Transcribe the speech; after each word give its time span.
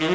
Muy 0.00 0.08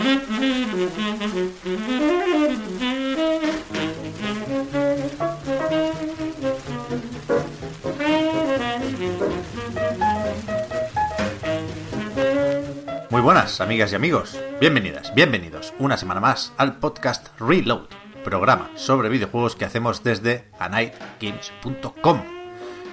buenas, 13.21 13.61
amigas 13.61 13.91
y 13.91 13.95
amigos. 13.95 14.39
Bienvenidas, 14.59 15.13
bienvenidos 15.13 15.71
una 15.77 15.97
semana 15.97 16.19
más 16.19 16.51
al 16.57 16.79
podcast 16.79 17.27
Reload, 17.39 17.85
programa 18.23 18.71
sobre 18.73 19.09
videojuegos 19.09 19.55
que 19.55 19.65
hacemos 19.65 20.03
desde 20.03 20.49
anightgames.com. 20.57 22.23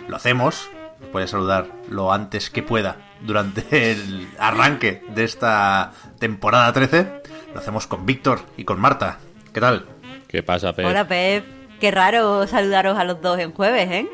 Lo 0.08 0.16
hacemos, 0.16 0.68
voy 1.12 1.22
a 1.22 1.26
saludar 1.26 1.66
lo 1.88 2.12
antes 2.12 2.50
que 2.50 2.62
pueda 2.62 2.96
durante 3.20 3.92
el 3.92 4.28
arranque 4.38 5.04
de 5.14 5.24
esta 5.24 5.92
temporada 6.18 6.72
13. 6.72 7.22
Lo 7.54 7.60
hacemos 7.60 7.86
con 7.86 8.06
Víctor 8.06 8.40
y 8.56 8.64
con 8.64 8.80
Marta. 8.80 9.18
¿Qué 9.52 9.60
tal? 9.60 9.86
¿Qué 10.28 10.42
pasa, 10.42 10.72
Pep? 10.72 10.86
Hola, 10.86 11.06
Pep. 11.06 11.44
Qué 11.80 11.90
raro 11.90 12.46
saludaros 12.46 12.98
a 12.98 13.04
los 13.04 13.20
dos 13.20 13.38
en 13.38 13.52
jueves, 13.52 13.90
¿eh? 13.90 14.08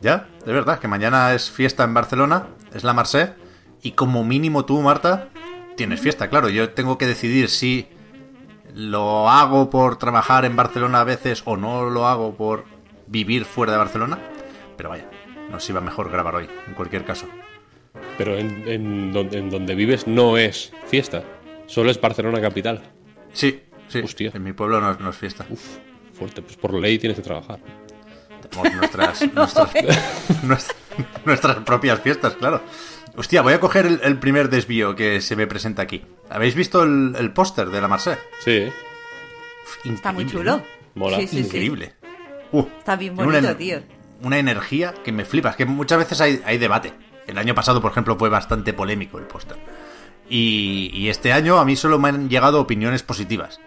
Ya, 0.00 0.28
de 0.44 0.52
verdad, 0.52 0.78
que 0.78 0.88
mañana 0.88 1.34
es 1.34 1.50
fiesta 1.50 1.82
en 1.84 1.94
Barcelona, 1.94 2.46
es 2.74 2.84
la 2.84 2.92
Marse, 2.92 3.32
y 3.82 3.92
como 3.92 4.22
mínimo 4.24 4.64
tú, 4.64 4.80
Marta, 4.80 5.28
tienes 5.76 6.00
fiesta, 6.00 6.28
claro. 6.28 6.48
Yo 6.48 6.70
tengo 6.70 6.98
que 6.98 7.06
decidir 7.06 7.48
si 7.48 7.88
lo 8.74 9.30
hago 9.30 9.70
por 9.70 9.96
trabajar 9.96 10.44
en 10.44 10.56
Barcelona 10.56 11.00
a 11.00 11.04
veces 11.04 11.42
o 11.46 11.56
no 11.56 11.90
lo 11.90 12.06
hago 12.06 12.34
por 12.34 12.64
vivir 13.06 13.44
fuera 13.44 13.72
de 13.72 13.78
Barcelona. 13.78 14.18
Pero 14.76 14.90
vaya, 14.90 15.08
nos 15.50 15.68
iba 15.68 15.80
mejor 15.80 16.10
grabar 16.10 16.34
hoy, 16.36 16.48
en 16.66 16.74
cualquier 16.74 17.04
caso. 17.04 17.26
Pero 18.18 18.36
en, 18.36 18.64
en 18.66 19.12
donde, 19.12 19.38
en 19.38 19.50
donde 19.50 19.74
vives 19.74 20.06
no 20.06 20.36
es 20.36 20.72
fiesta. 20.86 21.24
Solo 21.66 21.90
es 21.90 22.00
Barcelona 22.00 22.40
capital. 22.40 22.82
Sí, 23.32 23.62
sí, 23.88 24.00
Hostia. 24.00 24.30
en 24.34 24.42
mi 24.42 24.52
pueblo 24.52 24.80
no, 24.80 24.94
no 24.94 25.10
es 25.10 25.16
fiesta. 25.16 25.46
Uf, 25.48 25.78
fuerte. 26.12 26.42
Pues 26.42 26.56
por 26.56 26.74
ley 26.74 26.98
tienes 26.98 27.16
que 27.16 27.22
trabajar. 27.22 27.58
Tenemos 28.50 28.74
nuestras, 28.76 29.32
nuestras, 29.34 29.74
nuestras, 30.44 30.76
nuestras 31.24 31.56
propias 31.58 32.00
fiestas, 32.00 32.34
claro. 32.34 32.62
Hostia, 33.16 33.42
voy 33.42 33.52
a 33.52 33.60
coger 33.60 33.86
el, 33.86 34.00
el 34.02 34.18
primer 34.18 34.48
desvío 34.50 34.94
que 34.96 35.20
se 35.20 35.36
me 35.36 35.46
presenta 35.46 35.82
aquí. 35.82 36.02
¿Habéis 36.30 36.54
visto 36.54 36.82
el, 36.82 37.14
el 37.18 37.32
póster 37.32 37.68
de 37.70 37.80
la 37.80 37.88
Marse? 37.88 38.18
Sí, 38.40 38.66
Está 39.84 40.12
muy 40.12 40.26
chulo. 40.26 40.56
¿no? 40.56 40.62
Mola. 40.94 41.16
Sí, 41.18 41.26
sí, 41.26 41.36
sí. 41.36 41.42
Increíble. 41.46 41.94
Uh, 42.52 42.64
Está 42.78 42.96
bien 42.96 43.16
bonito, 43.16 43.38
una, 43.38 43.56
tío. 43.56 43.80
Una 44.22 44.38
energía 44.38 44.94
que 45.04 45.12
me 45.12 45.24
flipa. 45.24 45.50
Es 45.50 45.56
que 45.56 45.64
muchas 45.66 45.98
veces 45.98 46.20
hay, 46.20 46.42
hay 46.44 46.58
debate. 46.58 46.92
El 47.26 47.38
año 47.38 47.54
pasado, 47.54 47.80
por 47.80 47.90
ejemplo, 47.92 48.16
fue 48.16 48.28
bastante 48.28 48.72
polémico 48.72 49.18
el 49.18 49.24
póster. 49.24 49.56
Y, 50.28 50.90
y 50.94 51.08
este 51.10 51.32
año 51.32 51.58
a 51.58 51.64
mí 51.64 51.76
solo 51.76 51.98
me 51.98 52.08
han 52.08 52.28
llegado 52.28 52.60
opiniones 52.60 53.02
positivas. 53.02 53.60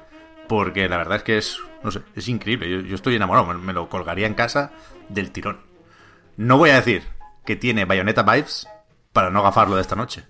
Porque 0.48 0.88
la 0.88 0.98
verdad 0.98 1.18
es 1.18 1.24
que 1.24 1.38
es, 1.38 1.58
no 1.84 1.92
sé, 1.92 2.02
es 2.16 2.28
increíble. 2.28 2.70
Yo, 2.70 2.80
yo 2.82 2.96
estoy 2.96 3.16
enamorado. 3.16 3.48
Me, 3.48 3.54
me 3.56 3.74
lo 3.74 3.90
colgaría 3.90 4.28
en 4.28 4.34
casa 4.34 4.72
del 5.10 5.32
tirón. 5.32 5.60
No 6.38 6.58
voy 6.58 6.70
a 6.70 6.76
decir 6.76 7.04
que 7.46 7.56
tiene 7.56 7.86
Bayonetta 7.86 8.24
Vibes 8.24 8.68
para 9.14 9.30
no 9.30 9.44
gafarlo 9.44 9.76
de 9.76 9.82
esta 9.82 9.96
noche. 9.96 10.24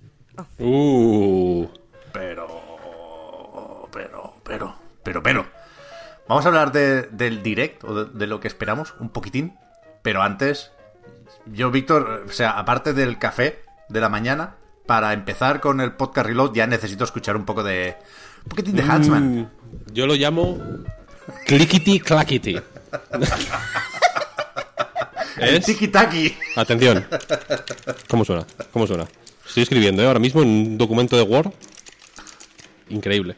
Uh, 0.59 1.67
Pero. 2.13 2.47
Pero, 3.91 4.39
pero, 4.43 4.75
pero, 5.03 5.23
pero. 5.23 5.45
Vamos 6.27 6.45
a 6.45 6.49
hablar 6.49 6.71
de- 6.71 7.03
del 7.03 7.41
direct 7.41 7.83
o 7.83 7.93
de, 8.05 8.17
de 8.17 8.27
lo 8.27 8.39
que 8.39 8.47
esperamos 8.47 8.93
un 8.99 9.09
poquitín. 9.09 9.55
Pero 10.07 10.21
antes, 10.21 10.71
yo, 11.47 11.69
Víctor, 11.69 12.27
o 12.29 12.31
sea, 12.31 12.51
aparte 12.51 12.93
del 12.93 13.19
café 13.19 13.59
de 13.89 13.99
la 13.99 14.07
mañana, 14.07 14.55
para 14.85 15.11
empezar 15.11 15.59
con 15.59 15.81
el 15.81 15.91
podcast 15.91 16.27
Reload 16.27 16.53
ya 16.53 16.65
necesito 16.65 17.03
escuchar 17.03 17.35
un 17.35 17.43
poco 17.43 17.61
de. 17.61 17.97
Un 18.45 18.49
poquitín 18.49 18.77
de 18.77 18.83
Huntsman. 18.83 19.41
mm, 19.41 19.47
yo 19.91 20.07
lo 20.07 20.13
llamo 20.13 20.59
clickety 21.45 21.99
clackety. 21.99 22.57
El 25.39 25.61
tiki-taki. 25.61 26.37
Atención. 26.55 27.05
¿Cómo 28.07 28.23
suena? 28.23 28.47
¿Cómo 28.71 28.87
suena? 28.87 29.05
Estoy 29.45 29.63
escribiendo 29.63 30.03
¿eh? 30.03 30.07
ahora 30.07 30.19
mismo 30.19 30.41
en 30.41 30.47
un 30.47 30.77
documento 30.77 31.17
de 31.17 31.23
Word. 31.23 31.51
Increíble. 32.87 33.35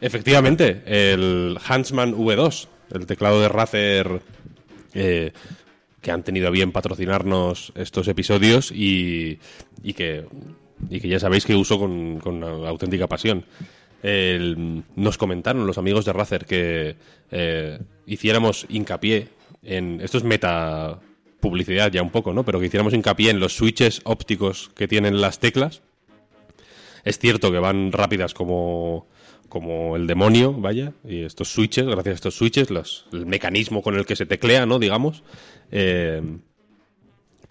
Efectivamente, 0.00 0.82
el 0.84 1.60
Huntsman 1.70 2.12
V2, 2.12 2.66
el 2.90 3.06
teclado 3.06 3.40
de 3.40 3.48
Razer 3.48 4.20
eh, 4.94 5.32
que 6.00 6.10
han 6.10 6.22
tenido 6.22 6.50
bien 6.50 6.72
patrocinarnos 6.72 7.72
estos 7.76 8.08
episodios 8.08 8.70
y, 8.72 9.38
y 9.82 9.92
que, 9.92 10.24
y 10.88 11.00
que 11.00 11.08
ya 11.08 11.20
sabéis 11.20 11.44
que 11.44 11.54
uso 11.54 11.78
con, 11.78 12.18
con 12.20 12.42
auténtica 12.42 13.06
pasión. 13.06 13.44
El- 14.02 14.82
nos 14.96 15.18
comentaron 15.18 15.66
los 15.66 15.76
amigos 15.78 16.04
de 16.06 16.12
Razer 16.14 16.46
que 16.46 16.96
eh, 17.30 17.78
hiciéramos 18.06 18.64
hincapié 18.70 19.28
en. 19.62 20.00
Esto 20.00 20.16
es 20.18 20.24
meta 20.24 20.98
publicidad 21.40 21.92
ya 21.92 22.02
un 22.02 22.10
poco, 22.10 22.32
¿no? 22.32 22.44
Pero 22.44 22.60
que 22.60 22.66
hiciéramos 22.66 22.94
hincapié 22.94 23.30
en 23.30 23.40
los 23.40 23.54
switches 23.56 24.00
ópticos 24.04 24.70
que 24.74 24.88
tienen 24.88 25.20
las 25.20 25.38
teclas. 25.38 25.82
Es 27.04 27.18
cierto 27.18 27.50
que 27.52 27.58
van 27.58 27.92
rápidas 27.92 28.32
como, 28.34 29.06
como 29.50 29.96
el 29.96 30.06
demonio, 30.06 30.52
vaya, 30.52 30.92
y 31.06 31.22
estos 31.22 31.48
switches, 31.52 31.86
gracias 31.86 32.12
a 32.12 32.14
estos 32.16 32.34
switches, 32.36 32.70
los- 32.70 33.06
el 33.12 33.26
mecanismo 33.26 33.82
con 33.82 33.96
el 33.96 34.06
que 34.06 34.16
se 34.16 34.26
teclea, 34.26 34.64
¿no? 34.66 34.78
Digamos, 34.78 35.22
eh, 35.70 36.22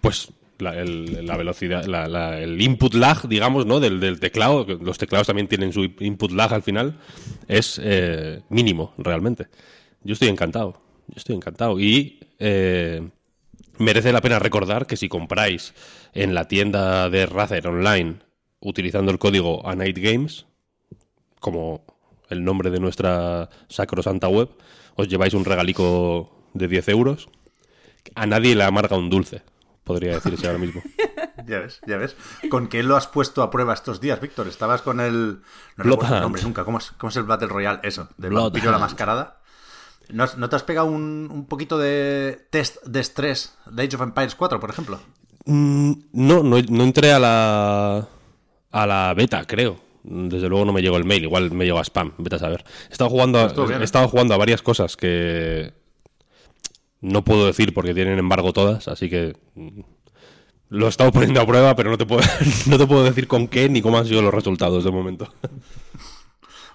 pues 0.00 0.32
la, 0.58 0.74
el- 0.78 1.26
la 1.26 1.36
velocidad, 1.36 1.84
el 2.42 2.60
input 2.60 2.94
lag, 2.94 3.26
digamos, 3.28 3.66
¿no? 3.66 3.80
Del, 3.80 4.00
del 4.00 4.20
teclado, 4.20 4.64
los 4.80 4.98
teclados 4.98 5.26
también 5.26 5.48
tienen 5.48 5.72
su 5.72 5.84
input 6.00 6.32
lag 6.32 6.52
al 6.52 6.62
final, 6.62 6.98
es 7.48 7.80
eh, 7.82 8.42
mínimo, 8.50 8.92
realmente. 8.98 9.46
Yo 10.02 10.12
estoy 10.14 10.28
encantado, 10.28 10.80
yo 11.08 11.14
estoy 11.16 11.36
encantado. 11.36 11.78
Y 11.80 12.20
eh, 12.38 13.02
merece 13.78 14.12
la 14.12 14.20
pena 14.20 14.38
recordar 14.38 14.86
que 14.86 14.96
si 14.96 15.08
compráis 15.08 15.74
en 16.14 16.34
la 16.34 16.46
tienda 16.48 17.08
de 17.10 17.26
Razer 17.26 17.66
Online 17.66 18.16
utilizando 18.60 19.10
el 19.10 19.18
código 19.18 19.66
A 19.66 19.74
Games, 19.74 20.46
como 21.40 21.82
el 22.28 22.44
nombre 22.44 22.70
de 22.70 22.80
nuestra 22.80 23.48
sacrosanta 23.68 24.28
web, 24.28 24.50
os 24.96 25.08
lleváis 25.08 25.32
un 25.34 25.44
regalico 25.44 26.30
de 26.54 26.68
10 26.68 26.88
euros. 26.90 27.28
A 28.14 28.26
nadie 28.26 28.54
le 28.54 28.64
amarga 28.64 28.96
un 28.96 29.10
dulce, 29.10 29.42
podría 29.84 30.14
decirse 30.14 30.46
ahora 30.46 30.58
mismo. 30.58 30.82
Ya 31.46 31.58
ves, 31.58 31.80
ya 31.86 31.96
ves. 31.96 32.14
¿Con 32.50 32.68
qué 32.68 32.82
lo 32.82 32.96
has 32.96 33.06
puesto 33.08 33.42
a 33.42 33.50
prueba 33.50 33.72
estos 33.72 33.98
días, 34.00 34.20
Víctor? 34.20 34.46
Estabas 34.46 34.82
con 34.82 35.00
el. 35.00 35.40
No 35.76 35.84
recuerdo 35.84 36.16
el 36.16 36.20
nombre 36.20 36.42
nunca. 36.42 36.64
¿Cómo 36.64 36.78
es, 36.78 36.92
cómo 36.98 37.08
es 37.08 37.16
el 37.16 37.24
Battle 37.24 37.48
Royale? 37.48 37.80
Eso, 37.82 38.08
Bloodhound. 38.18 38.52
vampiro 38.52 38.70
la 38.70 38.78
mascarada. 38.78 39.40
¿No, 40.10 40.26
te 40.48 40.54
has 40.56 40.62
pegado 40.62 40.86
un, 40.86 41.28
un 41.32 41.46
poquito 41.46 41.78
de 41.78 42.46
test 42.50 42.84
de 42.84 43.00
estrés 43.00 43.56
de 43.70 43.82
Age 43.84 43.96
of 43.96 44.02
Empires 44.02 44.34
4, 44.34 44.60
por 44.60 44.70
ejemplo? 44.70 45.00
Mm, 45.46 45.92
no, 46.12 46.42
no, 46.42 46.56
no 46.60 46.84
entré 46.84 47.12
a 47.12 47.18
la, 47.18 48.08
a 48.70 48.86
la 48.86 49.14
beta, 49.14 49.44
creo. 49.46 49.78
Desde 50.02 50.48
luego 50.48 50.64
no 50.64 50.72
me 50.72 50.82
llegó 50.82 50.96
el 50.98 51.04
mail, 51.04 51.24
igual 51.24 51.50
me 51.52 51.64
llegó 51.64 51.78
a 51.78 51.84
spam, 51.84 52.12
vete 52.18 52.36
a 52.36 52.38
saber. 52.38 52.64
He 52.88 52.92
estado 52.92 53.10
jugando 53.10 53.38
a, 53.40 53.46
Estuvo 53.46 53.66
bien, 53.66 53.80
he 53.80 53.82
¿eh? 53.82 53.84
estado 53.84 54.08
jugando 54.08 54.34
a 54.34 54.38
varias 54.38 54.62
cosas 54.62 54.96
que 54.96 55.72
no 57.00 57.22
puedo 57.24 57.46
decir 57.46 57.72
porque 57.74 57.94
tienen 57.94 58.18
embargo 58.18 58.52
todas, 58.52 58.88
así 58.88 59.08
que 59.08 59.36
mm, 59.54 59.80
lo 60.70 60.86
he 60.86 60.88
estado 60.88 61.12
poniendo 61.12 61.40
a 61.40 61.46
prueba, 61.46 61.74
pero 61.76 61.90
no 61.90 61.98
te 61.98 62.06
puedo, 62.06 62.22
no 62.66 62.78
te 62.78 62.86
puedo 62.86 63.04
decir 63.04 63.26
con 63.28 63.48
qué 63.48 63.68
ni 63.68 63.82
cómo 63.82 63.98
han 63.98 64.06
sido 64.06 64.22
los 64.22 64.34
resultados 64.34 64.84
de 64.84 64.90
momento. 64.90 65.32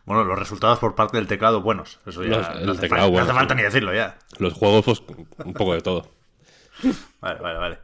Bueno, 0.06 0.24
los 0.24 0.38
resultados 0.38 0.78
por 0.78 0.94
parte 0.94 1.18
del 1.18 1.26
teclado 1.26 1.62
buenos. 1.64 2.00
Eso 2.06 2.22
ya 2.24 2.38
Los- 2.38 2.62
no, 2.64 2.72
hace 2.74 2.82
teclado 2.82 3.08
falta, 3.08 3.18
no 3.18 3.24
hace 3.24 3.34
falta 3.34 3.54
sí. 3.56 3.58
ni 3.58 3.64
decirlo 3.64 3.92
ya. 3.92 4.20
Los 4.38 4.54
juegos, 4.54 4.86
pues, 4.86 5.04
un 5.44 5.54
poco 5.54 5.74
de 5.74 5.82
todo. 5.82 6.12
Vale, 7.22 7.40
vale, 7.40 7.58
vale. 7.58 7.80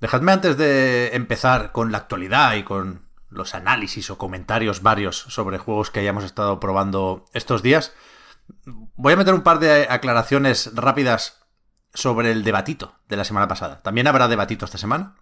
Dejadme 0.00 0.30
antes 0.30 0.56
de 0.56 1.08
empezar 1.16 1.72
con 1.72 1.90
la 1.90 1.98
actualidad 1.98 2.54
y 2.54 2.62
con 2.62 3.02
los 3.28 3.56
análisis 3.56 4.08
o 4.10 4.18
comentarios 4.18 4.82
varios 4.82 5.16
sobre 5.16 5.58
juegos 5.58 5.90
que 5.90 5.98
hayamos 5.98 6.22
estado 6.22 6.60
probando 6.60 7.24
estos 7.32 7.60
días, 7.62 7.92
voy 8.94 9.14
a 9.14 9.16
meter 9.16 9.34
un 9.34 9.42
par 9.42 9.58
de 9.58 9.88
aclaraciones 9.90 10.70
rápidas 10.76 11.41
sobre 11.94 12.30
el 12.32 12.42
debatito 12.44 12.94
de 13.08 13.16
la 13.16 13.24
semana 13.24 13.48
pasada. 13.48 13.80
También 13.82 14.06
habrá 14.06 14.28
debatito 14.28 14.64
esta 14.64 14.78
semana, 14.78 15.14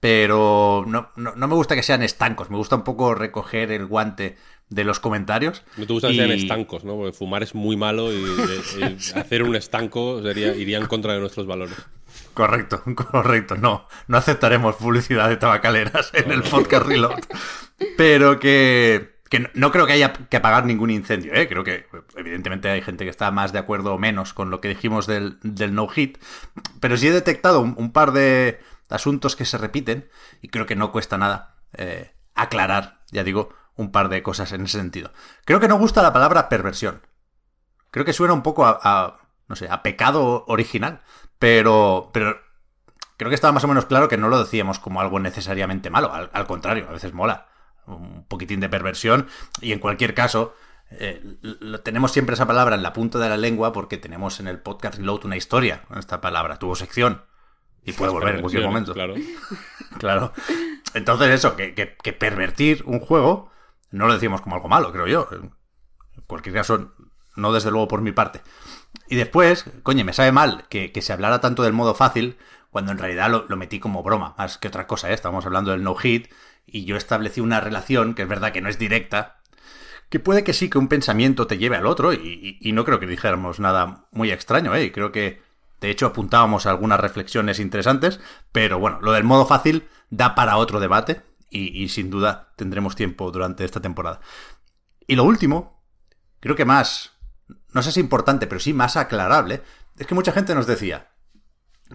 pero 0.00 0.84
no, 0.86 1.10
no- 1.16 1.34
no 1.34 1.48
me 1.48 1.54
gusta 1.54 1.74
que 1.74 1.82
sean 1.82 2.02
estancos, 2.02 2.50
me 2.50 2.56
gusta 2.56 2.76
un 2.76 2.84
poco 2.84 3.14
recoger 3.14 3.70
el 3.72 3.86
guante 3.86 4.36
de 4.68 4.84
los 4.84 5.00
comentarios. 5.00 5.62
No 5.76 5.86
te 5.86 5.92
gusta 5.92 6.08
que 6.08 6.14
sean 6.16 6.30
estancos, 6.30 6.84
¿no? 6.84 6.94
Porque 6.96 7.12
fumar 7.12 7.42
es 7.42 7.54
muy 7.54 7.76
malo 7.76 8.12
y, 8.12 8.16
y- 8.16 8.80
y 8.80 8.84
hacer 9.18 9.42
un 9.42 9.56
estanco 9.56 10.22
sería, 10.22 10.54
iría 10.54 10.78
en 10.78 10.86
contra 10.86 11.12
de 11.14 11.20
nuestros 11.20 11.46
valores. 11.46 11.76
Correcto, 12.32 12.82
correcto. 13.12 13.56
No, 13.56 13.86
no 14.08 14.16
aceptaremos 14.18 14.76
publicidad 14.76 15.28
de 15.28 15.36
tabacaleras 15.36 16.10
en 16.14 16.30
el 16.32 16.42
podcast 16.42 16.86
Reload. 16.86 17.20
Pero 17.96 18.38
que, 18.38 19.13
que 19.42 19.50
no- 19.54 19.72
creo 19.72 19.86
que 19.86 19.92
haya 19.94 20.12
que 20.12 20.36
apagar 20.36 20.64
ningún 20.64 20.90
incendio, 20.90 21.34
¿eh? 21.34 21.48
Creo 21.48 21.64
que 21.64 21.86
evidentemente 22.16 22.68
hay 22.68 22.82
gente 22.82 23.04
que 23.04 23.10
está 23.10 23.30
más 23.30 23.52
de 23.52 23.58
acuerdo 23.58 23.94
o 23.94 23.98
menos 23.98 24.32
con 24.32 24.50
lo 24.50 24.60
que 24.60 24.68
dijimos 24.68 25.06
del, 25.06 25.38
del 25.42 25.74
no-hit. 25.74 26.18
Pero 26.80 26.96
sí 26.96 27.08
he 27.08 27.12
detectado 27.12 27.60
un, 27.60 27.74
un 27.76 27.92
par 27.92 28.12
de 28.12 28.60
asuntos 28.90 29.34
que 29.34 29.44
se 29.44 29.58
repiten 29.58 30.08
y 30.40 30.48
creo 30.48 30.66
que 30.66 30.76
no 30.76 30.92
cuesta 30.92 31.18
nada 31.18 31.56
eh, 31.76 32.12
aclarar, 32.34 33.00
ya 33.10 33.24
digo, 33.24 33.48
un 33.76 33.90
par 33.90 34.08
de 34.08 34.22
cosas 34.22 34.52
en 34.52 34.62
ese 34.64 34.78
sentido. 34.78 35.12
Creo 35.44 35.58
que 35.58 35.68
no 35.68 35.78
gusta 35.78 36.02
la 36.02 36.12
palabra 36.12 36.48
perversión. 36.48 37.02
Creo 37.90 38.04
que 38.04 38.12
suena 38.12 38.34
un 38.34 38.42
poco 38.42 38.64
a, 38.66 39.20
no 39.48 39.56
sé, 39.56 39.68
a 39.68 39.82
pecado 39.82 40.44
original, 40.46 41.02
pero, 41.38 42.10
pero 42.12 42.38
creo 43.16 43.30
que 43.30 43.34
estaba 43.34 43.52
más 43.52 43.64
o 43.64 43.68
menos 43.68 43.86
claro 43.86 44.08
que 44.08 44.16
no 44.16 44.28
lo 44.28 44.38
decíamos 44.38 44.78
como 44.78 45.00
algo 45.00 45.18
necesariamente 45.18 45.90
malo, 45.90 46.12
al, 46.12 46.46
contrario, 46.46 46.86
a 46.88 46.92
veces 46.92 47.12
mola 47.12 47.48
un 47.86 48.24
poquitín 48.28 48.60
de 48.60 48.68
perversión 48.68 49.28
y 49.60 49.72
en 49.72 49.78
cualquier 49.78 50.14
caso 50.14 50.54
eh, 50.90 51.22
tenemos 51.82 52.12
siempre 52.12 52.34
esa 52.34 52.46
palabra 52.46 52.76
en 52.76 52.82
la 52.82 52.92
punta 52.92 53.18
de 53.18 53.28
la 53.28 53.36
lengua 53.36 53.72
porque 53.72 53.96
tenemos 53.96 54.40
en 54.40 54.48
el 54.48 54.60
podcast 54.60 54.98
Reload 54.98 55.24
una 55.24 55.36
historia 55.36 55.82
con 55.88 55.98
esta 55.98 56.20
palabra, 56.20 56.58
tuvo 56.58 56.74
sección 56.74 57.22
y 57.84 57.92
puede 57.92 58.12
volver 58.12 58.36
en 58.36 58.40
cualquier 58.40 58.64
momento. 58.64 58.94
Claro. 58.94 59.14
claro. 59.98 60.32
Entonces 60.94 61.28
eso, 61.28 61.56
que, 61.56 61.74
que, 61.74 62.12
pervertir 62.12 62.82
un 62.86 63.00
juego 63.00 63.50
no 63.90 64.06
lo 64.06 64.14
decimos 64.14 64.40
como 64.40 64.56
algo 64.56 64.68
malo, 64.68 64.92
creo 64.92 65.06
yo. 65.06 65.28
En 65.32 65.52
cualquier 66.26 66.54
caso, 66.54 66.92
no 67.36 67.52
desde 67.52 67.70
luego 67.70 67.88
por 67.88 68.00
mi 68.00 68.12
parte. 68.12 68.40
Y 69.08 69.16
después, 69.16 69.66
coño, 69.82 70.04
me 70.04 70.12
sabe 70.12 70.32
mal 70.32 70.66
que, 70.68 70.90
se 71.00 71.12
hablara 71.12 71.40
tanto 71.40 71.62
del 71.62 71.72
modo 71.72 71.94
fácil 71.94 72.38
cuando 72.70 72.92
en 72.92 72.98
realidad 72.98 73.30
lo, 73.48 73.56
metí 73.56 73.78
como 73.78 74.02
broma, 74.02 74.34
más 74.38 74.58
que 74.58 74.68
otra 74.68 74.86
cosa, 74.86 75.10
¿eh? 75.10 75.14
Estábamos 75.14 75.46
hablando 75.46 75.70
del 75.70 75.82
no-hit 75.82 76.32
y 76.66 76.84
yo 76.84 76.96
establecí 76.96 77.40
una 77.40 77.60
relación 77.60 78.14
que 78.14 78.22
es 78.22 78.28
verdad 78.28 78.52
que 78.52 78.60
no 78.60 78.68
es 78.68 78.78
directa, 78.78 79.40
que 80.08 80.20
puede 80.20 80.44
que 80.44 80.52
sí 80.52 80.68
que 80.68 80.78
un 80.78 80.88
pensamiento 80.88 81.46
te 81.46 81.58
lleve 81.58 81.76
al 81.76 81.86
otro 81.86 82.12
y, 82.12 82.58
no 82.72 82.84
creo 82.84 83.00
que 83.00 83.06
dijéramos 83.06 83.60
nada 83.60 84.06
muy 84.12 84.30
extraño, 84.30 84.74
¿eh? 84.74 84.92
Creo 84.92 85.12
que 85.12 85.42
de 85.80 85.90
hecho 85.90 86.06
apuntábamos 86.06 86.66
algunas 86.66 87.00
reflexiones 87.00 87.58
interesantes, 87.58 88.20
pero 88.52 88.78
bueno, 88.78 89.00
lo 89.00 89.12
del 89.12 89.24
modo 89.24 89.46
fácil 89.46 89.88
da 90.10 90.34
para 90.34 90.56
otro 90.56 90.80
debate 90.80 91.22
y, 91.50 91.88
sin 91.88 92.10
duda 92.10 92.52
tendremos 92.56 92.96
tiempo 92.96 93.30
durante 93.30 93.64
esta 93.64 93.80
temporada. 93.80 94.20
Y 95.06 95.16
lo 95.16 95.24
último, 95.24 95.82
creo 96.40 96.56
que 96.56 96.64
más 96.64 97.14
no 97.74 97.82
sé 97.82 97.92
si 97.92 98.00
importante, 98.00 98.46
pero 98.46 98.60
sí 98.60 98.72
más 98.72 98.96
aclarable, 98.96 99.62
es 99.98 100.06
que 100.06 100.14
mucha 100.14 100.32
gente 100.32 100.54
nos 100.54 100.66
decía, 100.66 101.10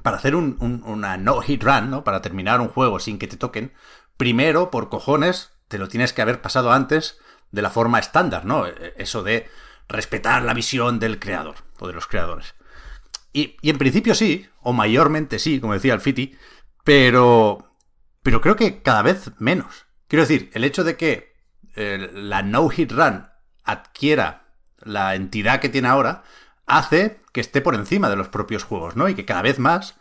para 0.03 0.17
hacer 0.17 0.35
un, 0.35 0.57
una 0.85 1.17
no-hit 1.17 1.63
run, 1.63 1.89
¿no? 1.89 2.03
Para 2.03 2.21
terminar 2.21 2.61
un 2.61 2.67
juego 2.67 2.99
sin 2.99 3.17
que 3.17 3.27
te 3.27 3.37
toquen, 3.37 3.73
primero, 4.19 4.69
por 4.69 4.89
cojones, 4.89 5.53
te 5.69 5.77
lo 5.77 5.87
tienes 5.87 6.11
que 6.11 6.21
haber 6.21 6.41
pasado 6.41 6.73
antes 6.73 7.19
de 7.51 7.61
la 7.61 7.69
forma 7.69 7.99
estándar, 7.99 8.43
¿no? 8.43 8.67
E, 8.67 8.93
eso 8.97 9.23
de 9.23 9.49
respetar 9.87 10.43
la 10.43 10.53
visión 10.53 10.99
del 10.99 11.19
creador 11.19 11.55
o 11.79 11.87
de 11.87 11.93
los 11.93 12.05
creadores. 12.05 12.53
Y, 13.31 13.55
en 13.63 13.77
principio 13.77 14.13
sí, 14.13 14.49
o 14.61 14.73
mayormente 14.73 15.39
sí, 15.39 15.61
como 15.61 15.73
decía 15.73 15.93
el 15.93 16.01
Fiti, 16.01 16.37
pero, 16.83 17.73
pero 18.21 18.41
creo 18.41 18.57
que 18.57 18.81
cada 18.81 19.03
vez 19.03 19.31
menos. 19.39 19.85
Quiero 20.09 20.23
decir, 20.23 20.51
el 20.53 20.65
hecho 20.65 20.83
de 20.83 20.97
que 20.97 21.33
eh, 21.77 22.11
la 22.13 22.41
no-hit 22.41 22.91
run 22.91 23.25
adquiera 23.63 24.47
la 24.79 25.15
entidad 25.15 25.61
que 25.61 25.69
tiene 25.69 25.87
ahora, 25.87 26.23
hace 26.65 27.21
que 27.31 27.39
esté 27.39 27.61
por 27.61 27.73
encima 27.73 28.09
de 28.09 28.17
los 28.17 28.27
propios 28.27 28.65
juegos, 28.65 28.97
¿no? 28.97 29.07
Y 29.07 29.15
que 29.15 29.25
cada 29.25 29.43
vez 29.43 29.59
más 29.59 29.95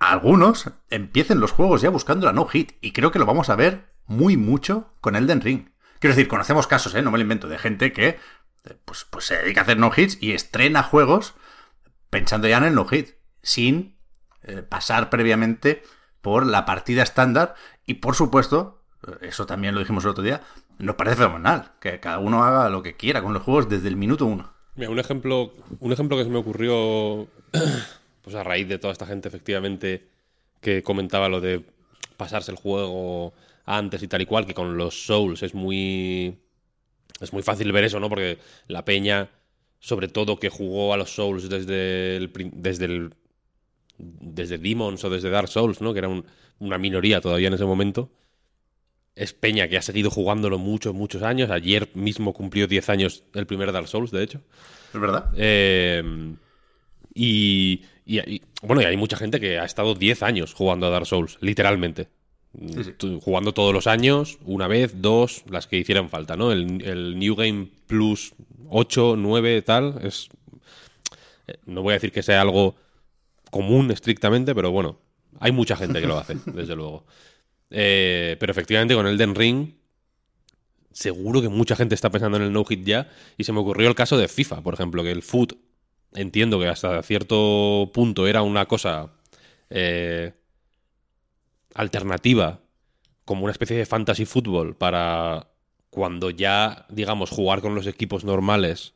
algunos 0.00 0.70
empiecen 0.90 1.40
los 1.40 1.52
juegos 1.52 1.82
ya 1.82 1.90
buscando 1.90 2.26
la 2.26 2.32
no 2.32 2.46
hit. 2.46 2.72
Y 2.80 2.92
creo 2.92 3.10
que 3.10 3.18
lo 3.18 3.26
vamos 3.26 3.50
a 3.50 3.56
ver 3.56 3.86
muy 4.06 4.36
mucho 4.36 4.92
con 5.00 5.16
Elden 5.16 5.40
Ring. 5.40 5.70
Quiero 5.98 6.14
decir, 6.14 6.28
conocemos 6.28 6.66
casos, 6.66 6.94
¿eh? 6.94 7.02
No 7.02 7.10
me 7.10 7.18
lo 7.18 7.22
invento, 7.22 7.48
de 7.48 7.58
gente 7.58 7.92
que 7.92 8.18
pues, 8.84 9.06
pues 9.08 9.24
se 9.26 9.36
dedica 9.36 9.60
a 9.60 9.64
hacer 9.64 9.78
no 9.78 9.90
hits 9.94 10.18
y 10.20 10.32
estrena 10.32 10.82
juegos 10.82 11.34
pensando 12.10 12.48
ya 12.48 12.58
en 12.58 12.64
el 12.64 12.74
no 12.74 12.86
hit, 12.86 13.10
sin 13.42 13.96
eh, 14.42 14.62
pasar 14.62 15.10
previamente 15.10 15.82
por 16.20 16.46
la 16.46 16.64
partida 16.64 17.02
estándar. 17.02 17.54
Y 17.84 17.94
por 17.94 18.14
supuesto, 18.14 18.82
eso 19.20 19.46
también 19.46 19.74
lo 19.74 19.80
dijimos 19.80 20.04
el 20.04 20.10
otro 20.10 20.24
día, 20.24 20.42
nos 20.78 20.96
parece 20.96 21.16
fenomenal. 21.16 21.72
Que 21.80 22.00
cada 22.00 22.18
uno 22.18 22.44
haga 22.44 22.68
lo 22.68 22.82
que 22.82 22.96
quiera 22.96 23.22
con 23.22 23.32
los 23.32 23.42
juegos 23.42 23.68
desde 23.68 23.88
el 23.88 23.96
minuto 23.96 24.26
uno. 24.26 24.52
Mira, 24.74 24.90
un 24.90 24.98
ejemplo, 24.98 25.52
un 25.80 25.92
ejemplo 25.92 26.16
que 26.16 26.24
se 26.24 26.30
me 26.30 26.38
ocurrió 26.38 27.28
pues 28.26 28.34
a 28.34 28.42
raíz 28.42 28.66
de 28.66 28.80
toda 28.80 28.92
esta 28.92 29.06
gente, 29.06 29.28
efectivamente, 29.28 30.08
que 30.60 30.82
comentaba 30.82 31.28
lo 31.28 31.40
de 31.40 31.62
pasarse 32.16 32.50
el 32.50 32.56
juego 32.56 33.34
antes 33.64 34.02
y 34.02 34.08
tal 34.08 34.20
y 34.20 34.26
cual, 34.26 34.46
que 34.46 34.52
con 34.52 34.76
los 34.76 35.06
Souls 35.06 35.44
es 35.44 35.54
muy. 35.54 36.36
Es 37.20 37.32
muy 37.32 37.44
fácil 37.44 37.70
ver 37.70 37.84
eso, 37.84 38.00
¿no? 38.00 38.08
Porque 38.08 38.38
la 38.66 38.84
peña, 38.84 39.30
sobre 39.78 40.08
todo 40.08 40.40
que 40.40 40.48
jugó 40.48 40.92
a 40.92 40.96
los 40.96 41.14
Souls 41.14 41.48
desde 41.48 42.16
el. 42.16 42.32
desde 42.52 42.86
el. 42.86 43.14
desde 43.96 44.58
Demons 44.58 45.04
o 45.04 45.08
desde 45.08 45.30
Dark 45.30 45.46
Souls, 45.46 45.80
¿no? 45.80 45.92
Que 45.92 46.00
era 46.00 46.10
una 46.58 46.78
minoría 46.78 47.20
todavía 47.20 47.46
en 47.46 47.54
ese 47.54 47.64
momento 47.64 48.10
es 49.14 49.32
Peña 49.32 49.68
que 49.68 49.78
ha 49.78 49.82
seguido 49.82 50.10
jugándolo 50.10 50.58
muchos, 50.58 50.94
muchos 50.94 51.22
años. 51.22 51.50
Ayer 51.50 51.88
mismo 51.94 52.34
cumplió 52.34 52.66
10 52.66 52.90
años 52.90 53.22
el 53.34 53.46
primer 53.46 53.70
Dark 53.70 53.86
Souls, 53.86 54.10
de 54.10 54.22
hecho. 54.24 54.42
Es 54.92 55.00
verdad. 55.00 55.30
Eh, 55.36 56.34
y, 57.16 57.82
bueno, 58.62 58.82
y 58.82 58.84
hay 58.84 58.96
mucha 58.96 59.16
gente 59.16 59.40
que 59.40 59.58
ha 59.58 59.64
estado 59.64 59.94
10 59.94 60.22
años 60.22 60.52
jugando 60.52 60.86
a 60.86 60.90
Dark 60.90 61.06
Souls, 61.06 61.38
literalmente. 61.40 62.08
Jugando 63.20 63.52
todos 63.52 63.72
los 63.72 63.86
años, 63.86 64.38
una 64.44 64.68
vez, 64.68 65.00
dos, 65.00 65.42
las 65.48 65.66
que 65.66 65.78
hicieran 65.78 66.10
falta, 66.10 66.36
¿no? 66.36 66.52
El, 66.52 67.18
New 67.18 67.34
Game 67.34 67.68
Plus 67.86 68.34
8, 68.68 69.14
9, 69.16 69.62
tal, 69.62 70.00
es... 70.02 70.28
Eh, 71.46 71.58
no 71.66 71.82
voy 71.82 71.92
a 71.92 71.94
decir 71.94 72.12
que 72.12 72.22
sea 72.22 72.40
algo 72.40 72.76
común 73.50 73.90
estrictamente, 73.90 74.54
pero 74.54 74.70
bueno, 74.70 74.98
hay 75.40 75.52
mucha 75.52 75.76
gente 75.76 76.00
que 76.00 76.06
lo 76.06 76.18
hace, 76.18 76.36
desde 76.46 76.76
luego. 76.76 77.06
Eh, 77.70 78.36
pero 78.38 78.52
efectivamente 78.52 78.94
con 78.94 79.06
Elden 79.06 79.34
Ring, 79.34 79.70
seguro 80.92 81.42
que 81.42 81.48
mucha 81.48 81.76
gente 81.76 81.94
está 81.94 82.10
pensando 82.10 82.36
en 82.36 82.44
el 82.44 82.52
no-hit 82.52 82.84
ya. 82.84 83.10
Y 83.36 83.44
se 83.44 83.52
me 83.52 83.60
ocurrió 83.60 83.88
el 83.88 83.94
caso 83.94 84.16
de 84.18 84.28
FIFA, 84.28 84.62
por 84.62 84.74
ejemplo, 84.74 85.02
que 85.02 85.10
el 85.10 85.22
foot, 85.22 85.54
entiendo 86.14 86.58
que 86.58 86.68
hasta 86.68 87.02
cierto 87.02 87.90
punto 87.92 88.26
era 88.26 88.42
una 88.42 88.66
cosa 88.66 89.12
eh, 89.70 90.32
alternativa, 91.74 92.60
como 93.24 93.44
una 93.44 93.52
especie 93.52 93.76
de 93.76 93.86
fantasy 93.86 94.24
fútbol 94.24 94.76
para 94.76 95.48
cuando 95.90 96.30
ya, 96.30 96.86
digamos, 96.88 97.30
jugar 97.30 97.60
con 97.60 97.74
los 97.74 97.86
equipos 97.86 98.24
normales 98.24 98.94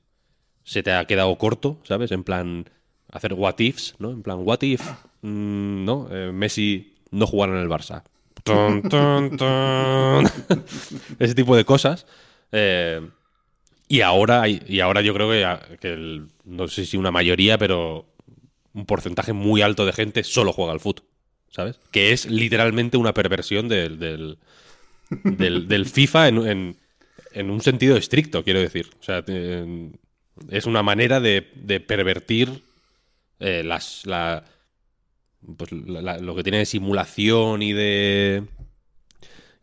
se 0.65 0.83
te 0.83 0.93
ha 0.93 1.05
quedado 1.07 1.37
corto, 1.39 1.79
¿sabes? 1.85 2.13
En 2.13 2.25
plan, 2.25 2.67
hacer 3.11 3.35
what 3.35 3.59
ifs, 3.59 3.95
¿no? 3.99 4.11
En 4.11 4.23
plan, 4.23 4.39
what 4.43 4.63
if, 4.63 4.83
mm, 5.23 5.85
¿no? 5.85 6.09
Eh, 6.11 6.33
Messi 6.33 6.95
no 7.11 7.27
jugara 7.27 7.55
en 7.55 7.61
el 7.61 7.69
Barça. 7.69 8.03
Ese 11.19 11.35
tipo 11.35 11.57
de 11.57 11.65
cosas. 11.65 12.07
Eh, 12.53 13.01
y 13.91 14.03
ahora, 14.03 14.49
y 14.49 14.79
ahora 14.79 15.01
yo 15.03 15.13
creo 15.13 15.29
que, 15.81 16.23
no 16.45 16.69
sé 16.69 16.87
si 16.87 16.97
una 16.97 17.11
mayoría, 17.11 17.59
pero 17.59 18.07
un 18.73 18.87
porcentaje 18.87 19.33
muy 19.33 19.63
alto 19.63 19.85
de 19.85 19.93
gente 19.93 20.23
solo 20.23 20.53
juega 20.53 20.71
al 20.71 20.79
fútbol, 20.79 21.09
¿sabes? 21.49 21.81
Que 21.91 22.13
es 22.13 22.27
literalmente 22.27 22.99
una 22.99 23.13
perversión 23.13 23.67
del, 23.67 23.99
del, 23.99 25.87
FIFA 25.87 26.29
en, 26.29 26.77
un 27.35 27.61
sentido 27.63 27.97
estricto, 27.97 28.45
quiero 28.45 28.61
decir. 28.61 28.91
O 29.01 29.03
sea, 29.03 29.25
es 30.51 30.67
una 30.67 30.85
manera 30.85 31.19
de, 31.19 31.43
pervertir 31.85 32.63
eh, 33.41 33.65
las, 33.65 34.07
la, 34.07 34.45
pues 35.57 35.73
lo 35.73 36.37
que 36.37 36.45
tiene 36.45 36.59
de 36.59 36.67
simulación 36.67 37.61
y 37.61 37.73
de 37.73 38.45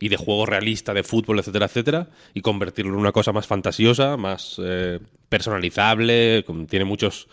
y 0.00 0.08
de 0.08 0.16
juego 0.16 0.46
realista 0.46 0.94
de 0.94 1.02
fútbol, 1.02 1.38
etcétera, 1.38 1.66
etcétera, 1.66 2.08
y 2.34 2.40
convertirlo 2.40 2.92
en 2.92 3.00
una 3.00 3.12
cosa 3.12 3.32
más 3.32 3.46
fantasiosa, 3.46 4.16
más 4.16 4.60
eh, 4.62 5.00
personalizable, 5.28 6.44
tiene 6.68 6.84
muchos 6.84 7.28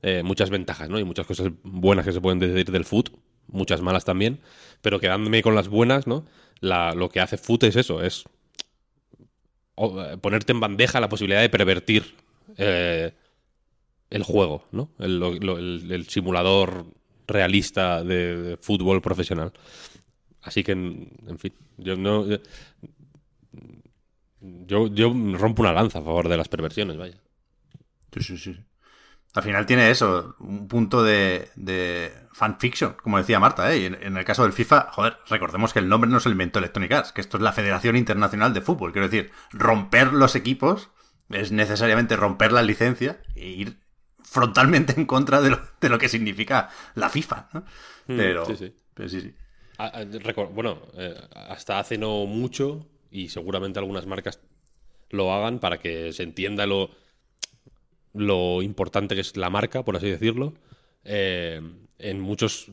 eh, 0.00 0.22
muchas 0.22 0.48
ventajas, 0.50 0.88
¿no? 0.88 0.98
Y 1.00 1.04
muchas 1.04 1.26
cosas 1.26 1.48
buenas 1.64 2.04
que 2.04 2.12
se 2.12 2.20
pueden 2.20 2.38
decir 2.38 2.70
del 2.70 2.84
foot, 2.84 3.10
muchas 3.48 3.82
malas 3.82 4.04
también, 4.04 4.40
pero 4.80 5.00
quedándome 5.00 5.42
con 5.42 5.54
las 5.54 5.68
buenas, 5.68 6.06
¿no? 6.06 6.24
lo 6.60 7.08
que 7.08 7.20
hace 7.20 7.36
foot 7.36 7.64
es 7.64 7.76
eso, 7.76 8.02
es 8.02 8.24
ponerte 10.20 10.52
en 10.52 10.58
bandeja 10.58 10.98
la 10.98 11.08
posibilidad 11.08 11.40
de 11.40 11.48
pervertir 11.48 12.16
eh, 12.56 13.12
el 14.10 14.22
juego, 14.24 14.64
¿no? 14.72 14.90
el 14.98 16.06
simulador 16.08 16.86
realista 17.28 18.02
de, 18.02 18.56
fútbol 18.60 19.00
profesional. 19.00 19.52
Así 20.42 20.62
que, 20.62 20.72
en, 20.72 21.38
fin, 21.38 21.52
yo 21.76 21.96
no. 21.96 22.26
Yo, 24.40 24.86
yo 24.86 25.12
rompo 25.34 25.62
una 25.62 25.72
lanza 25.72 25.98
a 25.98 26.02
favor 26.02 26.28
de 26.28 26.36
las 26.36 26.48
perversiones, 26.48 26.96
vaya. 26.96 27.20
Sí, 28.12 28.22
sí, 28.22 28.38
sí. 28.38 28.56
Al 29.34 29.42
final 29.42 29.66
tiene 29.66 29.90
eso, 29.90 30.36
un 30.40 30.68
punto 30.68 31.02
de, 31.02 31.50
de 31.54 32.12
fanfiction, 32.32 32.94
como 32.94 33.18
decía 33.18 33.38
Marta, 33.38 33.72
¿eh? 33.72 33.86
En, 33.86 34.16
el 34.16 34.24
caso 34.24 34.42
del 34.42 34.52
FIFA, 34.52 34.88
joder, 34.92 35.18
recordemos 35.28 35.72
que 35.72 35.80
el 35.80 35.88
nombre 35.88 36.10
no 36.10 36.18
se 36.18 36.28
lo 36.28 36.32
inventó 36.32 36.58
Electronic 36.58 36.92
Arts, 36.92 37.12
que 37.12 37.20
esto 37.20 37.36
es 37.36 37.42
la 37.42 37.52
Federación 37.52 37.96
Internacional 37.96 38.54
de 38.54 38.62
Fútbol. 38.62 38.92
Quiero 38.92 39.08
decir, 39.08 39.30
romper 39.52 40.12
los 40.14 40.34
equipos 40.34 40.90
es 41.28 41.52
necesariamente 41.52 42.16
romper 42.16 42.52
la 42.52 42.62
licencia 42.62 43.20
e 43.34 43.48
ir 43.48 43.78
frontalmente 44.22 44.94
en 44.96 45.04
contra 45.04 45.40
de 45.42 45.50
lo, 45.50 45.60
de 45.80 45.88
lo 45.88 45.98
que 45.98 46.08
significa 46.08 46.70
la 46.94 47.10
FIFA. 47.10 47.48
¿no? 47.52 47.60
Hmm, 48.06 48.16
pero, 48.16 48.46
sí, 48.46 48.56
sí. 48.56 48.74
sí, 49.08 49.34
ah, 49.78 49.92
ah, 49.94 50.42
bueno, 50.52 50.82
eh, 50.94 51.14
hasta 51.32 51.78
hace 51.78 51.98
no 51.98 52.26
mucho, 52.26 52.86
y 53.10 53.28
seguramente 53.28 53.78
algunas 53.78 54.06
marcas 54.06 54.40
lo 55.10 55.32
hagan 55.32 55.58
para 55.58 55.78
que 55.78 56.12
se 56.12 56.22
entienda 56.22 56.66
lo, 56.66 56.90
lo 58.12 58.62
importante 58.62 59.14
que 59.14 59.20
es 59.22 59.36
la 59.36 59.50
marca, 59.50 59.84
por 59.84 59.96
así 59.96 60.10
decirlo. 60.10 60.54
Eh, 61.04 61.60
en 61.98 62.20
muchos 62.20 62.70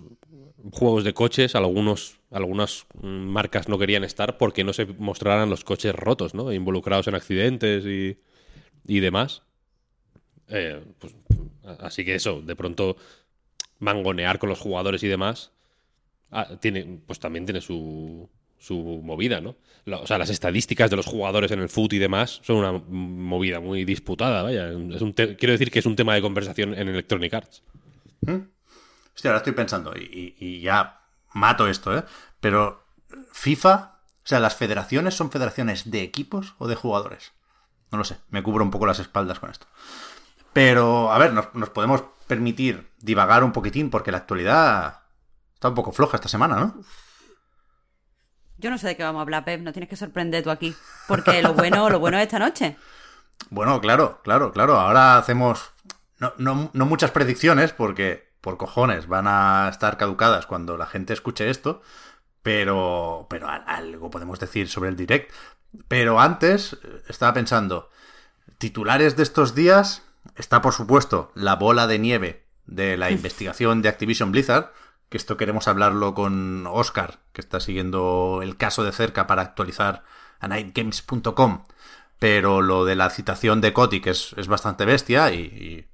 juegos 0.71 1.03
de 1.03 1.13
coches, 1.13 1.55
algunos, 1.55 2.19
algunas 2.31 2.85
marcas 3.01 3.67
no 3.67 3.79
querían 3.79 4.03
estar 4.03 4.37
porque 4.37 4.63
no 4.63 4.73
se 4.73 4.85
mostraran 4.85 5.49
los 5.49 5.63
coches 5.63 5.95
rotos, 5.95 6.33
¿no? 6.33 6.51
Involucrados 6.51 7.07
en 7.07 7.15
accidentes 7.15 7.85
y, 7.85 8.99
demás. 8.99 9.43
Eh, 10.47 10.83
pues, 10.99 11.15
así 11.79 12.05
que 12.05 12.15
eso, 12.15 12.41
de 12.41 12.55
pronto 12.55 12.97
mangonear 13.79 14.37
con 14.37 14.49
los 14.49 14.59
jugadores 14.59 15.01
y 15.03 15.07
demás, 15.07 15.51
ah, 16.31 16.47
tiene, 16.59 16.99
pues 17.05 17.19
también 17.19 17.45
tiene 17.45 17.61
su, 17.61 18.29
su 18.57 19.01
movida, 19.03 19.41
¿no? 19.41 19.55
o 19.91 20.07
sea, 20.07 20.17
las 20.17 20.31
estadísticas 20.31 20.89
de 20.89 20.95
los 20.95 21.05
jugadores 21.05 21.51
en 21.51 21.59
el 21.59 21.69
foot 21.69 21.93
y 21.93 21.99
demás 21.99 22.41
son 22.43 22.57
una 22.57 22.71
movida 22.71 23.59
muy 23.59 23.85
disputada, 23.85 24.41
vaya. 24.41 24.71
Quiero 25.37 25.51
decir 25.51 25.69
que 25.69 25.79
es 25.79 25.85
un 25.85 25.95
tema 25.95 26.15
de 26.15 26.21
conversación 26.21 26.73
en 26.73 26.87
Electronic 26.87 27.33
Arts. 27.33 27.63
¿Mm? 28.21 28.39
Hostia, 29.13 29.29
ahora 29.29 29.37
estoy 29.37 29.53
pensando, 29.53 29.93
y, 29.95 30.59
ya 30.61 31.01
mato 31.33 31.67
esto, 31.67 31.95
¿eh? 31.95 32.03
Pero 32.39 32.83
FIFA, 33.31 33.99
o 34.23 34.27
sea, 34.27 34.39
¿las 34.39 34.55
federaciones 34.55 35.13
son 35.13 35.31
federaciones 35.31 35.91
de 35.91 36.01
equipos 36.01 36.55
o 36.57 36.67
de 36.67 36.75
jugadores? 36.75 37.33
No 37.91 37.99
lo 37.99 38.03
sé, 38.03 38.17
me 38.29 38.41
cubro 38.41 38.63
un 38.63 38.71
poco 38.71 38.87
las 38.87 38.99
espaldas 38.99 39.39
con 39.39 39.51
esto. 39.51 39.67
Pero, 40.51 41.11
a 41.11 41.19
ver, 41.19 41.33
nos, 41.33 41.53
nos 41.53 41.69
podemos 41.69 42.03
permitir 42.27 42.87
divagar 42.99 43.43
un 43.43 43.51
poquitín 43.51 43.89
porque 43.89 44.11
la 44.11 44.17
actualidad 44.17 45.04
está 45.55 45.69
un 45.69 45.75
poco 45.75 45.91
floja 45.91 46.17
esta 46.17 46.29
semana, 46.29 46.57
¿no? 46.57 46.81
Yo 48.57 48.69
no 48.69 48.77
sé 48.77 48.87
de 48.87 48.95
qué 48.95 49.03
vamos 49.03 49.19
a 49.19 49.23
hablar, 49.23 49.43
Pep, 49.43 49.61
no 49.61 49.73
tienes 49.73 49.89
que 49.89 49.97
sorprender 49.97 50.43
tú 50.43 50.49
aquí. 50.49 50.75
Porque 51.07 51.41
lo 51.41 51.53
bueno, 51.53 51.89
lo 51.89 51.99
bueno 51.99 52.17
es 52.17 52.23
esta 52.23 52.39
noche. 52.39 52.77
Bueno, 53.49 53.81
claro, 53.81 54.21
claro, 54.23 54.51
claro. 54.53 54.79
Ahora 54.79 55.17
hacemos 55.17 55.73
no, 56.19 56.33
no, 56.37 56.69
no 56.73 56.85
muchas 56.85 57.11
predicciones 57.11 57.73
porque 57.73 58.29
por 58.41 58.57
cojones 58.57 59.07
van 59.07 59.27
a 59.27 59.67
estar 59.69 59.97
caducadas 59.97 60.45
cuando 60.45 60.77
la 60.77 60.85
gente 60.85 61.13
escuche 61.13 61.49
esto, 61.49 61.81
pero, 62.41 63.27
pero 63.29 63.47
algo 63.49 64.09
podemos 64.09 64.39
decir 64.39 64.69
sobre 64.69 64.89
el 64.89 64.95
direct. 64.95 65.31
Pero 65.87 66.19
antes 66.19 66.77
estaba 67.07 67.33
pensando, 67.33 67.89
titulares 68.57 69.15
de 69.17 69.23
estos 69.23 69.55
días, 69.55 70.03
está 70.35 70.61
por 70.61 70.73
supuesto 70.73 71.31
la 71.35 71.55
bola 71.55 71.87
de 71.87 71.99
nieve 71.99 72.45
de 72.65 72.97
la 72.97 73.11
investigación 73.11 73.81
de 73.81 73.89
Activision 73.89 74.31
Blizzard, 74.31 74.71
esto 75.17 75.37
queremos 75.37 75.67
hablarlo 75.67 76.13
con 76.13 76.67
Oscar, 76.67 77.19
que 77.33 77.41
está 77.41 77.59
siguiendo 77.59 78.39
el 78.41 78.57
caso 78.57 78.83
de 78.83 78.91
cerca 78.91 79.27
para 79.27 79.41
actualizar 79.41 80.03
a 80.39 80.47
nightgames.com. 80.47 81.63
Pero 82.19 82.61
lo 82.61 82.85
de 82.85 82.95
la 82.95 83.09
citación 83.09 83.61
de 83.61 83.73
Kotick 83.73 84.07
es, 84.07 84.33
es 84.37 84.47
bastante 84.47 84.85
bestia 84.85 85.31
y, 85.33 85.89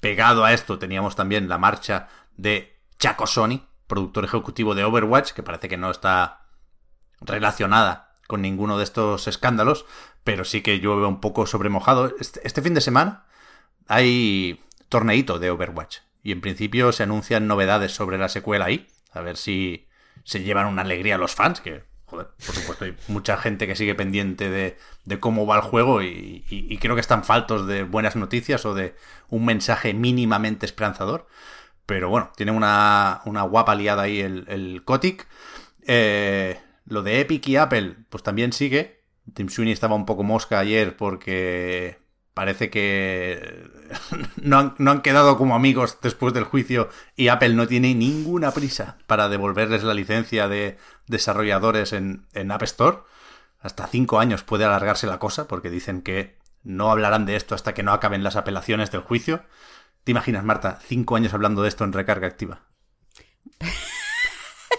pegado 0.00 0.44
a 0.44 0.52
esto 0.52 0.78
teníamos 0.78 1.16
también 1.16 1.48
la 1.48 1.58
marcha 1.58 2.08
de 2.36 2.78
Chaco 2.98 3.26
Sony, 3.26 3.62
productor 3.86 4.24
ejecutivo 4.24 4.74
de 4.74 4.84
Overwatch, 4.84 5.32
que 5.32 5.42
parece 5.42 5.68
que 5.68 5.76
no 5.76 5.90
está 5.90 6.46
relacionada 7.20 8.14
con 8.26 8.42
ninguno 8.42 8.78
de 8.78 8.84
estos 8.84 9.26
escándalos, 9.26 9.86
pero 10.22 10.44
sí 10.44 10.62
que 10.62 10.80
llueve 10.80 11.06
un 11.06 11.20
poco 11.20 11.46
sobremojado. 11.46 12.12
Este, 12.20 12.40
este 12.46 12.62
fin 12.62 12.74
de 12.74 12.80
semana 12.80 13.26
hay 13.88 14.62
torneito 14.88 15.38
de 15.38 15.50
Overwatch 15.50 16.05
y 16.26 16.32
en 16.32 16.40
principio 16.40 16.90
se 16.90 17.04
anuncian 17.04 17.46
novedades 17.46 17.92
sobre 17.92 18.18
la 18.18 18.28
secuela 18.28 18.64
ahí. 18.64 18.88
A 19.12 19.20
ver 19.20 19.36
si 19.36 19.86
se 20.24 20.42
llevan 20.42 20.66
una 20.66 20.82
alegría 20.82 21.18
los 21.18 21.36
fans, 21.36 21.60
que, 21.60 21.84
joder, 22.06 22.26
por 22.44 22.52
supuesto 22.52 22.84
hay 22.84 22.96
mucha 23.06 23.36
gente 23.36 23.68
que 23.68 23.76
sigue 23.76 23.94
pendiente 23.94 24.50
de, 24.50 25.20
cómo 25.20 25.46
va 25.46 25.54
el 25.54 25.62
juego 25.62 26.02
y, 26.02 26.76
creo 26.80 26.96
que 26.96 27.00
están 27.00 27.22
faltos 27.22 27.68
de 27.68 27.84
buenas 27.84 28.16
noticias 28.16 28.66
o 28.66 28.74
de 28.74 28.96
un 29.28 29.44
mensaje 29.44 29.94
mínimamente 29.94 30.66
esperanzador. 30.66 31.28
Pero 31.86 32.08
bueno, 32.08 32.32
tiene 32.36 32.50
una, 32.50 33.22
guapa 33.24 33.76
liada 33.76 34.02
ahí 34.02 34.18
el, 34.18 34.46
el. 34.48 34.82
Eh, 35.86 36.60
lo 36.86 37.04
de 37.04 37.20
Epic 37.20 37.46
y 37.46 37.56
Apple, 37.56 37.98
pues 38.10 38.24
también 38.24 38.52
sigue. 38.52 39.00
Tim 39.32 39.48
Sweeney 39.48 39.72
estaba 39.72 39.94
un 39.94 40.06
poco 40.06 40.24
mosca 40.24 40.58
ayer 40.58 40.96
porque 40.96 42.00
parece 42.34 42.68
que 42.68 43.70
no 44.42 44.74
han, 44.76 45.02
quedado 45.02 45.36
como 45.36 45.54
amigos 45.54 45.98
después 46.02 46.32
del 46.34 46.44
juicio 46.44 46.88
y 47.16 47.28
Apple 47.28 47.54
no 47.54 47.66
tiene 47.66 47.94
ninguna 47.94 48.50
prisa 48.52 48.98
para 49.06 49.28
devolverles 49.28 49.82
la 49.82 49.94
licencia 49.94 50.48
de 50.48 50.78
desarrolladores 51.06 51.92
en, 51.92 52.26
App 52.50 52.62
Store. 52.62 52.98
Hasta 53.60 53.86
cinco 53.86 54.20
años 54.20 54.42
puede 54.42 54.64
alargarse 54.64 55.06
la 55.06 55.18
cosa 55.18 55.48
porque 55.48 55.70
dicen 55.70 56.02
que 56.02 56.36
no 56.62 56.90
hablarán 56.90 57.26
de 57.26 57.36
esto 57.36 57.54
hasta 57.54 57.74
que 57.74 57.82
no 57.82 57.92
acaben 57.92 58.22
las 58.22 58.36
apelaciones 58.36 58.90
del 58.90 59.00
juicio. 59.00 59.42
¿Te 60.04 60.12
imaginas, 60.12 60.44
Marta, 60.44 60.78
cinco 60.84 61.16
años 61.16 61.34
hablando 61.34 61.62
de 61.62 61.68
esto 61.68 61.84
en 61.84 61.92
recarga 61.92 62.26
activa? 62.26 62.60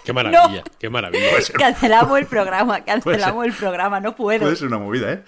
Qué 0.03 0.13
maravilla, 0.13 0.63
qué 0.79 0.89
maravilla. 0.89 1.27
Cancelamos 1.57 2.17
el 2.17 2.27
programa, 2.27 2.79
cancelamos 2.85 3.45
el 3.45 3.51
programa, 3.51 3.99
no 3.99 4.15
puedo. 4.15 4.39
Puede 4.39 4.55
ser 4.55 4.67
una 4.67 4.77
movida, 4.77 5.11
¿eh? 5.11 5.23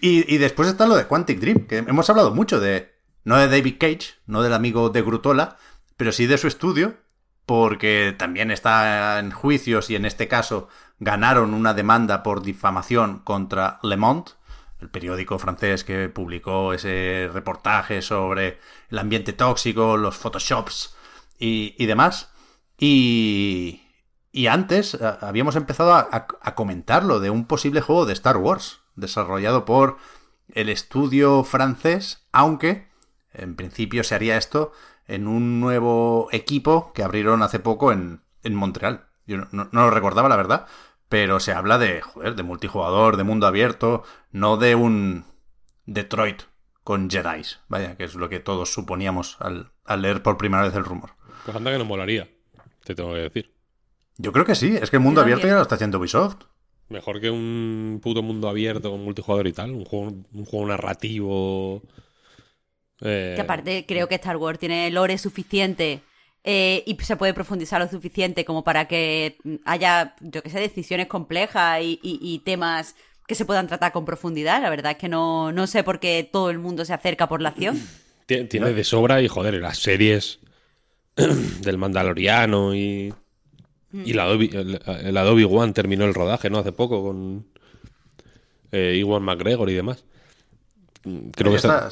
Y, 0.00 0.38
después 0.38 0.68
está 0.68 0.86
lo 0.86 0.96
de 0.96 1.06
Quantic 1.06 1.38
Dream, 1.38 1.66
que 1.66 1.78
hemos 1.78 2.08
hablado 2.10 2.34
mucho 2.34 2.60
de, 2.60 2.97
no 3.28 3.36
de 3.36 3.48
David 3.48 3.76
Cage, 3.78 4.14
no 4.26 4.42
del 4.42 4.54
amigo 4.54 4.88
de 4.88 5.02
Grutola, 5.02 5.58
pero 5.98 6.12
sí 6.12 6.26
de 6.26 6.38
su 6.38 6.48
estudio, 6.48 6.96
porque 7.44 8.14
también 8.16 8.50
está 8.50 9.18
en 9.18 9.32
juicios 9.32 9.90
y 9.90 9.96
en 9.96 10.06
este 10.06 10.28
caso 10.28 10.68
ganaron 10.98 11.52
una 11.52 11.74
demanda 11.74 12.22
por 12.22 12.40
difamación 12.40 13.18
contra 13.18 13.80
Le 13.82 13.98
Monde, 13.98 14.30
el 14.80 14.88
periódico 14.88 15.38
francés 15.38 15.84
que 15.84 16.08
publicó 16.08 16.72
ese 16.72 17.28
reportaje 17.30 18.00
sobre 18.00 18.60
el 18.88 18.98
ambiente 18.98 19.34
tóxico, 19.34 19.98
los 19.98 20.16
photoshops 20.16 20.96
y, 21.38 21.84
demás. 21.84 22.30
Y, 22.78 23.82
y 24.32 24.46
antes 24.46 24.94
eh, 24.94 25.00
habíamos 25.20 25.54
empezado 25.56 25.92
a 25.92 26.54
comentarlo 26.54 27.20
de 27.20 27.28
un 27.28 27.44
posible 27.44 27.82
juego 27.82 28.06
de 28.06 28.14
Star 28.14 28.38
Wars 28.38 28.80
desarrollado 28.96 29.66
por 29.66 29.98
el 30.54 30.70
estudio 30.70 31.44
francés, 31.44 32.26
aunque 32.32 32.87
en 33.32 33.56
principio 33.56 34.04
se 34.04 34.14
haría 34.14 34.36
esto 34.36 34.72
en 35.06 35.26
un 35.26 35.60
nuevo 35.60 36.28
equipo 36.32 36.92
que 36.92 37.02
abrieron 37.02 37.42
hace 37.42 37.58
poco 37.58 37.92
en, 37.92 38.20
Montreal. 38.44 39.06
Yo 39.26 39.38
no, 39.52 39.68
lo 39.72 39.90
recordaba, 39.90 40.28
la 40.28 40.36
verdad, 40.36 40.66
pero 41.08 41.38
se 41.38 41.52
habla 41.52 41.78
de, 41.78 42.00
joder, 42.00 42.34
de 42.34 42.42
multijugador, 42.42 43.18
de 43.18 43.24
mundo 43.24 43.46
abierto, 43.46 44.04
no 44.32 44.56
de 44.56 44.74
un 44.74 45.24
Detroit 45.84 46.42
con 46.82 47.10
Jedi, 47.10 47.42
vaya, 47.68 47.96
que 47.96 48.04
es 48.04 48.14
lo 48.14 48.30
que 48.30 48.40
todos 48.40 48.72
suponíamos 48.72 49.36
al, 49.40 49.70
leer 50.00 50.22
por 50.22 50.38
primera 50.38 50.62
vez 50.62 50.74
el 50.74 50.84
rumor. 50.84 51.10
Pues 51.44 51.54
anda 51.54 51.70
que 51.70 51.78
no 51.78 51.84
molaría, 51.84 52.28
te 52.84 52.94
tengo 52.94 53.12
que 53.12 53.20
decir. 53.20 53.52
Yo 54.16 54.32
creo 54.32 54.46
que 54.46 54.54
sí, 54.54 54.76
es 54.80 54.90
que 54.90 54.96
el 54.96 55.02
mundo 55.02 55.20
abierto 55.20 55.46
ya 55.46 55.56
lo 55.56 55.62
está 55.62 55.74
haciendo 55.74 55.98
Ubisoft. 55.98 56.44
Mejor 56.88 57.20
que 57.20 57.30
un 57.30 58.00
puto 58.02 58.22
mundo 58.22 58.48
abierto 58.48 58.90
con 58.90 59.04
multijugador 59.04 59.46
y 59.46 59.52
tal. 59.52 59.72
Un 59.72 59.84
juego, 59.84 60.14
un 60.32 60.44
juego 60.44 60.66
narrativo. 60.66 61.82
Eh, 63.00 63.34
que 63.36 63.40
aparte 63.40 63.84
creo 63.86 64.08
que 64.08 64.16
Star 64.16 64.36
Wars 64.36 64.58
tiene 64.58 64.90
lore 64.90 65.18
suficiente 65.18 66.00
eh, 66.42 66.82
y 66.86 66.96
se 67.02 67.16
puede 67.16 67.34
profundizar 67.34 67.80
lo 67.80 67.88
suficiente 67.88 68.44
como 68.44 68.64
para 68.64 68.88
que 68.88 69.38
haya, 69.64 70.16
yo 70.20 70.42
que 70.42 70.50
sé, 70.50 70.60
decisiones 70.60 71.06
complejas 71.06 71.80
y, 71.82 72.42
temas 72.44 72.96
que 73.26 73.34
se 73.34 73.44
puedan 73.44 73.66
tratar 73.66 73.92
con 73.92 74.04
profundidad. 74.04 74.62
La 74.62 74.70
verdad 74.70 74.92
es 74.92 74.98
que 74.98 75.08
no, 75.08 75.52
no 75.52 75.66
sé 75.66 75.84
por 75.84 76.00
qué 76.00 76.28
todo 76.30 76.50
el 76.50 76.58
mundo 76.58 76.84
se 76.84 76.94
acerca 76.94 77.28
por 77.28 77.42
la 77.42 77.50
acción. 77.50 77.80
Tiene 78.26 78.72
de 78.72 78.84
sobra 78.84 79.22
y 79.22 79.28
joder, 79.28 79.54
las 79.54 79.78
series 79.78 80.40
del 81.16 81.78
Mandaloriano 81.78 82.74
y 82.74 83.12
y 83.92 84.12
la 84.12 84.24
Adobe, 84.24 84.50
el, 84.52 85.16
Adobe 85.16 85.44
One 85.46 85.72
terminó 85.72 86.04
el 86.04 86.12
rodaje, 86.12 86.50
¿no? 86.50 86.58
Hace 86.58 86.72
poco 86.72 87.02
con 87.02 87.46
eh, 88.70 88.96
Iwan 88.98 89.22
McGregor 89.22 89.70
y 89.70 89.74
demás. 89.74 90.04
Creo 91.02 91.50
que 91.52 91.56
está, 91.56 91.90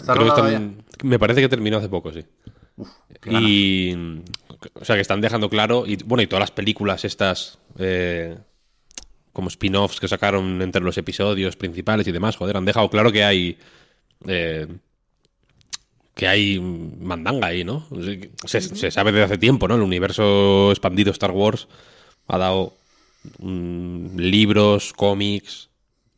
me 1.03 1.19
parece 1.19 1.41
que 1.41 1.49
terminó 1.49 1.79
hace 1.79 1.89
poco, 1.89 2.13
sí. 2.13 2.25
y 3.25 3.95
o 4.75 4.85
sea 4.85 4.97
que 4.97 5.03
están 5.03 5.21
dejando 5.21 5.49
claro 5.49 5.85
y 5.87 5.97
bueno 6.05 6.23
y 6.23 6.27
todas 6.27 6.41
las 6.41 6.51
películas 6.51 7.05
estas 7.05 7.59
eh, 7.79 8.37
como 9.33 9.49
spin-offs 9.49 10.01
que 10.01 10.09
sacaron 10.09 10.61
entre 10.63 10.83
los 10.83 10.97
episodios 10.99 11.57
principales 11.57 12.07
y 12.09 12.13
demás, 12.13 12.37
joder, 12.37 12.57
han 12.57 12.65
dejado 12.65 12.89
claro 12.91 13.13
que 13.13 13.25
hay 13.25 13.59
eh, 14.27 14.67
que 16.15 16.27
hay 16.27 16.59
mandanga 16.59 17.49
ahí, 17.49 17.63
¿no? 17.63 17.87
Se, 18.47 18.91
sabe 18.91 19.13
desde 19.13 19.25
hace 19.25 19.39
tiempo, 19.39 19.69
¿no? 19.69 19.75
El 19.75 19.83
universo 19.83 20.71
expandido 20.71 21.13
Star 21.13 21.31
Wars 21.31 21.69
ha 22.27 22.39
dado 22.39 22.73
mm, 23.39 24.17
libros, 24.17 24.95
cómics, 24.95 25.69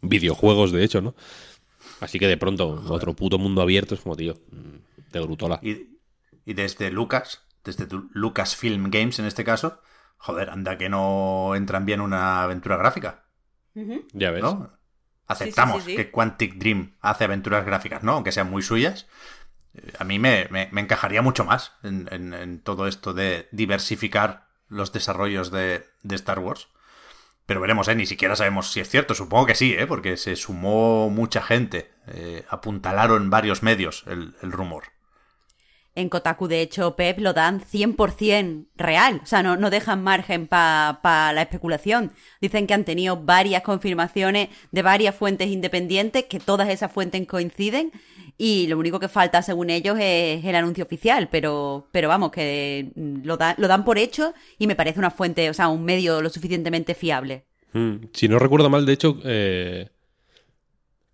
videojuegos, 0.01 0.71
de 0.71 0.85
hecho, 0.85 1.01
¿no? 1.01 1.17
Así 2.01 2.19
que 2.19 2.27
de 2.27 2.37
pronto, 2.37 2.83
otro 2.89 3.15
puto 3.15 3.39
mundo 3.39 3.63
abierto 3.63 3.95
es 3.95 4.01
como, 4.01 4.17
tío, 4.17 4.35
mm, 4.51 5.11
de 5.13 5.21
brutola. 5.21 5.59
Y, 5.63 5.99
y 6.45 6.55
desde 6.55 6.91
Lucas, 6.91 7.43
desde 7.65 7.87
Lucasfilm 8.13 8.91
Games 8.91 9.19
en 9.19 9.27
este 9.27 9.45
caso, 9.45 9.81
joder, 10.19 10.51
anda 10.51 10.77
que 10.77 10.89
no 10.89 11.55
entran 11.55 11.87
bien 11.87 12.01
una 12.01 12.43
aventura 12.43 12.77
gráfica. 12.77 13.25
Ya 14.13 14.33
ves. 14.33 14.45
aceptamos 15.29 15.85
que 15.85 16.11
Quantic 16.11 16.55
Dream 16.55 16.97
hace 17.01 17.25
aventuras 17.25 17.65
gráficas, 17.65 18.03
¿no? 18.03 18.13
Aunque 18.13 18.33
sean 18.33 18.51
muy 18.51 18.63
suyas. 18.63 19.07
Eh, 19.75 19.93
a 19.99 20.05
mí 20.05 20.19
me, 20.19 20.49
encajaría 20.73 21.23
mucho 21.23 21.45
más 21.45 21.75
en, 21.83 22.61
todo 22.65 22.89
esto 22.89 23.15
de 23.15 23.49
diversificar 23.53 24.49
los 24.69 24.93
desarrollos 24.93 25.51
de, 25.51 25.87
Star 26.11 26.41
Wars. 26.41 26.69
Pero 27.49 27.63
veremos, 27.63 27.89
¿eh? 27.89 27.95
Ni 27.95 28.05
siquiera 28.05 28.37
sabemos 28.37 28.71
si 28.71 28.81
es 28.81 28.91
cierto. 28.91 29.15
Supongo 29.15 29.47
que 29.47 29.55
sí, 29.55 29.73
¿eh? 29.73 29.87
Porque 29.87 30.19
se 30.19 30.37
sumó 30.37 31.09
mucha 31.09 31.41
gente. 31.41 31.91
Eh, 32.07 32.45
apuntalaron 32.51 33.31
varios 33.31 33.63
medios 33.63 34.05
el 34.07 34.53
rumor. 34.53 34.98
En 35.99 36.09
Kotaku, 36.09 36.47
de 36.47 36.63
hecho, 36.63 36.95
Pep 36.95 37.19
lo 37.19 37.33
dan 37.33 37.61
100% 37.61 38.67
real. 38.77 39.21
O 39.21 39.27
sea, 39.27 39.43
no, 39.43 39.57
no 39.57 39.69
dejan 39.69 40.01
margen 40.01 40.47
para 40.47 41.33
la 41.33 41.43
especulación. 41.43 42.13
Dicen 42.41 42.69
que 42.69 42.75
han 42.75 42.85
tenido 42.85 43.17
varias 43.17 43.63
confirmaciones 43.63 44.49
de 44.71 44.83
varias 44.83 45.17
fuentes 45.17 45.49
independientes, 45.49 46.27
que 46.27 46.39
todas 46.39 46.69
esas 46.69 46.93
fuentes 46.93 47.27
coinciden. 47.27 47.91
Y 48.37 48.69
lo 48.69 48.79
único 48.79 49.01
que 49.01 49.09
falta, 49.09 49.43
según 49.43 49.71
ellos, 49.71 49.99
es 50.01 50.45
el 50.45 50.55
anuncio 50.55 50.85
oficial. 50.85 51.29
Pero, 51.33 51.89
pero 51.91 52.07
vamos, 52.07 52.31
que 52.31 52.93
lo, 52.95 53.37
lo 53.57 53.69
dan 53.69 53.85
por 53.85 53.99
hecho 53.99 54.35
y 54.57 54.69
me 54.69 54.77
parece 54.77 55.01
una 55.01 55.11
fuente, 55.11 55.51
o 55.51 55.55
sea, 55.55 55.67
un 55.67 55.85
medio 55.85 56.23
lo 56.23 56.31
suficientemente 56.31 56.95
fiable. 56.95 57.45
Hmm. 57.73 57.97
Si 58.13 58.29
no 58.29 58.39
recuerdo 58.39 58.71
mal, 58.71 58.87
de 58.87 58.93
hecho, 58.93 59.19
eh, 59.25 59.89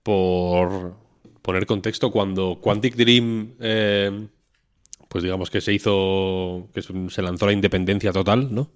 por 0.02 0.94
poner 1.40 1.64
contexto, 1.64 2.10
cuando 2.10 2.60
Quantic 2.60 2.96
Dream 2.96 3.54
eh, 3.60 4.28
pues 5.14 5.23
digamos 5.23 5.49
que 5.49 5.61
se 5.61 5.73
hizo, 5.73 6.68
que 6.75 6.83
se 6.83 7.23
lanzó 7.23 7.47
la 7.47 7.52
independencia 7.52 8.11
total, 8.11 8.52
¿no? 8.52 8.73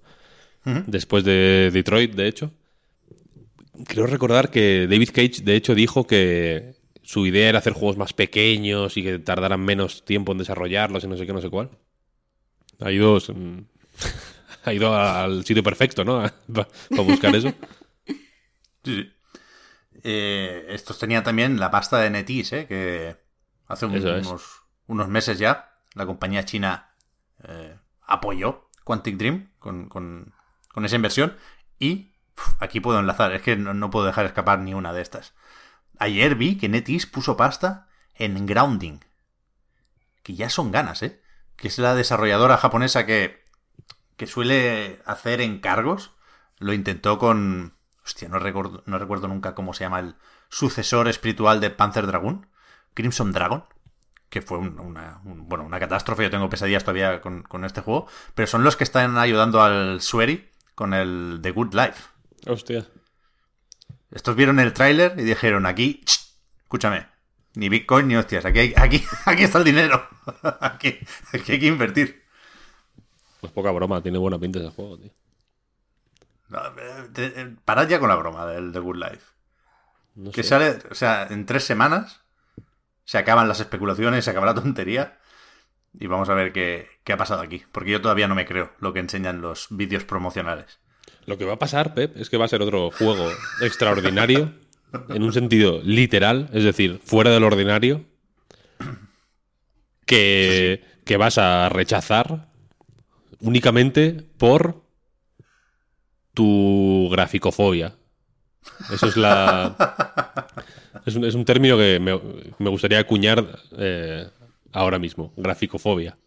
Después 0.87 1.25
de 1.25 1.69
Detroit, 1.73 2.13
de 2.13 2.29
hecho. 2.29 2.51
Creo 3.85 4.07
recordar 4.07 4.49
que 4.49 4.87
David 4.89 5.09
Cage, 5.09 5.43
de 5.43 5.57
hecho, 5.57 5.75
dijo 5.75 6.07
que 6.07 6.75
su 7.03 7.25
idea 7.25 7.49
era 7.49 7.59
hacer 7.59 7.73
juegos 7.73 7.97
más 7.97 8.13
pequeños 8.13 8.95
y 8.95 9.03
que 9.03 9.19
tardaran 9.19 9.59
menos 9.59 10.05
tiempo 10.05 10.31
en 10.31 10.37
desarrollarlos 10.37 11.03
y 11.03 11.07
no 11.09 11.17
sé 11.17 11.25
qué, 11.25 11.33
no 11.33 11.41
sé 11.41 11.49
cuál. 11.49 11.71
Ha 12.79 12.89
ido, 12.93 13.17
ha 14.63 14.73
ido 14.73 14.95
al 14.95 15.43
sitio 15.43 15.61
perfecto, 15.61 16.05
¿no? 16.05 16.23
Para 16.53 17.01
buscar 17.03 17.35
eso. 17.35 17.53
Sí, 18.85 19.11
eh, 20.03 20.67
estos 20.69 20.97
tenían 20.97 21.25
también 21.25 21.59
la 21.59 21.69
pasta 21.69 21.99
de 21.99 22.09
NetEase, 22.09 22.59
¿eh? 22.61 22.65
Que 22.65 23.17
hace 23.67 23.87
unos, 23.87 24.61
unos 24.87 25.09
meses 25.09 25.37
ya 25.37 25.68
la 25.99 26.05
compañía 26.05 26.45
china 26.45 26.91
eh, 27.43 27.77
apoyó 28.01 28.69
Quantic 28.85 29.17
Dream 29.17 29.51
con, 29.59 30.33
esa 30.81 30.95
inversión 30.95 31.35
y 31.77 32.13
aquí 32.59 32.79
puedo 32.79 32.99
enlazar, 32.99 33.33
es 33.33 33.41
que 33.41 33.57
no, 33.57 33.89
puedo 33.89 34.05
dejar 34.05 34.25
escapar 34.25 34.59
ni 34.59 34.73
una 34.73 34.93
de 34.93 35.01
estas. 35.01 35.33
Ayer 35.99 36.35
vi 36.35 36.57
que 36.57 36.69
NetEase 36.69 37.07
puso 37.07 37.35
pasta 37.35 37.89
en 38.15 38.45
Grounding, 38.45 38.99
que 40.23 40.35
ya 40.35 40.49
son 40.49 40.71
ganas, 40.71 41.03
¿eh? 41.03 41.21
Que 41.57 41.67
es 41.67 41.77
la 41.77 41.93
desarrolladora 41.95 42.55
japonesa 42.55 43.05
que, 43.05 43.43
que 44.15 44.25
suele 44.25 45.01
hacer 45.05 45.41
encargos. 45.41 46.13
Lo 46.59 46.71
intentó 46.71 47.19
con... 47.19 47.75
Hostia, 48.05 48.29
no 48.29 48.39
recuerdo, 48.39 48.83
no 48.85 48.97
recuerdo 48.97 49.27
nunca 49.27 49.53
cómo 49.53 49.73
se 49.73 49.83
llama 49.83 49.99
el 49.99 50.15
sucesor 50.47 51.09
espiritual 51.09 51.59
de 51.59 51.69
Panzer 51.69 52.07
Dragon. 52.07 52.47
Crimson 52.93 53.33
Dragon 53.33 53.65
que 54.29 54.41
fue 54.41 54.59
una, 54.59 55.21
bueno, 55.23 55.65
una 55.65 55.79
catástrofe. 55.79 56.23
Yo 56.23 56.29
tengo 56.29 56.49
pesadillas 56.49 56.83
todavía 56.83 57.19
con, 57.21 57.65
este 57.65 57.81
juego. 57.81 58.07
Pero 58.35 58.47
son 58.47 58.63
los 58.63 58.75
que 58.75 58.83
están 58.83 59.17
ayudando 59.17 59.61
al 59.61 60.01
Sueri 60.01 60.49
con 60.75 60.93
el 60.93 61.39
The 61.41 61.51
Good 61.51 61.73
Life. 61.73 62.03
Hostia. 62.45 62.87
Estos 64.11 64.35
vieron 64.35 64.59
el 64.59 64.73
tráiler 64.73 65.19
y 65.19 65.23
dijeron, 65.23 65.65
aquí, 65.65 66.03
escúchame, 66.63 67.07
ni 67.55 67.69
Bitcoin 67.69 68.07
ni 68.07 68.15
hostias, 68.15 68.45
aquí, 68.45 68.73
aquí, 68.75 69.03
aquí 69.25 69.43
está 69.43 69.59
el 69.59 69.63
dinero. 69.63 70.07
aquí, 70.61 70.99
hay 71.33 71.59
que 71.59 71.67
invertir. 71.67 72.23
Pues 73.39 73.53
poca 73.53 73.71
broma, 73.71 74.01
tiene 74.01 74.17
buena 74.17 74.39
pinta 74.39 74.59
ese 74.59 74.69
juego, 74.69 74.97
tío. 74.97 75.11
Eh, 77.17 77.55
parad 77.63 77.87
ya 77.87 77.99
con 77.99 78.09
la 78.09 78.15
broma 78.15 78.47
del 78.47 78.71
The 78.71 78.79
Good 78.79 78.95
Life. 78.95 80.31
que 80.33 80.43
sale, 80.43 80.79
o 80.89 80.95
sea, 80.95 81.27
en 81.29 81.45
tres 81.45 81.63
semanas 81.63 82.21
se 83.09 83.17
acaban 83.17 83.47
las 83.47 83.59
especulaciones, 83.59 84.23
se 84.23 84.29
acaba 84.29 84.45
la 84.45 84.53
tontería. 84.53 85.17
Y 85.99 86.05
vamos 86.05 86.29
a 86.29 86.35
ver 86.35 86.53
qué, 86.53 86.87
ha 87.11 87.17
pasado 87.17 87.41
aquí. 87.41 87.63
Porque 87.71 87.89
yo 87.89 88.01
todavía 88.01 88.27
no 88.27 88.35
me 88.35 88.45
creo 88.45 88.71
lo 88.77 88.93
que 88.93 88.99
enseñan 88.99 89.41
los 89.41 89.65
vídeos 89.71 90.03
promocionales. 90.03 90.77
Lo 91.25 91.35
que 91.39 91.45
va 91.45 91.53
a 91.53 91.59
pasar, 91.59 91.95
Pep, 91.95 92.15
es 92.17 92.29
que 92.29 92.37
va 92.37 92.45
a 92.45 92.49
ser 92.49 92.61
otro 92.61 92.91
juego 92.91 93.27
extraordinario. 93.63 94.53
en 95.09 95.23
un 95.23 95.33
sentido 95.33 95.81
literal, 95.83 96.51
es 96.53 96.63
decir, 96.63 97.01
fuera 97.03 97.31
del 97.31 97.45
ordinario. 97.45 98.05
Que, 100.05 100.85
que 101.03 101.17
vas 101.17 101.39
a 101.39 101.67
rechazar 101.69 102.51
únicamente 103.39 104.23
por 104.37 104.83
tu 106.35 107.09
graficofobia. 107.11 107.95
Eso 108.93 109.07
es 109.07 109.17
la. 109.17 109.75
Es 111.05 111.15
un, 111.15 111.25
es 111.25 111.35
un 111.35 111.45
término 111.45 111.77
que 111.77 111.99
me, 111.99 112.19
me 112.57 112.69
gustaría 112.69 112.99
acuñar 112.99 113.59
eh, 113.77 114.27
ahora 114.71 114.99
mismo, 114.99 115.33
graficofobia. 115.37 116.17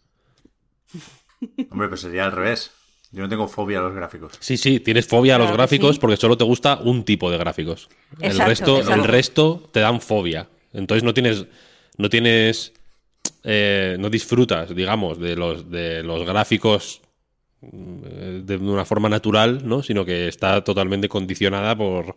Hombre, 1.69 1.89
pues 1.89 2.01
sería 2.01 2.25
al 2.25 2.31
revés. 2.31 2.71
Yo 3.11 3.21
no 3.21 3.29
tengo 3.29 3.47
fobia 3.47 3.77
a 3.77 3.83
los 3.83 3.93
gráficos. 3.93 4.33
Sí, 4.39 4.57
sí, 4.57 4.79
tienes 4.79 5.07
fobia 5.07 5.35
a 5.35 5.37
los 5.37 5.51
gráficos 5.51 5.99
porque 5.99 6.17
solo 6.17 6.35
te 6.35 6.43
gusta 6.43 6.77
un 6.77 7.03
tipo 7.03 7.29
de 7.29 7.37
gráficos. 7.37 7.87
el 8.19 8.39
resto, 8.39 8.79
el 8.91 9.03
resto 9.03 9.69
te 9.71 9.81
dan 9.81 10.01
fobia. 10.01 10.49
Entonces 10.73 11.03
no 11.03 11.13
tienes, 11.13 11.45
no 11.97 12.09
tienes, 12.09 12.73
eh, 13.43 13.97
no 13.99 14.09
disfrutas, 14.09 14.75
digamos, 14.75 15.19
de 15.19 15.35
los, 15.35 15.69
de 15.69 16.01
los 16.01 16.25
gráficos 16.25 17.01
eh, 17.61 18.41
de 18.43 18.57
una 18.57 18.83
forma 18.83 19.09
natural, 19.09 19.61
¿no? 19.63 19.83
Sino 19.83 20.03
que 20.05 20.27
está 20.27 20.63
totalmente 20.63 21.07
condicionada 21.07 21.75
por, 21.75 22.15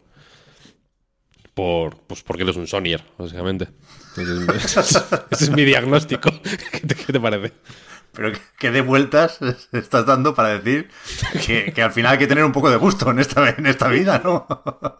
por, 1.56 1.96
pues 2.06 2.22
porque 2.22 2.42
él 2.42 2.50
es 2.50 2.56
un 2.56 2.66
Sonyer, 2.66 3.02
básicamente. 3.16 3.68
ese 5.30 5.44
es 5.44 5.50
mi 5.50 5.64
diagnóstico. 5.64 6.30
¿Qué 6.70 7.12
te, 7.12 7.18
parece? 7.18 7.54
Pero 8.12 8.30
que 8.58 8.70
de 8.70 8.82
vueltas 8.82 9.38
estás 9.72 10.04
dando 10.04 10.34
para 10.34 10.58
decir 10.58 10.90
que, 11.46 11.82
al 11.82 11.92
final 11.92 12.12
hay 12.12 12.18
que 12.18 12.26
tener 12.26 12.44
un 12.44 12.52
poco 12.52 12.68
de 12.68 12.76
gusto 12.76 13.10
en 13.10 13.20
esta, 13.20 13.48
en 13.48 13.64
esta 13.64 13.88
vida, 13.88 14.20
¿no? 14.22 14.46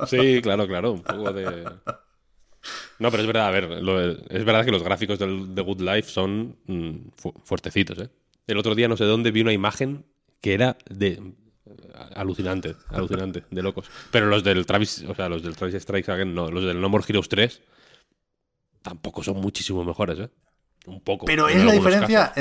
Sí, 0.07 0.41
claro, 0.41 0.67
claro, 0.67 0.93
un 0.93 1.03
poco 1.03 1.31
de... 1.31 1.63
No, 3.01 3.11
pero 3.11 3.21
es 3.21 3.27
verdad, 3.27 3.49
a 3.49 3.51
ver, 3.51 3.69
es 4.31 4.45
verdad 4.47 4.65
que 4.65 4.73
los 4.73 4.83
gráficos 4.83 5.19
del, 5.19 5.55
de 5.55 5.61
Good 5.61 5.83
Life 5.83 6.09
son 6.09 6.57
mm, 6.67 6.95
fuertecitos, 7.45 7.99
¿eh? 7.99 8.09
El 8.47 8.57
otro 8.57 8.75
día 8.75 8.89
no 8.89 8.97
sé 8.97 9.05
dónde 9.05 9.31
vi 9.31 9.43
una 9.43 9.53
imagen 9.53 10.07
que 10.41 10.55
era 10.55 10.79
de 10.89 11.21
alucinante, 12.15 12.77
alucinante, 12.89 13.45
de 13.51 13.63
locos. 13.63 13.91
Pero 14.11 14.27
los 14.27 14.45
del 14.45 14.67
Travis, 14.67 15.05
o 15.09 15.15
sea, 15.15 15.29
los 15.29 15.43
del 15.43 15.57
Travis 15.57 15.81
Strikes 15.83 16.11
Again, 16.11 16.35
no, 16.35 16.51
los 16.51 16.65
del 16.65 16.81
No 16.81 16.89
More 16.89 17.05
Heroes 17.07 17.29
3 17.29 17.63
tampoco 18.83 19.23
son 19.23 19.39
muchísimo 19.39 19.85
mejores, 19.85 20.19
¿eh? 20.21 20.31
Un 20.87 21.03
poco. 21.03 21.27
Pero 21.27 21.49
es 21.49 21.65
la 21.65 21.73
diferencia, 21.73 22.33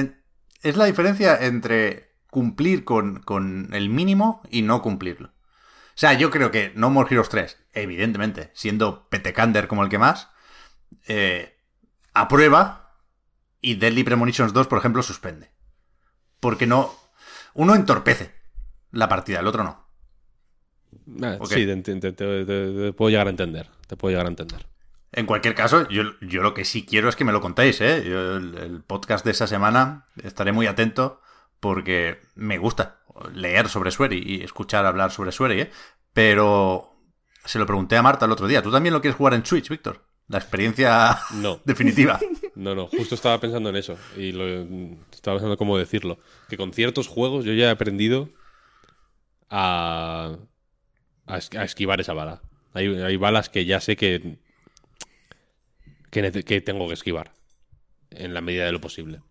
es 0.62 0.76
la 0.78 0.86
diferencia 0.86 1.38
entre 1.44 2.16
cumplir 2.30 2.84
con, 2.84 3.70
el 3.74 3.90
mínimo 3.90 4.44
y 4.52 4.62
no 4.62 4.82
cumplirlo. 4.82 5.30
O 5.30 5.98
sea, 5.98 6.14
yo 6.14 6.30
creo 6.30 6.52
que 6.52 6.72
No 6.76 6.90
More 6.92 7.08
Heroes 7.10 7.30
3, 7.30 7.58
evidentemente, 7.74 8.52
siendo 8.54 9.08
Petecander 9.10 9.68
como 9.68 9.84
el 9.84 9.90
que 9.90 9.98
más, 9.98 10.30
eh, 11.08 11.58
aprueba 12.14 13.00
y 13.62 13.76
Deadly 13.76 14.04
Premonitions 14.04 14.54
2, 14.54 14.68
por 14.68 14.78
ejemplo, 14.78 15.02
suspende. 15.02 15.52
Porque 16.40 16.68
no. 16.68 16.94
Uno 17.56 17.74
entorpece 17.74 18.35
la 18.96 19.10
partida, 19.10 19.40
el 19.40 19.48
otro 19.48 19.64
no. 19.64 19.86
Ah, 21.22 21.38
sí, 21.46 21.66
te, 21.66 22.94
puedo 22.94 23.10
llegar 23.10 23.28
a 23.28 23.30
entender. 23.30 23.70
Te 23.88 23.96
puedo 23.98 24.12
llegar 24.12 24.26
a 24.26 24.30
entender. 24.30 24.66
En 25.12 25.26
cualquier 25.26 25.54
caso, 25.54 25.88
yo, 25.90 26.04
lo 26.22 26.54
que 26.54 26.66
sí 26.66 26.86
quiero 26.86 27.10
es 27.10 27.16
que 27.16 27.26
me 27.26 27.32
lo 27.32 27.42
contéis, 27.42 27.80
¿eh? 27.82 27.98
el, 27.98 28.84
podcast 28.86 29.24
de 29.24 29.32
esa 29.32 29.48
semana 29.48 30.08
estaré 30.24 30.52
muy 30.52 30.68
atento 30.68 31.22
porque 31.60 32.22
me 32.36 32.58
gusta 32.58 33.00
leer 33.34 33.70
sobre 33.70 33.92
Swery 33.92 34.22
y 34.26 34.44
escuchar 34.44 34.86
hablar 34.86 35.12
sobre 35.12 35.32
Swery, 35.32 35.62
¿eh? 35.62 35.72
Pero 36.14 36.96
se 37.46 37.60
lo 37.60 37.66
pregunté 37.66 37.98
a 37.98 38.02
Marta 38.02 38.26
el 38.26 38.32
otro 38.32 38.48
día. 38.48 38.62
¿Tú 38.62 38.72
también 38.72 38.94
lo 38.94 39.02
quieres 39.02 39.18
jugar 39.18 39.34
en 39.34 39.46
Switch, 39.46 39.70
Víctor? 39.70 40.06
La 40.28 40.38
experiencia 40.38 41.20
no. 41.36 41.62
definitiva. 41.66 42.20
No, 42.56 42.76
no, 42.76 42.88
justo 42.88 43.16
estaba 43.16 43.40
pensando 43.40 43.70
en 43.70 43.76
eso. 43.76 43.98
Y 44.18 44.32
lo, 44.32 44.46
estaba 45.12 45.38
pensando 45.38 45.58
cómo 45.58 45.78
decirlo. 45.78 46.18
Que 46.50 46.58
con 46.58 46.74
ciertos 46.74 47.08
juegos 47.08 47.46
yo 47.46 47.54
ya 47.54 47.68
he 47.68 47.70
aprendido 47.70 48.30
a, 49.50 50.38
a, 51.26 51.38
esquivar 51.38 52.00
esa 52.02 52.14
bala. 52.14 52.42
Hay, 52.74 53.16
balas 53.16 53.50
que 53.50 53.66
ya 53.66 53.80
sé 53.80 53.96
que, 53.96 54.38
que, 56.12 56.62
tengo 56.62 56.88
que 56.88 56.94
esquivar 56.94 57.32
en 58.12 58.34
la 58.34 58.42
medida 58.42 58.66
de 58.66 58.74
lo 58.74 58.82
posible. 58.82 59.22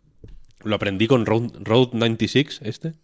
Lo 0.62 0.77
aprendí 0.77 1.07
con 1.07 1.27
Road, 1.27 1.92
96, 1.92 2.61
este. 2.62 2.94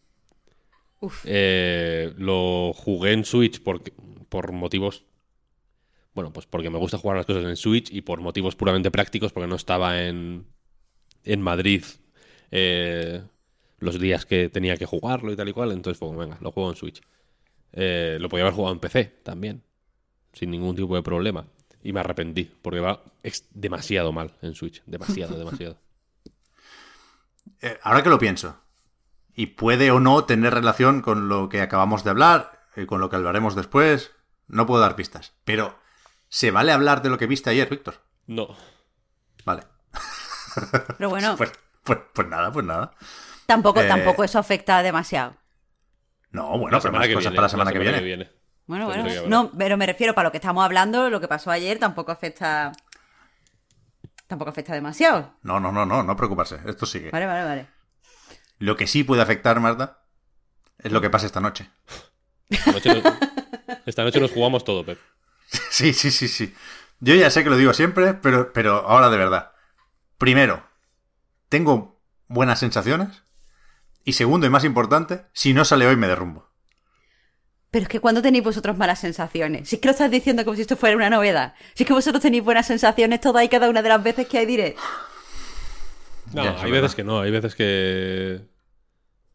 Eh, 1.25 2.13
lo 2.17 2.73
jugué 2.75 3.13
en 3.13 3.25
Switch 3.25 3.63
por, 3.63 3.83
por 4.29 4.53
motivos 4.53 5.07
Bueno, 6.13 6.31
pues 6.31 6.45
porque 6.47 6.69
me 6.69 6.77
gusta 6.77 6.99
jugar 6.99 7.17
las 7.17 7.25
cosas 7.25 7.45
en 7.45 7.57
Switch 7.57 7.91
y 7.91 8.03
por 8.03 8.21
motivos 8.21 8.55
puramente 8.55 8.91
prácticos, 8.91 9.33
porque 9.33 9.47
no 9.47 9.57
estaba 9.57 10.03
en, 10.03 10.47
en 11.25 11.41
Madrid 11.41 11.85
eh, 12.51 13.23
los 13.81 13.99
días 13.99 14.27
que 14.27 14.49
tenía 14.49 14.77
que 14.77 14.87
jugarlo 14.87 15.33
y 15.33 15.37
tal 15.37 15.49
y 15.49 15.53
cual. 15.53 15.73
Entonces, 15.73 15.99
pues 15.99 16.17
venga, 16.17 16.39
lo 16.41 16.53
juego 16.53 16.71
en 16.71 16.77
Switch. 16.77 17.03
Eh, 17.73 18.19
lo 18.21 18.29
podía 18.29 18.45
haber 18.45 18.55
jugado 18.55 18.75
en 18.75 18.81
PC 18.81 19.05
también, 19.23 19.63
sin 20.33 20.51
ningún 20.51 20.77
tipo 20.77 20.95
de 20.95 21.03
problema. 21.03 21.47
Y 21.83 21.93
me 21.93 22.01
arrepentí, 22.01 22.45
porque 22.45 22.81
va 22.81 23.03
demasiado 23.53 24.13
mal 24.13 24.33
en 24.43 24.55
Switch. 24.55 24.83
Demasiado, 24.87 25.37
demasiado. 25.39 25.79
Eh, 27.63 27.79
ahora 27.83 28.03
que 28.03 28.11
lo 28.11 28.19
pienso, 28.19 28.57
y 29.35 29.47
puede 29.47 29.91
o 29.91 30.01
no 30.01 30.25
tener 30.25 30.55
relación 30.55 31.03
con 31.03 31.29
lo 31.29 31.49
que 31.49 31.63
acabamos 31.63 32.05
de 32.05 32.11
hablar 32.11 32.67
y 32.77 32.87
con 32.87 33.01
lo 33.01 33.11
que 33.11 33.17
hablaremos 33.17 33.57
después, 33.57 34.13
no 34.49 34.67
puedo 34.67 34.81
dar 34.81 34.97
pistas. 34.97 35.33
Pero, 35.45 35.79
¿se 36.29 36.51
vale 36.51 36.73
hablar 36.73 37.03
de 37.03 37.11
lo 37.11 37.19
que 37.19 37.27
viste 37.27 37.51
ayer, 37.51 37.69
Víctor? 37.69 38.01
No. 38.27 38.55
Vale. 39.45 39.63
Pero 40.99 41.09
bueno. 41.09 41.35
pues, 41.39 41.53
pues, 41.85 41.99
pues, 42.13 42.29
nada, 42.29 42.53
pues 42.53 42.67
nada. 42.67 42.93
Tampoco, 43.51 43.81
eh, 43.81 43.89
tampoco 43.89 44.23
eso 44.23 44.39
afecta 44.39 44.81
demasiado. 44.81 45.35
No, 46.31 46.57
bueno, 46.57 46.79
pero 46.81 46.93
más 46.93 47.09
cosas 47.09 47.33
para 47.33 47.43
la 47.43 47.49
semana, 47.49 47.73
que, 47.73 47.81
viene. 47.81 48.31
Bueno, 48.67 48.87
bueno. 48.87 49.05
No, 49.27 49.51
pero 49.51 49.77
me 49.77 49.87
refiero 49.87 50.15
para 50.15 50.29
lo 50.29 50.31
que 50.31 50.39
estamos 50.39 50.65
hablando, 50.65 51.11
lo 51.11 51.21
que 51.21 51.27
pasó 51.27 51.51
ayer 51.51 51.81
tampoco 51.81 52.13
afecta. 52.13 52.71
Tampoco 54.29 54.51
afecta 54.51 54.73
demasiado. 54.73 55.35
No, 55.43 55.59
no, 55.59 55.73
no, 55.73 55.85
no, 55.85 56.05
no 56.05 56.15
preocuparse. 56.15 56.61
Esto 56.65 56.87
sigue. 56.87 57.11
Vale, 57.11 57.27
vale, 57.27 57.45
vale. 57.45 57.67
Lo 58.61 58.77
que 58.77 58.87
sí 58.87 59.03
puede 59.03 59.21
afectar, 59.21 59.59
Marta, 59.59 60.05
es 60.79 60.93
lo 60.93 61.01
que 61.01 61.11
pasa 61.11 61.27
esta 61.27 61.41
noche. 61.41 61.69
Esta 62.51 64.05
noche, 64.05 64.21
nos, 64.21 64.31
jugamos 64.31 64.63
todo, 64.63 64.87
Pep. 64.87 65.01
Sí, 65.71 65.93
sí, 65.93 66.13
sí, 66.13 66.29
sí. 66.29 66.55
Yo 67.01 67.17
ya 67.17 67.31
sé 67.31 67.43
que 67.43 67.51
lo 67.51 67.57
digo 67.57 67.73
siempre, 67.73 68.15
pero, 68.15 68.53
pero 68.53 68.87
ahora 68.87 69.11
de 69.11 69.17
verdad. 69.17 69.51
Primero, 70.19 70.63
tengo 71.49 72.01
buenas 72.29 72.61
sensaciones. 72.61 73.25
Y 74.05 74.15
segundo 74.15 74.47
y 74.47 74.51
más 74.51 74.65
importante, 74.65 75.27
si 75.33 75.53
no 75.53 75.65
sale 75.65 75.87
hoy 75.87 75.97
me 75.97 76.09
derrumbo. 76.09 76.51
Pero 77.71 77.85
es 77.85 77.89
que 77.89 78.01
cuando 78.01 78.21
tenéis 78.21 78.43
vosotros 78.43 78.77
malas 78.77 78.99
sensaciones, 78.99 79.69
si 79.69 79.77
es 79.77 79.83
que 79.83 79.89
lo 79.89 79.93
estás 79.93 80.11
diciendo 80.11 80.45
como 80.45 80.57
si 80.57 80.63
esto 80.63 80.77
fuera 80.77 80.97
una 80.97 81.09
novedad, 81.09 81.55
si 81.75 81.85
es 81.85 81.87
que 81.87 81.93
vosotros 81.93 82.21
tenéis 82.21 82.43
buenas 82.43 82.67
sensaciones 82.67 83.21
todas 83.21 83.45
y 83.45 83.49
cada 83.49 83.71
una 83.71 83.83
de 83.83 83.89
las 83.89 84.03
veces 84.03 84.27
que 84.27 84.39
hay 84.39 84.47
diré. 84.47 84.77
No, 86.33 86.43
hay 86.43 86.71
veces 86.71 86.95
que 86.95 87.03
no, 87.03 87.23
hay 87.23 87.33
veces 87.33 87.57
que. 87.57 88.41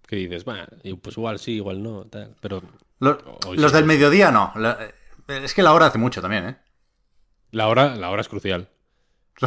que 0.07 0.15
dices, 0.15 0.45
bueno, 0.45 0.65
pues 1.01 1.17
igual 1.17 1.39
sí, 1.39 1.55
igual 1.55 1.83
no, 1.83 2.05
tal. 2.05 2.33
Pero. 2.39 2.63
Los, 2.99 3.73
del 3.73 3.83
mediodía 3.83 4.31
no. 4.31 4.53
es 5.27 5.53
que 5.53 5.61
la 5.61 5.73
hora 5.73 5.87
hace 5.87 5.97
mucho 5.97 6.21
también, 6.21 6.47
¿eh? 6.47 6.57
La 7.51 7.67
hora, 7.67 7.97
la 7.97 8.11
hora 8.11 8.21
es 8.21 8.29
crucial. 8.29 8.69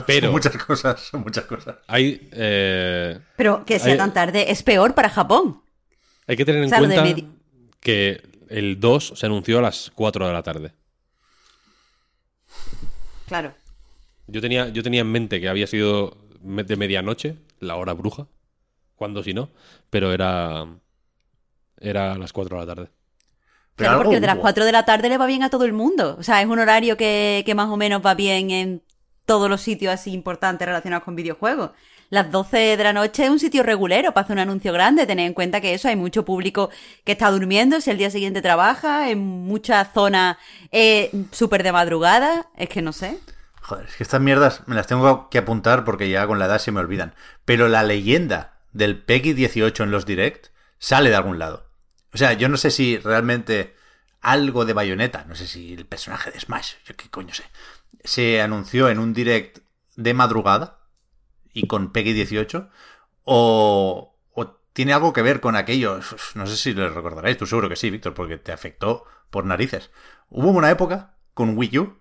Pero 0.07 0.27
son 0.27 0.33
muchas 0.33 0.57
cosas, 0.57 1.01
son 1.01 1.23
muchas 1.23 1.45
cosas. 1.45 1.77
Hay. 1.87 2.29
Eh, 2.33 3.19
pero 3.37 3.65
que 3.65 3.79
sea 3.79 3.97
tan 3.97 4.13
tarde 4.13 4.51
es 4.51 4.63
peor 4.63 4.95
para 4.95 5.09
Japón. 5.09 5.63
Hay 6.27 6.37
que 6.37 6.45
tener 6.45 6.63
en 6.63 6.71
cuenta 6.71 7.05
que 7.81 8.23
el 8.49 8.79
2 8.81 9.13
se 9.17 9.27
anunció 9.27 9.59
a 9.59 9.63
las 9.63 9.91
4 9.95 10.27
de 10.27 10.33
la 10.33 10.43
tarde. 10.43 10.73
Claro. 13.27 13.55
Yo 14.27 14.41
tenía, 14.41 14.69
yo 14.69 14.83
tenía 14.83 15.01
en 15.01 15.11
mente 15.11 15.41
que 15.41 15.49
había 15.49 15.67
sido 15.67 16.19
de 16.41 16.77
medianoche, 16.77 17.37
la 17.61 17.77
hora 17.77 17.95
bruja, 17.95 18.27
cuando 18.95 19.23
si 19.23 19.33
no, 19.33 19.51
pero 19.89 20.13
era, 20.13 20.67
era 21.81 22.13
a 22.13 22.19
las 22.19 22.33
4 22.33 22.59
de 22.59 22.67
la 22.67 22.75
tarde. 22.75 22.91
Claro, 23.77 24.03
porque 24.03 24.21
de 24.21 24.27
las 24.27 24.37
4 24.37 24.65
de 24.65 24.73
la 24.73 24.85
tarde 24.85 25.09
le 25.09 25.19
va 25.19 25.27
bien 25.27 25.45
a 25.45 25.51
todo 25.51 25.65
el 25.65 25.73
mundo. 25.73 26.17
O 26.19 26.23
sea, 26.23 26.43
es 26.43 26.49
un 26.49 26.59
horario 26.59 26.97
que, 26.97 27.43
que 27.47 27.55
más 27.55 27.69
o 27.69 27.77
menos 27.77 28.05
va 28.05 28.15
bien 28.15 28.51
en 28.51 28.83
todos 29.29 29.49
los 29.49 29.61
sitios 29.61 29.95
así 29.95 30.13
importantes 30.13 30.67
relacionados 30.67 31.05
con 31.05 31.15
videojuegos 31.15 31.71
las 32.11 32.31
12 32.31 32.77
de 32.77 32.85
la 32.85 32.93
noche 32.93 33.25
es 33.25 33.31
un 33.31 33.39
sitio 33.39 33.63
regulero 33.63 34.13
para 34.13 34.25
hacer 34.25 34.35
un 34.35 34.41
anuncio 34.41 34.73
grande. 34.73 35.07
Tened 35.07 35.27
en 35.27 35.35
cuenta 35.35 35.61
que 35.61 35.75
eso 35.75 35.89
hay 35.89 35.97
mucho 35.97 36.25
público 36.25 36.71
que 37.05 37.13
está 37.13 37.31
durmiendo, 37.31 37.81
si 37.81 37.91
el 37.91 37.99
día 37.99 38.11
siguiente 38.11 38.41
trabaja, 38.41 39.11
en 39.11 39.19
muchas 39.19 39.93
zonas 39.93 40.39
eh, 40.73 41.11
súper 41.33 41.63
de 41.63 41.73
madrugada. 41.73 42.47
Es 42.57 42.69
que 42.69 42.83
no 42.83 42.93
sé. 42.93 43.19
Joder, 43.61 43.87
es 43.87 43.97
que 43.97 44.03
estas 44.03 44.21
mierdas 44.21 44.63
me 44.67 44.75
las 44.75 44.87
tengo 44.87 45.29
que 45.29 45.39
apuntar 45.39 45.85
porque 45.85 46.09
ya 46.09 46.27
con 46.27 46.39
la 46.39 46.47
edad 46.47 46.59
se 46.59 46.73
me 46.73 46.81
olvidan. 46.81 47.15
Pero 47.45 47.69
la 47.69 47.83
leyenda 47.83 48.55
del 48.73 49.03
Peggy 49.03 49.35
18 49.35 49.83
en 49.83 49.91
los 49.91 50.07
direct 50.07 50.47
sale 50.79 51.11
de 51.11 51.17
algún 51.17 51.39
lado. 51.39 51.67
O 52.15 52.17
sea, 52.17 52.33
yo 52.33 52.49
no 52.49 52.57
sé 52.57 52.71
si 52.71 52.97
realmente 52.97 53.77
algo 54.23 54.65
de 54.65 54.73
bayoneta, 54.73 55.25
no 55.29 55.35
sé 55.35 55.47
si 55.47 55.75
el 55.75 55.85
personaje 55.85 56.31
de 56.31 56.41
Smash, 56.41 56.75
yo 56.87 56.97
qué 56.97 57.09
coño 57.09 57.35
sé, 57.35 57.45
se 58.05 58.41
anunció 58.41 58.89
en 58.89 58.99
un 58.99 59.13
direct 59.13 59.59
de 59.97 60.15
madrugada 60.15 60.81
y 61.53 61.67
con 61.67 61.93
Peggy 61.93 62.13
18? 62.13 62.69
¿O, 63.25 64.15
tiene 64.73 64.93
algo 64.93 65.13
que 65.13 65.23
ver 65.23 65.41
con 65.41 65.57
aquello? 65.57 66.01
No 66.35 66.47
sé 66.47 66.57
si 66.57 66.73
lo 66.73 66.89
recordaréis, 66.89 67.37
tú 67.37 67.47
seguro 67.47 67.69
que 67.69 67.77
sí, 67.77 67.91
Víctor, 67.91 68.15
porque 68.15 68.39
te 68.39 68.53
afectó 68.53 69.05
por 69.29 69.45
narices. 69.45 69.91
Hubo 70.31 70.51
una 70.51 70.71
época 70.71 71.17
con 71.35 71.59
Wii 71.59 71.79
U 71.79 71.99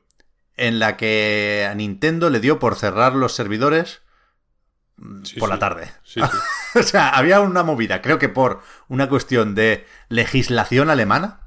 en 0.57 0.79
la 0.79 0.97
que 0.97 1.67
a 1.69 1.73
Nintendo 1.75 2.29
le 2.29 2.39
dio 2.39 2.59
por 2.59 2.75
cerrar 2.75 3.13
los 3.13 3.33
servidores 3.33 4.01
por 5.39 5.49
la 5.49 5.59
tarde. 5.59 5.91
o 6.75 6.83
sea, 6.83 7.09
había 7.09 7.39
una 7.39 7.63
movida, 7.63 8.01
creo 8.01 8.19
que 8.19 8.29
por 8.29 8.61
una 8.87 9.07
cuestión 9.09 9.55
de 9.55 9.85
legislación 10.09 10.89
alemana, 10.89 11.41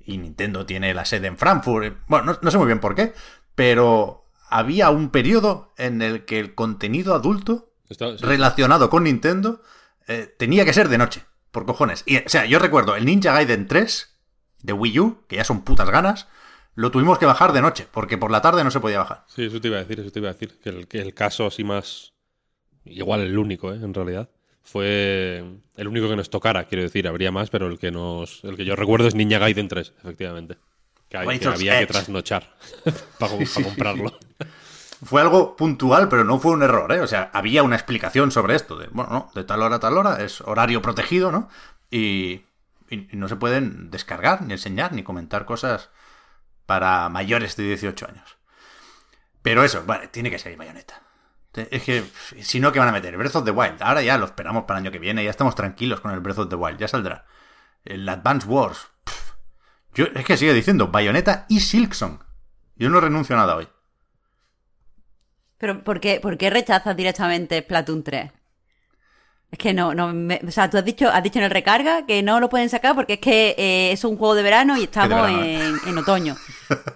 y 0.00 0.18
Nintendo 0.18 0.66
tiene 0.66 0.94
la 0.94 1.04
sede 1.04 1.26
en 1.26 1.36
Frankfurt, 1.36 1.98
bueno, 2.06 2.38
no 2.40 2.50
sé 2.50 2.58
muy 2.58 2.66
bien 2.66 2.80
por 2.80 2.94
qué, 2.94 3.12
pero 3.56 4.28
había 4.48 4.90
un 4.90 5.10
periodo 5.10 5.72
en 5.76 6.02
el 6.02 6.24
que 6.24 6.38
el 6.38 6.54
contenido 6.54 7.14
adulto 7.14 7.72
relacionado 8.20 8.90
con 8.90 9.04
Nintendo 9.04 9.60
eh, 10.06 10.32
tenía 10.38 10.64
que 10.64 10.72
ser 10.72 10.88
de 10.88 10.98
noche, 10.98 11.24
por 11.50 11.66
cojones. 11.66 12.04
Y, 12.06 12.18
o 12.18 12.28
sea, 12.28 12.46
yo 12.46 12.60
recuerdo 12.60 12.94
el 12.94 13.04
Ninja 13.04 13.32
Gaiden 13.32 13.66
3 13.66 14.16
de 14.62 14.72
Wii 14.72 15.00
U, 15.00 15.24
que 15.26 15.36
ya 15.36 15.44
son 15.44 15.62
putas 15.62 15.90
ganas, 15.90 16.28
lo 16.74 16.90
tuvimos 16.90 17.18
que 17.18 17.26
bajar 17.26 17.52
de 17.52 17.62
noche, 17.62 17.88
porque 17.90 18.18
por 18.18 18.30
la 18.30 18.42
tarde 18.42 18.62
no 18.62 18.70
se 18.70 18.80
podía 18.80 18.98
bajar. 18.98 19.24
Sí, 19.28 19.44
eso 19.44 19.60
te 19.60 19.68
iba 19.68 19.78
a 19.78 19.80
decir, 19.80 19.98
eso 19.98 20.10
te 20.10 20.18
iba 20.18 20.28
a 20.28 20.32
decir. 20.32 20.58
Que 20.62 20.68
el, 20.68 20.86
que 20.86 21.00
el 21.00 21.14
caso 21.14 21.46
así 21.46 21.64
más. 21.64 22.12
Igual 22.84 23.22
el 23.22 23.36
único, 23.36 23.72
¿eh? 23.72 23.80
en 23.82 23.94
realidad. 23.94 24.30
Fue 24.62 25.44
el 25.76 25.88
único 25.88 26.08
que 26.08 26.16
nos 26.16 26.28
tocara, 26.28 26.64
quiero 26.64 26.82
decir, 26.82 27.06
habría 27.06 27.32
más, 27.32 27.50
pero 27.50 27.68
el 27.68 27.78
que 27.78 27.90
nos. 27.90 28.44
El 28.44 28.56
que 28.56 28.64
yo 28.64 28.76
recuerdo 28.76 29.08
es 29.08 29.14
Ninja 29.14 29.38
Gaiden 29.38 29.68
3, 29.68 29.94
efectivamente. 30.02 30.58
Que, 31.08 31.18
había 31.18 31.78
que 31.78 31.86
trasnochar 31.86 32.52
para, 33.18 33.32
comprarlo. 33.62 34.18
Fue 35.04 35.20
algo 35.20 35.56
puntual, 35.56 36.08
pero 36.08 36.24
no 36.24 36.38
fue 36.38 36.52
un 36.52 36.62
error, 36.62 36.90
¿eh? 36.90 37.00
O 37.00 37.06
sea, 37.06 37.30
había 37.34 37.62
una 37.62 37.76
explicación 37.76 38.30
sobre 38.30 38.54
esto. 38.54 38.78
De, 38.78 38.88
bueno, 38.88 39.10
no, 39.10 39.30
de 39.34 39.44
tal 39.44 39.62
hora 39.62 39.76
a 39.76 39.80
tal 39.80 39.98
hora, 39.98 40.22
es 40.22 40.40
horario 40.40 40.80
protegido, 40.80 41.30
¿no? 41.30 41.50
Y, 41.90 42.44
no 43.12 43.28
se 43.28 43.36
pueden 43.36 43.90
descargar, 43.90 44.42
ni 44.42 44.52
enseñar, 44.54 44.92
ni 44.92 45.02
comentar 45.02 45.44
cosas 45.44 45.90
para 46.64 47.08
mayores 47.08 47.56
de 47.56 47.64
18 47.64 48.06
años. 48.06 48.36
Pero 49.42 49.64
eso, 49.64 49.84
vale, 49.84 50.08
tiene 50.08 50.30
que 50.30 50.38
ser 50.38 50.56
bayoneta. 50.56 51.02
Es 51.52 51.82
que, 51.82 52.04
si 52.40 52.60
no, 52.60 52.72
¿qué 52.72 52.78
van 52.78 52.88
a 52.88 52.92
meter? 52.92 53.16
Breath 53.16 53.36
of 53.36 53.44
the 53.44 53.50
Wild. 53.50 53.82
Ahora 53.82 54.02
ya 54.02 54.18
lo 54.18 54.26
esperamos 54.26 54.64
para 54.64 54.78
el 54.78 54.86
año 54.86 54.92
que 54.92 54.98
viene, 54.98 55.24
ya 55.24 55.30
estamos 55.30 55.54
tranquilos 55.54 56.00
con 56.00 56.12
el 56.12 56.20
Breath 56.20 56.38
of 56.38 56.48
the 56.48 56.56
Wild, 56.56 56.78
ya 56.78 56.88
saldrá. 56.88 57.26
El 57.84 58.08
Advance 58.08 58.46
Wars, 58.46 58.88
yo, 59.96 60.04
es 60.14 60.24
que 60.26 60.36
sigue 60.36 60.52
diciendo 60.52 60.88
Bayonetta 60.88 61.46
y 61.48 61.60
Silksong. 61.60 62.20
Yo 62.76 62.90
no 62.90 63.00
renuncio 63.00 63.34
a 63.34 63.38
nada 63.38 63.56
hoy. 63.56 63.66
Pero 65.56 65.82
¿por 65.82 66.00
qué, 66.00 66.20
por 66.20 66.36
qué 66.36 66.50
rechazas 66.50 66.94
directamente 66.94 67.58
Splatoon 67.62 68.02
3? 68.02 68.30
Es 69.50 69.58
que 69.58 69.72
no, 69.72 69.94
no 69.94 70.12
o 70.46 70.50
sea, 70.50 70.68
tú 70.68 70.76
has 70.76 70.84
dicho, 70.84 71.08
has 71.08 71.22
dicho 71.22 71.38
en 71.38 71.46
el 71.46 71.50
recarga 71.50 72.04
que 72.04 72.22
no 72.22 72.40
lo 72.40 72.50
pueden 72.50 72.68
sacar 72.68 72.94
porque 72.94 73.14
es 73.14 73.20
que 73.20 73.54
eh, 73.56 73.92
es 73.92 74.04
un 74.04 74.18
juego 74.18 74.34
de 74.34 74.42
verano 74.42 74.76
y 74.76 74.84
estamos 74.84 75.30
en, 75.30 75.96
otoño. 75.96 76.36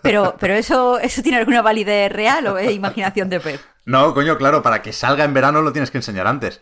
Pero, 0.02 0.36
pero 0.38 0.52
eso, 0.52 0.98
eso 0.98 1.22
tiene 1.22 1.38
alguna 1.38 1.62
validez 1.62 2.12
real 2.12 2.46
o 2.48 2.58
es 2.58 2.70
imaginación 2.72 3.30
de 3.30 3.40
Pep. 3.40 3.60
No, 3.86 4.12
coño, 4.12 4.36
claro, 4.36 4.62
para 4.62 4.82
que 4.82 4.92
salga 4.92 5.24
en 5.24 5.32
verano 5.32 5.62
lo 5.62 5.72
tienes 5.72 5.90
que 5.90 5.98
enseñar 5.98 6.26
antes. 6.26 6.60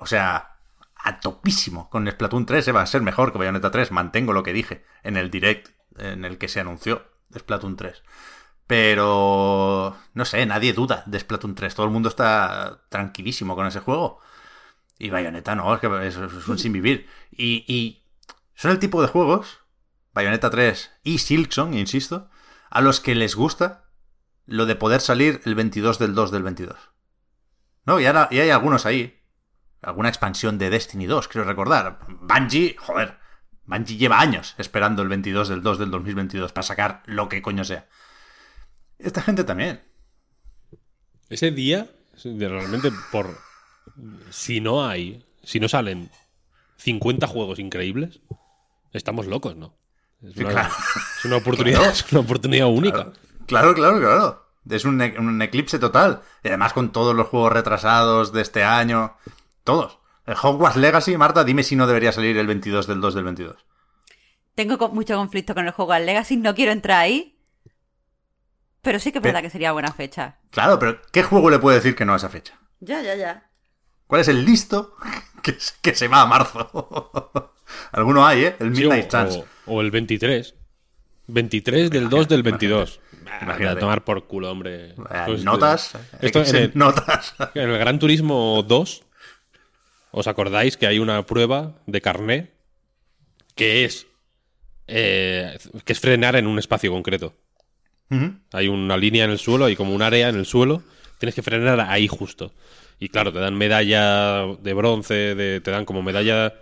O 0.00 0.06
sea, 0.06 0.56
a 1.02 1.20
topísimo 1.20 1.88
con 1.90 2.10
Splatoon 2.10 2.46
3, 2.46 2.68
¿eh? 2.68 2.72
va 2.72 2.82
a 2.82 2.86
ser 2.86 3.02
mejor 3.02 3.32
que 3.32 3.38
Bayonetta 3.38 3.70
3, 3.70 3.90
mantengo 3.92 4.32
lo 4.32 4.42
que 4.42 4.52
dije 4.52 4.84
en 5.02 5.16
el 5.16 5.30
direct 5.30 5.68
en 5.98 6.24
el 6.24 6.38
que 6.38 6.48
se 6.48 6.60
anunció 6.60 7.04
Splatoon 7.36 7.76
3. 7.76 8.02
Pero 8.66 9.96
no 10.14 10.24
sé, 10.24 10.44
nadie 10.46 10.72
duda 10.72 11.02
de 11.06 11.18
Splatoon 11.18 11.54
3, 11.54 11.74
todo 11.74 11.86
el 11.86 11.92
mundo 11.92 12.08
está 12.08 12.82
tranquilísimo 12.88 13.56
con 13.56 13.66
ese 13.66 13.80
juego. 13.80 14.20
Y 14.98 15.10
Bayonetta 15.10 15.54
no, 15.54 15.74
es 15.74 15.80
que 15.80 16.06
es, 16.06 16.16
un 16.16 16.58
sin 16.58 16.72
vivir. 16.72 17.08
Y, 17.30 17.64
y, 17.66 18.04
son 18.54 18.70
el 18.70 18.78
tipo 18.78 19.00
de 19.00 19.08
juegos, 19.08 19.60
Bayonetta 20.12 20.50
3 20.50 20.90
y 21.02 21.18
Silksong, 21.18 21.74
insisto, 21.74 22.28
a 22.68 22.80
los 22.80 23.00
que 23.00 23.14
les 23.14 23.34
gusta 23.34 23.86
lo 24.44 24.66
de 24.66 24.76
poder 24.76 25.00
salir 25.00 25.40
el 25.44 25.54
22 25.54 25.98
del 25.98 26.14
2 26.14 26.30
del 26.30 26.42
22. 26.42 26.76
No, 27.86 27.98
y, 27.98 28.06
ahora, 28.06 28.28
y 28.30 28.40
hay 28.40 28.50
algunos 28.50 28.84
ahí 28.84 29.19
alguna 29.82 30.08
expansión 30.08 30.58
de 30.58 30.70
Destiny 30.70 31.06
2, 31.06 31.28
quiero 31.28 31.46
recordar. 31.46 32.00
Bungie, 32.08 32.76
joder, 32.78 33.18
Bungie 33.64 33.96
lleva 33.96 34.20
años 34.20 34.54
esperando 34.58 35.02
el 35.02 35.08
22 35.08 35.48
del 35.48 35.62
2 35.62 35.78
del 35.78 35.90
2022 35.90 36.52
para 36.52 36.62
sacar 36.62 37.02
lo 37.06 37.28
que 37.28 37.42
coño 37.42 37.64
sea. 37.64 37.88
Esta 38.98 39.22
gente 39.22 39.44
también. 39.44 39.82
Ese 41.28 41.50
día, 41.50 41.90
realmente 42.24 42.90
por... 43.12 43.38
Si 44.30 44.60
no 44.60 44.86
hay, 44.86 45.24
si 45.42 45.60
no 45.60 45.68
salen 45.68 46.10
50 46.76 47.26
juegos 47.26 47.58
increíbles, 47.58 48.20
estamos 48.92 49.26
locos, 49.26 49.56
¿no? 49.56 49.74
Es 50.22 50.36
una, 51.24 51.36
oportunidad, 51.36 51.94
una 52.12 52.20
oportunidad 52.20 52.66
única. 52.66 53.12
Claro, 53.46 53.74
claro, 53.74 53.98
claro. 53.98 54.46
Es 54.68 54.84
un, 54.84 55.00
un, 55.00 55.40
eclipse 55.40 55.78
total. 55.78 56.22
Y 56.44 56.48
además 56.48 56.74
con 56.74 56.92
todos 56.92 57.16
los 57.16 57.28
juegos 57.28 57.52
retrasados 57.52 58.32
de 58.32 58.42
este 58.42 58.62
año. 58.62 59.16
Todos. 59.70 59.98
El 60.26 60.34
Hogwarts 60.42 60.76
Legacy, 60.76 61.16
Marta, 61.16 61.44
dime 61.44 61.62
si 61.62 61.76
no 61.76 61.86
debería 61.86 62.10
salir 62.10 62.36
el 62.36 62.48
22 62.48 62.88
del 62.88 63.00
2 63.00 63.14
del 63.14 63.22
22. 63.22 63.56
Tengo 64.56 64.88
mucho 64.88 65.14
conflicto 65.14 65.54
con 65.54 65.64
el 65.64 65.72
Hogwarts 65.76 66.04
Legacy, 66.04 66.36
no 66.38 66.56
quiero 66.56 66.72
entrar 66.72 66.98
ahí. 66.98 67.38
Pero 68.82 68.98
sí 68.98 69.12
que 69.12 69.18
es 69.18 69.22
verdad 69.22 69.42
que 69.42 69.50
sería 69.50 69.70
buena 69.70 69.92
fecha. 69.92 70.38
Claro, 70.50 70.80
pero 70.80 71.00
¿qué 71.12 71.22
juego 71.22 71.50
le 71.50 71.60
puede 71.60 71.76
decir 71.76 71.94
que 71.94 72.04
no 72.04 72.14
a 72.14 72.16
esa 72.16 72.28
fecha? 72.28 72.58
Ya, 72.80 73.00
ya, 73.00 73.14
ya. 73.14 73.48
¿Cuál 74.08 74.22
es 74.22 74.26
el 74.28 74.44
listo 74.44 74.96
que, 75.44 75.56
que 75.80 75.94
se 75.94 76.08
va 76.08 76.22
a 76.22 76.26
marzo? 76.26 77.52
Alguno 77.92 78.26
hay, 78.26 78.46
¿eh? 78.46 78.56
El 78.58 78.72
Midnight 78.72 79.08
Chance. 79.08 79.44
O, 79.66 79.80
el 79.80 79.92
23. 79.92 80.52
23 81.28 81.90
del 81.92 82.08
2 82.08 82.26
del 82.26 82.42
22. 82.42 83.00
Imagínate. 83.42 83.76
A 83.76 83.78
tomar 83.78 84.02
por 84.02 84.26
culo, 84.26 84.50
hombre. 84.50 84.96
Pues, 85.26 85.44
notas. 85.44 85.92
Esto, 86.20 86.42
en 86.42 86.56
el, 86.56 86.72
notas. 86.74 87.36
En 87.54 87.70
el 87.70 87.78
Gran 87.78 88.00
Turismo 88.00 88.64
2, 88.66 89.04
¿os 90.12 90.26
acordáis 90.26 90.76
que 90.76 90.86
hay 90.86 90.98
una 90.98 91.24
prueba 91.26 91.74
de 91.86 92.00
carné 92.00 92.50
que 93.54 93.84
es, 93.84 94.06
eh, 94.86 95.58
que 95.84 95.92
es 95.92 96.00
frenar 96.00 96.36
en 96.36 96.46
un 96.46 96.58
espacio 96.58 96.90
concreto? 96.90 97.34
Hay 98.52 98.66
una 98.66 98.96
línea 98.96 99.24
en 99.24 99.30
el 99.30 99.38
suelo, 99.38 99.66
hay 99.66 99.76
como 99.76 99.94
un 99.94 100.02
área 100.02 100.28
en 100.28 100.36
el 100.36 100.44
suelo. 100.44 100.82
Tienes 101.18 101.34
que 101.34 101.42
frenar 101.42 101.78
ahí 101.80 102.08
justo. 102.08 102.52
Y 102.98 103.08
claro, 103.08 103.32
te 103.32 103.38
dan 103.38 103.54
medalla 103.54 104.46
de 104.60 104.74
bronce, 104.74 105.60
te 105.62 105.70
dan 105.70 105.84
como 105.84 106.02
medalla 106.02 106.52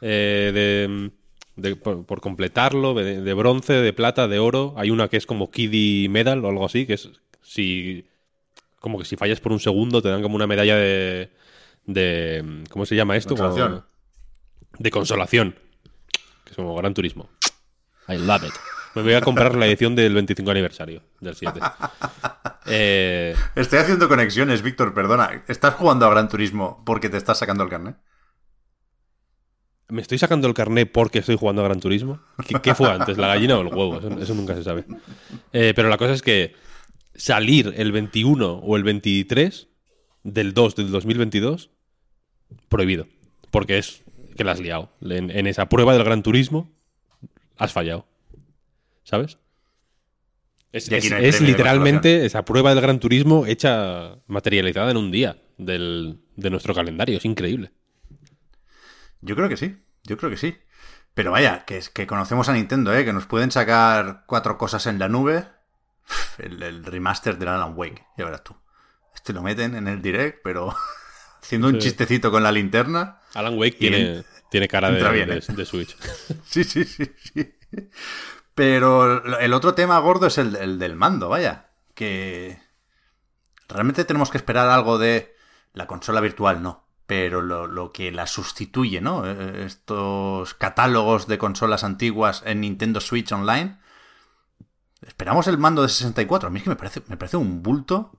eh, 0.00 1.12
de, 1.56 1.76
por, 1.76 2.20
completarlo, 2.20 2.94
de, 2.94 3.34
bronce, 3.34 3.74
de 3.74 3.92
plata, 3.92 4.26
de 4.26 4.40
oro. 4.40 4.74
Hay 4.76 4.90
una 4.90 5.08
que 5.08 5.16
es 5.16 5.26
como 5.26 5.50
Kiddy 5.50 6.08
Medal 6.08 6.44
o 6.44 6.48
algo 6.48 6.66
así, 6.66 6.86
que 6.86 6.94
es 6.94 7.08
si 7.42 8.04
como 8.80 8.98
que 8.98 9.04
si 9.04 9.14
fallas 9.14 9.38
por 9.38 9.52
un 9.52 9.60
segundo 9.60 10.02
te 10.02 10.08
dan 10.08 10.22
como 10.22 10.34
una 10.34 10.48
medalla 10.48 10.74
de, 10.74 11.30
de 11.84 12.64
¿cómo 12.70 12.86
se 12.86 12.96
llama 12.96 13.16
esto? 13.16 13.36
Consolación. 13.36 13.84
de 14.78 14.90
consolación, 14.90 15.54
que 16.44 16.50
es 16.50 16.56
como 16.56 16.74
Gran 16.76 16.94
Turismo. 16.94 17.28
I 18.08 18.18
love 18.18 18.44
it. 18.44 18.52
Me 18.94 19.02
voy 19.02 19.14
a 19.14 19.20
comprar 19.22 19.54
la 19.54 19.66
edición 19.66 19.94
del 19.94 20.14
25 20.14 20.50
aniversario 20.50 21.02
del 21.20 21.34
7. 21.34 21.60
Eh, 22.66 23.34
Estoy 23.56 23.80
haciendo 23.80 24.08
conexiones, 24.08 24.62
Víctor, 24.62 24.94
perdona. 24.94 25.42
¿Estás 25.48 25.74
jugando 25.74 26.06
a 26.06 26.10
Gran 26.10 26.28
Turismo 26.28 26.80
porque 26.86 27.08
te 27.08 27.16
estás 27.16 27.38
sacando 27.38 27.64
el 27.64 27.70
carnet? 27.70 27.96
¿Me 29.88 30.00
estoy 30.00 30.16
sacando 30.16 30.46
el 30.46 30.54
carnet 30.54 30.90
porque 30.92 31.18
estoy 31.18 31.36
jugando 31.36 31.62
a 31.62 31.64
Gran 31.64 31.80
Turismo? 31.80 32.20
¿Qué, 32.62 32.74
fue 32.74 32.88
antes, 32.88 33.18
la 33.18 33.26
gallina 33.26 33.58
o 33.58 33.62
el 33.62 33.66
huevo? 33.66 34.00
Eso, 34.20 34.34
nunca 34.34 34.54
se 34.54 34.62
sabe. 34.62 34.84
Eh, 35.52 35.72
pero 35.74 35.88
la 35.88 35.98
cosa 35.98 36.12
es 36.12 36.22
que 36.22 36.54
salir 37.14 37.74
el 37.76 37.90
21 37.90 38.46
o 38.46 38.76
el 38.76 38.84
23 38.84 39.68
del 40.22 40.54
2 40.54 40.76
del 40.76 40.90
2022, 40.90 41.70
prohibido. 42.68 43.06
Porque 43.50 43.78
es 43.78 44.02
que 44.36 44.44
la 44.44 44.52
has 44.52 44.60
liado. 44.60 44.92
En, 45.00 45.46
esa 45.46 45.68
prueba 45.68 45.92
del 45.92 46.04
Gran 46.04 46.22
Turismo, 46.22 46.70
has 47.56 47.72
fallado. 47.72 48.06
¿Sabes? 49.04 49.38
Es, 50.72 50.90
literalmente 51.40 52.24
esa 52.24 52.44
prueba 52.44 52.70
del 52.70 52.80
Gran 52.80 52.98
Turismo 52.98 53.44
hecha 53.46 54.16
materializada 54.26 54.90
en 54.90 54.96
un 54.96 55.10
día 55.10 55.36
de 55.58 56.50
nuestro 56.50 56.74
calendario. 56.74 57.18
Es 57.18 57.24
increíble. 57.24 57.72
Yo 59.20 59.36
creo 59.36 59.48
que 59.48 59.56
sí, 59.56 59.76
yo 60.02 60.16
creo 60.16 60.30
que 60.30 60.36
sí. 60.36 60.56
Pero 61.14 61.30
vaya, 61.30 61.64
que, 61.64 61.80
que 61.92 62.06
conocemos 62.06 62.48
a 62.48 62.54
Nintendo, 62.54 62.94
¿eh? 62.94 63.04
que 63.04 63.12
nos 63.12 63.26
pueden 63.26 63.50
sacar 63.50 64.24
cuatro 64.26 64.56
cosas 64.58 64.86
en 64.86 64.98
la 64.98 65.08
nube. 65.08 65.46
El, 66.38 66.84
remaster 66.84 67.38
de 67.38 67.48
Alan 67.48 67.74
Wake, 67.76 68.04
ya 68.16 68.24
verás 68.24 68.42
tú. 68.42 68.56
Este 69.14 69.32
lo 69.32 69.42
meten 69.42 69.74
en 69.74 69.88
el 69.88 70.02
direct, 70.02 70.40
pero 70.42 70.74
haciendo 71.42 71.68
un 71.68 71.78
chistecito 71.78 72.30
con 72.30 72.42
la 72.42 72.52
linterna. 72.52 73.20
Alan 73.34 73.58
Wake 73.58 73.76
tiene, 73.78 74.24
tiene 74.50 74.68
cara 74.68 74.90
de, 74.90 75.22
¿eh? 75.22 75.42
de, 75.46 75.64
Switch. 75.66 75.96
sí, 76.44 76.64
sí, 76.64 76.84
sí, 76.84 77.12
sí. 77.22 77.54
Pero 78.54 79.38
el 79.38 79.52
otro 79.54 79.74
tema 79.74 79.98
gordo 79.98 80.26
es 80.26 80.38
el, 80.38 80.56
el 80.56 80.78
del 80.78 80.96
mando, 80.96 81.28
vaya. 81.28 81.70
Que 81.94 82.58
realmente 83.68 84.04
tenemos 84.04 84.30
que 84.30 84.38
esperar 84.38 84.68
algo 84.68 84.98
de 84.98 85.34
la 85.72 85.86
consola 85.86 86.20
virtual, 86.20 86.62
no 86.62 86.82
pero 87.12 87.42
lo, 87.42 87.92
que 87.92 88.10
la 88.10 88.26
sustituye, 88.26 89.02
¿no? 89.02 89.26
Eh, 89.26 89.66
estos 89.66 90.54
catálogos 90.54 91.26
de 91.26 91.36
consolas 91.36 91.84
antiguas 91.84 92.42
en 92.46 92.62
Nintendo 92.62 93.02
Switch 93.02 93.30
Online. 93.32 93.76
Esperamos 95.06 95.46
el 95.46 95.58
mando 95.58 95.82
de 95.82 95.90
64. 95.90 96.46
A 96.46 96.50
mí 96.50 96.58
es 96.58 96.64
que 96.64 96.70
me 96.70 96.76
parece, 96.76 97.02
me 97.08 97.18
parece 97.18 97.36
un 97.36 97.62
bulto. 97.62 98.18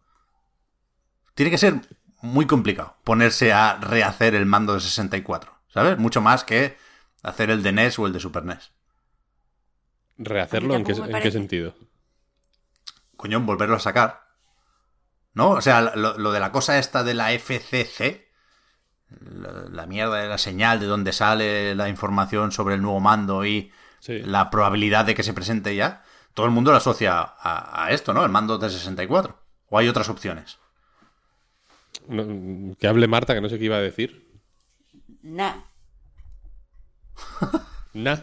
Tiene 1.35 1.51
que 1.51 1.57
ser 1.57 1.81
muy 2.21 2.47
complicado 2.47 2.95
ponerse 3.03 3.51
a 3.51 3.77
rehacer 3.77 4.35
el 4.35 4.45
mando 4.45 4.73
de 4.73 4.81
64, 4.81 5.51
¿sabes? 5.67 5.97
Mucho 5.97 6.21
más 6.21 6.43
que 6.43 6.77
hacer 7.21 7.49
el 7.49 7.63
de 7.63 7.71
NES 7.71 7.99
o 7.99 8.07
el 8.07 8.13
de 8.13 8.19
Super 8.19 8.45
NES. 8.45 8.71
¿Rehacerlo 10.17 10.75
en 10.75 10.83
qué, 10.83 10.93
en 10.93 11.21
qué, 11.21 11.31
sentido? 11.31 11.75
Coño, 13.17 13.39
volverlo 13.41 13.75
a 13.75 13.79
sacar. 13.79 14.23
¿No? 15.33 15.51
O 15.51 15.61
sea, 15.61 15.81
lo, 15.81 16.17
lo, 16.17 16.31
de 16.31 16.39
la 16.39 16.51
cosa 16.51 16.77
esta 16.77 17.03
de 17.03 17.15
la 17.15 17.31
FCC, 17.31 18.27
la, 19.71 19.85
mierda 19.87 20.21
de 20.21 20.29
la 20.29 20.37
señal 20.37 20.79
de 20.79 20.85
donde 20.85 21.11
sale 21.11 21.75
la 21.75 21.89
información 21.89 22.51
sobre 22.51 22.75
el 22.75 22.81
nuevo 22.81 22.99
mando 22.99 23.45
y 23.45 23.71
la 24.07 24.49
probabilidad 24.49 25.05
de 25.05 25.15
que 25.15 25.23
se 25.23 25.33
presente 25.33 25.75
ya, 25.75 26.03
todo 26.33 26.45
el 26.45 26.51
mundo 26.51 26.71
lo 26.71 26.77
asocia 26.77 27.33
a, 27.39 27.87
esto, 27.91 28.13
¿no? 28.13 28.23
El 28.23 28.31
mando 28.31 28.57
de 28.57 28.69
64. 28.69 29.39
¿O 29.69 29.77
hay 29.77 29.87
otras 29.87 30.09
opciones? 30.09 30.59
Que 32.79 32.87
hable 32.87 33.07
Marta, 33.07 33.33
que 33.33 33.41
no 33.41 33.49
sé 33.49 33.57
qué 33.57 33.65
iba 33.65 33.77
a 33.77 33.81
decir. 33.81 34.41
Nah. 35.21 35.55
nah. 37.93 38.19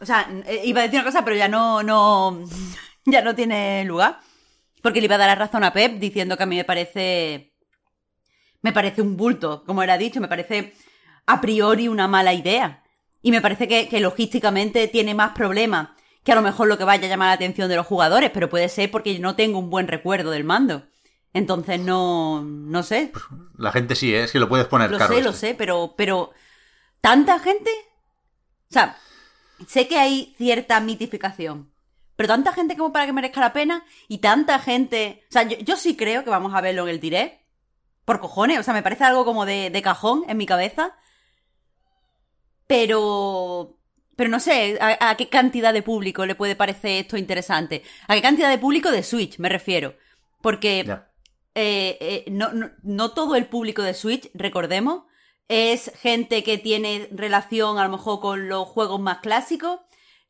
O 0.00 0.06
sea, 0.06 0.28
eh, 0.46 0.62
iba 0.64 0.80
a 0.80 0.84
decir 0.84 0.98
una 0.98 1.06
cosa, 1.06 1.24
pero 1.24 1.36
ya 1.36 1.48
no, 1.48 1.82
no, 1.82 2.44
ya 3.06 3.22
no 3.22 3.34
tiene 3.34 3.84
lugar. 3.84 4.20
Porque 4.82 5.00
le 5.00 5.06
iba 5.06 5.16
a 5.16 5.18
dar 5.18 5.28
la 5.28 5.34
razón 5.34 5.62
a 5.62 5.72
Pep 5.72 5.98
diciendo 5.98 6.36
que 6.36 6.42
a 6.42 6.46
mí 6.46 6.56
me 6.56 6.64
parece 6.64 7.50
me 8.62 8.72
parece 8.72 9.02
un 9.02 9.16
bulto, 9.16 9.64
como 9.64 9.82
era 9.82 9.98
dicho, 9.98 10.20
me 10.20 10.28
parece 10.28 10.74
a 11.26 11.40
priori 11.40 11.88
una 11.88 12.08
mala 12.08 12.34
idea. 12.34 12.82
Y 13.22 13.30
me 13.30 13.40
parece 13.40 13.68
que, 13.68 14.00
logísticamente 14.00 14.88
tiene 14.88 15.14
más 15.14 15.32
problemas 15.32 15.90
que 16.24 16.32
a 16.32 16.34
lo 16.34 16.42
mejor 16.42 16.68
lo 16.68 16.78
que 16.78 16.84
vaya 16.84 17.06
a 17.06 17.10
llamar 17.10 17.28
la 17.28 17.34
atención 17.34 17.68
de 17.68 17.76
los 17.76 17.86
jugadores, 17.86 18.30
pero 18.32 18.50
puede 18.50 18.68
ser 18.68 18.90
porque 18.90 19.18
no 19.18 19.36
tengo 19.36 19.58
un 19.58 19.70
buen 19.70 19.88
recuerdo 19.88 20.30
del 20.30 20.44
mando. 20.44 20.86
Entonces 21.32 21.80
no, 21.80 22.42
no 22.42 22.82
sé. 22.82 23.12
La 23.56 23.72
gente 23.72 23.94
sí, 23.94 24.14
¿eh? 24.14 24.24
es 24.24 24.32
que 24.32 24.40
lo 24.40 24.48
puedes 24.48 24.66
poner 24.66 24.90
lo 24.90 24.98
Lo 24.98 25.06
sé, 25.06 25.22
lo 25.22 25.32
sé, 25.32 25.54
pero, 25.54 25.94
pero 25.96 26.32
¿tanta 27.00 27.38
gente? 27.38 27.70
O 28.68 28.72
sea, 28.72 28.96
sé 29.66 29.86
que 29.86 29.98
hay 29.98 30.34
cierta 30.36 30.80
mitificación, 30.80 31.70
pero 32.16 32.28
tanta 32.28 32.52
gente 32.52 32.76
como 32.76 32.92
para 32.92 33.06
que 33.06 33.12
merezca 33.12 33.40
la 33.40 33.52
pena 33.52 33.84
y 34.08 34.18
tanta 34.18 34.58
gente... 34.58 35.24
O 35.28 35.32
sea, 35.32 35.44
yo, 35.44 35.56
yo 35.58 35.76
sí 35.76 35.96
creo 35.96 36.24
que 36.24 36.30
vamos 36.30 36.54
a 36.54 36.60
verlo 36.60 36.82
en 36.82 36.88
el 36.90 37.00
direct, 37.00 37.40
por 38.04 38.18
cojones, 38.18 38.58
o 38.58 38.62
sea, 38.64 38.74
me 38.74 38.82
parece 38.82 39.04
algo 39.04 39.24
como 39.24 39.46
de, 39.46 39.80
cajón 39.84 40.24
en 40.28 40.36
mi 40.36 40.46
cabeza. 40.46 40.96
Pero... 42.66 43.76
Pero 44.16 44.28
no 44.28 44.40
sé 44.40 44.78
a, 44.80 45.16
qué 45.16 45.28
cantidad 45.30 45.72
de 45.72 45.82
público 45.82 46.26
le 46.26 46.34
puede 46.34 46.54
parecer 46.54 47.02
esto 47.02 47.16
interesante. 47.16 47.84
A 48.06 48.14
qué 48.14 48.20
cantidad 48.20 48.50
de 48.50 48.58
público 48.58 48.90
de 48.90 49.02
Switch, 49.02 49.38
me 49.38 49.48
refiero. 49.48 49.94
Porque 50.42 50.84
eh, 51.54 51.98
eh, 52.00 52.24
no, 52.30 52.50
no, 52.82 53.10
todo 53.12 53.34
el 53.34 53.46
público 53.46 53.82
de 53.82 53.94
Switch, 53.94 54.30
recordemos, 54.34 55.04
es 55.48 55.92
gente 56.00 56.44
que 56.44 56.58
tiene 56.58 57.08
relación 57.12 57.78
a 57.78 57.84
lo 57.84 57.90
mejor 57.90 58.20
con 58.20 58.48
los 58.48 58.68
juegos 58.68 59.00
más 59.00 59.18
clásicos. 59.18 59.80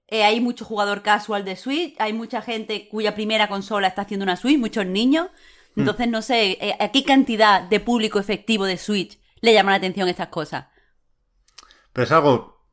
Eh, 0.09 0.25
hay 0.25 0.41
mucho 0.41 0.65
jugador 0.65 1.03
casual 1.03 1.45
de 1.45 1.57
Switch, 1.57 1.95
hay 1.99 2.13
mucha 2.13 2.43
gente 2.43 2.89
cuya 2.89 3.15
primera 3.15 3.49
consola 3.49 3.89
está 3.89 4.03
haciendo 4.03 4.25
una 4.25 4.37
Switch, 4.37 4.59
muchos 4.59 4.87
niños. 4.87 5.29
Mm. 5.75 5.81
Entonces, 5.81 6.09
no 6.09 6.23
sé, 6.23 6.77
¿a 6.81 6.91
qué 6.91 7.05
cantidad 7.05 7.63
de 7.63 7.81
público 7.81 8.19
efectivo 8.19 8.65
de 8.65 8.79
Switch 8.79 9.19
le 9.41 9.53
llaman 9.53 9.73
la 9.73 9.79
atención 9.79 10.09
estas 10.09 10.29
cosas? 10.29 10.67
Pero 11.93 12.05
es 12.05 12.13
algo 12.13 12.65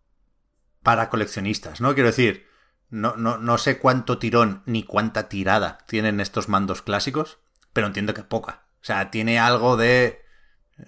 para 0.83 1.09
coleccionistas, 1.09 1.81
¿no? 1.81 1.93
Quiero 1.93 2.07
decir, 2.07 2.47
no, 2.89 3.17
no, 3.17 3.37
no 3.37 3.57
sé 3.57 3.77
cuánto 3.79 4.17
tirón 4.17 4.63
ni 4.65 4.83
cuánta 4.83 5.27
tirada 5.27 5.79
tienen 5.87 6.21
estos 6.21 6.47
mandos 6.47 6.81
clásicos, 6.81 7.39
pero 7.77 7.85
entiendo 7.85 8.15
que 8.15 8.23
poca. 8.23 8.63
O 8.81 8.83
sea, 8.83 9.11
tiene 9.11 9.37
algo 9.37 9.77
de 9.77 10.19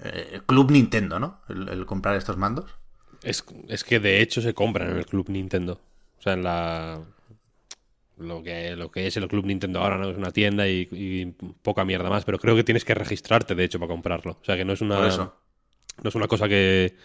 eh, 0.04 0.42
Club 0.48 0.72
Nintendo, 0.72 1.20
¿no? 1.20 1.40
El, 1.48 1.86
comprar 1.86 2.16
estos 2.16 2.36
mandos. 2.36 2.72
Es, 3.22 3.46
es, 3.68 3.84
que 3.84 4.00
de 4.00 4.22
hecho 4.22 4.42
se 4.42 4.56
compran 4.56 4.90
en 4.90 4.98
el 4.98 5.06
Club 5.06 5.30
Nintendo. 5.30 5.80
O 6.18 6.22
sea, 6.24 6.34
en 6.34 6.42
la. 6.42 7.00
lo 8.18 8.42
que, 8.42 8.76
lo 8.76 8.90
que 8.90 9.06
es 9.06 9.16
el 9.18 9.28
Club 9.28 9.46
Nintendo 9.46 9.82
ahora, 9.82 10.00
¿no? 10.00 10.10
Es 10.10 10.18
una 10.18 10.32
tienda 10.32 10.68
y, 10.68 11.36
poca 11.62 11.86
mierda 11.86 12.10
más, 12.10 12.26
pero 12.26 12.40
creo 12.40 12.56
que 12.56 12.64
tienes 12.64 12.84
que 12.84 12.96
registrarte, 12.96 13.54
de 13.54 13.66
hecho, 13.66 13.78
para 13.78 13.92
comprarlo. 13.92 14.40
O 14.42 14.44
sea, 14.44 14.58
que 14.58 14.66
no 14.66 14.74
es 14.74 14.82
una... 14.82 14.98
No 16.02 16.10
es 16.10 16.16
una 16.16 16.28
cosa 16.28 16.50
que 16.50 16.96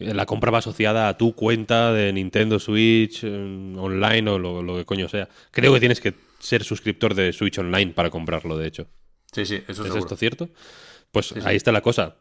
la 0.00 0.26
compra 0.26 0.50
va 0.50 0.58
asociada 0.58 1.06
a 1.06 1.16
tu 1.16 1.36
cuenta 1.36 1.92
de 1.92 2.12
Nintendo 2.12 2.58
Switch 2.58 3.22
online 3.22 4.28
o 4.28 4.36
lo, 4.36 4.76
que 4.78 4.84
coño 4.84 5.08
sea. 5.08 5.28
Creo 5.52 5.72
que 5.72 5.78
tienes 5.78 6.00
que 6.00 6.12
ser 6.40 6.64
suscriptor 6.64 7.14
de 7.14 7.32
Switch 7.32 7.60
Online 7.60 7.92
para 7.92 8.10
comprarlo, 8.10 8.58
de 8.58 8.66
hecho. 8.66 8.88
Sí, 9.32 9.46
sí, 9.46 9.62
eso 9.66 9.84
¿Es 9.84 9.94
esto 9.94 10.16
cierto? 10.16 10.50
Pues 11.10 11.32
ahí 11.44 11.56
está 11.56 11.72
la 11.72 11.80
cosa. 11.80 12.16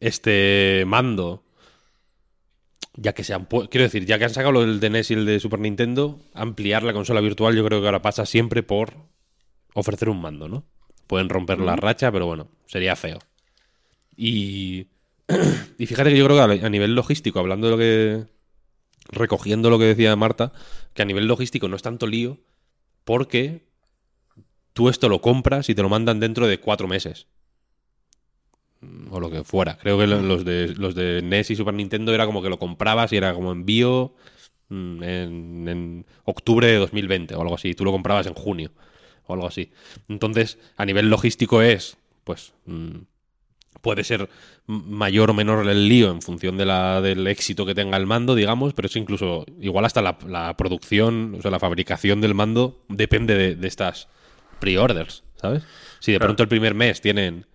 Este 0.00 0.84
mando, 0.86 1.44
ya 2.94 3.12
que 3.14 3.24
se 3.24 3.34
han 3.34 3.46
quiero 3.46 3.84
decir, 3.84 4.04
ya 4.04 4.18
que 4.18 4.24
han 4.24 4.34
sacado 4.34 4.62
el 4.62 4.80
de 4.80 4.90
NES 4.90 5.10
y 5.10 5.14
el 5.14 5.26
de 5.26 5.40
Super 5.40 5.60
Nintendo, 5.60 6.18
ampliar 6.34 6.82
la 6.82 6.92
consola 6.92 7.20
virtual 7.20 7.56
yo 7.56 7.64
creo 7.64 7.80
que 7.80 7.86
ahora 7.86 8.02
pasa 8.02 8.26
siempre 8.26 8.62
por 8.62 8.94
ofrecer 9.74 10.08
un 10.08 10.20
mando, 10.20 10.48
¿no? 10.48 10.64
Pueden 11.06 11.28
romper 11.28 11.60
la 11.60 11.76
racha, 11.76 12.10
pero 12.10 12.26
bueno, 12.26 12.48
sería 12.66 12.96
feo. 12.96 13.18
Y 14.16 14.88
y 15.78 15.86
fíjate 15.86 16.10
que 16.10 16.16
yo 16.16 16.24
creo 16.26 16.36
que 16.36 16.64
a 16.64 16.70
nivel 16.70 16.94
logístico, 16.94 17.38
hablando 17.38 17.66
de 17.66 17.70
lo 17.70 17.78
que. 17.78 18.26
recogiendo 19.10 19.70
lo 19.70 19.78
que 19.78 19.86
decía 19.86 20.14
Marta, 20.16 20.52
que 20.94 21.02
a 21.02 21.06
nivel 21.06 21.26
logístico 21.26 21.68
no 21.68 21.76
es 21.76 21.82
tanto 21.82 22.06
lío, 22.06 22.38
porque 23.04 23.66
tú 24.76 24.90
esto 24.90 25.08
lo 25.08 25.22
compras 25.22 25.70
y 25.70 25.74
te 25.74 25.80
lo 25.80 25.88
mandan 25.88 26.20
dentro 26.20 26.46
de 26.46 26.60
cuatro 26.60 26.86
meses. 26.86 27.26
O 29.10 29.18
lo 29.18 29.30
que 29.30 29.42
fuera. 29.42 29.78
Creo 29.78 29.98
que 29.98 30.06
los 30.06 30.44
de, 30.44 30.74
los 30.76 30.94
de 30.94 31.22
NES 31.22 31.52
y 31.52 31.56
Super 31.56 31.72
Nintendo 31.72 32.12
era 32.14 32.26
como 32.26 32.42
que 32.42 32.50
lo 32.50 32.58
comprabas 32.58 33.10
y 33.14 33.16
era 33.16 33.32
como 33.32 33.52
envío 33.52 34.14
mm, 34.68 35.02
en, 35.02 36.06
octubre 36.24 36.66
de 36.66 36.76
2020 36.76 37.34
o 37.36 37.40
algo 37.40 37.54
así. 37.54 37.72
Tú 37.72 37.86
lo 37.86 37.90
comprabas 37.90 38.26
en 38.26 38.34
junio 38.34 38.70
o 39.26 39.32
algo 39.32 39.46
así. 39.46 39.72
Entonces, 40.08 40.58
a 40.76 40.84
nivel 40.84 41.08
logístico 41.08 41.62
es, 41.62 41.96
pues, 42.24 42.52
mm, 42.66 42.98
puede 43.80 44.04
ser 44.04 44.28
mayor 44.66 45.30
o 45.30 45.34
menor 45.34 45.66
el 45.66 45.88
lío 45.88 46.10
en 46.10 46.20
función 46.20 46.58
de 46.58 46.66
la, 46.66 47.00
del 47.00 47.26
éxito 47.28 47.64
que 47.64 47.74
tenga 47.74 47.96
el 47.96 48.04
mando, 48.04 48.34
digamos, 48.34 48.74
pero 48.74 48.88
es 48.88 48.96
incluso 48.96 49.46
igual 49.58 49.86
hasta 49.86 50.02
la, 50.02 50.54
producción, 50.58 51.36
o 51.38 51.40
sea, 51.40 51.50
la 51.50 51.60
fabricación 51.60 52.20
del 52.20 52.34
mando 52.34 52.84
depende 52.88 53.56
de, 53.56 53.66
estas 53.66 54.08
pre-orders, 54.58 55.24
¿sabes? 55.36 55.64
Si 56.00 56.12
de 56.12 56.18
pronto 56.18 56.42
el 56.42 56.48
primer 56.48 56.74
mes 56.74 57.00
tienen 57.00 57.46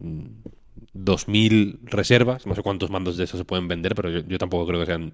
2.000 0.00 1.78
reservas, 1.84 2.46
no 2.46 2.54
sé 2.54 2.62
cuántos 2.62 2.90
mandos 2.90 3.16
de 3.16 3.24
esos 3.24 3.38
se 3.38 3.44
pueden 3.44 3.68
vender, 3.68 3.94
pero 3.94 4.10
yo, 4.10 4.38
tampoco 4.38 4.66
creo 4.66 4.80
que 4.80 4.86
sean 4.86 5.12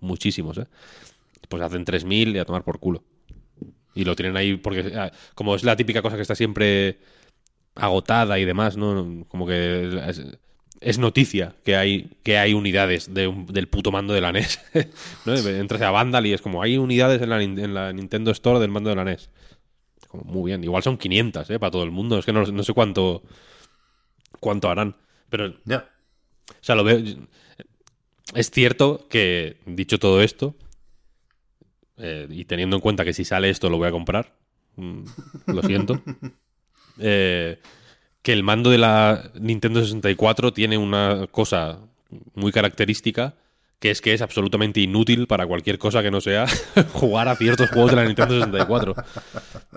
muchísimos, 0.00 0.58
¿eh? 0.58 0.66
Pues 1.48 1.62
hacen 1.62 1.84
3.000 1.84 2.34
y 2.34 2.38
a 2.38 2.44
tomar 2.44 2.62
por 2.62 2.78
culo. 2.78 3.02
Y 3.94 4.04
lo 4.04 4.14
tienen 4.14 4.36
ahí 4.36 4.56
porque, 4.56 4.92
ah, 4.96 5.10
como 5.34 5.54
es 5.54 5.64
la 5.64 5.76
típica 5.76 6.02
cosa 6.02 6.16
que 6.16 6.22
está 6.22 6.34
siempre 6.34 6.98
agotada 7.74 8.38
y 8.38 8.44
demás, 8.44 8.76
¿no? 8.76 9.24
Como 9.28 9.46
que 9.46 9.90
es, 10.80 10.98
noticia 10.98 11.54
que 11.64 11.76
hay, 11.76 12.10
que 12.22 12.38
hay 12.38 12.54
unidades 12.54 13.12
del 13.12 13.68
puto 13.68 13.90
mando 13.90 14.14
de 14.14 14.20
la 14.20 14.32
NES. 14.32 14.60
¿no? 15.24 15.34
Entras 15.34 15.82
a 15.82 15.90
Vandal 15.90 16.26
y 16.26 16.32
es 16.32 16.42
como, 16.42 16.62
hay 16.62 16.76
unidades 16.76 17.22
en 17.22 17.30
la, 17.30 17.42
en 17.42 17.74
la, 17.74 17.92
Nintendo 17.92 18.30
Store 18.30 18.60
del 18.60 18.70
mando 18.70 18.90
de 18.90 18.96
la 18.96 19.04
NES. 19.04 19.30
Como, 20.08 20.24
muy 20.24 20.50
bien, 20.50 20.64
igual 20.64 20.82
son 20.82 20.98
500, 20.98 21.50
¿eh? 21.50 21.58
Para 21.58 21.70
todo 21.70 21.84
el 21.84 21.90
mundo. 21.90 22.18
Es 22.18 22.24
que 22.24 22.32
no, 22.32 22.44
sé 22.64 22.72
cuánto, 22.72 23.22
cuánto 24.40 24.68
harán. 24.68 24.96
Pero... 25.28 25.54
Ya. 25.64 25.88
O 26.50 26.64
sea, 26.64 26.74
lo 26.74 26.84
veo... 26.84 27.00
Es 28.34 28.50
cierto 28.50 29.06
que, 29.08 29.58
dicho 29.64 29.98
todo 29.98 30.20
esto, 30.22 30.54
eh, 31.96 32.26
y 32.30 32.44
teniendo 32.44 32.76
en 32.76 32.82
cuenta 32.82 33.04
que 33.04 33.14
si 33.14 33.24
sale 33.24 33.48
esto 33.48 33.70
lo 33.70 33.78
voy 33.78 33.88
a 33.88 33.92
comprar, 33.92 34.34
mm, 34.76 35.04
lo 35.46 35.62
siento. 35.62 36.02
Eh, 37.00 37.60
que 38.22 38.32
el 38.32 38.42
mando 38.42 38.70
de 38.70 38.78
la 38.78 39.30
Nintendo 39.38 39.80
64 39.80 40.52
tiene 40.52 40.76
una 40.76 41.28
cosa 41.30 41.78
muy 42.34 42.50
característica, 42.50 43.36
que 43.78 43.90
es 43.90 44.00
que 44.00 44.12
es 44.12 44.22
absolutamente 44.22 44.80
inútil 44.80 45.26
para 45.26 45.46
cualquier 45.46 45.78
cosa 45.78 46.02
que 46.02 46.10
no 46.10 46.20
sea 46.20 46.46
jugar 46.92 47.28
a 47.28 47.36
ciertos 47.36 47.70
juegos 47.70 47.90
de 47.90 47.96
la 47.96 48.04
Nintendo 48.04 48.34
64. 48.34 48.94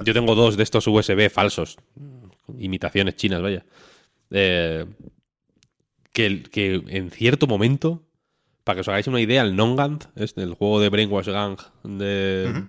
Yo 0.03 0.13
tengo 0.13 0.35
dos 0.35 0.57
de 0.57 0.63
estos 0.63 0.87
USB 0.87 1.29
falsos, 1.29 1.77
imitaciones 2.57 3.15
chinas, 3.15 3.41
vaya. 3.41 3.65
Eh, 4.31 4.85
que, 6.13 6.43
que, 6.43 6.83
en 6.87 7.11
cierto 7.11 7.47
momento, 7.47 8.03
para 8.63 8.75
que 8.75 8.81
os 8.81 8.87
hagáis 8.87 9.07
una 9.07 9.21
idea, 9.21 9.43
el 9.43 9.55
Nongant, 9.55 10.05
es 10.15 10.33
el 10.37 10.53
juego 10.55 10.79
de 10.79 10.89
Brainwash 10.89 11.27
Gang, 11.27 11.59
de, 11.83 12.65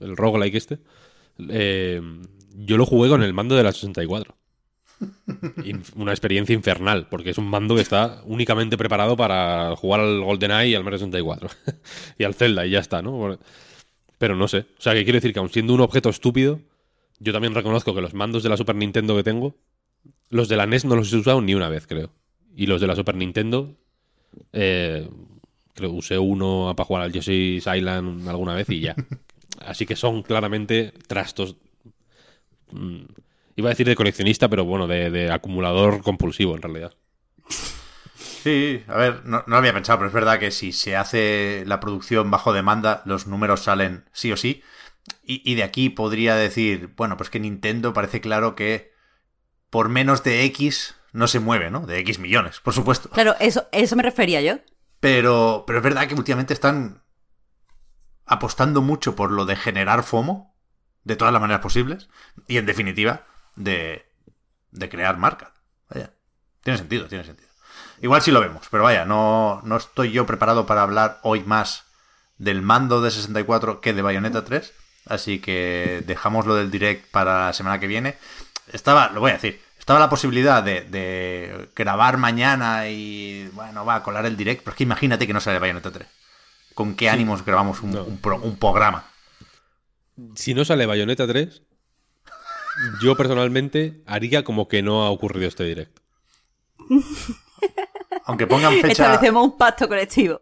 el 0.00 0.16
roguelike 0.16 0.56
este, 0.56 0.78
eh, 1.48 2.00
yo 2.56 2.76
lo 2.76 2.86
jugué 2.86 3.10
con 3.10 3.22
el 3.22 3.34
mando 3.34 3.56
de 3.56 3.62
la 3.62 3.72
64. 3.72 4.36
Una 5.96 6.12
experiencia 6.12 6.54
infernal, 6.54 7.08
porque 7.08 7.30
es 7.30 7.38
un 7.38 7.48
mando 7.48 7.74
que 7.74 7.80
está 7.80 8.22
únicamente 8.24 8.76
preparado 8.76 9.16
para 9.16 9.74
jugar 9.76 10.00
al 10.00 10.20
GoldenEye 10.22 10.70
y 10.70 10.74
al 10.74 10.84
Mario 10.84 10.98
64. 10.98 11.48
y 12.18 12.24
al 12.24 12.34
Zelda, 12.34 12.66
y 12.66 12.70
ya 12.70 12.78
está, 12.78 13.02
¿no? 13.02 13.38
Pero 14.18 14.36
no 14.36 14.48
sé. 14.48 14.66
O 14.78 14.80
sea, 14.80 14.94
que 14.94 15.04
quiero 15.04 15.16
decir 15.16 15.32
que 15.32 15.38
aun 15.38 15.50
siendo 15.50 15.74
un 15.74 15.80
objeto 15.80 16.08
estúpido, 16.08 16.60
yo 17.18 17.32
también 17.32 17.54
reconozco 17.54 17.94
que 17.94 18.00
los 18.00 18.14
mandos 18.14 18.42
de 18.42 18.48
la 18.48 18.56
Super 18.56 18.76
Nintendo 18.76 19.16
que 19.16 19.22
tengo, 19.22 19.56
los 20.30 20.48
de 20.48 20.56
la 20.56 20.66
NES 20.66 20.84
no 20.84 20.96
los 20.96 21.12
he 21.12 21.16
usado 21.16 21.40
ni 21.40 21.54
una 21.54 21.68
vez, 21.68 21.86
creo. 21.86 22.10
Y 22.56 22.66
los 22.66 22.80
de 22.80 22.86
la 22.86 22.96
Super 22.96 23.16
Nintendo, 23.16 23.74
eh, 24.52 25.08
creo 25.74 25.90
que 25.90 25.96
usé 25.96 26.18
uno 26.18 26.72
para 26.76 26.86
jugar 26.86 27.02
al 27.02 27.12
Yoshi's 27.12 27.66
Island 27.66 28.28
alguna 28.28 28.54
vez 28.54 28.70
y 28.70 28.80
ya. 28.80 28.94
Así 29.58 29.86
que 29.86 29.96
son 29.96 30.22
claramente 30.22 30.92
trastos 31.06 31.56
Mm, 32.74 33.04
iba 33.56 33.68
a 33.68 33.72
decir 33.72 33.86
de 33.86 33.96
coleccionista, 33.96 34.48
pero 34.48 34.64
bueno, 34.64 34.86
de, 34.86 35.30
acumulador 35.30 36.02
compulsivo 36.02 36.54
en 36.54 36.62
realidad. 36.62 36.94
Sí, 37.48 38.82
a 38.88 38.96
ver, 38.96 39.24
no, 39.24 39.42
lo 39.46 39.56
había 39.56 39.72
pensado, 39.72 39.98
pero 39.98 40.08
es 40.08 40.14
verdad 40.14 40.38
que 40.38 40.50
si 40.50 40.72
se 40.72 40.96
hace 40.96 41.64
la 41.66 41.80
producción 41.80 42.30
bajo 42.30 42.52
demanda, 42.52 43.02
los 43.06 43.26
números 43.26 43.62
salen 43.62 44.08
sí 44.12 44.32
o 44.32 44.36
sí. 44.36 44.62
Y, 45.22 45.54
de 45.54 45.62
aquí 45.62 45.90
podría 45.90 46.34
decir, 46.34 46.94
bueno, 46.96 47.18
pues 47.18 47.28
que 47.28 47.40
Nintendo 47.40 47.92
parece 47.92 48.22
claro 48.22 48.54
que 48.54 48.92
por 49.68 49.90
menos 49.90 50.24
de 50.24 50.44
X 50.44 50.94
no 51.12 51.28
se 51.28 51.40
mueve, 51.40 51.70
¿no? 51.70 51.86
De 51.86 51.98
X 51.98 52.18
millones, 52.18 52.60
por 52.60 52.72
supuesto. 52.72 53.10
Claro, 53.10 53.34
eso, 53.38 53.66
eso 53.72 53.96
me 53.96 54.02
refería 54.02 54.40
yo. 54.40 54.60
Pero, 55.00 55.64
pero 55.66 55.78
es 55.78 55.84
verdad 55.84 56.08
que 56.08 56.14
últimamente 56.14 56.54
están 56.54 57.02
apostando 58.24 58.80
mucho 58.80 59.14
por 59.14 59.30
lo 59.30 59.44
de 59.44 59.56
generar 59.56 60.02
FOMO 60.02 60.54
de 61.04 61.16
todas 61.16 61.32
las 61.32 61.42
maneras 61.42 61.62
posibles 61.62 62.08
y 62.48 62.56
en 62.56 62.64
definitiva 62.66 63.26
de, 63.56 64.06
de 64.70 64.88
crear 64.88 65.16
marca. 65.16 65.52
Vaya, 65.90 66.10
tiene 66.62 66.78
sentido, 66.78 67.06
tiene 67.06 67.24
sentido. 67.24 67.48
Igual 68.00 68.22
sí 68.22 68.30
lo 68.30 68.40
vemos, 68.40 68.66
pero 68.70 68.82
vaya, 68.84 69.04
no, 69.04 69.60
no 69.64 69.76
estoy 69.76 70.12
yo 70.12 70.26
preparado 70.26 70.66
para 70.66 70.82
hablar 70.82 71.20
hoy 71.22 71.42
más 71.44 71.84
del 72.38 72.62
mando 72.62 73.00
de 73.00 73.10
64 73.10 73.80
que 73.80 73.92
de 73.92 74.02
Bayonetta 74.02 74.44
3, 74.44 74.72
así 75.06 75.38
que 75.38 76.02
dejamos 76.06 76.46
lo 76.46 76.54
del 76.54 76.70
direct 76.70 77.10
para 77.10 77.46
la 77.46 77.52
semana 77.52 77.78
que 77.78 77.86
viene. 77.86 78.16
Estaba, 78.72 79.10
lo 79.10 79.20
voy 79.20 79.30
a 79.30 79.34
decir, 79.34 79.60
estaba 79.78 80.00
la 80.00 80.10
posibilidad 80.10 80.62
de, 80.62 80.82
de 80.82 81.68
grabar 81.74 82.16
mañana 82.16 82.88
y, 82.88 83.48
bueno, 83.52 83.84
va 83.84 83.96
a 83.96 84.02
colar 84.02 84.26
el 84.26 84.36
direct, 84.36 84.62
pero 84.62 84.72
es 84.72 84.78
que 84.78 84.84
imagínate 84.84 85.26
que 85.26 85.32
no 85.32 85.40
sale 85.40 85.58
Bayonetta 85.58 85.90
3. 85.90 86.06
¿Con 86.74 86.96
qué 86.96 87.08
ánimos 87.08 87.44
grabamos 87.44 87.80
un, 87.82 87.96
un 87.96 88.56
programa? 88.58 89.04
si 90.34 90.54
no 90.54 90.64
sale 90.64 90.86
Bayonetta 90.86 91.26
3, 91.26 91.62
yo 93.02 93.16
personalmente 93.16 94.02
haría 94.06 94.44
como 94.44 94.68
que 94.68 94.82
no 94.82 95.04
ha 95.04 95.10
ocurrido 95.10 95.48
este 95.48 95.64
directo. 95.64 96.02
Aunque 98.26 98.46
pongan 98.46 98.74
fecha. 98.74 98.88
Establecemos 98.88 99.44
un 99.44 99.56
pacto 99.56 99.88
colectivo. 99.88 100.40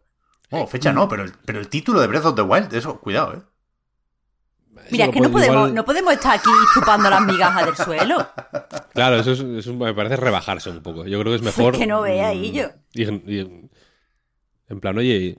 Oh, 0.51 0.67
fecha 0.67 0.93
no, 0.93 1.09
pero 1.09 1.25
el, 1.25 1.33
pero 1.45 1.61
el 1.61 1.69
título 1.69 2.01
de 2.01 2.07
Breath 2.07 2.27
of 2.27 2.35
the 2.35 2.43
Wild, 2.43 2.75
eso, 2.75 3.01
cuidado, 3.01 3.35
eh. 3.35 3.43
Mira, 4.91 5.07
es 5.07 5.13
que 5.13 5.21
no 5.21 5.31
podemos, 5.31 5.73
no 5.73 5.85
podemos 5.85 6.13
estar 6.13 6.35
aquí 6.35 6.51
chupando 6.75 7.09
las 7.09 7.23
migajas 7.23 7.67
del 7.67 7.77
suelo. 7.77 8.29
Claro, 8.93 9.17
eso, 9.17 9.33
es, 9.33 9.67
me 9.69 9.95
parece 9.95 10.17
rebajarse 10.17 10.71
un 10.71 10.83
poco. 10.83 11.07
Yo 11.07 11.21
creo 11.21 11.33
que 11.33 11.37
es 11.37 11.43
mejor. 11.43 11.75
Es 11.75 11.81
que 11.81 11.87
no 11.87 12.03
vea 12.03 12.29
ahí 12.29 12.53
yo. 12.53 12.69
en 12.95 13.71
plan, 14.81 14.99
oye, 14.99 15.39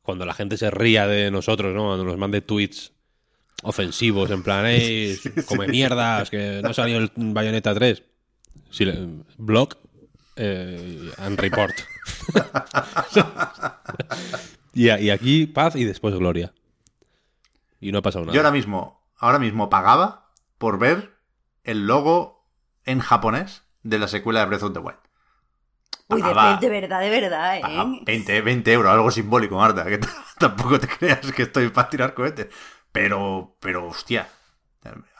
cuando 0.00 0.24
la 0.24 0.32
gente 0.32 0.56
se 0.56 0.70
ría 0.70 1.06
de 1.06 1.30
nosotros, 1.30 1.74
¿no? 1.74 1.86
Cuando 1.86 2.04
nos 2.04 2.16
mande 2.16 2.40
tweets 2.40 2.93
ofensivos, 3.62 4.30
en 4.30 4.42
plan, 4.42 4.64
hey, 4.66 5.18
come 5.46 5.68
mierdas, 5.68 6.30
que 6.30 6.60
no 6.62 6.74
salió 6.74 6.98
el 6.98 7.10
Bayonetta 7.16 7.74
3. 7.74 8.02
Sí, 8.70 8.86
blog 9.38 9.76
eh, 10.36 11.12
and 11.18 11.38
report. 11.38 11.72
y, 14.74 14.90
y, 14.90 15.10
aquí 15.10 15.46
paz 15.46 15.76
y 15.76 15.84
después 15.84 16.14
gloria. 16.14 16.52
Y 17.80 17.92
no 17.92 17.98
ha 17.98 18.02
pasado 18.02 18.24
nada. 18.24 18.34
Yo 18.34 18.40
ahora 18.40 18.50
mismo, 18.50 19.02
ahora 19.16 19.38
mismo 19.38 19.70
pagaba 19.70 20.30
por 20.58 20.78
ver 20.78 21.14
el 21.62 21.86
logo 21.86 22.46
en 22.84 23.00
japonés 23.00 23.62
de 23.82 23.98
la 23.98 24.08
secuela 24.08 24.40
de 24.40 24.46
Breath 24.46 24.62
of 24.62 24.72
the 24.72 24.80
Wild. 24.80 24.98
Uy, 26.08 26.20
de, 26.20 26.68
verdad, 26.68 27.00
de 27.00 27.10
verdad, 27.10 27.56
¿eh? 27.56 27.62
20, 28.04 28.42
20 28.42 28.72
euros, 28.72 28.92
algo 28.92 29.10
simbólico, 29.10 29.56
Marta, 29.56 29.86
que 29.86 29.98
tampoco 30.38 30.78
te 30.78 30.86
creas 30.86 31.32
que 31.32 31.44
estoy 31.44 31.70
para 31.70 31.88
tirar 31.88 32.14
cohetes. 32.14 32.48
Pero, 32.94 33.56
pero, 33.58 33.88
hostia. 33.88 34.28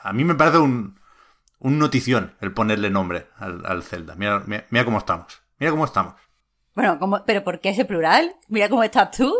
A 0.01 0.13
mí 0.13 0.23
me 0.23 0.33
parece 0.35 0.59
un, 0.59 0.97
un 1.59 1.77
notición 1.77 2.33
el 2.39 2.53
ponerle 2.53 2.89
nombre 2.89 3.27
al, 3.37 3.65
al 3.65 3.83
Zelda. 3.83 4.15
Mira, 4.15 4.41
mira, 4.45 4.65
mira, 4.69 4.85
cómo 4.85 4.97
estamos. 4.97 5.41
Mira 5.59 5.71
cómo 5.71 5.83
estamos. 5.83 6.13
Bueno, 6.73 6.97
¿cómo, 6.99 7.25
pero 7.25 7.43
¿por 7.43 7.59
qué 7.59 7.69
ese 7.69 7.83
plural? 7.83 8.33
Mira 8.47 8.69
cómo 8.69 8.81
estás 8.81 9.11
tú. 9.11 9.35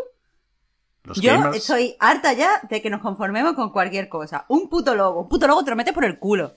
Los 1.03 1.21
Yo 1.21 1.31
gamers- 1.31 1.55
estoy 1.55 1.95
harta 2.01 2.33
ya 2.33 2.59
de 2.69 2.81
que 2.81 2.89
nos 2.89 2.99
conformemos 3.01 3.53
con 3.53 3.69
cualquier 3.71 4.09
cosa. 4.09 4.43
Un 4.49 4.67
puto 4.67 4.95
logo. 4.95 5.21
Un 5.21 5.29
puto 5.29 5.47
logo 5.47 5.63
te 5.63 5.69
lo 5.69 5.77
metes 5.77 5.93
por 5.93 6.03
el 6.03 6.19
culo. 6.19 6.55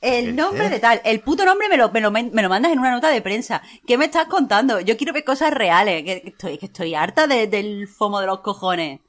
El 0.00 0.34
nombre 0.34 0.70
de 0.70 0.78
tal. 0.80 1.02
El 1.04 1.20
puto 1.20 1.44
nombre 1.44 1.68
me 1.68 1.76
lo, 1.76 1.90
me, 1.90 2.00
lo, 2.00 2.10
me 2.10 2.22
lo 2.42 2.48
mandas 2.48 2.72
en 2.72 2.78
una 2.78 2.92
nota 2.92 3.08
de 3.10 3.20
prensa. 3.20 3.60
¿Qué 3.86 3.98
me 3.98 4.06
estás 4.06 4.24
contando? 4.26 4.80
Yo 4.80 4.96
quiero 4.96 5.12
ver 5.12 5.24
cosas 5.24 5.52
reales. 5.52 6.02
Que, 6.02 6.22
que 6.22 6.28
estoy, 6.30 6.56
que 6.56 6.66
estoy 6.66 6.94
harta 6.94 7.26
de- 7.26 7.46
del 7.46 7.86
fomo 7.88 8.20
de 8.20 8.26
los 8.26 8.40
cojones. 8.40 9.00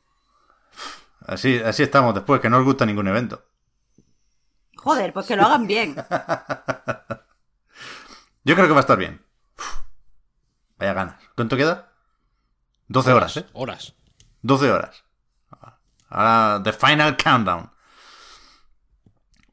Así, 1.26 1.60
así 1.60 1.84
estamos 1.84 2.14
después, 2.14 2.42
que 2.42 2.50
no 2.50 2.58
os 2.58 2.66
gusta 2.66 2.86
ningún 2.86 3.08
evento. 3.08 3.46
Joder, 4.78 5.14
pues 5.14 5.28
que 5.28 5.36
lo 5.36 5.46
hagan 5.46 5.68
bien. 5.68 5.96
Yo 8.44 8.56
creo 8.56 8.68
que 8.68 8.74
va 8.74 8.80
a 8.80 8.82
estar 8.82 8.98
bien. 8.98 9.24
Uf, 9.58 9.82
vaya 10.78 10.94
ganas. 10.94 11.16
¿Cuánto 11.36 11.56
queda? 11.56 11.94
12 12.88 13.14
horas, 13.14 13.38
¿eh? 13.38 13.46
Horas. 13.54 13.94
12 14.42 14.72
horas. 14.72 15.04
Ahora, 16.10 16.62
The 16.64 16.74
Final 16.74 17.16
Countdown. 17.16 17.72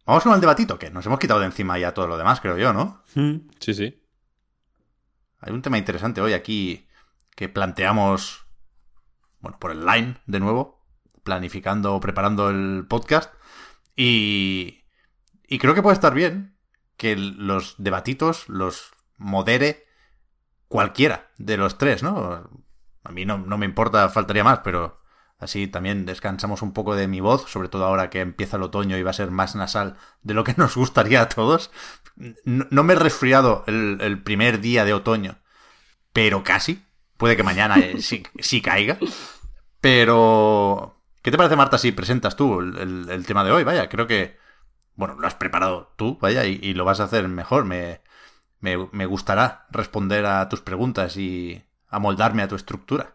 Vamos 0.06 0.22
con 0.22 0.32
el 0.32 0.40
debatito, 0.40 0.78
que 0.78 0.90
nos 0.90 1.04
hemos 1.04 1.18
quitado 1.18 1.40
de 1.40 1.46
encima 1.46 1.78
ya 1.78 1.92
todo 1.92 2.06
lo 2.06 2.16
demás, 2.16 2.40
creo 2.40 2.56
yo, 2.56 2.72
¿no? 2.72 3.02
Sí, 3.60 3.74
sí. 3.74 4.02
Hay 5.40 5.52
un 5.52 5.60
tema 5.60 5.76
interesante 5.76 6.22
hoy 6.22 6.32
aquí 6.32 6.88
que 7.36 7.50
planteamos, 7.50 8.46
bueno, 9.40 9.58
por 9.58 9.70
el 9.70 9.84
line 9.84 10.16
de 10.26 10.40
nuevo, 10.40 10.77
planificando, 11.28 12.00
preparando 12.00 12.48
el 12.48 12.86
podcast. 12.88 13.34
Y, 13.94 14.86
y 15.46 15.58
creo 15.58 15.74
que 15.74 15.82
puede 15.82 15.92
estar 15.92 16.14
bien 16.14 16.56
que 16.96 17.16
los 17.16 17.74
debatitos 17.76 18.48
los 18.48 18.92
modere 19.18 19.84
cualquiera 20.68 21.30
de 21.36 21.58
los 21.58 21.76
tres, 21.76 22.02
¿no? 22.02 22.48
A 23.04 23.12
mí 23.12 23.26
no, 23.26 23.36
no 23.36 23.58
me 23.58 23.66
importa, 23.66 24.08
faltaría 24.08 24.42
más, 24.42 24.60
pero 24.60 25.02
así 25.38 25.68
también 25.68 26.06
descansamos 26.06 26.62
un 26.62 26.72
poco 26.72 26.96
de 26.96 27.08
mi 27.08 27.20
voz, 27.20 27.50
sobre 27.50 27.68
todo 27.68 27.84
ahora 27.84 28.08
que 28.08 28.20
empieza 28.20 28.56
el 28.56 28.62
otoño 28.62 28.96
y 28.96 29.02
va 29.02 29.10
a 29.10 29.20
ser 29.20 29.30
más 29.30 29.54
nasal 29.54 29.98
de 30.22 30.32
lo 30.32 30.44
que 30.44 30.54
nos 30.56 30.76
gustaría 30.76 31.20
a 31.20 31.28
todos. 31.28 31.70
No, 32.46 32.66
no 32.70 32.82
me 32.84 32.94
he 32.94 32.96
resfriado 32.96 33.64
el, 33.66 33.98
el 34.00 34.22
primer 34.22 34.60
día 34.60 34.86
de 34.86 34.94
otoño, 34.94 35.40
pero 36.14 36.42
casi. 36.42 36.86
Puede 37.18 37.36
que 37.36 37.42
mañana 37.42 37.76
eh, 37.80 38.00
sí, 38.00 38.22
sí 38.38 38.62
caiga. 38.62 38.96
Pero... 39.82 40.97
¿Qué 41.28 41.32
te 41.32 41.36
parece, 41.36 41.56
Marta, 41.56 41.76
si 41.76 41.92
presentas 41.92 42.36
tú 42.36 42.58
el, 42.58 43.26
tema 43.26 43.44
de 43.44 43.50
hoy? 43.50 43.62
Vaya, 43.62 43.90
creo 43.90 44.06
que... 44.06 44.38
Bueno, 44.94 45.16
lo 45.20 45.26
has 45.26 45.34
preparado 45.34 45.92
tú, 45.96 46.16
vaya, 46.22 46.46
y, 46.46 46.58
y 46.62 46.72
lo 46.72 46.86
vas 46.86 47.00
a 47.00 47.04
hacer 47.04 47.28
mejor. 47.28 47.66
Me, 47.66 48.00
me, 48.60 48.88
me 48.92 49.04
gustará 49.04 49.66
responder 49.68 50.24
a 50.24 50.48
tus 50.48 50.62
preguntas 50.62 51.18
y 51.18 51.62
amoldarme 51.90 52.42
a 52.42 52.48
tu 52.48 52.54
estructura. 52.54 53.12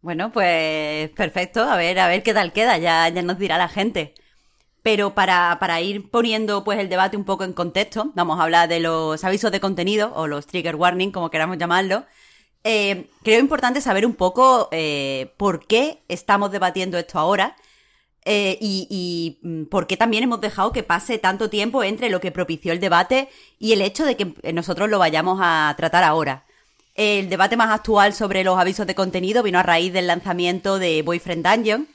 Bueno, 0.00 0.32
pues 0.32 1.10
perfecto. 1.10 1.62
A 1.62 1.76
ver, 1.76 2.00
a 2.00 2.08
ver 2.08 2.24
qué 2.24 2.34
tal 2.34 2.52
queda. 2.52 2.76
Ya, 2.76 3.08
ya 3.08 3.22
nos 3.22 3.38
dirá 3.38 3.56
la 3.56 3.68
gente. 3.68 4.14
Pero 4.82 5.14
para, 5.14 5.58
para 5.60 5.80
ir 5.80 6.10
poniendo 6.10 6.64
pues 6.64 6.80
el 6.80 6.88
debate 6.88 7.16
un 7.16 7.24
poco 7.24 7.44
en 7.44 7.52
contexto, 7.52 8.10
vamos 8.16 8.40
a 8.40 8.42
hablar 8.42 8.68
de 8.68 8.80
los 8.80 9.22
avisos 9.22 9.52
de 9.52 9.60
contenido 9.60 10.12
o 10.16 10.26
los 10.26 10.48
trigger 10.48 10.74
warning, 10.74 11.12
como 11.12 11.30
queramos 11.30 11.56
llamarlo. 11.56 12.04
Eh, 12.64 13.08
creo 13.22 13.40
importante 13.40 13.80
saber 13.80 14.04
un 14.04 14.14
poco 14.14 14.68
eh, 14.72 15.32
por 15.36 15.66
qué 15.66 16.02
estamos 16.08 16.50
debatiendo 16.50 16.98
esto 16.98 17.18
ahora 17.18 17.56
eh, 18.24 18.58
y, 18.60 18.86
y, 18.90 19.46
mm, 19.46 19.64
por 19.66 19.86
qué 19.86 19.96
también 19.96 20.24
hemos 20.24 20.40
dejado 20.40 20.72
que 20.72 20.82
pase 20.82 21.18
tanto 21.18 21.48
tiempo 21.50 21.84
entre 21.84 22.10
lo 22.10 22.20
que 22.20 22.32
propició 22.32 22.72
el 22.72 22.80
debate 22.80 23.28
y 23.58 23.72
el 23.72 23.80
hecho 23.80 24.04
de 24.04 24.16
que 24.16 24.34
nosotros 24.52 24.90
lo 24.90 24.98
vayamos 24.98 25.38
a 25.40 25.72
tratar 25.76 26.04
ahora. 26.04 26.44
El 26.94 27.30
debate 27.30 27.56
más 27.56 27.70
actual 27.70 28.12
sobre 28.12 28.42
los 28.42 28.58
avisos 28.58 28.86
de 28.86 28.96
contenido 28.96 29.44
vino 29.44 29.60
a 29.60 29.62
raíz 29.62 29.92
del 29.92 30.08
lanzamiento 30.08 30.80
de 30.80 31.02
Boyfriend 31.02 31.46
Dungeon, 31.46 31.88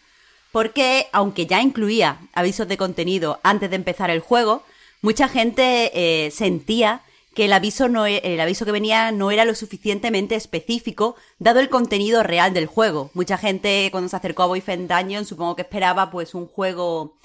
porque 0.54 1.08
aunque 1.12 1.46
ya 1.46 1.62
incluía 1.62 2.20
avisos 2.34 2.70
de 2.70 2.78
contenido 2.78 3.40
antes 3.44 3.70
de 3.70 3.76
empezar 3.76 4.10
el 4.10 4.22
juego, 4.22 4.64
mucha 5.02 5.28
gente 5.28 6.32
sentía 6.34 7.02
que 7.36 7.46
el 7.46 7.54
aviso, 7.54 7.90
no, 7.90 8.06
e- 8.06 8.22
el 8.24 8.40
aviso 8.40 8.66
que 8.66 8.72
venía 8.72 9.12
no 9.12 9.32
era 9.32 9.46
lo 9.46 9.56
suficientemente 9.56 10.36
específico, 10.36 11.16
dado 11.40 11.60
el 11.60 11.70
contenido 11.70 12.24
real 12.24 12.54
del 12.54 12.68
juego. 12.68 13.10
Mucha 13.14 13.38
gente 13.38 13.90
cuando 13.92 14.10
se 14.10 14.16
acercó 14.16 14.44
a 14.44 14.48
Boyfriend 14.48 14.92
Dungeon 14.92 15.26
supongo 15.26 15.56
que 15.56 15.64
esperaba 15.64 16.12
pues 16.12 16.34
un 16.36 16.48
juego 16.48 17.16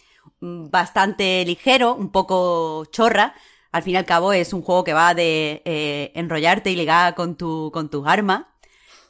mm, 0.41 0.71
bastante 0.71 1.45
ligero, 1.45 1.95
un 1.95 2.11
poco 2.11 2.85
chorra. 2.87 3.35
Al 3.73 3.83
fin 3.83 3.95
y 3.95 3.97
al 3.99 4.07
cabo 4.07 4.33
es 4.33 4.53
un 4.53 4.63
juego 4.63 4.85
que 4.85 4.95
va 4.95 5.15
de 5.15 5.63
eh, 5.65 6.13
enrollarte 6.15 6.71
y 6.71 6.77
ligar 6.77 7.15
con, 7.15 7.37
tu, 7.37 7.71
con 7.73 7.91
tus 7.91 8.07
armas. 8.07 8.45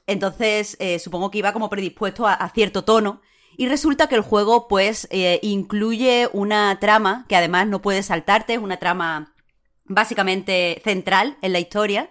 Entonces, 0.07 0.76
eh, 0.80 0.99
supongo 0.99 1.30
que 1.30 1.38
iba 1.38 1.53
como 1.53 1.70
predispuesto 1.70 2.26
a, 2.26 2.34
a 2.34 2.49
cierto 2.51 2.84
tono. 2.84 3.20
Y 3.57 3.68
resulta 3.68 4.09
que 4.09 4.14
el 4.14 4.20
juego, 4.22 4.68
pues, 4.68 5.09
eh, 5.11 5.40
incluye 5.42 6.28
una 6.32 6.78
trama 6.80 7.26
que 7.28 7.36
además 7.36 7.66
no 7.66 7.82
puedes 7.82 8.07
saltarte, 8.07 8.55
es 8.55 8.61
una 8.61 8.76
trama 8.78 9.34
básicamente 9.89 10.80
central 10.84 11.36
en 11.43 11.53
la 11.53 11.61
historia, 11.61 12.11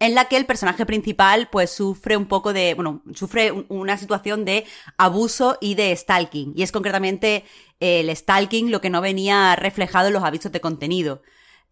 en 0.00 0.14
la 0.14 0.26
que 0.26 0.36
el 0.36 0.44
personaje 0.44 0.84
principal, 0.84 1.48
pues, 1.50 1.70
sufre 1.70 2.16
un 2.16 2.26
poco 2.26 2.52
de, 2.52 2.74
bueno, 2.74 3.02
sufre 3.14 3.52
un- 3.52 3.64
una 3.68 3.96
situación 3.96 4.44
de 4.44 4.66
abuso 4.98 5.56
y 5.60 5.74
de 5.76 5.94
stalking. 5.96 6.52
Y 6.56 6.62
es 6.62 6.72
concretamente 6.72 7.44
el 7.80 8.14
stalking 8.14 8.70
lo 8.70 8.80
que 8.80 8.90
no 8.90 9.00
venía 9.00 9.56
reflejado 9.56 10.08
en 10.08 10.14
los 10.14 10.24
avisos 10.24 10.52
de 10.52 10.60
contenido 10.60 11.22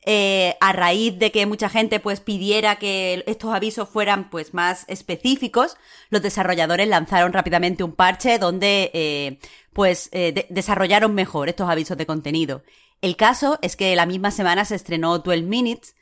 eh, 0.08 0.56
a 0.60 0.72
raíz 0.72 1.18
de 1.18 1.32
que 1.32 1.46
mucha 1.46 1.68
gente 1.68 1.98
pues 1.98 2.20
pidiera 2.20 2.76
que 2.76 3.24
estos 3.26 3.52
avisos 3.52 3.88
fueran 3.88 4.30
pues 4.30 4.54
más 4.54 4.84
específicos, 4.86 5.76
los 6.10 6.22
desarrolladores 6.22 6.86
lanzaron 6.86 7.32
rápidamente 7.32 7.82
un 7.82 7.90
parche 7.92 8.38
donde 8.38 8.92
eh, 8.94 9.38
pues 9.72 10.08
eh, 10.12 10.30
de- 10.32 10.46
desarrollaron 10.48 11.12
mejor 11.12 11.48
estos 11.48 11.68
avisos 11.68 11.96
de 11.98 12.06
contenido. 12.06 12.62
El 13.00 13.16
caso 13.16 13.58
es 13.62 13.76
que 13.76 13.94
la 13.96 14.06
misma 14.06 14.30
semana 14.30 14.64
se 14.64 14.74
estrenó 14.74 15.18
12 15.18 15.42
Minutes 15.42 15.96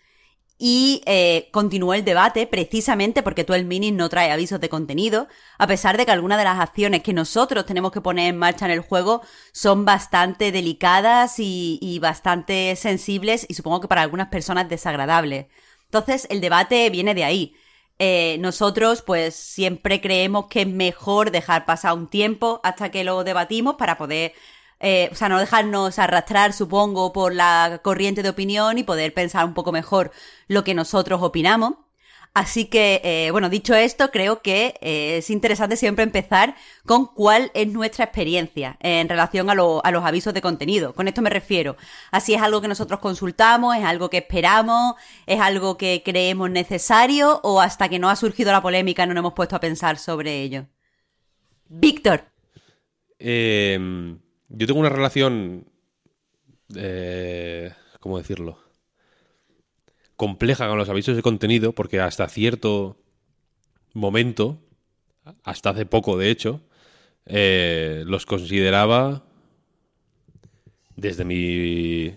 y 0.57 1.03
eh, 1.07 1.49
continuó 1.51 1.95
el 1.95 2.05
debate 2.05 2.47
precisamente 2.47 3.23
porque 3.23 3.45
12 3.45 3.65
Minutes 3.65 3.95
no 3.95 4.09
trae 4.09 4.31
avisos 4.31 4.61
de 4.61 4.69
contenido, 4.69 5.27
a 5.59 5.67
pesar 5.67 5.97
de 5.97 6.07
que 6.07 6.13
algunas 6.13 6.39
de 6.39 6.45
las 6.45 6.61
acciones 6.61 7.03
que 7.03 7.13
nosotros 7.13 7.67
tenemos 7.67 7.91
que 7.91 8.01
poner 8.01 8.29
en 8.29 8.39
marcha 8.39 8.67
en 8.67 8.71
el 8.71 8.81
juego 8.81 9.23
son 9.53 9.85
bastante 9.85 10.53
delicadas 10.53 11.35
y, 11.39 11.99
bastante 12.01 12.77
sensibles 12.77 13.47
y 13.49 13.55
supongo 13.55 13.81
que 13.81 13.89
para 13.89 14.03
algunas 14.03 14.29
personas 14.29 14.69
desagradables. 14.69 15.47
Entonces 15.87 16.27
el 16.31 16.41
debate 16.41 16.89
viene 16.91 17.15
de 17.15 17.25
ahí. 17.25 17.57
Eh, 17.99 18.39
nosotros 18.41 19.03
pues 19.03 19.37
siempre 19.37 20.01
creemos 20.01 20.47
que 20.47 20.63
es 20.63 20.69
mejor 20.69 21.31
dejar 21.31 21.65
pasar 21.65 21.95
un 21.95 22.09
tiempo 22.09 22.61
hasta 22.65 22.91
que 22.91 23.05
lo 23.05 23.23
debatimos 23.23 23.77
para 23.77 23.97
poder 23.97 24.33
eh, 24.85 25.09
o 25.11 25.15
sea, 25.17 25.29
no 25.29 25.39
dejarnos 25.41 25.99
arrastrar, 25.99 26.53
supongo, 26.53 27.13
por 27.13 27.35
la 27.35 27.81
corriente 27.83 28.23
de 28.23 28.29
opinión 28.29 28.79
y 28.79 28.85
poder 28.85 29.13
pensar 29.15 29.45
un 29.45 29.55
poco 29.55 29.73
mejor 29.73 30.13
lo 30.47 30.63
que 30.65 30.75
nosotros 30.75 31.23
opinamos. 31.23 31.75
Así 32.37 32.65
que, 32.65 33.01
eh, 33.05 33.31
bueno, 33.31 33.49
dicho 33.49 33.75
esto, 33.77 34.11
creo 34.11 34.43
que 34.43 34.75
eh, 34.81 35.19
es 35.19 35.31
interesante 35.31 35.77
siempre 35.77 36.03
empezar 36.03 36.57
con 36.85 37.07
cuál 37.07 37.53
es 37.55 37.69
nuestra 37.69 38.05
experiencia 38.07 38.77
en 38.81 39.09
relación 39.09 39.51
a, 39.51 39.55
lo- 39.55 39.81
a 39.85 39.93
los 39.93 40.05
avisos 40.05 40.35
de 40.35 40.43
contenido. 40.43 40.95
Con 40.95 41.07
esto 41.07 41.23
me 41.23 41.31
refiero. 41.31 41.77
Así 42.11 42.35
es 42.35 42.43
algo 42.43 42.61
que 42.61 42.67
nosotros 42.67 42.99
consultamos, 42.99 43.77
es 43.77 43.85
algo 43.85 44.11
que 44.11 44.19
esperamos, 44.19 44.97
es 45.27 45.41
algo 45.41 45.77
que 45.77 46.03
creemos 46.05 46.51
necesario 46.51 47.39
o 47.45 47.61
hasta 47.61 47.89
que 47.89 48.01
no 48.01 48.11
ha 48.11 48.17
surgido 48.17 48.51
la 48.51 48.61
polémica 48.63 49.07
no 49.07 49.15
nos 49.15 49.21
hemos 49.23 49.35
puesto 49.35 49.55
a 49.55 49.61
pensar 49.61 49.97
sobre 49.99 50.43
ello. 50.43 50.67
Víctor. 51.69 52.25
Eh, 53.21 53.79
yo 54.57 54.67
tengo 54.67 54.81
una 54.81 54.89
relación. 54.89 55.67
eh, 56.77 57.73
¿Cómo 58.01 58.19
decirlo? 58.19 58.59
Compleja 60.17 60.69
con 60.69 60.79
los 60.79 60.89
avisos 60.89 61.17
de 61.17 61.23
contenido, 61.23 61.73
porque 61.73 62.01
hasta 62.01 62.29
cierto 62.29 62.97
momento, 63.93 64.61
hasta 65.43 65.71
hace 65.71 65.87
poco 65.87 66.17
de 66.19 66.31
hecho, 66.31 66.61
eh, 67.27 68.05
los 68.07 68.27
consideraba 68.27 69.25
desde 70.97 71.25
mi 71.25 72.17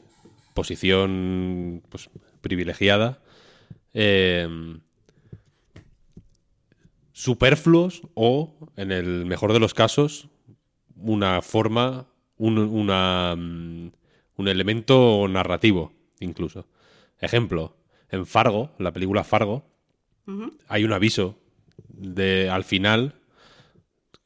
posición 0.54 1.84
pues, 1.90 2.10
privilegiada 2.42 3.22
eh, 3.94 4.48
superfluos 7.14 8.04
o, 8.14 8.54
en 8.76 8.92
el 8.92 9.26
mejor 9.26 9.54
de 9.54 9.60
los 9.60 9.74
casos, 9.74 10.30
una 10.96 11.42
forma, 11.42 12.06
un, 12.38 12.58
una, 12.58 13.36
mm, 13.36 13.92
un 14.38 14.48
elemento 14.48 15.28
narrativo, 15.28 15.94
incluso. 16.20 16.68
Ejemplo, 17.20 17.76
en 18.10 18.26
Fargo, 18.26 18.72
la 18.78 18.92
película 18.94 19.24
Fargo, 19.24 19.66
hay 20.68 20.84
un 20.84 20.92
aviso 20.92 21.38
de 21.88 22.50
al 22.50 22.66
final, 22.66 23.16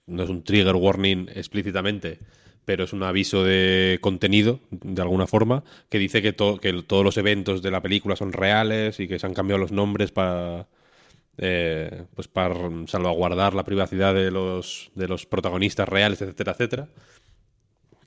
no 0.08 0.24
es 0.24 0.30
un 0.30 0.44
trigger 0.44 0.76
warning 0.76 1.30
explícitamente, 1.34 2.20
pero 2.66 2.84
es 2.86 2.94
un 2.94 3.04
aviso 3.04 3.44
de 3.44 4.00
contenido, 4.02 4.60
de 4.70 5.02
alguna 5.02 5.28
forma, 5.28 5.64
que 5.90 6.00
dice 6.00 6.22
que, 6.22 6.34
que 6.34 6.84
todos 6.88 7.04
los 7.04 7.18
eventos 7.18 7.62
de 7.62 7.72
la 7.72 7.82
película 7.82 8.16
son 8.16 8.34
reales 8.34 9.00
y 9.00 9.08
que 9.08 9.20
se 9.20 9.28
han 9.28 9.34
cambiado 9.34 9.60
los 9.60 9.72
nombres 9.72 10.12
para... 10.12 10.68
Eh, 11.38 12.04
pues 12.14 12.28
para 12.28 12.54
salvaguardar 12.88 13.56
la 13.56 13.64
privacidad 13.64 14.14
de 14.14 14.30
los, 14.30 14.92
de 14.96 15.08
los 15.08 15.26
protagonistas 15.26 15.88
reales, 15.88 16.22
etcétera, 16.22 16.52
etcétera. 16.52 16.90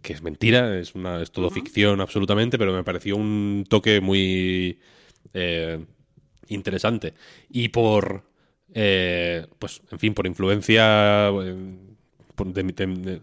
Que 0.05 0.13
es 0.13 0.23
mentira, 0.23 0.79
es, 0.79 0.95
una, 0.95 1.23
es 1.23 1.33
todo 1.33 1.49
ficción 1.49 2.03
absolutamente, 2.03 2.59
pero 2.59 2.75
me 2.75 2.85
pareció 2.85 3.17
un 3.17 3.65
toque 3.67 4.03
muy 4.03 4.79
eh, 5.33 5.83
interesante. 6.49 7.15
Y 7.49 7.71
por, 7.71 8.23
eh, 8.75 9.47
pues, 9.59 9.81
en 9.91 9.99
fin, 9.99 10.13
por 10.13 10.27
influencia 10.27 11.31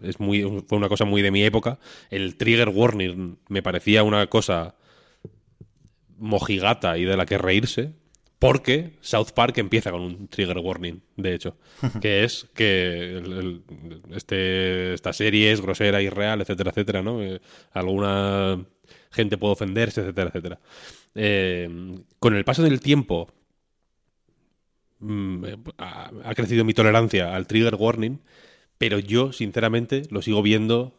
es 0.02 0.18
muy, 0.18 0.42
fue 0.66 0.76
una 0.76 0.88
cosa 0.88 1.04
muy 1.04 1.22
de 1.22 1.30
mi 1.30 1.44
época. 1.44 1.78
El 2.10 2.34
trigger 2.34 2.70
warning 2.70 3.38
me 3.48 3.62
parecía 3.62 4.02
una 4.02 4.26
cosa 4.26 4.74
mojigata 6.18 6.98
y 6.98 7.04
de 7.04 7.16
la 7.16 7.26
que 7.26 7.38
reírse. 7.38 7.92
Porque 8.42 8.98
South 9.00 9.30
Park 9.34 9.58
empieza 9.58 9.90
con 9.90 10.02
un 10.02 10.28
trigger 10.28 10.58
warning, 10.58 11.00
de 11.16 11.34
hecho, 11.34 11.56
que 12.02 12.24
es 12.24 12.48
que 12.54 13.22
este, 14.10 14.94
esta 14.94 15.12
serie 15.12 15.52
es 15.52 15.60
grosera, 15.60 16.02
irreal, 16.02 16.40
etcétera, 16.40 16.70
etcétera, 16.70 17.02
¿no? 17.02 17.22
Eh, 17.22 17.40
alguna 17.72 18.64
gente 19.12 19.38
puede 19.38 19.52
ofenderse, 19.52 20.00
etcétera, 20.00 20.28
etcétera. 20.28 20.60
Eh, 21.14 21.68
con 22.18 22.34
el 22.34 22.44
paso 22.44 22.62
del 22.62 22.80
tiempo 22.80 23.28
mm, 24.98 25.44
ha 25.78 26.34
crecido 26.34 26.64
mi 26.64 26.74
tolerancia 26.74 27.34
al 27.34 27.46
trigger 27.46 27.76
warning 27.76 28.18
pero 28.82 28.98
yo, 28.98 29.32
sinceramente, 29.32 30.02
lo 30.10 30.22
sigo 30.22 30.42
viendo 30.42 30.92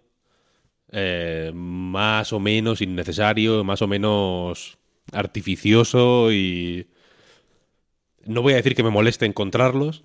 eh, 0.94 1.52
más 1.54 2.32
o 2.32 2.40
menos 2.40 2.80
innecesario, 2.80 3.66
más 3.66 3.82
o 3.82 3.88
menos 3.90 4.78
artificioso 5.12 6.32
y... 6.32 6.88
No 8.26 8.42
voy 8.42 8.54
a 8.54 8.58
decir 8.58 8.76
que 8.76 8.84
me 8.84 8.90
moleste 8.90 9.26
encontrarlos, 9.26 10.04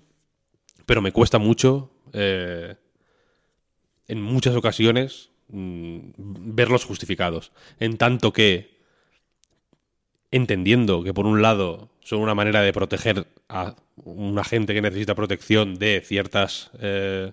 pero 0.85 1.01
me 1.01 1.11
cuesta 1.11 1.37
mucho, 1.37 1.91
eh, 2.13 2.75
en 4.07 4.21
muchas 4.21 4.55
ocasiones, 4.55 5.29
mm, 5.49 5.99
verlos 6.17 6.85
justificados. 6.85 7.51
En 7.79 7.97
tanto 7.97 8.33
que, 8.33 8.77
entendiendo 10.31 11.03
que 11.03 11.13
por 11.13 11.25
un 11.25 11.41
lado 11.41 11.89
son 12.01 12.19
una 12.19 12.35
manera 12.35 12.61
de 12.61 12.73
proteger 12.73 13.27
a 13.47 13.75
una 13.97 14.43
gente 14.43 14.73
que 14.73 14.81
necesita 14.81 15.15
protección 15.15 15.75
de 15.75 16.01
ciertas 16.05 16.71
eh, 16.79 17.31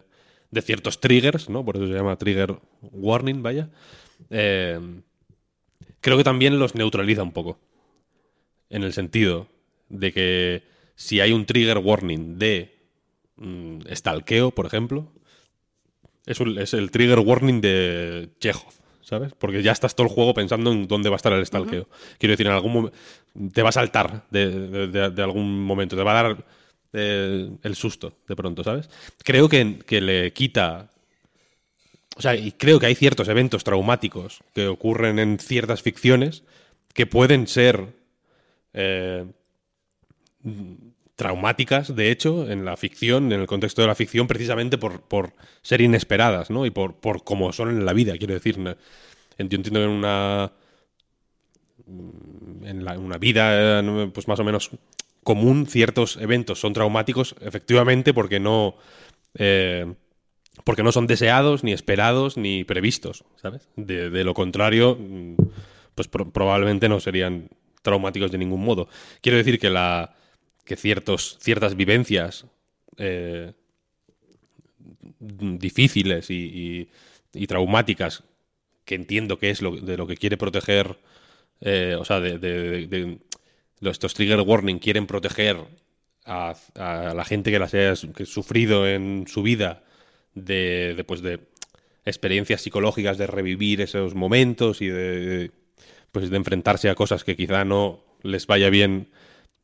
de 0.51 0.63
ciertos 0.63 1.01
triggers, 1.01 1.49
¿no? 1.49 1.65
Por 1.65 1.77
eso 1.77 1.87
se 1.87 1.95
llama 1.95 2.17
trigger 2.17 2.59
warning, 2.81 3.43
vaya. 3.43 3.69
Eh, 4.31 4.81
creo 6.01 6.17
que 6.17 6.25
también 6.25 6.59
los 6.59 6.75
neutraliza 6.75 7.23
un 7.23 7.33
poco. 7.33 7.59
En 8.71 8.83
el 8.83 8.93
sentido 8.93 9.49
de 9.89 10.13
que 10.13 10.63
si 10.97 11.21
hay 11.21 11.33
un 11.33 11.47
trigger 11.47 11.79
warning 11.79 12.39
de 12.39 12.75
mm, 13.37 13.83
stalkeo, 13.93 14.51
por 14.51 14.67
ejemplo, 14.67 15.13
es, 16.27 16.41
es, 16.41 16.75
el 16.75 16.91
trigger 16.91 17.21
warning 17.21 17.61
de 17.61 18.31
Chekhov, 18.41 18.73
¿sabes? 19.03 19.33
Porque 19.39 19.63
ya 19.63 19.71
estás 19.71 19.95
todo 19.95 20.09
el 20.09 20.13
juego 20.13 20.35
pensando 20.35 20.73
en 20.73 20.89
dónde 20.89 21.11
va 21.11 21.15
a 21.15 21.19
estar 21.19 21.33
el 21.33 21.47
stalkeo. 21.47 21.89
Quiero 22.19 22.33
decir, 22.33 22.47
en 22.47 22.53
algún 22.53 22.73
momento 22.73 22.97
te 23.53 23.63
va 23.63 23.69
a 23.69 23.73
saltar 23.73 24.27
de 24.31 25.23
algún 25.23 25.63
momento, 25.63 25.95
te 25.95 26.03
va 26.03 26.19
a 26.19 26.23
dar 26.23 26.45
el 26.97 27.75
susto, 27.75 28.19
de 28.27 28.37
pronto, 28.37 28.65
¿sabes? 28.65 28.89
Creo 29.23 29.49
que, 29.49 30.01
le 30.01 30.33
quita. 30.33 30.91
O 32.17 32.23
sea, 32.23 32.35
y 32.35 32.53
creo 32.53 32.81
que 32.81 32.87
hay 32.87 32.95
ciertos 32.95 33.29
eventos 33.29 33.65
traumáticos 33.65 34.41
que 34.55 34.69
ocurren 34.69 35.19
en 35.19 35.39
ciertas 35.39 35.83
ficciones 35.83 36.45
que 36.95 37.07
pueden 37.07 37.47
ser 37.47 37.95
eh, 38.73 39.27
traumáticas, 41.17 41.97
de 41.97 42.11
hecho, 42.11 42.49
en 42.51 42.65
la 42.65 42.77
ficción, 42.77 43.33
en 43.33 43.41
el 43.41 43.47
contexto 43.47 43.83
de 43.83 43.89
la 43.89 43.95
ficción, 43.95 44.27
precisamente 44.27 44.79
por, 44.79 45.01
por 45.01 45.33
ser 45.63 45.81
inesperadas, 45.81 46.51
¿no? 46.51 46.67
Y 46.67 46.71
por, 46.71 46.95
por 46.95 47.25
cómo 47.25 47.53
son 47.53 47.71
en 47.71 47.85
la 47.87 47.95
vida, 47.95 48.17
quiero 48.19 48.35
decir. 48.35 48.57
Yo 48.59 48.75
entiendo 49.39 49.83
en 49.83 49.89
una. 49.89 50.53
En 51.87 52.87
una 52.99 53.19
vida, 53.19 53.83
pues 54.13 54.29
más 54.29 54.41
o 54.41 54.45
menos 54.45 54.71
común 55.23 55.67
ciertos 55.67 56.17
eventos 56.19 56.61
son 56.61 56.73
traumáticos, 56.73 57.35
efectivamente, 57.41 58.15
porque 58.15 58.39
no. 58.39 58.77
Eh, 59.35 59.93
porque 60.65 60.83
no 60.83 60.93
son 60.93 61.07
deseados, 61.07 61.65
ni 61.65 61.73
esperados, 61.73 62.37
ni 62.37 62.65
previstos, 62.65 63.25
¿sabes? 63.37 63.69
De, 63.77 64.25
lo 64.25 64.35
contrario, 64.35 64.97
mm, 64.99 65.35
pues 65.95 66.09
probablemente 66.09 66.89
no 66.89 66.99
serían 67.01 67.49
traumáticos 67.83 68.33
de 68.33 68.39
ningún 68.39 68.65
modo. 68.65 68.89
Quiero 69.21 69.39
decir 69.39 69.59
que 69.59 69.71
la. 69.71 70.15
Que 70.67 70.77
ciertos, 70.77 71.39
ciertas 71.41 71.77
vivencias 71.77 72.45
eh, 72.99 73.53
difíciles 75.19 76.27
y, 76.29 76.89
traumáticas, 77.49 78.25
que 78.85 78.95
entiendo 78.95 79.39
que 79.39 79.51
es 79.51 79.63
lo, 79.63 79.77
de 79.77 79.97
lo 79.97 80.07
que 80.07 80.17
quiere 80.17 80.37
proteger. 80.37 80.99
Eh, 81.61 81.97
o 81.99 82.05
sea, 82.05 82.21
de, 82.21 83.19
estos 83.81 84.15
trigger 84.15 84.41
warning 84.41 84.79
quieren 84.79 85.07
proteger 85.07 85.57
a, 86.25 86.55
la 87.15 87.25
gente 87.25 87.51
que 87.51 87.59
las 87.59 87.73
haya 87.73 87.95
sufrido 87.97 88.87
en 88.89 89.27
su 89.29 89.43
vida 89.43 89.85
de, 90.35 91.03
pues 91.07 91.23
de 91.23 91.41
experiencias 92.05 92.63
psicológicas 92.63 93.19
de 93.19 93.27
revivir 93.27 93.81
esos 93.81 94.15
momentos 94.15 94.83
y 94.83 94.89
de, 94.89 95.51
pues 96.13 96.31
de 96.31 96.37
enfrentarse 96.37 96.89
a 96.89 96.95
cosas 96.95 97.25
que 97.25 97.37
quizá 97.37 97.65
no 97.65 98.05
les 98.23 98.47
vaya 98.47 98.71
bien 98.71 99.09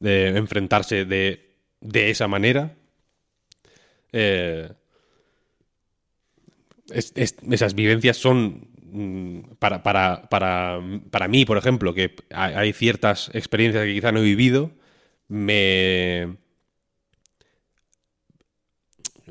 de 0.02 0.28
enfrentarse 0.36 1.04
de, 1.04 1.54
de 1.80 2.10
esa 2.10 2.28
manera. 2.28 2.74
Eh, 4.12 4.68
esas 6.90 7.74
vivencias 7.74 8.18
son 8.18 8.72
Mm, 8.94 9.54
para, 9.58 9.82
para, 9.82 10.28
para, 10.28 10.78
para 11.10 11.26
mí, 11.28 11.46
por 11.46 11.56
ejemplo, 11.56 11.94
que 11.94 12.14
hay 12.30 12.72
ciertas 12.74 13.30
experiencias 13.34 13.84
que 13.84 13.94
quizá 13.94 14.12
no 14.12 14.20
he 14.20 14.22
vivido, 14.22 14.72
me... 15.28 16.36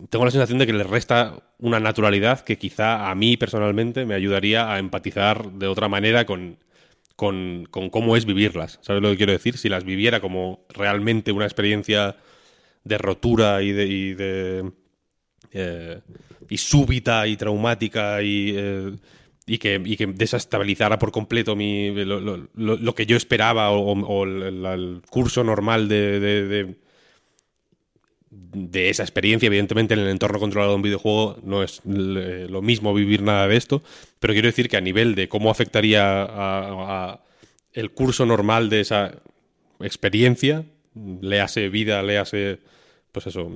Tengo 0.10 0.26
la 0.26 0.32
sensación 0.32 0.58
de 0.58 0.66
que 0.66 0.74
le 0.74 0.84
resta 0.84 1.44
una 1.60 1.80
naturalidad 1.80 2.42
que 2.42 2.58
quizá 2.58 3.12
a 3.12 3.16
mí 3.16 3.38
personalmente 3.38 4.06
me 4.06 4.16
ayudaría 4.16 4.74
a 4.74 4.80
empatizar 4.80 5.52
de 5.52 5.68
otra 5.68 5.88
manera 5.90 6.26
con, 6.26 6.58
con, 7.22 7.68
cómo 7.92 8.18
es 8.18 8.26
vivirlas. 8.26 8.80
¿Sabes 8.82 9.04
lo 9.04 9.12
que 9.12 9.18
quiero 9.18 9.32
decir? 9.32 9.56
Si 9.56 9.70
las 9.70 9.84
viviera 9.84 10.20
como 10.22 10.66
realmente 10.70 11.32
una 11.32 11.46
experiencia 11.46 12.16
de 12.84 12.98
rotura 12.98 13.62
y 13.62 13.72
de... 13.72 13.86
Y, 13.86 14.14
de, 14.16 14.72
eh, 15.52 16.02
y 16.50 16.58
súbita 16.58 17.28
y 17.28 17.38
traumática 17.38 18.24
y... 18.24 18.56
Eh, 18.58 18.96
y 19.46 19.58
que, 19.58 19.82
y 19.84 19.98
que 19.98 20.08
desestabilizara 20.08 20.98
por 20.98 21.12
completo 21.12 21.56
mi, 21.56 21.92
lo, 21.92 22.96
que 22.96 23.06
yo 23.06 23.18
esperaba 23.18 23.72
o, 23.72 24.24
el, 24.24 25.02
curso 25.10 25.44
normal 25.44 25.90
de, 25.90 26.76
esa 28.74 29.04
experiencia. 29.04 29.48
Evidentemente, 29.48 29.94
en 29.94 30.02
el 30.02 30.08
entorno 30.08 30.40
controlado 30.40 30.72
de 30.72 30.76
un 30.78 30.82
videojuego 30.82 31.38
no 31.44 31.64
es 31.64 31.82
lo 31.84 32.62
mismo 32.62 32.94
vivir 32.94 33.22
nada 33.22 33.48
de 33.48 33.58
esto, 33.58 33.82
pero 34.20 34.34
quiero 34.34 34.48
decir 34.48 34.70
que 34.70 34.78
a 34.78 34.82
nivel 34.82 35.16
de 35.16 35.28
cómo 35.30 35.50
afectaría 35.50 37.20
el 37.74 37.92
curso 37.92 38.26
normal 38.26 38.70
de 38.70 38.82
esa 38.82 39.14
experiencia, 39.80 40.66
le 41.22 41.42
hace 41.42 41.70
vida, 41.70 42.04
le 42.04 42.18
hace, 42.18 42.60
pues 43.12 43.28
eso, 43.28 43.50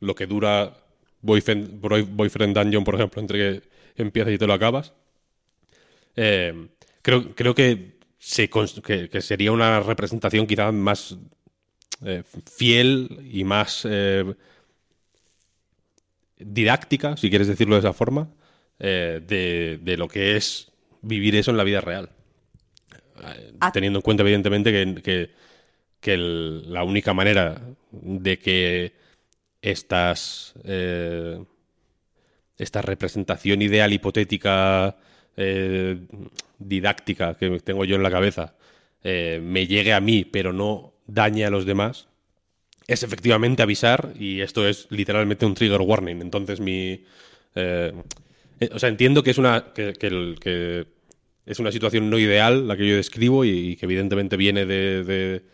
lo 0.00 0.14
que 0.14 0.26
dura 0.26 0.72
Boyfriend, 1.20 1.80
Boyfriend 1.80 2.56
Dungeon, 2.56 2.84
por 2.84 2.94
ejemplo, 2.94 3.20
entre 3.20 3.38
que 3.38 3.68
empiezas 3.96 4.32
y 4.32 4.38
te 4.38 4.46
lo 4.46 4.52
acabas. 4.52 4.92
Eh, 6.14 6.68
creo, 7.02 7.34
creo 7.34 7.54
que, 7.54 7.96
se, 8.18 8.48
que, 8.48 9.20
sería 9.20 9.52
una 9.52 9.80
representación 9.80 10.46
quizá 10.46 10.72
más 10.72 11.18
eh, 12.04 12.22
fiel 12.50 13.20
y 13.30 13.44
más 13.44 13.86
eh, 13.88 14.34
didáctica, 16.38 17.16
si 17.16 17.30
quieres 17.30 17.48
decirlo 17.48 17.74
de 17.74 17.80
esa 17.80 17.92
forma, 17.92 18.28
de, 18.78 19.78
de, 19.80 19.96
lo 19.96 20.06
que 20.06 20.36
es 20.36 20.70
vivir 21.00 21.34
eso 21.34 21.50
en 21.50 21.56
la 21.56 21.64
vida 21.64 21.80
real. 21.80 22.10
Ah. 23.60 23.72
Teniendo 23.72 24.00
en 24.00 24.02
cuenta, 24.02 24.22
evidentemente, 24.22 24.70
que, 25.02 25.30
que, 25.98 26.16
la 26.18 26.84
única 26.84 27.14
manera 27.14 27.62
de 27.90 28.38
que 28.38 28.92
estas 29.62 30.54
esta 32.58 32.82
representación 32.82 33.62
ideal 33.62 33.92
hipotética 33.92 34.96
eh, 35.36 35.98
didáctica 36.58 37.34
que 37.34 37.60
tengo 37.60 37.84
yo 37.84 37.96
en 37.96 38.02
la 38.02 38.10
cabeza 38.10 38.54
eh, 39.02 39.40
me 39.42 39.66
llegue 39.66 39.92
a 39.92 40.00
mí, 40.00 40.24
pero 40.24 40.52
no 40.52 40.94
dañe 41.06 41.44
a 41.44 41.50
los 41.50 41.66
demás, 41.66 42.08
es 42.86 43.02
efectivamente 43.02 43.62
avisar 43.62 44.12
y 44.18 44.40
esto 44.40 44.66
es 44.66 44.86
literalmente 44.90 45.46
un 45.46 45.54
trigger 45.54 45.80
warning. 45.80 46.20
Entonces 46.20 46.60
mi... 46.60 47.04
Eh, 47.54 47.92
Eh, 48.60 48.70
o 48.72 48.78
sea, 48.78 48.88
entiendo 48.88 49.22
que 49.22 49.30
es 49.30 49.38
una. 49.38 49.72
Que, 49.74 49.92
que, 49.94 50.86
es 51.46 51.60
una 51.60 51.70
situación 51.70 52.10
no 52.10 52.18
ideal 52.18 52.66
la 52.66 52.76
que 52.76 52.88
yo 52.88 52.96
describo 52.96 53.44
y, 53.44 53.76
que 53.76 53.86
evidentemente 53.86 54.36
viene 54.36 54.66
de, 54.66 55.44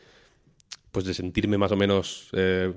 pues 0.90 1.04
de 1.04 1.12
sentirme 1.12 1.58
más 1.58 1.72
o 1.72 1.76
menos 1.76 2.30
eh, 2.32 2.72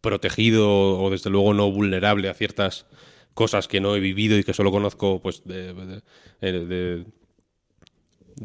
protegido 0.00 1.00
o 1.00 1.10
desde 1.10 1.30
luego 1.30 1.54
no 1.54 1.72
vulnerable 1.72 2.28
a 2.28 2.34
ciertas 2.34 2.86
cosas 3.34 3.66
que 3.66 3.80
no 3.80 3.96
he 3.96 4.00
vivido 4.00 4.38
y 4.38 4.44
que 4.44 4.54
solo 4.54 4.70
conozco 4.70 5.20
pues 5.20 5.42
de, 5.44 6.02
de, 6.40 7.04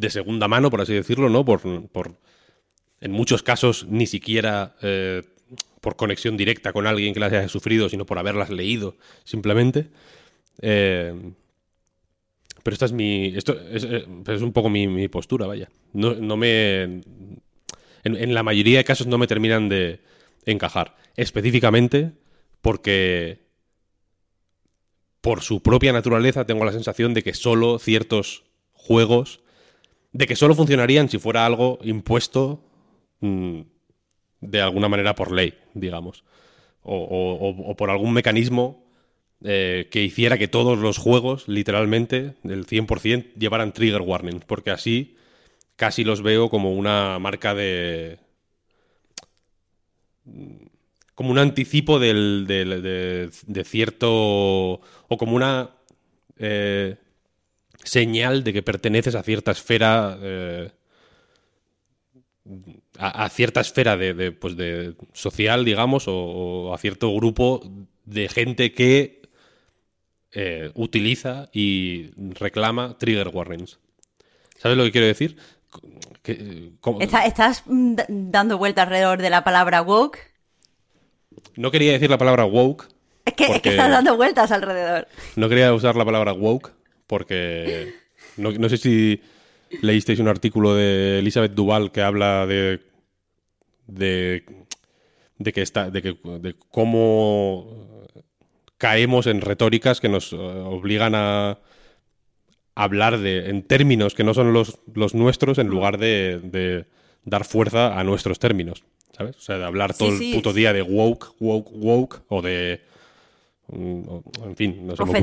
segunda 0.10 0.48
mano, 0.48 0.72
por 0.72 0.82
así 0.82 0.94
decirlo, 0.94 1.30
¿no? 1.30 1.46
Por 1.46 1.62
en 3.02 3.12
muchos 3.12 3.44
casos 3.44 3.88
ni 3.90 4.06
siquiera 4.06 4.76
eh, 4.82 5.24
por 5.82 5.96
conexión 5.96 6.38
directa 6.38 6.72
con 6.72 6.88
alguien 6.88 7.14
que 7.14 7.20
las 7.20 7.34
haya 7.34 7.50
sufrido, 7.50 7.90
sino 7.90 8.06
por 8.06 8.20
haberlas 8.20 8.52
leído, 8.52 8.96
simplemente. 9.24 9.90
Eh, 10.62 11.34
pero 12.64 12.74
esta 12.74 12.86
es 12.86 12.92
mi. 12.92 13.34
Esto 13.36 13.60
es, 13.60 13.84
eh, 13.84 14.06
es 14.28 14.42
un 14.42 14.54
poco 14.54 14.70
mi, 14.70 15.08
postura, 15.08 15.48
vaya. 15.48 15.70
No, 15.94 16.38
me. 16.38 17.02
En, 18.04 18.34
la 18.34 18.44
mayoría 18.44 18.78
de 18.78 18.84
casos 18.84 19.08
no 19.08 19.18
me 19.18 19.28
terminan 19.28 19.70
de 19.70 20.00
encajar. 20.46 20.96
Específicamente 21.16 22.12
porque. 22.62 23.50
Por 25.22 25.42
su 25.42 25.62
propia 25.62 25.94
naturaleza 25.94 26.46
tengo 26.46 26.66
la 26.66 26.72
sensación 26.72 27.14
de 27.14 27.22
que 27.22 27.34
solo 27.34 27.78
ciertos 27.78 28.44
juegos. 28.74 29.42
De 30.14 30.26
que 30.28 30.36
solo 30.36 30.56
funcionarían 30.56 31.10
si 31.10 31.20
fuera 31.20 31.46
algo 31.46 31.80
impuesto. 31.84 32.64
Mm, 33.22 33.62
de 34.42 34.62
alguna 34.62 34.90
manera 34.90 35.16
por 35.16 35.32
ley, 35.32 35.54
digamos. 35.74 36.24
O, 36.84 37.76
por 37.78 37.92
algún 37.92 38.12
mecanismo 38.14 38.84
eh, 39.44 39.88
que 39.92 40.04
hiciera 40.04 40.38
que 40.38 40.48
todos 40.48 40.80
los 40.80 40.98
juegos, 40.98 41.48
literalmente, 41.48 42.36
del 42.44 42.66
100%, 42.66 43.34
llevaran 43.38 43.72
trigger 43.74 44.02
warnings. 44.02 44.46
Porque 44.46 44.72
así 44.72 45.16
casi 45.76 46.04
los 46.04 46.22
veo 46.22 46.50
como 46.50 46.74
una 46.74 47.20
marca 47.20 47.54
de... 47.54 48.20
como 51.16 51.32
un 51.32 51.38
anticipo 51.38 52.00
del, 52.00 52.46
de, 52.48 53.64
cierto... 53.64 54.12
o 54.12 55.18
como 55.18 55.36
una... 55.36 55.72
Eh, 56.38 56.98
señal 57.84 58.44
de 58.44 58.54
que 58.54 58.62
perteneces 58.64 59.16
a 59.16 59.24
cierta 59.24 59.52
esfera 59.52 60.18
eh, 60.22 60.72
a, 63.02 63.30
cierta 63.30 63.62
esfera 63.62 63.98
de, 63.98 64.32
pues 64.32 64.56
de 64.56 64.94
social, 65.14 65.66
digamos, 65.66 66.06
o, 66.08 66.74
a 66.74 66.78
cierto 66.78 67.14
grupo 67.16 67.62
de 68.06 68.30
gente 68.30 68.74
que 68.74 69.24
eh, 70.32 70.72
utiliza 70.76 71.50
y 71.52 72.12
reclama 72.40 72.98
trigger 73.00 73.30
warnings. 73.30 73.80
¿Sabes 74.58 74.78
lo 74.78 74.84
que 74.84 74.92
quiero 74.92 75.08
decir? 75.08 75.36
¿Estás 77.26 77.64
dando 77.68 78.60
vuelta 78.60 78.84
alrededor 78.84 79.20
de 79.20 79.32
la 79.32 79.44
palabra 79.44 79.82
woke? 79.82 80.20
No 81.56 81.72
quería 81.72 81.94
decir 81.94 82.12
la 82.12 82.20
palabra 82.20 82.46
woke. 82.46 82.88
Es 83.26 83.34
que, 83.34 83.46
es 83.46 83.62
que 83.62 83.70
estás 83.70 83.90
dando 83.90 84.16
vueltas 84.16 84.52
alrededor. 84.52 85.08
No 85.36 85.50
quería 85.50 85.74
usar 85.74 85.96
la 85.96 86.06
palabra 86.06 86.34
woke 86.34 86.72
porque 87.08 87.96
no 88.38 88.70
sé 88.70 88.78
si 88.78 89.22
leísteis 89.82 90.20
un 90.20 90.28
artículo 90.28 90.76
de 90.76 91.20
Elizabeth 91.20 91.54
Duval 91.54 91.92
que 91.92 92.02
habla 92.02 92.46
de. 92.46 92.80
De. 93.88 94.44
de 95.38 95.54
que 95.54 95.62
está. 95.62 95.90
de, 95.90 96.02
que, 96.02 96.18
de 96.40 96.56
cómo 96.70 98.08
caemos 98.78 99.28
en 99.28 99.42
retóricas 99.42 100.02
que 100.02 100.10
nos 100.10 100.34
eh, 100.34 100.38
obligan 100.38 101.14
a 101.16 101.60
hablar 102.74 103.20
de, 103.20 103.50
en 103.50 103.64
términos 103.64 104.16
que 104.16 104.24
no 104.24 104.34
son 104.34 104.54
los, 104.54 104.80
los 104.94 105.14
nuestros 105.14 105.60
en 105.60 105.68
lugar 105.68 105.98
de, 105.98 106.40
de, 106.44 106.86
dar 107.24 107.46
fuerza 107.46 108.00
a 108.00 108.04
nuestros 108.04 108.40
términos, 108.40 108.84
¿sabes? 109.16 109.36
O 109.38 109.42
sea, 109.42 109.58
de 109.58 109.66
hablar 109.66 109.94
todo 109.94 110.10
el 110.10 110.34
puto 110.34 110.52
día 110.54 110.74
de 110.74 110.82
woke, 110.82 111.36
woke, 111.40 111.70
woke 111.74 112.22
o 112.30 112.42
de... 112.42 112.82
Mm, 113.68 114.02
en 114.46 114.56
fin, 114.56 114.88
no 114.88 114.96
sé 114.96 115.04
cómo 115.04 115.16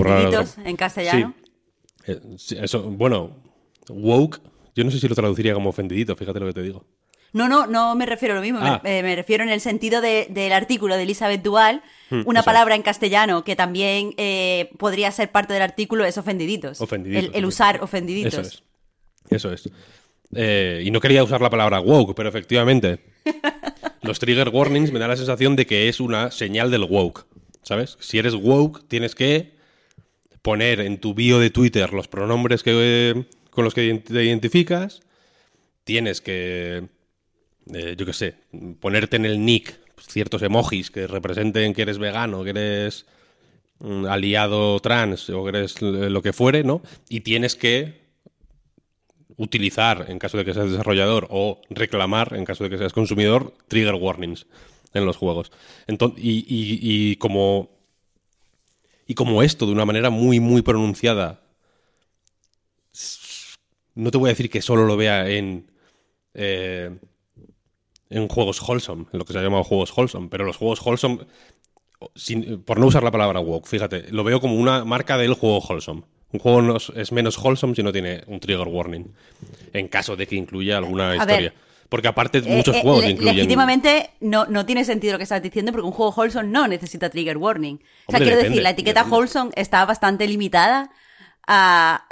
en 0.64 0.76
castellano. 0.76 1.34
Eh, 2.06 2.20
eso, 2.62 2.82
bueno, 2.82 3.32
Woke, 3.90 4.40
yo 4.74 4.84
no 4.84 4.90
sé 4.90 4.98
si 4.98 5.08
lo 5.08 5.14
traduciría 5.14 5.54
como 5.54 5.70
ofendidito, 5.70 6.16
fíjate 6.16 6.40
lo 6.40 6.46
que 6.46 6.54
te 6.54 6.62
digo. 6.62 6.84
No, 7.32 7.48
no, 7.48 7.66
no 7.66 7.94
me 7.94 8.06
refiero 8.06 8.34
a 8.34 8.36
lo 8.36 8.42
mismo. 8.42 8.60
Me, 8.60 9.00
ah. 9.00 9.14
refiero 9.14 9.44
en 9.44 9.50
el 9.50 9.60
sentido 9.60 10.00
del 10.00 10.52
artículo 10.52 10.96
de 10.96 11.02
Elizabeth 11.02 11.42
Dual. 11.42 11.82
Hmm, 12.10 12.22
una 12.24 12.42
palabra 12.42 12.74
en 12.74 12.82
castellano 12.82 13.44
que 13.44 13.54
también 13.56 14.14
eh, 14.16 14.70
podría 14.78 15.10
ser 15.10 15.30
parte 15.30 15.52
del 15.52 15.62
artículo 15.62 16.04
es 16.04 16.16
ofendiditos. 16.16 16.80
Ofendiditos. 16.80 17.34
El, 17.34 17.44
usar 17.44 17.82
ofendiditos. 17.82 18.32
Eso 18.32 18.40
es. 18.40 18.62
Eso 19.30 19.52
es. 19.52 19.70
Eh, 20.34 20.82
y 20.84 20.90
no 20.90 21.00
quería 21.00 21.22
usar 21.22 21.40
la 21.40 21.50
palabra 21.50 21.80
woke, 21.80 22.14
pero 22.14 22.28
efectivamente. 22.28 23.00
los 24.02 24.18
trigger 24.18 24.48
warnings 24.48 24.92
me 24.92 24.98
da 24.98 25.08
la 25.08 25.16
sensación 25.16 25.56
de 25.56 25.66
que 25.66 25.88
es 25.88 26.00
una 26.00 26.30
señal 26.30 26.70
del 26.70 26.84
woke. 26.84 27.26
¿Sabes? 27.62 27.98
Si 28.00 28.18
eres 28.18 28.34
woke, 28.34 28.88
tienes 28.88 29.14
que 29.14 29.58
poner 30.40 30.80
en 30.80 30.98
tu 30.98 31.12
bio 31.12 31.38
de 31.38 31.50
Twitter 31.50 31.92
los 31.92 32.08
pronombres 32.08 32.62
que, 32.62 33.26
con 33.50 33.64
los 33.64 33.74
que 33.74 33.92
te 33.98 34.24
identificas, 34.24 35.02
tienes 35.84 36.22
que, 36.22 36.88
eh, 37.74 37.94
yo 37.96 38.06
qué 38.06 38.12
sé, 38.12 38.34
ponerte 38.80 39.16
en 39.16 39.24
el 39.24 39.44
nick 39.44 39.78
ciertos 40.00 40.42
emojis 40.42 40.90
que 40.90 41.06
representen 41.06 41.74
que 41.74 41.82
eres 41.82 41.98
vegano, 41.98 42.44
que 42.44 42.50
eres 42.50 43.06
mm, 43.80 44.06
aliado 44.06 44.78
trans 44.80 45.28
o 45.30 45.44
que 45.44 45.50
eres 45.50 45.82
lo 45.82 46.22
que 46.22 46.32
fuere, 46.32 46.64
¿no? 46.64 46.82
Y 47.08 47.20
tienes 47.20 47.54
que 47.54 48.08
utilizar, 49.36 50.06
en 50.08 50.18
caso 50.18 50.38
de 50.38 50.44
que 50.44 50.54
seas 50.54 50.70
desarrollador, 50.70 51.28
o 51.30 51.60
reclamar, 51.70 52.34
en 52.34 52.44
caso 52.44 52.64
de 52.64 52.70
que 52.70 52.78
seas 52.78 52.92
consumidor, 52.92 53.54
trigger 53.68 53.94
warnings 53.94 54.46
en 54.94 55.04
los 55.04 55.16
juegos. 55.16 55.52
Entonces, 55.86 56.22
y, 56.22 56.44
y 56.48 57.16
como. 57.16 57.70
Y 59.06 59.14
como 59.14 59.42
esto, 59.42 59.64
de 59.64 59.72
una 59.72 59.86
manera 59.86 60.10
muy, 60.10 60.38
muy 60.38 60.60
pronunciada, 60.60 61.40
no 63.94 64.10
te 64.10 64.18
voy 64.18 64.28
a 64.28 64.32
decir 64.32 64.50
que 64.50 64.62
solo 64.62 64.84
lo 64.84 64.96
vea 64.96 65.28
en, 65.30 65.70
eh, 66.34 66.96
en 68.10 68.28
juegos 68.28 68.60
wholesome, 68.66 69.06
en 69.12 69.18
lo 69.18 69.24
que 69.24 69.32
se 69.32 69.38
ha 69.38 69.42
llamado 69.42 69.64
juegos 69.64 69.96
wholesome, 69.96 70.28
pero 70.28 70.44
los 70.44 70.56
juegos 70.56 70.84
wholesome, 70.84 71.26
por 72.64 72.78
no 72.78 72.86
usar 72.86 73.02
la 73.02 73.10
palabra 73.10 73.40
woke, 73.40 73.66
fíjate, 73.66 74.06
lo 74.10 74.24
veo 74.24 74.40
como 74.40 74.54
una 74.54 74.84
marca 74.84 75.18
del 75.18 75.34
juego 75.34 75.58
wholesome. 75.58 76.02
Un 76.30 76.40
juego 76.40 76.60
no 76.60 76.76
es 76.76 77.10
menos 77.12 77.38
wholesome 77.38 77.74
si 77.74 77.82
no 77.82 77.90
tiene 77.90 78.22
un 78.26 78.38
trigger 78.38 78.68
warning, 78.68 79.14
en 79.72 79.88
caso 79.88 80.14
de 80.14 80.26
que 80.26 80.36
incluya 80.36 80.76
alguna 80.76 81.16
historia. 81.16 81.54
Porque 81.88 82.08
aparte 82.08 82.38
eh, 82.38 82.42
muchos 82.46 82.76
eh, 82.76 82.82
juegos 82.82 83.04
incluyen... 83.04 83.36
Legítimamente 83.36 84.10
no, 84.20 84.44
no 84.44 84.66
tiene 84.66 84.84
sentido 84.84 85.14
lo 85.14 85.18
que 85.18 85.22
estás 85.22 85.42
diciendo 85.42 85.72
porque 85.72 85.86
un 85.86 85.92
juego 85.92 86.12
wholesome 86.14 86.48
no 86.48 86.68
necesita 86.68 87.08
trigger 87.08 87.38
warning. 87.38 87.82
O 88.06 88.12
sea, 88.12 88.20
quiero 88.20 88.36
decir, 88.36 88.62
la 88.62 88.70
etiqueta 88.70 89.04
wholesome 89.04 89.52
está 89.54 89.84
bastante 89.86 90.26
limitada 90.28 90.90
a 91.46 92.06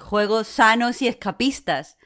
juegos 0.00 0.46
sanos 0.46 1.02
y 1.02 1.08
escapistas. 1.08 1.98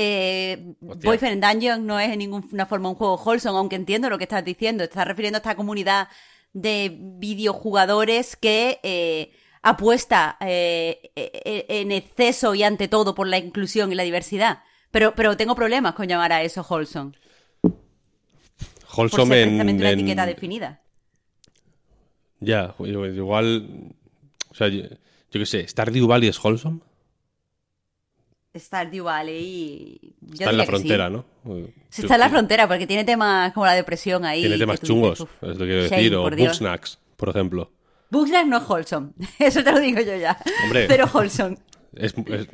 Eh, 0.00 0.74
Boyfriend 0.80 1.44
Dungeon 1.44 1.84
no 1.84 1.98
es 1.98 2.10
en 2.10 2.20
ninguna 2.20 2.66
forma 2.66 2.88
un 2.88 2.94
juego 2.94 3.16
wholesome, 3.16 3.58
aunque 3.58 3.74
entiendo 3.74 4.08
lo 4.08 4.16
que 4.16 4.24
estás 4.24 4.44
diciendo. 4.44 4.84
Estás 4.84 5.08
refiriendo 5.08 5.38
a 5.38 5.40
esta 5.40 5.56
comunidad 5.56 6.06
de 6.52 6.96
videojugadores 6.96 8.36
que 8.36 8.78
eh, 8.84 9.32
apuesta 9.60 10.36
eh, 10.40 11.10
e, 11.16 11.66
e, 11.68 11.80
en 11.80 11.90
exceso 11.90 12.54
y 12.54 12.62
ante 12.62 12.86
todo 12.86 13.16
por 13.16 13.26
la 13.26 13.38
inclusión 13.38 13.90
y 13.90 13.96
la 13.96 14.04
diversidad. 14.04 14.62
Pero, 14.92 15.16
pero 15.16 15.36
tengo 15.36 15.56
problemas 15.56 15.94
con 15.94 16.06
llamar 16.06 16.32
a 16.32 16.42
eso 16.44 16.64
wholesome. 16.68 17.14
Wholesome 18.96 19.42
en, 19.42 19.60
una 19.60 19.90
etiqueta 19.90 20.26
definida. 20.26 20.80
Ya, 22.38 22.72
igual. 22.78 23.96
O 24.48 24.54
sea, 24.54 24.68
yo 24.68 24.86
qué 25.32 25.44
sé, 25.44 25.66
¿Stardew 25.66 26.06
Valley 26.06 26.28
es 26.28 26.38
wholesome? 26.42 26.82
Stardew 28.58 29.04
Valley. 29.04 30.14
está 30.32 30.50
en 30.50 30.56
la 30.58 30.66
frontera, 30.66 31.10
¿no? 31.10 31.24
está 31.90 32.14
en 32.14 32.20
la 32.20 32.28
frontera 32.28 32.68
porque 32.68 32.86
tiene 32.86 33.04
temas 33.04 33.52
como 33.52 33.66
la 33.66 33.74
depresión 33.74 34.24
ahí. 34.24 34.40
Tiene 34.40 34.58
temas 34.58 34.80
chungos, 34.80 35.20
es 35.20 35.26
lo 35.40 35.58
que 35.58 35.64
quiero 35.64 35.82
decir. 35.82 36.14
o 36.14 36.30
Booksnacks, 36.30 36.98
por 37.16 37.28
ejemplo. 37.30 37.70
Booksnacks 38.10 38.48
no 38.48 38.58
es 38.58 38.68
wholesome. 38.68 39.10
Eso 39.38 39.62
te 39.62 39.72
lo 39.72 39.80
digo 39.80 40.00
yo 40.00 40.16
ya. 40.16 40.38
Hombre. 40.64 40.86
Pero 40.86 41.06
wholesome. 41.12 41.56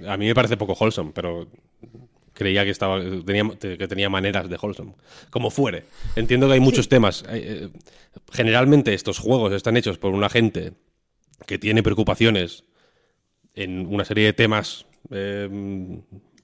a 0.06 0.16
mí 0.16 0.26
me 0.26 0.34
parece 0.34 0.56
poco 0.56 0.74
wholesome, 0.78 1.12
pero 1.14 1.48
creía 2.32 2.64
que 2.64 2.70
estaba 2.70 3.00
tenía, 3.24 3.44
que 3.58 3.88
tenía 3.88 4.10
maneras 4.10 4.48
de 4.48 4.56
wholesome. 4.60 4.94
Como 5.30 5.50
fuere. 5.50 5.84
Entiendo 6.16 6.48
que 6.48 6.54
hay 6.54 6.60
muchos 6.60 6.88
temas. 6.88 7.22
Eh, 7.28 7.70
eh, 7.72 7.78
generalmente 8.32 8.92
estos 8.94 9.18
juegos 9.18 9.52
están 9.52 9.76
hechos 9.76 9.98
por 9.98 10.12
una 10.12 10.28
gente 10.28 10.72
que 11.46 11.58
tiene 11.58 11.82
preocupaciones 11.82 12.64
en 13.54 13.86
una 13.86 14.04
serie 14.04 14.26
de 14.26 14.32
temas 14.32 14.86
eh, 15.10 16.00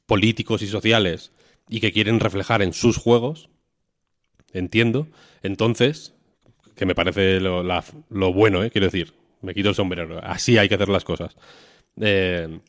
políticos 0.06 0.62
y 0.62 0.66
sociales 0.66 1.32
y 1.68 1.80
que 1.80 1.92
quieren 1.92 2.20
reflejar 2.20 2.62
en 2.62 2.72
sus 2.72 2.96
juegos, 2.96 3.48
entiendo, 4.52 5.06
entonces, 5.42 6.14
que 6.74 6.86
me 6.86 6.94
parece 6.94 7.40
lo, 7.40 8.32
bueno, 8.32 8.62
eh, 8.62 8.70
quiero 8.70 8.86
decir, 8.86 9.14
me 9.42 9.54
quito 9.54 9.68
el 9.68 9.74
sombrero. 9.74 10.20
Así 10.22 10.58
hay 10.58 10.68
que 10.68 10.74
hacer 10.74 10.88
las 10.88 11.04
cosas. 11.04 11.36
Eh, 12.00 12.60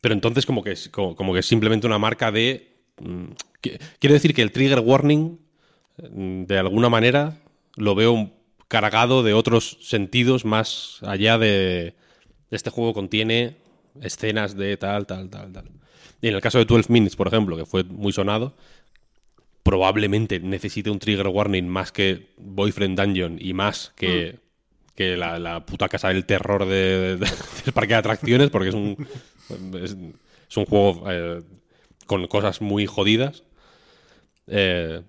pero 0.00 0.14
entonces 0.14 0.46
como 0.46 0.62
que, 0.62 0.72
es, 0.72 0.88
como, 0.88 1.32
que 1.32 1.40
es 1.40 1.46
simplemente 1.46 1.86
una 1.86 1.98
marca 1.98 2.32
de... 2.32 2.78
Mm, 3.00 3.32
quiero 3.98 4.14
decir 4.14 4.34
que 4.34 4.42
el 4.42 4.52
trigger 4.52 4.80
warning, 4.80 5.38
mm, 5.98 6.44
de 6.44 6.58
alguna 6.58 6.88
manera, 6.88 7.38
lo 7.76 7.94
veo 7.94 8.32
cargado 8.68 9.22
de 9.22 9.34
otros 9.34 9.78
sentidos 9.82 10.44
más 10.44 10.98
allá 11.02 11.38
de... 11.38 11.94
Este 12.50 12.70
juego 12.70 12.94
contiene 12.94 13.58
escenas 14.00 14.56
de 14.56 14.76
tal, 14.76 15.06
tal, 15.06 15.28
tal, 15.30 15.52
tal. 15.52 15.70
Y 16.20 16.28
en 16.28 16.34
el 16.34 16.40
caso 16.40 16.58
de 16.58 16.64
12 16.64 16.92
Minutes, 16.92 17.16
por 17.16 17.28
ejemplo, 17.28 17.56
que 17.56 17.66
fue 17.66 17.84
muy 17.84 18.12
sonado, 18.12 18.54
probablemente 19.62 20.40
necesite 20.40 20.90
un 20.90 20.98
trigger 20.98 21.28
warning 21.28 21.68
más 21.68 21.92
que 21.92 22.28
Boyfriend 22.36 22.98
Dungeon 22.98 23.38
y 23.40 23.52
más 23.52 23.92
que, 23.96 24.34
mm. 24.34 24.94
que 24.94 25.16
la, 25.16 25.64
puta 25.64 25.88
casa 25.88 26.08
del 26.08 26.24
terror 26.24 26.66
de, 26.66 27.16
del 27.16 27.72
parque 27.72 27.94
de 27.94 27.98
atracciones, 27.98 28.50
porque 28.50 28.70
es 28.70 28.74
un, 28.74 29.06
es, 29.82 30.56
un 30.56 30.66
juego 30.66 31.04
eh, 31.10 31.42
con 32.06 32.26
cosas 32.26 32.60
muy 32.60 32.86
jodidas. 32.86 33.44
Eh, 34.46 35.02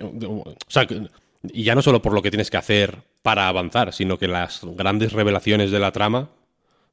o 0.00 0.54
sea, 0.68 0.86
y 1.42 1.64
ya 1.64 1.74
no 1.74 1.82
solo 1.82 2.00
por 2.00 2.14
lo 2.14 2.22
que 2.22 2.30
tienes 2.30 2.50
que 2.50 2.56
hacer 2.56 3.02
para 3.22 3.48
avanzar, 3.48 3.92
sino 3.92 4.18
que 4.18 4.28
las 4.28 4.60
grandes 4.62 5.12
revelaciones 5.12 5.70
de 5.70 5.78
la 5.78 5.92
trama 5.92 6.30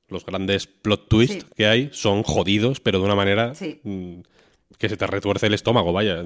los 0.10 0.26
grandes 0.26 0.68
plot 0.68 1.07
twists 1.07 1.45
que 1.55 1.68
hay 1.68 1.89
son 1.91 2.24
jodidos, 2.24 2.80
pero 2.80 2.99
de 2.99 3.05
una 3.05 3.16
manera 3.16 3.53
mm, 3.84 4.20
que 4.78 4.89
se 4.89 4.97
te 4.97 5.07
retuerce 5.07 5.47
el 5.47 5.53
estómago, 5.53 5.93
vaya, 5.93 6.24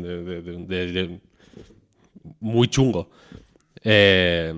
muy 2.39 2.67
chungo. 2.67 3.09
Eh, 3.83 4.53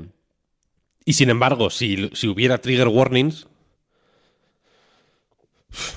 y 1.03 1.13
sin 1.13 1.30
embargo, 1.30 1.69
si, 1.69 2.09
si, 2.13 2.28
hubiera 2.28 2.57
trigger 2.57 2.88
warnings, 2.88 3.47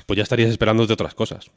pues 0.07 0.17
ya 0.17 0.23
estarías 0.23 0.51
esperando 0.51 0.87
de 0.87 0.93
otras 0.93 1.15
cosas. 1.15 1.51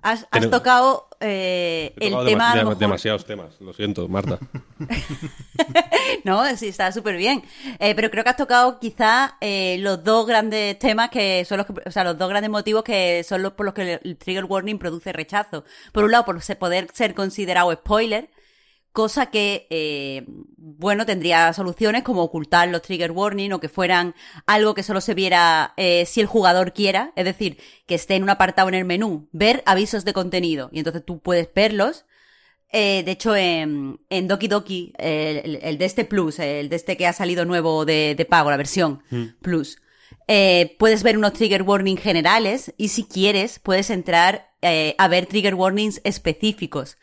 Has, 0.00 0.26
tocado 0.50 1.08
eh, 1.20 1.92
el 1.98 2.14
tema. 2.24 2.54
demasiados 2.78 3.24
temas, 3.24 3.60
lo 3.60 3.72
siento, 3.72 4.08
Marta. 4.08 4.38
no, 6.24 6.44
sí, 6.56 6.68
está 6.68 6.92
súper 6.92 7.16
bien. 7.16 7.42
Eh, 7.80 7.94
pero 7.94 8.10
creo 8.10 8.22
que 8.22 8.30
has 8.30 8.36
tocado 8.36 8.78
quizá 8.78 9.36
eh, 9.40 9.76
los 9.80 10.04
dos 10.04 10.26
grandes 10.26 10.78
temas 10.78 11.10
que 11.10 11.44
son 11.44 11.58
los 11.58 11.66
que, 11.66 11.72
o 11.84 11.90
sea, 11.90 12.04
los 12.04 12.16
dos 12.16 12.28
grandes 12.28 12.50
motivos 12.50 12.84
que 12.84 13.24
son 13.24 13.42
los 13.42 13.52
por 13.54 13.66
los 13.66 13.74
que 13.74 14.00
el 14.02 14.16
trigger 14.16 14.44
warning 14.44 14.78
produce 14.78 15.12
rechazo. 15.12 15.64
Por 15.92 16.04
un 16.04 16.12
lado, 16.12 16.24
por 16.24 16.40
poder 16.56 16.88
ser 16.92 17.14
considerado 17.14 17.72
spoiler 17.72 18.30
cosa 18.92 19.26
que, 19.26 19.66
eh, 19.70 20.24
bueno, 20.56 21.06
tendría 21.06 21.52
soluciones 21.52 22.02
como 22.02 22.22
ocultar 22.22 22.68
los 22.68 22.82
trigger 22.82 23.12
warning 23.12 23.52
o 23.52 23.60
que 23.60 23.68
fueran 23.68 24.14
algo 24.46 24.74
que 24.74 24.82
solo 24.82 25.00
se 25.00 25.14
viera 25.14 25.74
eh, 25.76 26.04
si 26.06 26.20
el 26.20 26.26
jugador 26.26 26.72
quiera, 26.72 27.12
es 27.16 27.24
decir, 27.24 27.58
que 27.86 27.94
esté 27.94 28.16
en 28.16 28.22
un 28.22 28.30
apartado 28.30 28.68
en 28.68 28.74
el 28.74 28.84
menú, 28.84 29.28
ver 29.32 29.62
avisos 29.66 30.04
de 30.04 30.12
contenido, 30.12 30.70
y 30.72 30.78
entonces 30.78 31.04
tú 31.04 31.20
puedes 31.20 31.48
verlos. 31.54 32.06
Eh, 32.70 33.02
de 33.04 33.12
hecho, 33.12 33.34
en, 33.34 34.00
en 34.10 34.28
Doki 34.28 34.48
Doki, 34.48 34.92
el, 34.98 35.78
de 35.78 35.84
este 35.84 36.04
Plus, 36.04 36.38
el 36.38 36.68
de 36.68 36.76
este 36.76 36.96
que 36.96 37.06
ha 37.06 37.12
salido 37.12 37.44
nuevo 37.44 37.84
de, 37.86 38.26
pago, 38.28 38.50
la 38.50 38.58
versión 38.58 39.02
mm. 39.10 39.24
Plus, 39.40 39.78
puedes 40.78 41.02
ver 41.02 41.16
unos 41.16 41.32
trigger 41.32 41.62
warning 41.62 41.96
generales 41.96 42.74
y 42.76 42.88
si 42.88 43.04
quieres 43.04 43.58
puedes 43.58 43.88
entrar 43.88 44.50
a 44.60 45.08
ver 45.08 45.26
trigger 45.26 45.54
warnings 45.54 46.02
específicos 46.04 46.98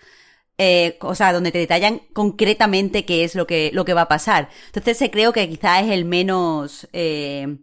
eh, 0.58 0.98
o 1.02 1.16
sea, 1.16 1.34
donde 1.34 1.52
te 1.52 1.60
detallan 1.60 2.02
concretamente 2.14 3.06
qué 3.06 3.24
es 3.24 3.36
lo 3.36 3.48
que, 3.48 3.72
lo 3.74 3.86
que 3.86 3.94
va 3.94 4.02
a 4.02 4.08
pasar. 4.08 4.50
Entonces 4.68 4.98
se 4.98 5.12
creo 5.12 5.34
que 5.34 5.50
quizá 5.50 5.80
es 5.82 5.92
el 5.92 6.06
menos, 6.06 6.88
eh, 6.94 7.58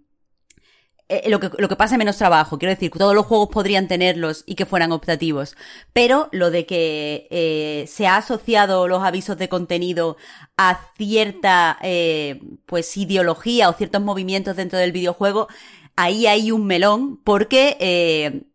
eh, 1.13 1.29
lo, 1.29 1.41
que, 1.41 1.51
lo 1.59 1.69
que 1.69 1.77
pasa 1.77 1.99
menos 1.99 2.17
trabajo. 2.17 2.59
Quiero 2.59 2.75
decir, 2.75 2.91
todos 2.91 3.15
los 3.15 3.27
juegos 3.27 3.51
podrían 3.51 3.87
tenerlos 3.87 4.45
y 4.47 4.55
que 4.55 4.65
fueran 4.65 4.93
optativos. 4.93 5.57
Pero 5.93 6.31
lo 6.33 6.51
de 6.51 6.65
que 6.65 7.29
eh, 7.31 7.85
se 7.87 8.07
ha 8.07 8.17
asociado 8.17 8.89
los 8.89 9.03
avisos 9.03 9.37
de 9.37 9.51
contenido 9.51 10.17
a 10.57 10.81
cierta, 10.97 11.79
eh, 11.83 12.41
pues, 12.65 12.97
ideología 12.97 13.69
o 13.69 13.75
ciertos 13.75 14.01
movimientos 14.01 14.57
dentro 14.57 14.79
del 14.79 14.93
videojuego, 14.93 15.49
ahí 15.97 16.27
hay 16.27 16.51
un 16.51 16.67
melón 16.67 17.19
porque, 17.23 18.47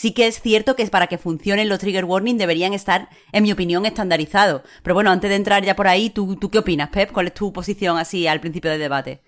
sí 0.00 0.14
que 0.14 0.26
es 0.26 0.40
cierto 0.40 0.76
que 0.76 0.86
para 0.86 1.08
que 1.08 1.18
funcionen 1.18 1.68
los 1.68 1.78
trigger 1.78 2.06
warning 2.06 2.38
deberían 2.38 2.72
estar, 2.72 3.10
en 3.32 3.42
mi 3.42 3.52
opinión, 3.52 3.84
estandarizados. 3.84 4.62
Pero 4.82 4.94
bueno, 4.94 5.10
antes 5.10 5.28
de 5.28 5.36
entrar 5.36 5.62
ya 5.62 5.76
por 5.76 5.88
ahí, 5.88 6.08
¿tú, 6.08 6.36
¿tú 6.36 6.50
qué 6.50 6.60
opinas, 6.60 6.88
Pep? 6.88 7.12
¿Cuál 7.12 7.26
es 7.26 7.34
tu 7.34 7.52
posición 7.52 7.98
así 7.98 8.26
al 8.26 8.40
principio 8.40 8.70
del 8.70 8.80
debate? 8.80 9.22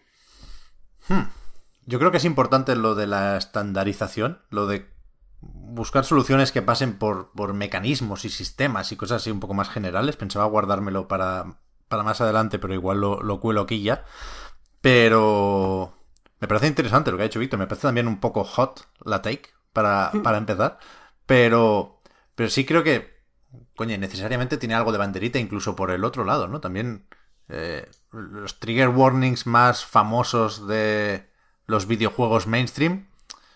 Hmm. 1.08 1.24
Yo 1.84 1.98
creo 1.98 2.10
que 2.10 2.16
es 2.16 2.24
importante 2.24 2.74
lo 2.74 2.94
de 2.94 3.06
la 3.06 3.36
estandarización, 3.36 4.40
lo 4.48 4.66
de 4.66 4.88
buscar 5.42 6.06
soluciones 6.06 6.52
que 6.52 6.62
pasen 6.62 6.96
por, 6.96 7.32
por 7.32 7.52
mecanismos 7.52 8.24
y 8.24 8.30
sistemas 8.30 8.92
y 8.92 8.96
cosas 8.96 9.20
así 9.20 9.30
un 9.30 9.40
poco 9.40 9.52
más 9.52 9.68
generales. 9.68 10.16
Pensaba 10.16 10.46
guardármelo 10.46 11.06
para, 11.06 11.58
para 11.88 12.02
más 12.02 12.22
adelante, 12.22 12.58
pero 12.58 12.72
igual 12.72 12.98
lo, 12.98 13.20
lo 13.20 13.40
cuelo 13.40 13.60
aquí 13.60 13.82
ya. 13.82 14.06
Pero 14.80 15.92
me 16.40 16.48
parece 16.48 16.66
interesante 16.66 17.10
lo 17.10 17.18
que 17.18 17.24
ha 17.24 17.26
hecho 17.26 17.40
Víctor. 17.40 17.58
Me 17.58 17.66
parece 17.66 17.88
también 17.88 18.08
un 18.08 18.20
poco 18.20 18.42
hot 18.42 18.88
la 19.04 19.20
take 19.20 19.50
para, 19.72 20.10
para 20.22 20.38
empezar. 20.38 20.78
Pero, 21.26 22.02
pero 22.34 22.50
sí 22.50 22.64
creo 22.64 22.82
que, 22.82 23.22
coño, 23.76 23.96
necesariamente 23.98 24.58
tiene 24.58 24.74
algo 24.74 24.92
de 24.92 24.98
banderita 24.98 25.38
incluso 25.38 25.76
por 25.76 25.90
el 25.90 26.04
otro 26.04 26.24
lado, 26.24 26.48
¿no? 26.48 26.60
También 26.60 27.06
eh, 27.48 27.88
los 28.10 28.58
trigger 28.58 28.88
warnings 28.88 29.46
más 29.46 29.84
famosos 29.84 30.66
de 30.66 31.30
los 31.66 31.86
videojuegos 31.86 32.46
mainstream 32.46 33.06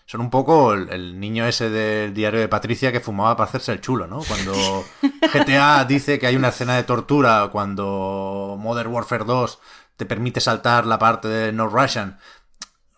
son 0.07 0.21
un 0.21 0.29
poco 0.29 0.73
el, 0.73 1.19
niño 1.19 1.45
ese 1.45 1.69
del 1.69 2.13
diario 2.13 2.39
de 2.39 2.47
Patricia 2.47 2.93
que 2.93 3.01
fumaba 3.01 3.35
para 3.35 3.49
hacerse 3.49 3.73
el 3.73 3.81
chulo, 3.81 4.07
¿no? 4.07 4.21
Cuando 4.21 4.85
GTA 5.33 5.83
dice 5.83 6.17
que 6.17 6.27
hay 6.27 6.37
una 6.37 6.47
escena 6.47 6.77
de 6.77 6.83
tortura, 6.83 7.49
cuando 7.51 8.55
Modern 8.57 8.89
Warfare 8.89 9.25
2 9.25 9.59
te 9.97 10.05
permite 10.05 10.39
saltar 10.39 10.85
la 10.85 10.97
parte 10.97 11.27
de 11.27 11.51
No 11.51 11.67
Russian. 11.67 12.19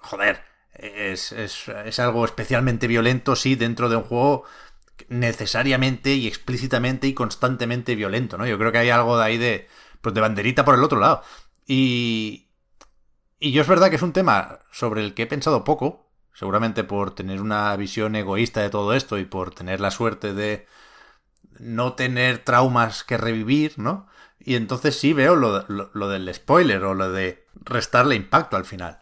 Joder, 0.02 0.44
es, 0.82 1.32
es, 1.32 2.00
algo 2.00 2.26
especialmente 2.26 2.88
violento, 2.88 3.36
sí, 3.36 3.56
dentro 3.56 3.90
de 3.90 3.98
un 3.98 4.04
juego 4.04 4.46
necesariamente 5.08 6.14
y 6.16 6.28
explícitamente 6.28 7.08
y 7.08 7.14
constantemente 7.14 7.96
violento, 7.96 8.38
¿no? 8.38 8.46
Yo 8.46 8.58
creo 8.58 8.72
que 8.72 8.80
hay 8.80 8.90
algo 8.90 9.18
de 9.18 9.24
ahí 9.24 9.38
de, 9.38 9.68
pues 10.02 10.14
de 10.14 10.22
banderita 10.22 10.66
por 10.66 10.76
el 10.76 10.84
otro 10.84 11.00
lado. 11.00 11.24
Y, 11.66 12.48
y 13.40 13.52
yo 13.52 13.62
es 13.62 13.68
verdad 13.68 13.90
que 13.90 13.96
es 13.96 14.02
un 14.02 14.14
tema 14.14 14.60
sobre 14.72 15.02
el 15.02 15.14
que 15.14 15.24
he 15.24 15.28
pensado 15.28 15.64
poco, 15.64 16.10
seguramente 16.34 16.84
por 16.84 17.16
tener 17.16 17.42
una 17.42 17.76
visión 17.76 18.16
egoísta 18.16 18.62
de 18.62 18.70
todo 18.70 18.94
esto 18.94 19.18
y 19.18 19.26
por 19.26 19.54
tener 19.54 19.80
la 19.80 19.92
suerte 19.92 20.34
de 20.34 20.68
no 21.60 21.94
tener 21.94 22.40
traumas 22.40 23.04
que 23.04 23.18
revivir, 23.18 23.74
¿no? 23.78 24.08
Y 24.40 24.56
entonces 24.56 24.98
sí 24.98 25.14
veo 25.14 25.36
lo, 25.36 25.66
lo 25.68 26.08
del 26.08 26.34
spoiler 26.34 26.84
o 26.86 26.94
lo 26.94 27.12
de 27.12 27.46
restarle 27.66 28.16
impacto 28.16 28.56
al 28.56 28.66
final. 28.66 29.02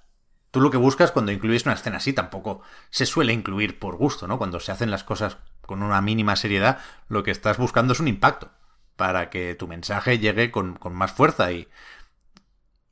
Tú 0.51 0.61
lo 0.61 0.71
que 0.71 0.77
buscas 0.77 1.11
cuando 1.11 1.31
incluyes 1.31 1.65
una 1.65 1.75
escena 1.75 1.97
así 1.97 2.13
tampoco 2.13 2.61
se 2.89 3.05
suele 3.05 3.33
incluir 3.33 3.79
por 3.79 3.97
gusto, 3.97 4.27
¿no? 4.27 4.37
Cuando 4.37 4.59
se 4.59 4.71
hacen 4.71 4.91
las 4.91 5.03
cosas 5.03 5.37
con 5.61 5.83
una 5.83 6.01
mínima 6.01 6.35
seriedad, 6.35 6.79
lo 7.09 7.23
que 7.23 7.31
estás 7.31 7.57
buscando 7.57 7.93
es 7.93 7.99
un 7.99 8.07
impacto 8.07 8.49
para 8.95 9.29
que 9.29 9.55
tu 9.55 9.67
mensaje 9.67 10.19
llegue 10.19 10.51
con, 10.51 10.79
más 10.91 11.11
fuerza 11.11 11.51
y, 11.51 11.67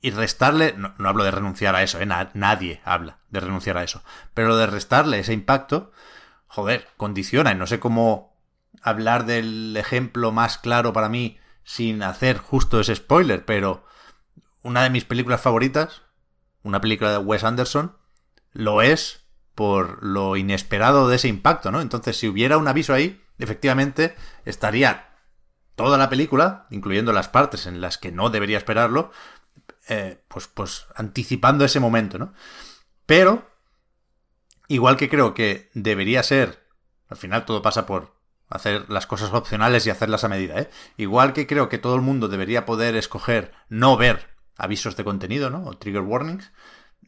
y 0.01 0.11
restarle, 0.11 0.75
no, 0.77 0.93
hablo 0.99 1.23
de 1.23 1.31
renunciar 1.31 1.75
a 1.75 1.83
eso, 1.83 1.99
¿eh? 1.99 2.05
nadie 2.05 2.81
habla 2.85 3.17
de 3.29 3.39
renunciar 3.39 3.77
a 3.77 3.83
eso, 3.83 4.03
pero 4.33 4.55
de 4.55 4.67
restarle 4.67 5.19
ese 5.19 5.33
impacto, 5.33 5.91
joder, 6.47 6.87
condiciona 6.97 7.51
y 7.51 7.55
no 7.55 7.65
sé 7.65 7.79
cómo 7.79 8.37
hablar 8.81 9.25
del 9.25 9.75
ejemplo 9.77 10.31
más 10.31 10.57
claro 10.57 10.93
para 10.93 11.09
mí 11.09 11.39
sin 11.63 12.03
hacer 12.03 12.37
justo 12.37 12.79
ese 12.79 12.95
spoiler, 12.95 13.45
pero 13.45 13.85
una 14.61 14.83
de 14.83 14.91
mis 14.91 15.05
películas 15.05 15.41
favoritas, 15.41 16.03
una 16.65 16.81
película 16.81 17.11
de 17.11 17.19
Wes 17.19 17.43
Anderson, 17.43 17.95
lo 18.51 18.81
es 18.81 19.21
por 19.53 20.03
lo 20.03 20.35
inesperado 20.35 21.07
de 21.07 21.15
ese 21.15 21.27
impacto, 21.27 21.71
¿no? 21.71 21.79
Entonces, 21.79 22.17
si 22.17 22.27
hubiera 22.27 22.57
un 22.57 22.67
aviso 22.67 22.93
ahí, 22.93 23.21
efectivamente 23.37 24.15
estaría 24.43 25.11
toda 25.75 25.97
la 25.97 26.09
película, 26.09 26.65
incluyendo 26.71 27.13
las 27.13 27.29
partes 27.29 27.67
en 27.67 27.81
las 27.81 27.97
que 27.97 28.11
no 28.11 28.31
debería 28.31 28.57
esperarlo, 28.57 29.11
eh, 29.87 30.23
pues, 30.27 30.47
pues 30.47 30.87
anticipando 30.95 31.63
ese 31.63 31.79
momento, 31.79 32.17
¿no? 32.17 32.33
Pero, 33.05 33.47
igual 34.67 34.97
que 34.97 35.07
creo 35.07 35.35
que 35.35 35.69
debería 35.75 36.23
ser, 36.23 36.67
al 37.07 37.17
final 37.17 37.45
todo 37.45 37.61
pasa 37.61 37.85
por 37.85 38.15
hacer 38.49 38.89
las 38.89 39.05
cosas 39.05 39.31
opcionales 39.33 39.85
y 39.85 39.91
hacerlas 39.91 40.23
a 40.23 40.29
medida, 40.29 40.59
¿eh? 40.59 40.69
Igual 40.97 41.33
que 41.33 41.45
creo 41.45 41.69
que 41.69 41.77
todo 41.77 41.95
el 41.95 42.01
mundo 42.01 42.27
debería 42.27 42.65
poder 42.65 42.95
escoger 42.95 43.51
no 43.69 43.97
ver 43.97 44.34
avisos 44.57 44.95
de 44.95 45.03
contenido, 45.03 45.49
¿no? 45.49 45.65
O 45.65 45.77
trigger 45.77 46.01
warnings. 46.01 46.51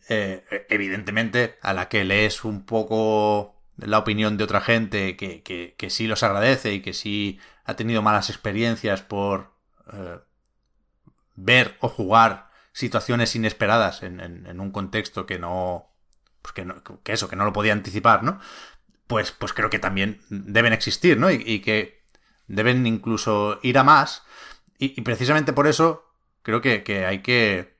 Eh, 0.10 0.43
evidentemente, 0.70 1.58
a 1.62 1.74
la 1.74 1.89
que 1.89 2.04
lees 2.04 2.43
un 2.45 2.66
poco 2.66 3.58
la 3.78 4.00
opinión 4.00 4.38
de 4.38 4.43
otra 4.43 4.62
gente 4.62 5.16
que, 5.18 5.43
que, 5.43 5.89
sí 5.89 6.08
los 6.08 6.24
agradece 6.24 6.74
y 6.74 6.82
que 6.82 6.93
sí 6.93 7.39
ha 7.64 7.76
tenido 7.76 8.02
malas 8.02 8.30
experiencias 8.30 9.02
por 9.02 9.54
eh, 9.93 10.18
ver 11.36 11.78
o 11.80 11.89
jugar 11.89 12.50
situaciones 12.74 13.36
inesperadas 13.36 14.04
en, 14.04 14.60
un 14.60 14.72
contexto 14.72 15.26
que 15.26 15.39
no, 15.39 15.89
pues 16.41 16.54
que 16.54 16.66
no, 16.66 16.84
que 17.04 17.14
eso, 17.14 17.28
que 17.28 17.36
no 17.36 17.45
lo 17.45 17.54
podía 17.54 17.74
anticipar, 17.74 18.24
¿no? 18.24 18.39
Pues, 19.08 19.32
pues 19.32 19.54
creo 19.54 19.70
que 19.70 19.80
también 19.80 20.22
deben 20.30 20.74
existir, 20.74 21.18
¿no? 21.18 21.32
Y, 21.32 21.60
que 21.62 22.04
deben 22.48 22.86
incluso 22.86 23.60
ir 23.64 23.78
a 23.78 23.84
más. 23.84 24.24
Y, 24.78 25.02
precisamente 25.02 25.54
por 25.54 25.68
eso 25.68 26.07
creo 26.48 26.62
que, 26.62 27.06
hay 27.06 27.20
que, 27.20 27.76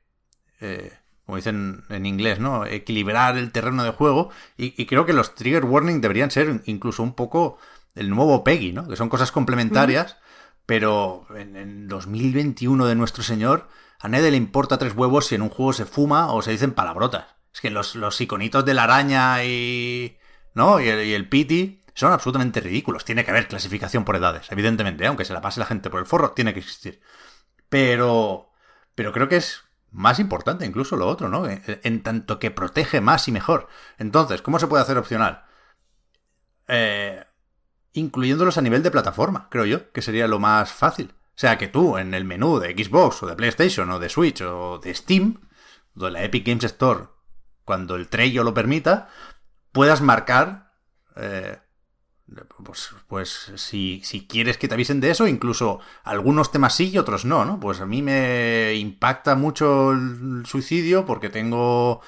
eh, 0.60 0.92
como 1.26 1.38
dicen 1.38 1.86
en 1.90 2.06
inglés, 2.06 2.40
¿no? 2.40 2.66
Equilibrar 2.66 3.38
el 3.38 3.52
terreno 3.52 3.84
de 3.84 3.92
juego. 3.92 4.30
Y, 4.58 4.86
creo 4.86 5.06
que 5.06 5.14
los 5.14 5.36
trigger 5.36 5.64
warning 5.66 6.02
deberían 6.02 6.32
ser 6.32 6.62
incluso 6.66 7.02
un 7.02 7.14
poco 7.14 7.58
el 7.96 8.10
nuevo 8.10 8.44
Peggy, 8.44 8.74
¿no? 8.74 8.88
Que 8.88 8.98
son 8.98 9.08
cosas 9.08 9.32
complementarias, 9.32 10.18
pero 10.66 11.26
en, 11.36 11.56
en 11.56 11.88
2021 11.88 12.86
de 12.86 12.96
nuestro 12.96 13.24
Señor 13.24 13.70
a 14.00 14.10
nadie 14.10 14.32
le 14.32 14.38
importa 14.38 14.78
tres 14.78 14.94
huevos 14.96 15.28
si 15.28 15.36
en 15.36 15.42
un 15.42 15.50
juego 15.50 15.72
se 15.72 15.86
fuma 15.86 16.34
o 16.34 16.42
se 16.42 16.52
dicen 16.52 16.74
palabrotas. 16.74 17.26
Es 17.54 17.62
que 17.62 17.70
los, 17.70 17.96
los 17.96 18.20
iconitos 18.20 18.66
de 18.66 18.74
la 18.74 18.84
araña 18.84 19.44
y. 19.46 20.18
¿No? 20.54 20.82
Y 20.82 20.90
el, 20.90 21.08
y 21.08 21.24
piti 21.24 21.82
son 21.94 22.12
absolutamente 22.12 22.60
ridículos. 22.60 23.06
Tiene 23.06 23.24
que 23.24 23.32
haber 23.32 23.48
clasificación 23.48 24.04
por 24.04 24.18
edades, 24.18 24.52
evidentemente, 24.52 25.04
¿eh? 25.04 25.08
aunque 25.08 25.26
se 25.26 25.34
la 25.34 25.42
pase 25.42 25.60
la 25.60 25.66
gente 25.66 25.90
por 25.90 26.00
el 26.00 26.06
forro, 26.06 26.32
tiene 26.32 26.54
que 26.54 26.60
existir. 26.60 27.00
Pero. 27.70 28.47
Pero 28.98 29.14
creo 29.14 29.30
que 29.30 29.36
es 29.38 29.64
más 29.92 30.18
importante 30.18 30.66
incluso 30.66 30.96
lo 30.96 31.08
otro, 31.08 31.30
¿no? 31.30 31.46
En, 31.48 32.02
tanto 32.02 32.40
que 32.40 32.50
protege 32.50 33.00
más 33.00 33.28
y 33.28 33.32
mejor. 33.32 33.68
Entonces, 34.00 34.42
¿cómo 34.42 34.58
se 34.58 34.66
puede 34.66 34.82
hacer 34.82 34.98
opcional? 34.98 35.46
Eh, 36.68 37.24
incluyéndolos 37.94 38.58
a 38.58 38.64
nivel 38.64 38.82
de 38.82 38.90
plataforma, 38.90 39.50
creo 39.52 39.66
yo, 39.66 39.92
que 39.92 40.02
sería 40.02 40.28
lo 40.28 40.40
más 40.40 40.72
fácil. 40.72 41.14
O 41.14 41.40
sea, 41.40 41.60
que 41.60 41.68
tú 41.68 42.00
en 42.00 42.16
el 42.16 42.26
menú 42.26 42.58
de 42.58 42.72
Xbox 42.72 43.22
o 43.22 43.28
de 43.28 43.36
PlayStation 43.36 43.88
o 43.92 44.00
de 44.00 44.10
Switch 44.10 44.42
o 44.42 44.80
de 44.80 44.96
Steam, 44.96 45.42
o 45.96 46.06
de 46.06 46.12
la 46.12 46.24
Epic 46.24 46.48
Games 46.48 46.64
Store, 46.64 47.04
cuando 47.66 47.98
el 47.98 48.08
Trello 48.08 48.44
lo 48.44 48.56
permita, 48.56 49.10
puedas 49.74 50.02
marcar, 50.02 50.74
eh, 51.18 51.60
pues, 52.64 52.90
pues 53.08 53.52
si, 53.56 54.02
si, 54.04 54.28
quieres 54.28 54.58
que 54.58 54.68
te 54.68 54.74
avisen 54.74 55.00
de 55.00 55.12
eso, 55.12 55.28
incluso 55.28 55.80
algunos 56.04 56.52
temas 56.52 56.76
sí 56.76 56.90
y 56.90 56.98
otros 56.98 57.26
no, 57.26 57.46
¿no? 57.46 57.60
Pues 57.60 57.80
a 57.80 57.86
mí 57.86 58.02
me 58.02 58.74
impacta 58.76 59.36
mucho 59.36 59.92
el 59.94 60.46
suicidio 60.46 61.06
porque 61.06 61.30
tengo 61.30 62.02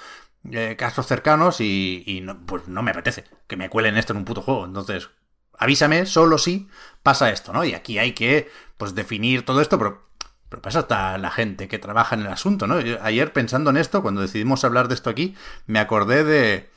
eh, 0.52 0.76
casos 0.78 1.08
cercanos 1.08 1.62
y, 1.62 2.22
no, 2.24 2.46
pues 2.46 2.68
no 2.68 2.84
me 2.84 2.92
apetece 2.92 3.24
que 3.48 3.58
me 3.58 3.70
cuelen 3.70 3.98
esto 3.98 4.14
en 4.14 4.20
un 4.20 4.26
puto 4.26 4.42
juego. 4.42 4.66
Entonces, 4.66 5.10
avísame 5.58 6.06
solo 6.06 6.38
si 6.38 6.68
pasa 7.02 7.30
esto, 7.32 7.54
¿no? 7.54 7.64
Y 7.64 7.74
aquí 7.74 7.98
hay 7.98 8.14
que, 8.14 8.50
pues, 8.78 8.96
definir 8.96 9.46
todo 9.46 9.62
esto, 9.62 9.78
pero, 9.78 10.10
pero 10.50 10.62
pasa 10.62 10.80
hasta 10.80 11.18
la 11.18 11.32
gente 11.32 11.68
que 11.70 11.80
trabaja 11.80 12.16
en 12.16 12.22
el 12.22 12.28
asunto, 12.28 12.68
¿no? 12.68 12.76
ayer 13.02 13.32
pensando 13.34 13.70
en 13.70 13.78
esto, 13.78 14.02
cuando 14.02 14.22
decidimos 14.22 14.66
hablar 14.66 14.90
de 14.90 14.96
esto 14.96 15.10
aquí, 15.10 15.36
me 15.66 15.80
acordé 15.80 16.24
de 16.24 16.70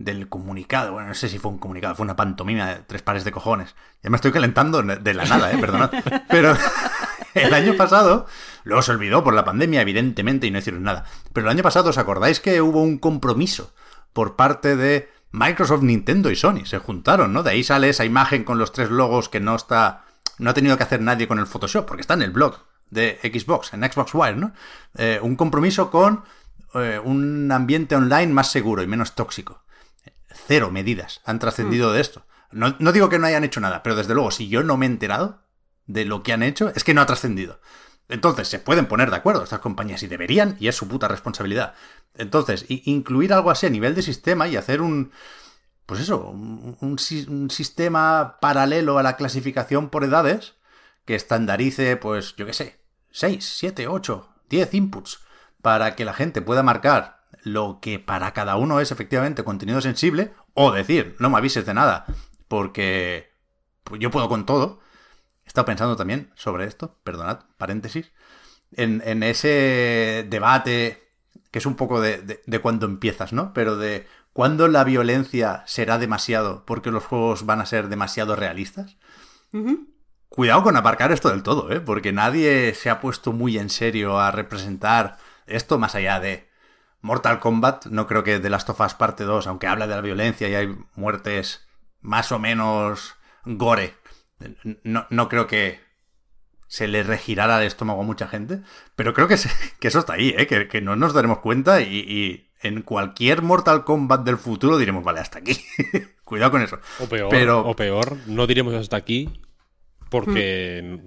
del 0.00 0.30
comunicado, 0.30 0.92
bueno, 0.92 1.08
no 1.08 1.14
sé 1.14 1.28
si 1.28 1.38
fue 1.38 1.50
un 1.50 1.58
comunicado, 1.58 1.94
fue 1.94 2.04
una 2.04 2.16
pantomima 2.16 2.70
de 2.70 2.76
tres 2.86 3.02
pares 3.02 3.22
de 3.22 3.32
cojones. 3.32 3.76
Ya 4.02 4.08
me 4.08 4.16
estoy 4.16 4.32
calentando 4.32 4.82
de 4.82 5.14
la 5.14 5.26
nada, 5.26 5.52
eh, 5.52 5.58
perdonad. 5.58 5.90
Pero 6.30 6.56
el 7.34 7.52
año 7.52 7.74
pasado, 7.76 8.26
luego 8.64 8.80
se 8.80 8.92
olvidó 8.92 9.22
por 9.22 9.34
la 9.34 9.44
pandemia, 9.44 9.82
evidentemente, 9.82 10.46
y 10.46 10.50
no 10.50 10.58
hicieron 10.58 10.84
nada. 10.84 11.04
Pero 11.34 11.46
el 11.46 11.50
año 11.50 11.62
pasado, 11.62 11.90
¿os 11.90 11.98
acordáis 11.98 12.40
que 12.40 12.62
hubo 12.62 12.82
un 12.82 12.96
compromiso 12.96 13.74
por 14.14 14.36
parte 14.36 14.74
de 14.74 15.10
Microsoft, 15.32 15.82
Nintendo 15.82 16.30
y 16.30 16.36
Sony 16.36 16.64
se 16.64 16.78
juntaron, 16.78 17.34
¿no? 17.34 17.42
De 17.42 17.50
ahí 17.50 17.62
sale 17.62 17.90
esa 17.90 18.06
imagen 18.06 18.42
con 18.42 18.58
los 18.58 18.72
tres 18.72 18.90
logos 18.90 19.28
que 19.28 19.38
no 19.38 19.54
está. 19.54 20.04
No 20.38 20.48
ha 20.48 20.54
tenido 20.54 20.78
que 20.78 20.82
hacer 20.82 21.02
nadie 21.02 21.28
con 21.28 21.38
el 21.38 21.46
Photoshop, 21.46 21.86
porque 21.86 22.00
está 22.00 22.14
en 22.14 22.22
el 22.22 22.30
blog 22.30 22.56
de 22.88 23.18
Xbox, 23.22 23.74
en 23.74 23.84
Xbox 23.84 24.14
Wire, 24.14 24.36
¿no? 24.36 24.52
Eh, 24.96 25.20
un 25.22 25.36
compromiso 25.36 25.90
con 25.90 26.24
eh, 26.74 26.98
un 27.04 27.52
ambiente 27.52 27.96
online 27.96 28.32
más 28.32 28.50
seguro 28.50 28.82
y 28.82 28.86
menos 28.86 29.14
tóxico. 29.14 29.62
Cero 30.50 30.72
medidas 30.72 31.20
han 31.24 31.38
trascendido 31.38 31.90
hmm. 31.90 31.94
de 31.94 32.00
esto. 32.00 32.26
No, 32.50 32.74
no 32.80 32.90
digo 32.90 33.08
que 33.08 33.20
no 33.20 33.28
hayan 33.28 33.44
hecho 33.44 33.60
nada, 33.60 33.84
pero 33.84 33.94
desde 33.94 34.14
luego, 34.14 34.32
si 34.32 34.48
yo 34.48 34.64
no 34.64 34.76
me 34.76 34.84
he 34.86 34.88
enterado 34.88 35.44
de 35.86 36.04
lo 36.04 36.24
que 36.24 36.32
han 36.32 36.42
hecho, 36.42 36.72
es 36.74 36.82
que 36.82 36.92
no 36.92 37.00
ha 37.00 37.06
trascendido. 37.06 37.60
Entonces, 38.08 38.48
se 38.48 38.58
pueden 38.58 38.86
poner 38.86 39.10
de 39.10 39.16
acuerdo 39.16 39.44
estas 39.44 39.60
compañías 39.60 40.02
y 40.02 40.08
deberían, 40.08 40.56
y 40.58 40.66
es 40.66 40.74
su 40.74 40.88
puta 40.88 41.06
responsabilidad. 41.06 41.74
Entonces, 42.16 42.64
incluir 42.68 43.32
algo 43.32 43.52
así 43.52 43.66
a 43.66 43.70
nivel 43.70 43.94
de 43.94 44.02
sistema 44.02 44.48
y 44.48 44.56
hacer 44.56 44.82
un, 44.82 45.12
pues 45.86 46.00
eso, 46.00 46.30
un, 46.30 46.98
sistema 46.98 48.38
paralelo 48.40 48.98
a 48.98 49.04
la 49.04 49.14
clasificación 49.14 49.88
por 49.88 50.02
edades 50.02 50.54
que 51.04 51.14
estandarice, 51.14 51.96
pues, 51.96 52.34
yo 52.34 52.44
qué 52.44 52.54
sé, 52.54 52.80
6, 53.12 53.54
7, 53.56 53.86
8, 53.86 54.28
10 54.48 54.74
inputs 54.74 55.20
para 55.62 55.94
que 55.94 56.04
la 56.04 56.12
gente 56.12 56.42
pueda 56.42 56.64
marcar 56.64 57.20
lo 57.42 57.78
que 57.80 57.98
para 57.98 58.32
cada 58.32 58.56
uno 58.56 58.80
es 58.80 58.92
efectivamente 58.92 59.44
contenido 59.44 59.80
sensible 59.80 60.32
o 60.54 60.72
decir, 60.72 61.16
no 61.18 61.30
me 61.30 61.38
avises 61.38 61.66
de 61.66 61.74
nada 61.74 62.06
porque 62.48 63.30
yo 63.98 64.10
puedo 64.10 64.28
con 64.28 64.46
todo. 64.46 64.80
He 65.44 65.48
estado 65.48 65.64
pensando 65.64 65.96
también 65.96 66.32
sobre 66.34 66.64
esto, 66.64 66.98
perdonad, 67.02 67.40
paréntesis, 67.56 68.12
en, 68.72 69.02
en 69.04 69.22
ese 69.22 70.26
debate 70.28 71.08
que 71.50 71.58
es 71.58 71.66
un 71.66 71.74
poco 71.74 72.00
de, 72.00 72.42
de, 72.44 72.58
cuando 72.60 72.86
empiezas, 72.86 73.32
¿no? 73.32 73.52
Pero 73.52 73.76
de 73.76 74.06
cuándo 74.32 74.68
la 74.68 74.84
violencia 74.84 75.64
será 75.66 75.98
demasiado 75.98 76.64
porque 76.64 76.90
los 76.90 77.04
juegos 77.04 77.44
van 77.46 77.60
a 77.60 77.66
ser 77.66 77.88
demasiado 77.88 78.36
realistas. 78.36 78.96
Cuidado 80.28 80.62
con 80.62 80.76
aparcar 80.76 81.10
esto 81.10 81.30
del 81.30 81.42
todo, 81.42 81.72
¿eh? 81.72 81.80
Porque 81.80 82.12
nadie 82.12 82.72
se 82.74 82.88
ha 82.88 83.00
puesto 83.00 83.32
muy 83.32 83.58
en 83.58 83.68
serio 83.68 84.20
a 84.20 84.30
representar 84.30 85.18
esto 85.46 85.78
más 85.78 85.96
allá 85.96 86.20
de 86.20 86.48
Mortal 87.00 87.40
Kombat. 87.40 87.86
No 87.86 88.06
creo 88.06 88.22
que 88.22 88.38
The 88.38 88.50
Last 88.50 88.68
of 88.70 88.80
Us 88.80 88.94
parte 88.94 89.24
2, 89.24 89.46
aunque 89.46 89.66
habla 89.66 89.86
de 89.86 89.94
la 89.94 90.00
violencia 90.00 90.48
y 90.48 90.54
hay 90.54 90.76
muertes 90.94 91.66
más 92.00 92.32
o 92.32 92.38
menos 92.38 93.14
gore. 93.44 93.94
No, 94.84 95.06
no 95.10 95.28
creo 95.28 95.46
que 95.46 95.80
se 96.70 96.86
le 96.86 97.02
regirara 97.02 97.60
el 97.60 97.66
estómago 97.66 98.02
a 98.02 98.04
mucha 98.04 98.28
gente. 98.28 98.60
Pero 98.94 99.12
creo 99.12 99.28
que, 99.28 99.36
que 99.80 99.88
eso 99.88 99.98
está 99.98 100.14
ahí, 100.14 100.34
¿eh? 100.36 100.46
que, 100.46 100.80
no 100.80 100.96
nos 100.96 101.12
daremos 101.12 101.38
cuenta 101.40 101.80
y, 101.82 102.48
en 102.62 102.82
cualquier 102.82 103.42
Mortal 103.42 103.84
Kombat 103.84 104.22
del 104.22 104.36
futuro 104.36 104.78
diremos, 104.78 105.02
vale, 105.02 105.20
hasta 105.20 105.38
aquí. 105.38 105.58
Cuidado 106.24 106.52
con 106.52 106.62
eso. 106.62 106.78
O 107.00 107.08
peor, 107.08 107.50
o 107.66 107.74
peor, 107.74 108.16
no 108.26 108.46
diremos 108.46 108.74
hasta 108.74 108.96
aquí 108.96 109.28
porque 110.10 110.98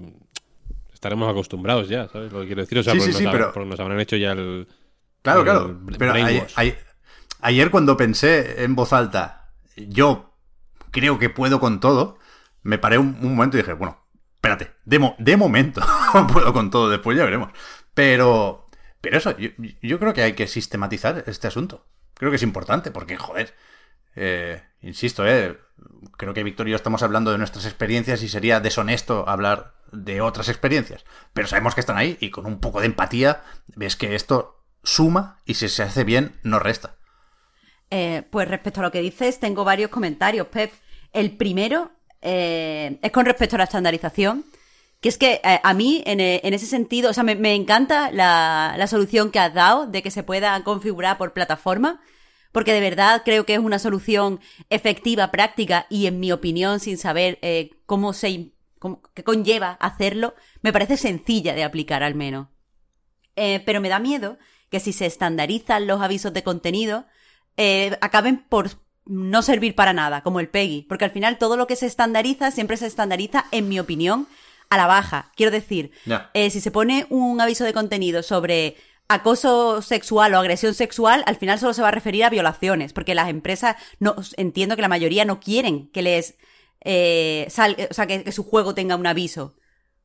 estaremos 0.94 1.30
acostumbrados 1.30 1.88
ya, 1.88 2.08
¿sabes? 2.10 2.32
Lo 2.34 2.42
que 2.42 2.48
quiero 2.48 2.62
decir, 2.62 2.80
o 2.80 2.84
sea, 2.84 2.94
sí, 2.94 3.26
porque, 3.26 3.66
nos, 3.66 3.80
habrán 3.80 4.00
hecho 4.00 4.18
ya 4.18 4.32
el... 4.32 4.68
Claro, 5.24 5.44
claro. 5.44 5.80
pero 5.98 6.14
ayer 7.40 7.72
cuando 7.72 7.98
pensé 7.98 8.64
en 8.64 8.76
voz 8.76 8.94
alta, 8.94 9.54
yo 9.76 10.36
creo 10.92 11.18
que 11.18 11.30
puedo 11.30 11.60
con 11.60 11.80
todo, 11.80 12.20
me 12.62 12.78
paré 12.78 12.98
un 12.98 13.20
momento 13.20 13.58
y 13.58 13.62
dije, 13.62 13.74
bueno, 13.74 14.06
espérate, 14.36 14.74
de, 14.84 15.16
de 15.18 15.38
momento 15.38 15.82
puedo 16.34 16.54
con 16.54 16.70
todo, 16.70 16.90
después 16.90 17.18
ya 17.18 17.24
veremos. 17.24 17.52
Pero, 17.94 18.68
pero 19.00 19.18
eso, 19.18 19.36
yo, 19.38 20.00
creo 20.00 20.14
que 20.14 20.24
hay 20.24 20.34
que 20.34 20.48
sistematizar 20.48 21.24
este 21.28 21.48
asunto. 21.48 21.86
Creo 22.16 22.30
que 22.30 22.36
es 22.36 22.44
importante, 22.44 22.92
porque, 22.92 23.16
joder, 23.16 23.56
eh, 24.16 24.62
insisto, 24.82 25.26
eh, 25.26 25.58
creo 26.18 26.34
que 26.34 26.44
Víctor 26.44 26.68
y 26.68 26.72
yo 26.72 26.76
estamos 26.76 27.02
hablando 27.02 27.32
de 27.32 27.38
nuestras 27.38 27.66
experiencias 27.66 28.22
y 28.24 28.28
sería 28.28 28.60
deshonesto 28.60 29.28
hablar 29.30 29.76
de 29.94 30.20
otras 30.20 30.50
experiencias. 30.50 31.06
Pero 31.34 31.48
sabemos 31.48 31.76
que 31.76 31.82
están 31.82 31.98
ahí 31.98 32.18
y 32.20 32.30
con 32.30 32.46
un 32.46 32.60
poco 32.60 32.82
de 32.82 32.88
empatía 32.88 33.44
ves 33.76 33.96
que 33.96 34.16
esto 34.16 34.63
suma 34.84 35.42
y 35.46 35.56
si 35.56 35.70
se 35.70 35.84
hace 35.84 36.04
bien, 36.04 36.40
no 36.44 36.60
resta. 36.60 36.98
Eh, 37.96 38.24
pues 38.32 38.48
respecto 38.48 38.80
a 38.80 38.84
lo 38.84 38.92
que 38.92 39.02
dices, 39.02 39.40
tengo 39.40 39.64
varios 39.64 39.90
comentarios, 39.90 40.48
Pep. 40.48 40.72
El 41.12 41.38
primero 41.38 41.92
eh, 42.22 42.98
es 43.02 43.12
con 43.12 43.26
respecto 43.26 43.56
a 43.56 43.60
la 43.60 43.66
estandarización. 43.66 44.46
Que 45.00 45.10
es 45.10 45.18
que 45.18 45.42
eh, 45.44 45.60
a 45.62 45.74
mí, 45.74 46.02
en, 46.06 46.20
ese 46.20 46.66
sentido, 46.66 47.10
o 47.10 47.14
sea, 47.14 47.24
me, 47.24 47.54
encanta 47.54 48.10
la, 48.10 48.84
solución 48.88 49.32
que 49.32 49.40
has 49.40 49.54
dado 49.54 49.86
de 49.86 50.02
que 50.02 50.12
se 50.12 50.24
pueda 50.24 50.64
configurar 50.64 51.18
por 51.18 51.34
plataforma, 51.34 52.02
porque 52.54 52.74
de 52.74 52.80
verdad 52.80 53.22
creo 53.26 53.46
que 53.46 53.54
es 53.54 53.60
una 53.60 53.80
solución 53.80 54.40
efectiva, 54.70 55.30
práctica 55.30 55.88
y, 55.90 56.08
en 56.08 56.22
mi 56.22 56.32
opinión, 56.32 56.80
sin 56.80 56.98
saber 56.98 57.40
cómo 57.86 58.14
se 58.14 58.54
conlleva 59.26 59.74
hacerlo, 59.74 60.36
me 60.62 60.72
parece 60.72 60.96
sencilla 60.96 61.54
de 61.54 61.66
aplicar 61.66 62.02
al 62.02 62.16
menos. 62.16 62.48
pero 63.36 63.82
me 63.82 63.90
da 63.90 64.00
miedo 64.00 64.38
que 64.74 64.82
si 64.82 64.92
se 64.92 65.06
estandarizan 65.06 65.88
los 65.88 66.02
avisos 66.02 66.34
de 66.34 66.44
contenido, 66.44 67.06
acaben 68.02 68.44
por 68.50 68.72
no 69.06 69.44
servir 69.44 69.76
para 69.76 69.94
nada, 69.94 70.24
como 70.24 70.40
el 70.40 70.50
PEGI, 70.50 70.88
porque 70.90 71.06
al 71.06 71.12
final 71.12 71.38
todo 71.38 71.58
lo 71.58 71.68
que 71.68 71.76
se 71.76 71.86
estandariza 71.86 72.50
siempre 72.52 72.78
se 72.78 72.88
estandariza, 72.88 73.46
en 73.52 73.70
mi 73.70 73.80
opinión, 73.80 74.28
a 74.70 74.78
la 74.78 74.88
baja. 74.88 75.32
Quiero 75.36 75.52
decir, 75.52 75.92
eh, 76.34 76.50
si 76.50 76.60
se 76.60 76.72
pone 76.72 77.06
un 77.10 77.40
aviso 77.40 77.64
de 77.64 77.74
contenido 77.74 78.24
sobre 78.24 78.76
acoso 79.08 79.82
sexual 79.82 80.34
o 80.34 80.40
agresión 80.40 80.74
sexual, 80.74 81.24
al 81.28 81.36
final 81.36 81.60
solo 81.60 81.74
se 81.74 81.82
va 81.82 81.90
a 81.90 81.92
referir 81.92 82.24
a 82.24 82.30
violaciones, 82.30 82.94
porque 82.94 83.14
las 83.14 83.30
empresas, 83.30 83.76
no 84.00 84.16
entiendo 84.38 84.76
que 84.76 84.82
la 84.82 84.88
mayoría 84.88 85.26
no 85.26 85.40
quieren 85.40 85.90
que 85.90 86.02
les 86.02 86.36
eh, 86.86 87.46
o 87.48 87.94
sea, 87.94 88.08
que, 88.08 88.32
su 88.32 88.44
juego 88.44 88.74
tenga 88.74 88.96
un 88.96 89.08
aviso. 89.08 89.56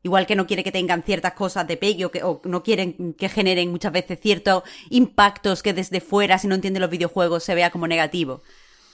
Igual 0.02 0.26
que 0.26 0.36
no 0.36 0.46
quiere 0.46 0.62
que 0.62 0.72
tengan 0.72 1.02
ciertas 1.02 1.32
cosas 1.32 1.66
de 1.66 1.76
pegue 1.76 2.04
o, 2.04 2.10
que, 2.10 2.22
o 2.22 2.40
no 2.44 2.62
quieren 2.62 3.14
que 3.14 3.28
generen 3.28 3.70
muchas 3.70 3.92
veces 3.92 4.18
ciertos 4.20 4.62
impactos 4.90 5.62
que 5.62 5.72
desde 5.72 6.00
fuera, 6.00 6.38
si 6.38 6.46
no 6.46 6.54
entienden 6.54 6.82
los 6.82 6.90
videojuegos, 6.90 7.42
se 7.42 7.54
vea 7.54 7.70
como 7.70 7.88
negativo. 7.88 8.42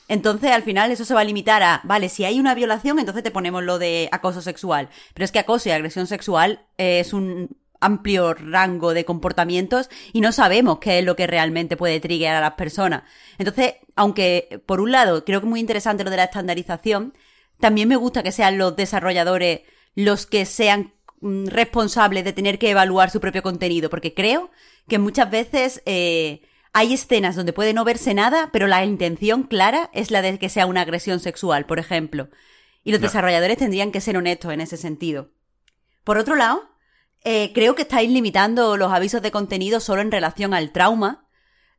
Entonces, 0.09 0.51
al 0.51 0.63
final, 0.63 0.91
eso 0.91 1.05
se 1.05 1.15
va 1.15 1.21
a 1.21 1.25
limitar 1.25 1.63
a, 1.63 1.81
vale, 1.85 2.09
si 2.09 2.25
hay 2.25 2.39
una 2.39 2.55
violación, 2.55 2.99
entonces 2.99 3.23
te 3.23 3.31
ponemos 3.31 3.63
lo 3.63 3.79
de 3.79 4.09
acoso 4.13 4.43
sexual. 4.43 4.91
Pero 5.15 5.25
es 5.25 5.33
que 5.33 5.39
acoso 5.39 5.69
y 5.69 5.73
agresión 5.73 6.07
sexual 6.07 6.67
es 6.77 7.13
un 7.13 7.57
amplio 7.81 8.35
rango 8.35 8.95
de 8.95 9.05
comportamientos 9.05 9.91
y 10.13 10.21
no 10.21 10.33
sabemos 10.33 10.79
qué 10.79 10.99
es 10.99 11.05
lo 11.05 11.17
que 11.17 11.27
realmente 11.27 11.77
puede 11.77 12.01
trigger 12.01 12.35
a 12.35 12.41
las 12.41 12.55
personas. 12.55 13.03
Entonces, 13.39 13.75
aunque 13.95 14.63
por 14.67 14.81
un 14.81 14.91
lado 14.93 15.25
creo 15.25 15.41
que 15.41 15.47
es 15.47 15.51
muy 15.51 15.61
interesante 15.61 16.05
lo 16.05 16.11
de 16.11 16.17
la 16.17 16.25
estandarización, 16.25 17.15
también 17.61 17.89
me 17.89 17.97
gusta 17.97 18.23
que 18.23 18.33
sean 18.33 18.59
los 18.59 18.75
desarrolladores 18.75 19.61
los 19.95 20.27
que 20.27 20.47
sean 20.47 20.93
mm, 21.21 21.47
responsables 21.47 22.25
de 22.25 22.33
tener 22.33 22.59
que 22.59 22.71
evaluar 22.71 23.11
su 23.11 23.21
propio 23.21 23.43
contenido, 23.43 23.91
porque 23.91 24.15
creo 24.15 24.51
que 24.89 24.99
muchas 24.99 25.31
veces 25.31 25.83
eh, 25.87 26.43
hay 26.73 26.95
escenas 26.95 27.37
donde 27.37 27.53
puede 27.53 27.73
no 27.73 27.85
verse 27.85 28.15
nada, 28.15 28.51
pero 28.53 28.67
la 28.67 28.85
intención 28.85 29.45
clara 29.45 29.91
es 29.93 30.11
la 30.11 30.23
de 30.23 30.39
que 30.39 30.49
sea 30.49 30.67
una 30.67 30.81
agresión 30.83 31.21
sexual, 31.21 31.67
por 31.67 31.79
ejemplo. 31.79 32.29
Y 32.83 32.93
los 32.93 33.01
desarrolladores 33.01 33.59
tendrían 33.59 33.93
que 33.93 34.01
ser 34.01 34.17
honestos 34.17 34.53
en 34.53 34.61
ese 34.61 34.77
sentido. 34.77 35.31
Por 36.03 36.19
otro 36.19 36.35
lado, 36.35 36.69
eh, 37.25 37.53
creo 37.55 37.75
que 37.75 37.83
estáis 37.83 38.11
limitando 38.11 38.77
los 38.77 38.93
avisos 38.93 39.23
de 39.23 39.31
contenido 39.31 39.81
solo 39.81 40.03
en 40.03 40.11
relación 40.11 40.53
al 40.53 40.73
trauma 40.73 41.27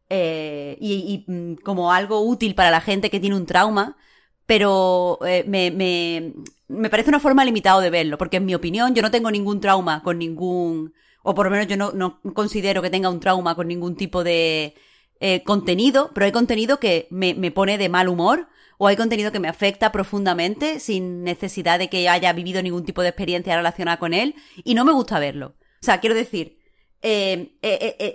eh, 0.10 0.78
y, 0.80 1.26
mm, 1.28 1.56
como 1.56 1.92
algo 1.92 2.22
útil 2.22 2.56
para 2.56 2.72
la 2.72 2.82
gente 2.82 3.10
que 3.10 3.20
tiene 3.20 3.36
un 3.36 3.46
trauma, 3.46 3.98
pero 4.46 5.20
eh, 5.26 5.44
me, 5.48 5.72
me, 5.72 6.34
me, 6.68 6.90
parece 6.90 7.10
una 7.10 7.20
forma 7.20 7.46
limitada 7.46 7.82
de 7.82 7.90
verlo, 7.90 8.18
porque 8.18 8.38
en 8.38 8.46
mi 8.46 8.56
opinión 8.56 8.94
yo 8.94 9.02
no 9.02 9.12
tengo 9.12 9.32
ningún 9.32 9.60
trauma 9.60 10.04
con 10.04 10.20
ningún, 10.20 10.94
o 11.24 11.34
por 11.34 11.48
lo 11.48 11.52
menos 11.52 11.68
yo 11.68 11.78
no, 11.78 11.92
no 11.94 12.22
considero 12.34 12.82
que 12.82 12.90
tenga 12.90 13.10
un 13.10 13.20
trauma 13.20 13.56
con 13.56 13.68
ningún 13.68 13.96
tipo 13.96 14.24
de 14.24 14.76
eh, 15.20 15.44
contenido, 15.44 16.12
pero 16.14 16.26
hay 16.26 16.32
contenido 16.32 16.80
que 16.80 17.08
me, 17.10 17.34
me 17.34 17.52
pone 17.52 17.78
de 17.78 17.90
mal 17.90 18.08
humor 18.08 18.48
o 18.78 18.88
hay 18.88 18.96
contenido 18.98 19.32
que 19.32 19.40
me 19.40 19.48
afecta 19.48 19.92
profundamente 19.92 20.80
sin 20.80 21.24
necesidad 21.24 21.80
de 21.80 21.90
que 21.90 22.10
haya 22.10 22.34
vivido 22.34 22.62
ningún 22.62 22.86
tipo 22.86 23.02
de 23.02 23.10
experiencia 23.10 23.56
relacionada 23.56 23.98
con 23.98 24.14
él 24.14 24.36
y 24.64 24.76
no 24.76 24.86
me 24.86 24.92
gusta 24.92 25.18
verlo. 25.18 25.56
O 25.82 25.86
sea, 25.86 26.02
quiero 26.02 26.14
decir, 26.14 26.60
eh, 27.02 27.56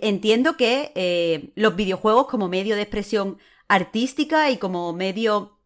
entiendo 0.03 0.57
que 0.57 1.53
los 1.55 1.77
videojuegos 1.77 2.27
como 2.27 2.49
medio 2.49 2.77
de 2.77 2.83
expresión 2.83 3.39
artística 3.69 4.51
y 4.51 4.59
como 4.59 4.93
medio 4.93 5.60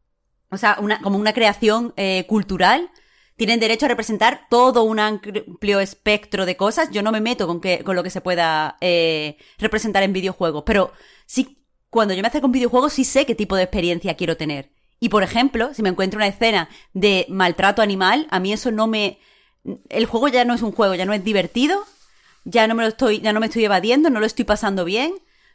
o 0.55 0.59
sea, 0.59 0.79
como 1.03 1.19
una 1.19 1.33
creación 1.33 1.93
eh, 1.97 2.25
cultural, 2.29 2.91
tienen 3.37 3.61
derecho 3.61 3.87
a 3.87 3.89
representar 3.89 4.47
todo 4.49 4.85
un 4.85 5.01
amplio 5.01 5.81
espectro 5.81 6.47
de 6.47 6.57
cosas. 6.57 6.91
Yo 6.91 7.03
no 7.03 7.13
me 7.13 7.21
meto 7.21 7.47
con, 7.47 7.61
que, 7.61 7.83
con 7.83 7.97
lo 7.97 8.03
que 8.03 8.11
se 8.11 8.21
pueda 8.21 8.77
eh, 8.81 9.37
representar 9.59 10.03
en 10.03 10.13
videojuegos, 10.13 10.63
pero 10.65 10.93
sí, 11.27 11.59
cuando 11.91 12.15
yo 12.15 12.23
me 12.23 12.29
acerco 12.29 12.47
a 12.47 12.49
un 12.49 12.53
videojuego, 12.53 12.89
sí 12.89 13.05
sé 13.05 13.27
qué 13.27 13.35
tipo 13.35 13.57
de 13.57 13.65
experiencia 13.65 14.15
quiero 14.15 14.37
tener. 14.37 14.73
Y 15.01 15.09
por 15.09 15.23
ejemplo, 15.23 15.75
si 15.75 15.83
me 15.83 15.91
encuentro 15.91 16.19
una 16.19 16.29
escena 16.29 16.69
de 16.93 17.27
maltrato 17.29 17.83
animal, 17.83 18.27
a 18.31 18.41
mí 18.41 18.53
eso 18.53 18.71
no 18.71 18.87
me. 18.87 19.19
El 19.89 20.07
juego 20.07 20.29
ya 20.29 20.45
no 20.45 20.55
es 20.55 20.63
un 20.63 20.73
juego, 20.73 20.95
ya 20.95 21.05
no 21.05 21.13
es 21.13 21.25
divertido, 21.25 21.85
ya 22.45 22.67
no 22.67 22.75
me 22.75 22.83
lo 22.83 22.89
estoy, 22.89 23.21
ya 23.21 23.33
no 23.33 23.41
me 23.41 23.47
estoy 23.47 23.65
evadiendo, 23.65 24.11
no 24.11 24.21
lo 24.21 24.27
estoy 24.27 24.45
pasando 24.45 24.85
bien, 24.85 25.15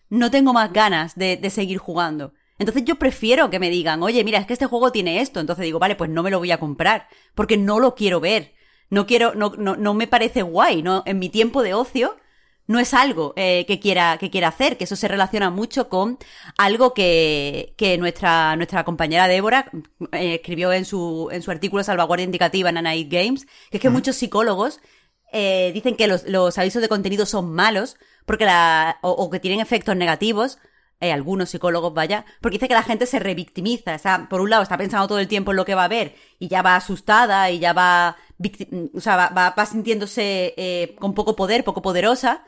no 0.09 0.31
tengo 0.31 0.53
más 0.53 0.73
ganas 0.73 1.15
de 1.15 1.49
seguir 1.49 1.77
jugando. 1.77 2.33
Entonces 2.59 2.83
yo 2.85 2.95
prefiero 2.95 3.49
que 3.49 3.59
me 3.59 3.69
digan, 3.69 4.03
oye, 4.03 4.23
mira, 4.23 4.39
es 4.39 4.45
que 4.45 4.53
este 4.53 4.67
juego 4.67 4.91
tiene 4.91 5.21
esto. 5.21 5.39
Entonces 5.39 5.63
digo, 5.63 5.79
vale, 5.79 5.95
pues 5.95 6.09
no 6.09 6.21
me 6.23 6.29
lo 6.29 6.39
voy 6.39 6.51
a 6.51 6.59
comprar. 6.59 7.07
Porque 7.33 7.57
no 7.57 7.79
lo 7.79 7.95
quiero 7.95 8.19
ver. 8.19 8.53
No 8.89 9.07
quiero, 9.07 9.33
no, 9.35 9.53
no, 9.57 9.75
no 9.75 9.93
me 9.93 10.07
parece 10.07 10.41
guay, 10.41 10.83
¿no? 10.83 11.03
En 11.05 11.19
mi 11.19 11.29
tiempo 11.29 11.63
de 11.63 11.73
ocio, 11.73 12.17
no 12.69 12.77
es 12.77 12.93
algo 12.93 13.33
eh, 13.35 13.65
que 13.67 13.79
quiera 13.79 14.17
que 14.19 14.29
quiera 14.29 14.49
hacer, 14.49 14.77
que 14.77 14.83
eso 14.83 14.95
se 14.95 15.07
relaciona 15.07 15.49
mucho 15.49 15.89
con 15.89 16.19
algo 16.55 16.93
que, 16.93 17.73
que 17.77 17.97
nuestra, 17.97 18.55
nuestra 18.57 18.83
compañera 18.83 19.27
Débora 19.27 19.71
eh, 20.11 20.35
escribió 20.35 20.71
en 20.71 20.85
su, 20.85 21.29
en 21.31 21.41
su 21.41 21.49
artículo 21.49 21.83
Salvaguardia 21.83 22.25
Indicativa 22.25 22.69
en 22.69 22.75
Night 22.75 23.11
Games, 23.11 23.47
que 23.71 23.77
es 23.77 23.81
que 23.81 23.89
muchos 23.89 24.17
psicólogos 24.17 24.81
eh, 25.31 25.71
dicen 25.73 25.95
que 25.95 26.05
los, 26.05 26.27
los, 26.27 26.59
avisos 26.59 26.83
de 26.83 26.89
contenido 26.89 27.25
son 27.25 27.51
malos 27.51 27.97
porque 28.27 28.45
la, 28.45 28.99
o, 29.01 29.09
o 29.13 29.31
que 29.31 29.39
tienen 29.39 29.61
efectos 29.61 29.95
negativos 29.95 30.59
hay 30.99 31.11
algunos 31.11 31.49
psicólogos, 31.49 31.93
vaya, 31.93 32.25
porque 32.41 32.55
dice 32.57 32.67
que 32.67 32.73
la 32.73 32.83
gente 32.83 33.05
se 33.05 33.19
revictimiza. 33.19 33.95
O 33.95 33.99
sea, 33.99 34.27
por 34.29 34.41
un 34.41 34.49
lado 34.49 34.63
está 34.63 34.77
pensando 34.77 35.07
todo 35.07 35.19
el 35.19 35.27
tiempo 35.27 35.51
en 35.51 35.57
lo 35.57 35.65
que 35.65 35.75
va 35.75 35.85
a 35.85 35.89
ver 35.89 36.15
y 36.39 36.47
ya 36.49 36.61
va 36.61 36.75
asustada 36.75 37.49
y 37.51 37.59
ya 37.59 37.73
va, 37.73 38.17
o 38.93 38.99
sea, 38.99 39.29
va, 39.29 39.53
va, 39.57 39.65
sintiéndose 39.65 40.53
eh, 40.57 40.95
con 40.99 41.13
poco 41.13 41.35
poder, 41.35 41.63
poco 41.63 41.81
poderosa. 41.81 42.43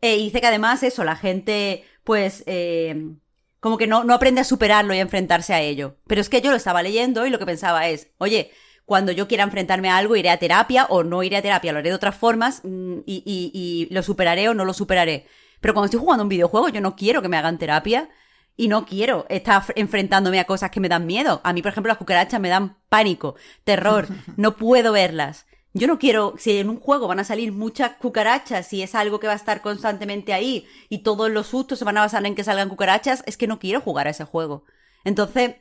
Eh, 0.00 0.16
y 0.16 0.24
dice 0.24 0.40
que 0.40 0.46
además 0.46 0.82
eso, 0.82 1.04
la 1.04 1.16
gente, 1.16 1.84
pues, 2.04 2.42
eh, 2.46 3.16
como 3.60 3.76
que 3.76 3.86
no, 3.86 4.04
no 4.04 4.14
aprende 4.14 4.40
a 4.40 4.44
superarlo 4.44 4.94
y 4.94 4.98
a 4.98 5.02
enfrentarse 5.02 5.52
a 5.52 5.60
ello. 5.60 5.98
Pero 6.06 6.22
es 6.22 6.30
que 6.30 6.40
yo 6.40 6.50
lo 6.50 6.56
estaba 6.56 6.82
leyendo 6.82 7.26
y 7.26 7.30
lo 7.30 7.38
que 7.38 7.44
pensaba 7.44 7.86
es, 7.88 8.08
oye, 8.16 8.50
cuando 8.86 9.12
yo 9.12 9.28
quiera 9.28 9.44
enfrentarme 9.44 9.90
a 9.90 9.98
algo 9.98 10.16
iré 10.16 10.30
a 10.30 10.38
terapia 10.38 10.86
o 10.86 11.04
no 11.04 11.22
iré 11.22 11.36
a 11.36 11.42
terapia, 11.42 11.72
lo 11.72 11.78
haré 11.80 11.90
de 11.90 11.94
otras 11.94 12.16
formas 12.16 12.62
mm, 12.64 13.00
y, 13.04 13.22
y 13.54 13.94
lo 13.94 14.02
superaré 14.02 14.48
o 14.48 14.54
no 14.54 14.64
lo 14.64 14.72
superaré. 14.72 15.26
Pero 15.60 15.74
cuando 15.74 15.86
estoy 15.86 16.00
jugando 16.00 16.22
un 16.22 16.28
videojuego, 16.28 16.68
yo 16.68 16.80
no 16.80 16.96
quiero 16.96 17.22
que 17.22 17.28
me 17.28 17.36
hagan 17.36 17.58
terapia 17.58 18.08
y 18.56 18.68
no 18.68 18.84
quiero 18.84 19.26
estar 19.28 19.62
enfrentándome 19.76 20.40
a 20.40 20.44
cosas 20.44 20.70
que 20.70 20.80
me 20.80 20.88
dan 20.88 21.06
miedo. 21.06 21.40
A 21.44 21.52
mí, 21.52 21.62
por 21.62 21.70
ejemplo, 21.70 21.88
las 21.88 21.98
cucarachas 21.98 22.40
me 22.40 22.48
dan 22.48 22.78
pánico, 22.88 23.36
terror, 23.64 24.08
no 24.36 24.56
puedo 24.56 24.92
verlas. 24.92 25.46
Yo 25.72 25.86
no 25.86 25.98
quiero, 25.98 26.34
si 26.36 26.58
en 26.58 26.68
un 26.68 26.80
juego 26.80 27.06
van 27.06 27.20
a 27.20 27.24
salir 27.24 27.52
muchas 27.52 27.92
cucarachas 27.92 28.72
y 28.72 28.82
es 28.82 28.94
algo 28.96 29.20
que 29.20 29.28
va 29.28 29.34
a 29.34 29.36
estar 29.36 29.62
constantemente 29.62 30.32
ahí 30.32 30.66
y 30.88 30.98
todos 30.98 31.30
los 31.30 31.46
sustos 31.46 31.78
se 31.78 31.84
van 31.84 31.96
a 31.96 32.00
basar 32.00 32.26
en 32.26 32.34
que 32.34 32.42
salgan 32.42 32.68
cucarachas, 32.68 33.22
es 33.26 33.36
que 33.36 33.46
no 33.46 33.60
quiero 33.60 33.80
jugar 33.80 34.08
a 34.08 34.10
ese 34.10 34.24
juego. 34.24 34.64
Entonces, 35.04 35.54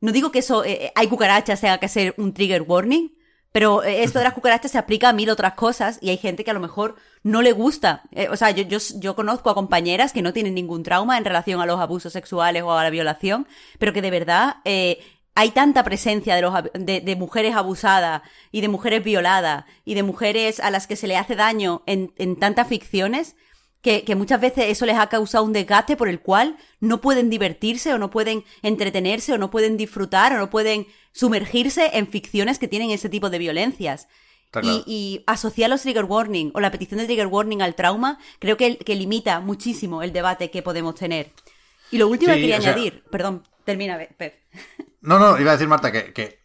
no 0.00 0.12
digo 0.12 0.30
que 0.30 0.38
eso, 0.38 0.64
eh, 0.64 0.92
hay 0.94 1.08
cucarachas, 1.08 1.60
tenga 1.60 1.78
que 1.78 1.88
ser 1.88 2.14
un 2.16 2.32
trigger 2.32 2.62
warning, 2.62 3.15
pero 3.56 3.82
eh, 3.82 4.02
esto 4.02 4.18
de 4.18 4.24
las 4.26 4.34
cucarachas 4.34 4.70
se 4.70 4.76
aplica 4.76 5.08
a 5.08 5.14
mil 5.14 5.30
otras 5.30 5.54
cosas 5.54 5.96
y 6.02 6.10
hay 6.10 6.18
gente 6.18 6.44
que 6.44 6.50
a 6.50 6.52
lo 6.52 6.60
mejor 6.60 6.96
no 7.22 7.40
le 7.40 7.52
gusta. 7.52 8.02
Eh, 8.12 8.28
o 8.28 8.36
sea, 8.36 8.50
yo, 8.50 8.64
yo, 8.96 9.16
conozco 9.16 9.48
a 9.48 9.54
compañeras 9.54 10.12
que 10.12 10.20
no 10.20 10.34
tienen 10.34 10.54
ningún 10.54 10.82
trauma 10.82 11.16
en 11.16 11.24
relación 11.24 11.62
a 11.62 11.64
los 11.64 11.80
abusos 11.80 12.12
sexuales 12.12 12.62
o 12.64 12.72
a 12.72 12.84
la 12.84 12.90
violación, 12.90 13.46
pero 13.78 13.94
que 13.94 14.02
de 14.02 14.10
verdad 14.10 14.56
eh, 14.66 14.98
hay 15.34 15.52
tanta 15.52 15.84
presencia 15.84 16.34
de, 16.34 16.42
los, 16.42 16.52
de, 16.74 17.16
mujeres 17.16 17.56
abusadas 17.56 18.20
y 18.52 18.60
de 18.60 18.68
mujeres 18.68 19.02
violadas 19.02 19.64
y 19.86 19.94
de 19.94 20.02
mujeres 20.02 20.60
a 20.60 20.70
las 20.70 20.86
que 20.86 20.96
se 20.96 21.06
le 21.06 21.16
hace 21.16 21.34
daño 21.34 21.82
en, 21.86 22.12
en 22.18 22.36
tantas 22.36 22.68
ficciones 22.68 23.36
que, 23.80 24.04
que, 24.04 24.16
muchas 24.16 24.38
veces 24.38 24.66
eso 24.68 24.84
les 24.84 24.98
ha 24.98 25.06
causado 25.06 25.44
un 25.44 25.54
desgaste 25.54 25.96
por 25.96 26.08
el 26.08 26.20
cual 26.20 26.58
no 26.80 27.00
pueden 27.00 27.30
divertirse 27.30 27.94
o 27.94 27.98
no 27.98 28.10
pueden 28.10 28.44
entretenerse 28.60 29.32
o 29.32 29.38
no 29.38 29.50
pueden 29.50 29.78
disfrutar 29.78 30.34
o 30.34 30.38
no 30.38 30.50
pueden 30.50 30.86
sumergirse 31.16 31.92
en 31.94 32.06
ficciones 32.06 32.58
que 32.58 32.68
tienen 32.68 32.90
ese 32.90 33.08
tipo 33.08 33.30
de 33.30 33.38
violencias. 33.38 34.08
Y, 34.62 34.84
y, 34.86 35.24
asociar 35.26 35.68
los 35.68 35.82
trigger 35.82 36.04
warning 36.04 36.50
o 36.54 36.60
la 36.60 36.70
petición 36.70 36.98
de 36.98 37.06
trigger 37.06 37.26
warning 37.26 37.60
al 37.60 37.74
trauma 37.74 38.18
creo 38.38 38.56
que, 38.56 38.78
que 38.78 38.94
limita 38.94 39.40
muchísimo 39.40 40.02
el 40.02 40.12
debate 40.12 40.50
que 40.50 40.62
podemos 40.62 40.94
tener. 40.94 41.32
Y 41.90 41.98
lo 41.98 42.08
último 42.08 42.32
que 42.32 42.40
quería 42.40 42.56
añadir, 42.56 42.92
sea... 42.94 43.10
perdón, 43.10 43.42
termina, 43.64 43.98
Pep. 44.16 44.34
No, 45.00 45.18
no, 45.18 45.38
iba 45.38 45.50
a 45.50 45.54
decir 45.54 45.68
Marta 45.68 45.92
que, 45.92 46.12
que, 46.12 46.40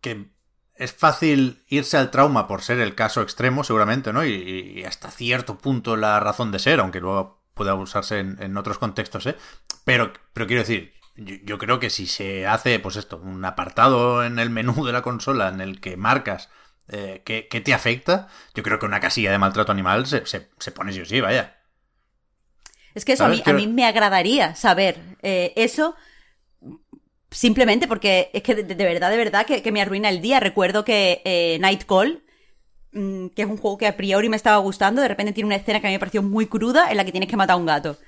que, 0.00 0.26
es 0.74 0.92
fácil 0.92 1.62
irse 1.68 1.96
al 1.98 2.10
trauma 2.10 2.48
por 2.48 2.62
ser 2.62 2.80
el 2.80 2.94
caso 2.94 3.22
extremo, 3.22 3.64
seguramente, 3.64 4.12
¿no? 4.12 4.24
Y, 4.24 4.32
y 4.76 4.84
hasta 4.84 5.10
cierto 5.10 5.58
punto 5.58 5.96
la 5.96 6.20
razón 6.20 6.52
de 6.52 6.58
ser, 6.58 6.80
aunque 6.80 7.00
luego 7.00 7.42
pueda 7.54 7.74
usarse 7.74 8.18
en, 8.18 8.42
en 8.42 8.56
otros 8.56 8.78
contextos, 8.78 9.26
¿eh? 9.26 9.36
Pero, 9.84 10.12
pero 10.32 10.46
quiero 10.46 10.62
decir, 10.62 10.94
yo, 11.20 11.36
yo, 11.44 11.58
creo 11.58 11.78
que 11.78 11.90
si 11.90 12.06
se 12.06 12.46
hace, 12.46 12.78
pues 12.80 12.96
esto, 12.96 13.18
un 13.18 13.44
apartado 13.44 14.24
en 14.24 14.38
el 14.38 14.50
menú 14.50 14.84
de 14.84 14.92
la 14.92 15.02
consola 15.02 15.48
en 15.48 15.60
el 15.60 15.80
que 15.80 15.96
marcas 15.96 16.48
eh, 16.88 17.22
qué, 17.24 17.46
qué, 17.48 17.60
te 17.60 17.74
afecta, 17.74 18.28
yo 18.54 18.62
creo 18.62 18.78
que 18.78 18.86
una 18.86 19.00
casilla 19.00 19.30
de 19.30 19.38
maltrato 19.38 19.70
animal 19.70 20.06
se, 20.06 20.26
se, 20.26 20.48
se 20.58 20.72
pone 20.72 20.92
sí 20.92 21.00
o 21.00 21.04
sí, 21.04 21.20
vaya. 21.20 21.56
Es 22.94 23.04
que 23.04 23.12
eso 23.12 23.24
a 23.24 23.28
mí, 23.28 23.42
a 23.44 23.52
mí, 23.52 23.66
me 23.66 23.84
agradaría 23.84 24.54
saber 24.54 24.98
eh, 25.22 25.52
eso 25.56 25.94
simplemente 27.30 27.86
porque 27.86 28.30
es 28.32 28.42
que 28.42 28.56
de, 28.56 28.62
de 28.62 28.84
verdad, 28.84 29.10
de 29.10 29.16
verdad 29.16 29.46
que, 29.46 29.62
que, 29.62 29.72
me 29.72 29.80
arruina 29.80 30.08
el 30.08 30.20
día. 30.20 30.40
Recuerdo 30.40 30.84
que 30.84 31.22
eh, 31.24 31.58
Night 31.60 31.84
Call, 31.84 32.24
mmm, 32.92 33.28
que 33.28 33.42
es 33.42 33.48
un 33.48 33.58
juego 33.58 33.78
que 33.78 33.86
a 33.86 33.96
priori 33.96 34.28
me 34.28 34.36
estaba 34.36 34.56
gustando, 34.56 35.02
de 35.02 35.08
repente 35.08 35.32
tiene 35.32 35.46
una 35.46 35.56
escena 35.56 35.80
que 35.80 35.86
a 35.86 35.90
mí 35.90 35.94
me 35.94 36.00
pareció 36.00 36.22
muy 36.22 36.46
cruda 36.46 36.90
en 36.90 36.96
la 36.96 37.04
que 37.04 37.12
tienes 37.12 37.28
que 37.28 37.36
matar 37.36 37.54
a 37.54 37.58
un 37.58 37.66
gato. 37.66 37.98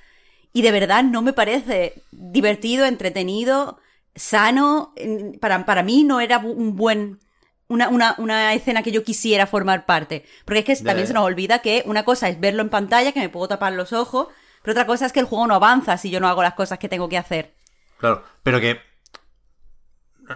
Y 0.53 0.61
de 0.61 0.71
verdad 0.71 1.03
no 1.03 1.21
me 1.21 1.33
parece 1.33 2.03
divertido, 2.11 2.85
entretenido, 2.85 3.79
sano. 4.15 4.93
Para, 5.41 5.65
para 5.65 5.83
mí 5.83 6.03
no 6.03 6.21
era 6.21 6.37
un 6.37 6.75
buen 6.75 7.19
una, 7.67 7.89
una, 7.89 8.15
una, 8.19 8.53
escena 8.53 8.83
que 8.83 8.91
yo 8.91 9.03
quisiera 9.03 9.47
formar 9.47 9.85
parte. 9.85 10.25
Porque 10.45 10.59
es 10.59 10.65
que 10.65 10.85
también 10.85 11.07
se 11.07 11.13
nos 11.13 11.25
olvida 11.25 11.59
que 11.59 11.83
una 11.85 12.05
cosa 12.05 12.29
es 12.29 12.39
verlo 12.39 12.61
en 12.61 12.69
pantalla, 12.69 13.11
que 13.11 13.19
me 13.19 13.29
puedo 13.29 13.47
tapar 13.47 13.73
los 13.73 13.93
ojos, 13.93 14.27
pero 14.61 14.73
otra 14.73 14.85
cosa 14.85 15.05
es 15.05 15.11
que 15.11 15.19
el 15.19 15.25
juego 15.25 15.47
no 15.47 15.55
avanza 15.55 15.97
si 15.97 16.09
yo 16.09 16.19
no 16.19 16.27
hago 16.27 16.43
las 16.43 16.53
cosas 16.53 16.79
que 16.79 16.89
tengo 16.89 17.09
que 17.09 17.17
hacer. 17.17 17.55
Claro, 17.97 18.23
pero 18.43 18.59
que... 18.59 18.79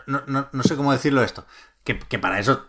No, 0.05 0.23
no, 0.27 0.49
no 0.51 0.63
sé 0.63 0.75
cómo 0.75 0.91
decirlo 0.91 1.23
esto. 1.23 1.45
Que, 1.83 1.97
que, 1.99 2.19
para 2.19 2.39
eso 2.39 2.67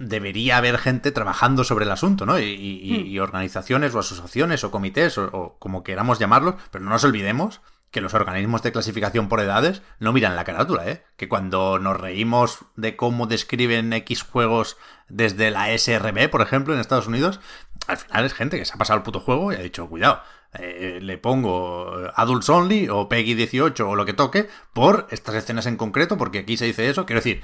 debería 0.00 0.56
haber 0.56 0.78
gente 0.78 1.12
trabajando 1.12 1.62
sobre 1.62 1.84
el 1.84 1.90
asunto, 1.92 2.24
¿no? 2.24 2.38
Y, 2.40 3.14
hmm. 3.16 3.22
organizaciones 3.22 3.94
o 3.94 3.98
asociaciones 3.98 4.64
o 4.64 4.70
comités 4.70 5.18
o, 5.18 5.56
como 5.58 5.84
queramos 5.84 6.18
llamarlos, 6.18 6.54
pero 6.70 6.82
no 6.82 6.90
nos 6.90 7.04
olvidemos 7.04 7.60
que 7.90 8.00
los 8.00 8.14
organismos 8.14 8.62
de 8.62 8.72
clasificación 8.72 9.28
por 9.28 9.40
edades 9.40 9.82
no 9.98 10.12
miran 10.12 10.36
la 10.36 10.44
carátula, 10.44 10.88
¿eh? 10.88 11.04
Que 11.16 11.28
cuando 11.28 11.78
nos 11.78 12.00
reímos 12.00 12.60
de 12.76 12.96
cómo 12.96 13.26
describen 13.26 13.92
X 13.92 14.22
juegos 14.22 14.78
desde 15.08 15.50
la 15.50 15.76
SRB, 15.76 16.30
por 16.30 16.40
ejemplo, 16.40 16.72
en 16.72 16.80
Estados 16.80 17.08
Unidos, 17.08 17.40
al 17.86 17.98
final 17.98 18.24
es 18.24 18.32
gente 18.32 18.58
que 18.58 18.64
se 18.64 18.72
ha 18.72 18.78
pasado 18.78 18.98
el 18.98 19.02
puto 19.02 19.20
juego 19.20 19.52
y 19.52 19.56
ha 19.56 19.62
dicho, 19.62 19.88
cuidado, 19.88 20.22
eh, 20.54 21.00
le 21.02 21.18
pongo 21.18 21.92
Adults 22.14 22.48
Only 22.48 22.88
o 22.88 23.08
Peggy 23.08 23.34
18 23.34 23.88
o 23.88 23.96
lo 23.96 24.06
que 24.06 24.14
toque 24.14 24.48
por 24.72 25.08
estas 25.10 25.34
escenas 25.34 25.66
en 25.66 25.76
concreto, 25.76 26.16
porque 26.16 26.38
aquí 26.38 26.56
se 26.56 26.66
dice 26.66 26.88
eso. 26.88 27.06
Quiero 27.06 27.20
decir, 27.20 27.42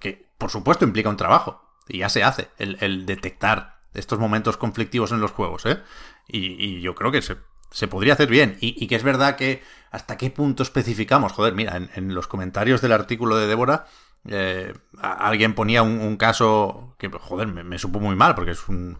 que 0.00 0.28
por 0.36 0.50
supuesto 0.50 0.84
implica 0.84 1.08
un 1.08 1.16
trabajo, 1.16 1.64
y 1.88 1.98
ya 1.98 2.08
se 2.08 2.22
hace, 2.22 2.48
el, 2.58 3.06
detectar 3.06 3.78
estos 3.94 4.18
momentos 4.18 4.56
conflictivos 4.56 5.12
en 5.12 5.20
los 5.20 5.30
juegos, 5.30 5.66
¿eh? 5.66 5.80
Y, 6.26 6.80
yo 6.80 6.94
creo 6.94 7.12
que 7.12 7.22
se, 7.22 7.88
podría 7.88 8.14
hacer 8.14 8.28
bien. 8.28 8.56
Y, 8.60 8.86
que 8.86 8.96
es 8.96 9.02
verdad 9.02 9.36
que 9.36 9.62
hasta 9.90 10.16
qué 10.16 10.30
punto 10.30 10.62
especificamos. 10.62 11.32
Joder, 11.32 11.54
mira, 11.54 11.76
en, 11.76 12.14
los 12.14 12.26
comentarios 12.26 12.80
del 12.80 12.92
artículo 12.92 13.36
de 13.36 13.46
Débora, 13.46 13.86
eh, 14.26 14.72
alguien 15.00 15.54
ponía 15.54 15.82
un, 15.82 16.16
caso 16.16 16.94
que, 16.98 17.10
joder, 17.10 17.48
me, 17.48 17.78
supo 17.78 18.00
muy 18.00 18.16
mal, 18.16 18.34
porque 18.34 18.52
es 18.52 18.68
un, 18.68 18.98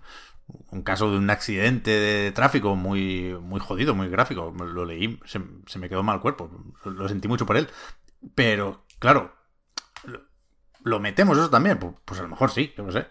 un, 0.71 0.83
caso 0.83 1.11
de 1.11 1.17
un 1.17 1.31
accidente 1.31 1.91
de 1.91 2.31
tráfico 2.33 2.77
muy, 2.77 3.35
muy 3.41 3.61
jodido, 3.61 3.95
muy 3.95 4.09
gráfico. 4.09 4.55
Lo 4.57 4.85
leí, 4.85 5.19
se, 5.25 5.41
se 5.67 5.79
me 5.79 5.89
quedó 5.89 6.03
mal 6.03 6.17
el 6.17 6.23
cuerpo. 6.23 6.51
Lo 6.85 7.09
sentí 7.09 7.27
mucho 7.27 7.47
por 7.47 7.57
él. 7.57 7.69
Pero, 8.35 8.85
claro, 8.99 9.35
¿Lo 10.85 11.01
metemos 11.01 11.37
eso 11.37 11.51
también? 11.51 11.79
Pues, 11.79 11.95
pues, 12.05 12.21
a 12.21 12.23
lo 12.23 12.29
mejor 12.29 12.51
sí, 12.51 12.73
yo 12.77 12.85
no 12.85 12.93
sé. 12.93 13.07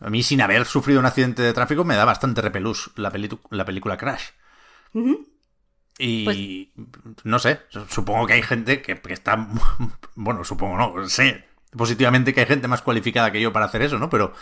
A 0.00 0.10
mí, 0.10 0.22
sin 0.22 0.42
haber 0.42 0.66
sufrido 0.66 1.00
un 1.00 1.06
accidente 1.06 1.40
de 1.40 1.52
tráfico, 1.52 1.84
me 1.84 1.94
da 1.94 2.04
bastante 2.04 2.42
repelús 2.42 2.90
la, 2.96 3.12
la 3.50 3.64
película 3.64 3.96
Crash. 3.96 4.30
Y 5.98 6.72
pues 6.74 7.24
no 7.24 7.38
sé, 7.38 7.60
supongo 7.88 8.26
que 8.26 8.34
hay 8.34 8.42
gente 8.42 8.82
que, 8.82 9.00
está. 9.08 9.48
Bueno, 10.16 10.44
supongo 10.44 10.76
no, 10.76 11.08
sé 11.08 11.44
positivamente 11.76 12.32
que 12.32 12.40
hay 12.40 12.46
gente 12.46 12.68
más 12.68 12.82
cualificada 12.82 13.32
que 13.32 13.40
yo 13.40 13.52
para 13.52 13.66
hacer 13.66 13.82
eso, 13.82 13.98
¿no? 13.98 14.08
Pero, 14.10 14.32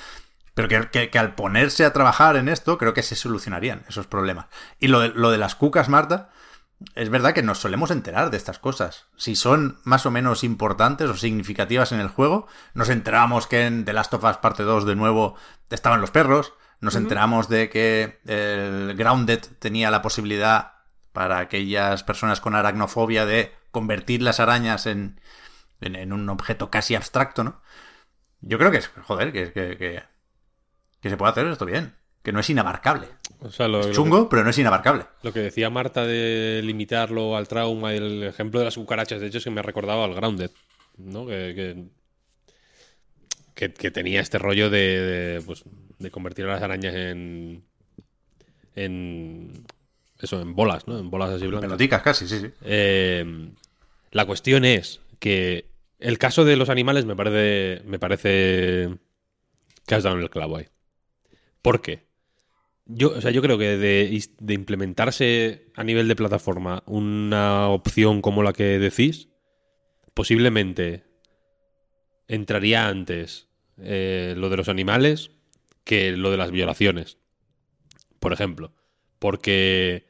pero 0.54 0.68
que, 0.68 1.08
que, 1.10 1.18
al 1.18 1.34
ponerse 1.34 1.84
a 1.84 1.92
trabajar 1.92 2.36
en 2.36 2.48
esto, 2.48 2.76
creo 2.76 2.92
que 2.92 3.02
se 3.02 3.16
solucionarían 3.16 3.84
esos 3.88 4.06
problemas. 4.06 4.46
Y 4.78 4.88
lo 4.88 5.00
de, 5.00 5.08
lo 5.08 5.30
de 5.30 5.38
las 5.38 5.54
cucas, 5.54 5.88
Marta, 5.88 6.30
es 6.94 7.10
verdad 7.10 7.34
que 7.34 7.42
nos 7.42 7.58
solemos 7.58 7.90
enterar 7.90 8.30
de 8.30 8.36
estas 8.36 8.58
cosas. 8.58 9.06
Si 9.16 9.36
son 9.36 9.78
más 9.84 10.06
o 10.06 10.10
menos 10.10 10.44
importantes 10.44 11.08
o 11.08 11.16
significativas 11.16 11.92
en 11.92 12.00
el 12.00 12.08
juego, 12.08 12.46
nos 12.74 12.88
enteramos 12.88 13.46
que 13.46 13.66
en 13.66 13.84
The 13.84 13.92
Last 13.92 14.14
of 14.14 14.24
Us 14.24 14.36
Parte 14.38 14.62
2 14.62 14.86
de 14.86 14.96
nuevo 14.96 15.36
estaban 15.70 16.00
los 16.00 16.10
perros, 16.10 16.54
nos 16.80 16.96
enteramos 16.96 17.48
de 17.48 17.70
que 17.70 18.20
el 18.26 18.94
Grounded 18.96 19.40
tenía 19.58 19.90
la 19.90 20.02
posibilidad 20.02 20.72
para 21.12 21.38
aquellas 21.38 22.02
personas 22.02 22.40
con 22.40 22.54
aracnofobia 22.54 23.24
de 23.24 23.54
convertir 23.70 24.22
las 24.22 24.40
arañas 24.40 24.86
en, 24.86 25.20
en, 25.80 26.12
un 26.12 26.28
objeto 26.28 26.70
casi 26.70 26.94
abstracto, 26.94 27.44
¿no? 27.44 27.62
Yo 28.40 28.58
creo 28.58 28.72
que 28.72 28.78
es, 28.78 28.90
joder, 29.04 29.32
que, 29.32 29.52
que, 29.52 30.02
que 31.00 31.10
se 31.10 31.16
puede 31.16 31.30
hacer 31.30 31.46
esto 31.46 31.66
bien 31.66 32.01
que 32.22 32.32
no 32.32 32.40
es 32.40 32.50
inabarcable. 32.50 33.08
es 33.44 33.90
chungo, 33.92 34.28
pero 34.28 34.44
no 34.44 34.50
es 34.50 34.58
inabarcable. 34.58 35.06
Lo 35.22 35.32
que 35.32 35.40
decía 35.40 35.70
Marta 35.70 36.06
de 36.06 36.60
limitarlo 36.64 37.36
al 37.36 37.48
trauma 37.48 37.92
y 37.92 37.96
el 37.96 38.22
ejemplo 38.22 38.60
de 38.60 38.66
las 38.66 38.76
cucarachas, 38.76 39.20
de 39.20 39.26
hecho, 39.26 39.38
es 39.38 39.44
que 39.44 39.50
me 39.50 39.60
ha 39.60 39.64
recordado 39.64 40.04
al 40.04 40.14
Grounded, 40.14 40.50
¿no? 40.98 41.26
Que, 41.26 41.88
que, 43.54 43.90
tenía 43.90 44.20
este 44.20 44.38
rollo 44.38 44.70
de, 44.70 45.42
pues, 45.44 45.64
de 45.98 46.10
convertir 46.10 46.46
a 46.46 46.54
las 46.54 46.62
arañas 46.62 46.94
en. 46.94 47.64
en. 48.74 49.64
eso, 50.18 50.40
en 50.40 50.54
bolas, 50.54 50.86
¿no? 50.86 50.98
En 50.98 51.10
bolas 51.10 51.30
así 51.30 51.46
blancas. 51.46 51.68
Peloticas 51.68 52.02
casi, 52.02 52.28
sí, 52.28 52.40
sí. 52.40 52.50
Eh, 52.62 53.52
la 54.10 54.26
cuestión 54.26 54.64
es 54.64 55.00
que 55.18 55.66
el 55.98 56.18
caso 56.18 56.44
de 56.44 56.56
los 56.56 56.68
animales 56.68 57.04
me 57.04 57.16
parece. 57.16 57.82
me 57.84 57.98
parece. 57.98 58.96
que 59.86 59.94
has 59.94 60.02
dado 60.04 60.16
en 60.16 60.22
el 60.22 60.30
clavo 60.30 60.56
ahí. 60.56 60.68
¿Por 61.62 61.80
qué? 61.80 62.11
Yo, 62.86 63.10
o 63.10 63.20
sea, 63.20 63.30
yo 63.30 63.42
creo 63.42 63.58
que 63.58 63.76
de, 63.76 64.54
implementarse 64.54 65.70
a 65.74 65.84
nivel 65.84 66.08
de 66.08 66.16
plataforma 66.16 66.82
una 66.86 67.68
opción 67.68 68.22
como 68.22 68.42
la 68.42 68.52
que 68.52 68.78
decís, 68.78 69.28
posiblemente 70.14 71.04
entraría 72.28 72.88
antes 72.88 73.48
eh, 73.78 74.34
lo 74.36 74.48
de 74.48 74.56
los 74.56 74.68
animales 74.68 75.30
que 75.84 76.12
lo 76.12 76.30
de 76.30 76.36
las 76.36 76.50
violaciones. 76.50 77.18
Por 78.18 78.32
ejemplo. 78.32 78.72
Porque. 79.18 80.06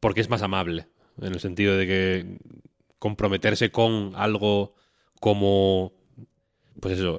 Porque 0.00 0.20
es 0.20 0.28
más 0.28 0.42
amable. 0.42 0.88
En 1.20 1.32
el 1.32 1.40
sentido 1.40 1.76
de 1.76 1.86
que 1.86 2.38
comprometerse 2.98 3.70
con 3.70 4.12
algo 4.16 4.74
como 5.20 5.92
pues 6.80 6.98
eso, 6.98 7.18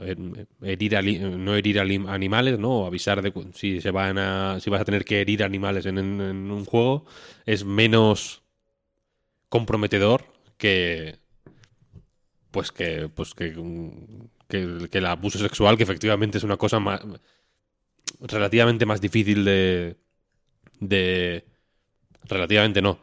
herir 0.62 0.94
no 1.38 1.56
herir 1.56 1.80
animales, 1.80 2.60
¿no? 2.60 2.86
avisar 2.86 3.22
de 3.22 3.34
si 3.54 3.82
se 3.82 3.92
van 3.92 4.18
a, 4.18 4.60
si 4.60 4.70
vas 4.70 4.82
a 4.82 4.86
tener 4.86 5.06
que 5.06 5.22
herir 5.22 5.44
animales 5.44 5.86
en, 5.86 5.98
un 5.98 6.66
juego, 6.66 7.06
es 7.46 7.64
menos 7.64 8.44
comprometedor 9.50 10.26
que, 10.58 11.18
pues 12.52 12.72
que, 12.72 13.10
pues 13.10 13.34
que, 13.34 13.54
que, 14.48 14.88
el 14.92 15.06
abuso 15.06 15.40
sexual, 15.40 15.78
que 15.78 15.84
efectivamente 15.84 16.38
es 16.38 16.44
una 16.44 16.58
cosa 16.58 16.80
más, 16.80 17.02
relativamente 18.20 18.86
más 18.86 19.00
difícil 19.00 19.46
de, 19.46 19.96
de, 20.80 21.46
relativamente 22.28 22.82
no, 22.82 23.00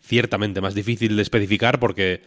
ciertamente 0.00 0.60
más 0.60 0.74
difícil 0.74 1.16
de 1.16 1.22
especificar 1.22 1.78
porque 1.78 2.22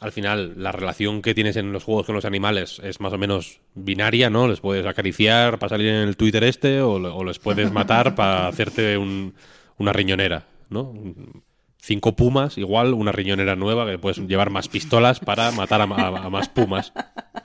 al 0.00 0.12
final 0.12 0.54
la 0.56 0.72
relación 0.72 1.22
que 1.22 1.34
tienes 1.34 1.56
en 1.56 1.72
los 1.72 1.84
juegos 1.84 2.06
con 2.06 2.14
los 2.14 2.24
animales 2.24 2.80
es 2.82 3.00
más 3.00 3.12
o 3.12 3.18
menos 3.18 3.60
binaria, 3.74 4.30
¿no? 4.30 4.48
Les 4.48 4.60
puedes 4.60 4.86
acariciar 4.86 5.58
para 5.58 5.70
salir 5.70 5.88
en 5.88 6.08
el 6.08 6.16
Twitter 6.16 6.42
este 6.44 6.80
o, 6.80 7.24
les 7.24 7.38
puedes 7.38 7.72
matar 7.72 8.14
para 8.14 8.48
hacerte 8.48 8.98
una 8.98 9.92
riñonera, 9.92 10.46
¿no? 10.70 10.92
Cinco 11.78 12.14
pumas, 12.14 12.58
igual 12.58 12.94
una 12.94 13.12
riñonera 13.12 13.56
nueva 13.56 13.86
que 13.90 13.98
puedes 13.98 14.18
llevar 14.18 14.50
más 14.50 14.68
pistolas 14.68 15.20
para 15.20 15.50
matar 15.52 15.80
a, 15.80 15.86
más 15.86 16.48
pumas 16.48 16.92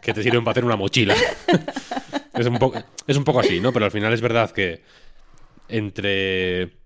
que 0.02 0.14
te 0.14 0.24
sirven 0.24 0.44
para 0.44 0.52
hacer 0.52 0.66
una 0.66 0.76
mochila. 0.76 1.16
es, 2.34 2.46
un 2.48 2.60
poco, 2.60 2.80
es 3.08 3.18
un 3.18 3.24
poco 3.24 3.40
así, 3.40 3.60
¿no? 3.60 3.74
Pero 3.74 3.86
al 3.86 3.92
final 3.92 4.14
es 4.14 4.22
verdad 4.22 4.52
que 4.52 4.84
entre 5.70 6.78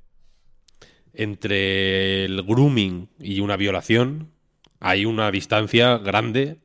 entre 1.14 2.26
el 2.26 2.42
grooming 2.44 3.10
y 3.20 3.42
una 3.42 3.58
violación 3.58 4.32
hay 4.82 5.06
una 5.06 5.32
distancia 5.32 5.98
grande, 6.00 6.58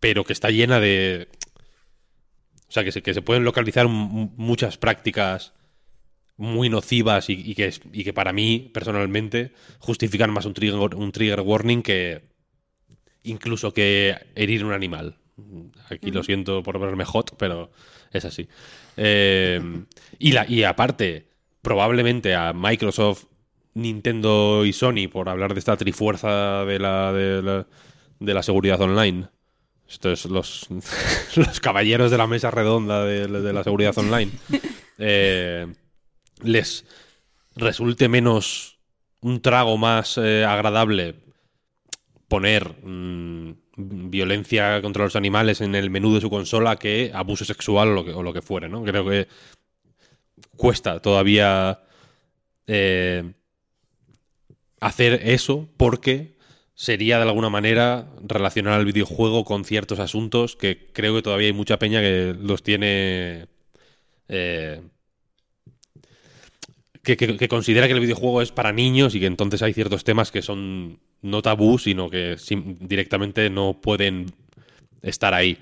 pero 0.00 0.24
que 0.24 0.32
está 0.32 0.50
llena 0.50 0.80
de... 0.80 1.28
O 2.68 2.72
sea, 2.72 2.84
que 2.84 2.92
se, 2.92 3.02
que 3.02 3.12
se 3.12 3.22
pueden 3.22 3.44
localizar 3.44 3.88
muchas 3.88 4.78
prácticas 4.78 5.54
muy 6.36 6.68
nocivas 6.68 7.28
y, 7.30 7.54
que, 7.54 7.74
y 7.92 8.04
que 8.04 8.12
para 8.12 8.32
mí, 8.32 8.70
personalmente, 8.72 9.52
justifican 9.80 10.30
más 10.30 10.46
un 10.46 10.54
trigger, 10.54 10.94
un 10.94 11.10
trigger 11.10 11.40
warning 11.40 11.82
que 11.82 12.28
incluso 13.24 13.74
que 13.74 14.16
herir 14.36 14.64
un 14.64 14.72
animal. 14.72 15.18
Aquí 15.90 16.10
lo 16.12 16.22
siento 16.22 16.62
por 16.62 16.78
verme 16.78 17.04
hot, 17.04 17.36
pero 17.38 17.72
es 18.12 18.24
así. 18.24 18.48
Eh, 18.96 19.60
y, 20.18 20.32
la, 20.32 20.46
y 20.48 20.62
aparte, 20.62 21.28
probablemente 21.62 22.34
a 22.34 22.52
Microsoft 22.52 23.24
Nintendo 23.74 24.64
y 24.64 24.72
Sony 24.72 25.08
por 25.10 25.28
hablar 25.28 25.54
de 25.54 25.60
esta 25.60 25.76
trifuerza 25.76 26.64
de 26.64 26.78
la, 26.78 27.12
de 27.12 27.64
la, 28.34 28.42
seguridad 28.42 28.80
online. 28.80 29.28
Estos 29.88 30.26
los, 30.26 30.66
los 31.36 31.60
caballeros 31.60 32.10
de 32.10 32.18
la 32.18 32.26
mesa 32.26 32.50
redonda 32.50 33.04
de, 33.04 33.52
la 33.52 33.64
seguridad 33.64 33.96
online. 33.96 34.32
Eh, 35.00 35.72
les 36.42 36.84
resulte 37.54 38.08
menos 38.08 38.80
un 39.20 39.40
trago 39.40 39.76
más 39.76 40.18
eh, 40.18 40.44
agradable 40.44 41.14
poner 42.26 42.84
mm, 42.84 43.52
violencia 44.10 44.82
contra 44.82 45.04
los 45.04 45.16
animales 45.16 45.60
en 45.60 45.74
el 45.74 45.90
menú 45.90 46.14
de 46.14 46.20
su 46.20 46.30
consola 46.30 46.76
que 46.76 47.10
abuso 47.14 47.44
sexual 47.44 47.88
o 47.88 47.94
lo 47.94 48.04
que, 48.04 48.12
o 48.12 48.22
lo 48.22 48.32
que 48.32 48.42
fuere, 48.42 48.68
¿no? 48.68 48.82
Creo 48.82 49.08
que 49.08 49.28
cuesta 50.56 51.00
todavía 51.00 51.80
eh, 52.66 53.32
hacer 54.80 55.20
eso 55.24 55.68
porque 55.76 56.36
sería 56.74 57.16
de 57.16 57.24
alguna 57.24 57.50
manera 57.50 58.08
relacionar 58.22 58.74
al 58.74 58.84
videojuego 58.84 59.44
con 59.44 59.64
ciertos 59.64 59.98
asuntos 59.98 60.54
que 60.54 60.86
creo 60.92 61.14
que 61.14 61.22
todavía 61.22 61.48
hay 61.48 61.52
mucha 61.52 61.78
peña 61.78 62.00
que 62.00 62.34
los 62.38 62.62
tiene... 62.62 63.46
Eh, 64.28 64.80
que, 67.02 67.48
considera 67.48 67.86
que 67.86 67.94
el 67.94 68.00
videojuego 68.00 68.42
es 68.42 68.52
para 68.52 68.72
niños 68.72 69.14
y 69.14 69.20
que 69.20 69.26
entonces 69.26 69.62
hay 69.62 69.72
ciertos 69.72 70.04
temas 70.04 70.30
que 70.30 70.42
son 70.42 71.00
no 71.22 71.42
tabú, 71.42 71.78
sino 71.78 72.10
que 72.10 72.36
directamente 72.80 73.48
no 73.50 73.80
pueden 73.80 74.26
estar 75.02 75.34
ahí. 75.34 75.58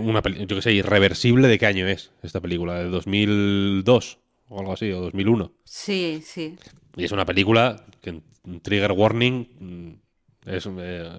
una 0.00 0.22
yo 0.22 0.56
que 0.56 0.62
sé, 0.62 0.72
irreversible 0.72 1.48
de 1.48 1.58
qué 1.58 1.66
año 1.66 1.86
es 1.86 2.12
esta 2.22 2.40
película, 2.40 2.78
de 2.78 2.88
2002 2.88 4.18
o 4.48 4.60
algo 4.60 4.72
así, 4.72 4.90
o 4.90 5.00
2001. 5.00 5.52
Sí, 5.64 6.22
sí. 6.24 6.56
Y 6.96 7.04
es 7.04 7.12
una 7.12 7.24
película 7.24 7.84
que 8.00 8.20
Trigger 8.62 8.92
Warning 8.92 9.48
mm, 9.58 10.48
es 10.50 10.68
eh, 10.78 11.10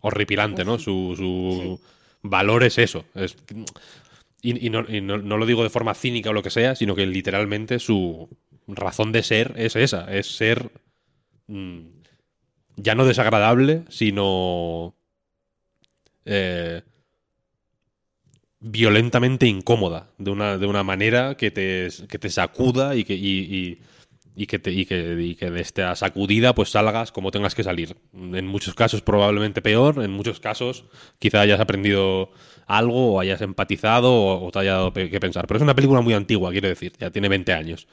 horripilante, 0.00 0.64
¿no? 0.64 0.78
Su, 0.78 1.80
valor 2.22 2.64
es 2.64 2.78
eso. 2.78 3.04
Es, 3.14 3.36
y, 4.42 4.70
no, 4.70 4.82
lo 4.82 5.46
digo 5.46 5.62
de 5.62 5.70
forma 5.70 5.94
cínica 5.94 6.30
o 6.30 6.32
lo 6.32 6.42
que 6.42 6.50
sea, 6.50 6.74
sino 6.74 6.94
que 6.94 7.06
literalmente 7.06 7.78
su 7.78 8.28
razón 8.66 9.12
de 9.12 9.22
ser 9.22 9.54
es 9.56 9.76
esa, 9.76 10.12
es 10.14 10.36
ser 10.36 10.70
mm, 11.48 11.80
ya 12.76 12.94
no 12.94 13.04
desagradable, 13.04 13.84
sino 13.88 14.94
eh, 16.24 16.82
violentamente 18.60 19.46
incómoda, 19.46 20.10
de 20.18 20.30
una, 20.30 20.58
de 20.58 20.66
una 20.66 20.82
manera 20.82 21.36
que 21.36 21.50
te, 21.50 21.88
que 22.08 22.18
te 22.18 22.30
sacuda 22.30 22.96
y 22.96 23.04
que, 23.04 23.14
y, 23.14 23.80
que 24.46 24.58
te, 24.58 24.70
y, 24.72 24.86
que, 24.86 25.36
que 25.38 25.50
de 25.50 25.60
esta 25.60 25.94
sacudida 25.96 26.54
pues 26.54 26.70
salgas 26.70 27.12
como 27.12 27.30
tengas 27.30 27.54
que 27.54 27.64
salir. 27.64 27.96
En 28.12 28.46
muchos 28.46 28.74
casos 28.74 29.02
probablemente 29.02 29.62
peor, 29.62 30.02
en 30.02 30.10
muchos 30.10 30.40
casos 30.40 30.84
quizá 31.18 31.40
hayas 31.40 31.60
aprendido 31.60 32.30
algo 32.66 33.14
o 33.14 33.20
hayas 33.20 33.40
empatizado 33.40 34.12
o, 34.14 34.50
te 34.50 34.60
haya 34.60 34.74
dado 34.74 34.92
que 34.92 35.20
pensar. 35.20 35.46
Pero 35.46 35.58
es 35.58 35.62
una 35.62 35.74
película 35.74 36.00
muy 36.00 36.14
antigua, 36.14 36.52
quiero 36.52 36.68
decir, 36.68 36.92
ya 36.98 37.10
tiene 37.10 37.28
20 37.28 37.52
años. 37.52 37.88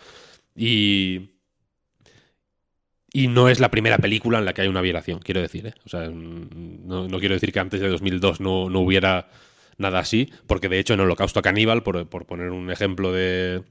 Y... 0.56 1.32
Y 3.14 3.30
no 3.30 3.48
es 3.48 3.62
la 3.62 3.72
primera 3.72 3.98
película 3.98 4.40
en 4.40 4.46
la 4.46 4.54
que 4.54 4.64
hay 4.64 4.68
una 4.68 4.82
violación, 4.82 5.20
quiero 5.20 5.40
decir. 5.40 5.68
¿eh? 5.68 5.74
O 5.86 5.90
sea, 5.90 6.10
no, 6.10 7.08
no, 7.08 7.20
quiero 7.20 7.34
decir 7.34 7.54
que 7.54 7.62
antes 7.62 7.80
de 7.80 7.88
2002 7.88 8.42
no, 8.42 8.70
no 8.70 8.82
hubiera 8.82 9.30
nada 9.78 10.00
así, 10.00 10.30
porque 10.48 10.70
de 10.70 10.80
hecho 10.80 10.94
en 10.94 11.00
Holocausto 11.00 11.42
Caníbal, 11.42 11.84
por, 11.84 12.08
poner 12.08 12.50
un 12.50 12.72
ejemplo 12.72 13.12
de 13.12 13.64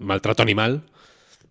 maltrato 0.00 0.42
animal, 0.42 0.82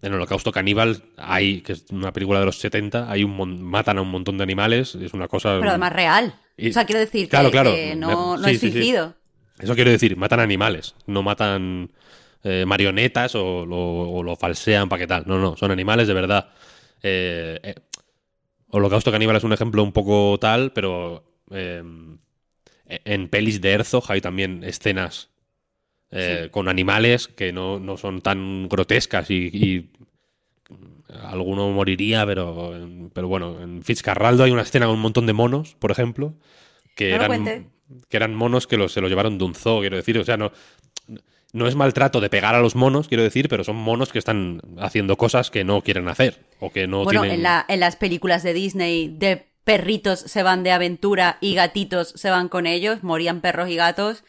en 0.02 0.14
Holocausto 0.14 0.52
Caníbal 0.52 1.04
hay, 1.18 1.62
que 1.62 1.74
es 1.74 1.86
una 1.92 2.14
película 2.14 2.40
de 2.40 2.46
los 2.46 2.60
70, 2.60 3.12
hay 3.12 3.24
un 3.24 3.62
matan 3.64 3.98
a 3.98 4.02
un 4.02 4.10
montón 4.10 4.38
de 4.38 4.44
animales, 4.44 4.96
es 4.96 5.14
una 5.14 5.28
cosa... 5.28 5.58
Pero 5.60 5.70
además 5.70 5.94
real. 5.94 6.36
o 6.58 6.72
sea, 6.72 6.86
quiero 6.86 7.00
decir 7.00 7.30
que, 7.30 7.96
no, 7.98 8.38
no 8.38 8.48
es 8.48 8.60
fingido. 8.60 9.16
Eso 9.60 9.76
quiero 9.76 9.92
decir, 9.92 10.16
matan 10.16 10.40
animales, 10.40 10.96
no 11.06 11.22
matan 11.22 11.92
eh, 12.44 12.64
marionetas 12.66 13.36
o 13.36 13.66
lo, 13.66 14.36
falsean 14.38 14.88
para 14.88 15.02
qué 15.02 15.08
tal. 15.08 15.24
No, 15.28 15.38
no, 15.38 15.58
son 15.58 15.72
animales 15.72 16.08
de 16.08 16.14
verdad. 16.14 16.50
Eh, 17.04 17.60
eh, 17.62 17.76
Holocausto 18.70 19.12
Caníbal 19.12 19.36
es 19.36 19.44
un 19.44 19.52
ejemplo 19.52 19.84
un 19.84 19.92
poco 19.92 20.38
tal, 20.40 20.72
pero 20.72 21.26
en 21.52 23.28
pelis 23.30 23.60
de 23.60 23.72
Herzog 23.72 24.06
hay 24.10 24.22
también 24.22 24.64
escenas 24.64 25.30
eh, 26.12 26.50
con 26.52 26.68
animales 26.68 27.28
que 27.28 27.52
no, 27.54 27.98
son 27.98 28.22
tan 28.22 28.68
grotescas 28.68 29.30
y, 29.30 29.92
alguno 31.24 31.70
moriría, 31.70 32.26
pero, 32.26 32.74
pero 33.14 33.28
bueno, 33.28 33.62
en 33.62 33.84
Fitzcarraldo 33.84 34.44
hay 34.44 34.52
una 34.52 34.62
escena 34.62 34.86
con 34.86 34.96
un 34.96 35.02
montón 35.02 35.26
de 35.26 35.34
monos, 35.34 35.76
por 35.80 35.92
ejemplo, 35.92 36.36
que, 36.96 37.14
eran, 37.14 37.72
que 38.08 38.18
eran 38.18 38.36
monos 38.36 38.68
que 38.68 38.76
se 38.90 39.02
los 39.02 39.10
llevaron 39.10 39.38
de 39.38 39.44
un 39.44 39.56
zoo, 39.56 39.80
quiero 39.80 39.98
decir, 39.98 40.18
o 40.20 40.24
sea, 40.24 40.38
no, 40.38 40.52
no 41.52 41.68
es 41.68 41.76
maltrato 41.76 42.22
de 42.22 42.30
pegar 42.30 42.56
a 42.56 42.62
los 42.62 42.76
monos, 42.76 43.08
quiero 43.08 43.24
decir, 43.24 43.50
pero 43.50 43.64
son 43.64 43.76
monos 43.76 44.12
que 44.12 44.20
están 44.20 44.62
haciendo 44.78 45.18
cosas 45.18 45.50
que 45.50 45.64
no 45.64 45.82
quieren 45.82 46.08
hacer 46.08 46.46
o 46.60 46.72
que 46.72 46.88
no 46.88 47.04
bueno, 47.04 47.24
en, 47.24 47.44
la, 47.44 47.66
en 47.68 47.80
las 47.80 47.96
películas 47.96 48.44
de 48.44 48.54
Disney 48.54 49.08
de 49.08 49.48
perritos 49.64 50.20
se 50.20 50.44
van 50.44 50.64
de 50.64 50.72
aventura 50.72 51.38
y 51.42 51.56
gatitos 51.56 52.14
se 52.16 52.30
van 52.30 52.50
con 52.50 52.66
ellos, 52.66 53.04
morían 53.04 53.42
perros 53.42 53.70
y 53.70 53.76
gatos 53.76 54.24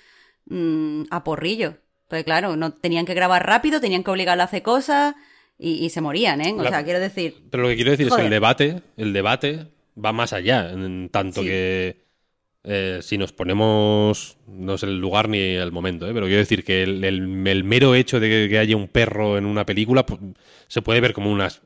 mm, 0.50 1.04
a 1.10 1.24
porrillo. 1.24 1.78
Pues 2.08 2.24
claro, 2.24 2.56
no 2.56 2.72
tenían 2.72 3.06
que 3.06 3.14
grabar 3.14 3.46
rápido, 3.46 3.80
tenían 3.80 4.04
que 4.04 4.10
obligarlo 4.10 4.42
a 4.42 4.46
hacer 4.46 4.62
cosas 4.62 5.14
y, 5.58 5.90
se 5.90 6.00
morían, 6.00 6.40
¿eh? 6.40 6.54
O 6.58 6.66
sea, 6.66 6.84
quiero 6.84 7.00
decir. 7.00 7.36
Pero 7.50 7.62
lo 7.62 7.68
que 7.68 7.76
quiero 7.76 7.90
decir 7.90 8.08
es 8.08 8.14
que 8.14 8.22
el 8.22 8.30
debate, 8.30 8.82
el 8.96 9.12
debate 9.12 9.68
va 10.02 10.12
más 10.12 10.32
allá, 10.32 10.70
en 10.70 11.08
tanto 11.10 11.42
que 11.42 12.04
eh, 12.64 12.98
si 13.02 13.16
nos 13.16 13.32
ponemos, 13.32 14.36
no 14.46 14.76
sé 14.76 14.86
el 14.86 14.98
lugar 14.98 15.28
ni 15.28 15.38
el 15.38 15.72
momento, 15.72 16.06
¿eh? 16.06 16.12
pero 16.12 16.26
quiero 16.26 16.40
decir 16.40 16.62
que 16.62 16.82
el, 16.82 17.22
mero 17.64 17.94
hecho 17.94 18.20
de 18.20 18.48
que, 18.48 18.58
haya 18.58 18.76
un 18.76 18.88
perro 18.88 19.38
en 19.38 19.46
una 19.46 19.64
película 19.64 20.04
pues, 20.04 20.20
se 20.68 20.82
puede 20.82 21.00
ver 21.00 21.14
como 21.14 21.30
unas 21.30 21.62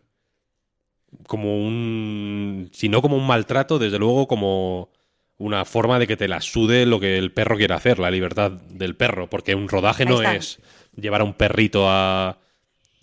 como 1.27 1.56
un. 1.59 2.70
Si 2.73 2.89
no 2.89 3.02
como 3.02 3.16
un 3.16 3.27
maltrato, 3.27 3.78
desde 3.78 3.98
luego 3.98 4.27
como 4.28 4.90
una 5.39 5.65
forma 5.65 5.98
de 5.98 6.06
que 6.06 6.16
te 6.16 6.28
la 6.28 6.40
sude 6.40 6.86
lo 6.86 7.01
que 7.01 7.19
el 7.19 7.32
perro 7.32 7.56
quiere 7.56 7.74
hacer, 7.74 7.98
la 7.98 8.11
libertad 8.11 8.51
del 8.51 8.97
perro. 8.97 9.28
Porque 9.28 9.55
un 9.55 9.69
rodaje 9.69 10.05
no 10.05 10.23
es 10.23 10.61
llevar 10.97 11.23
a 11.23 11.24
un 11.24 11.35
perrito 11.35 11.89
a, 11.89 12.39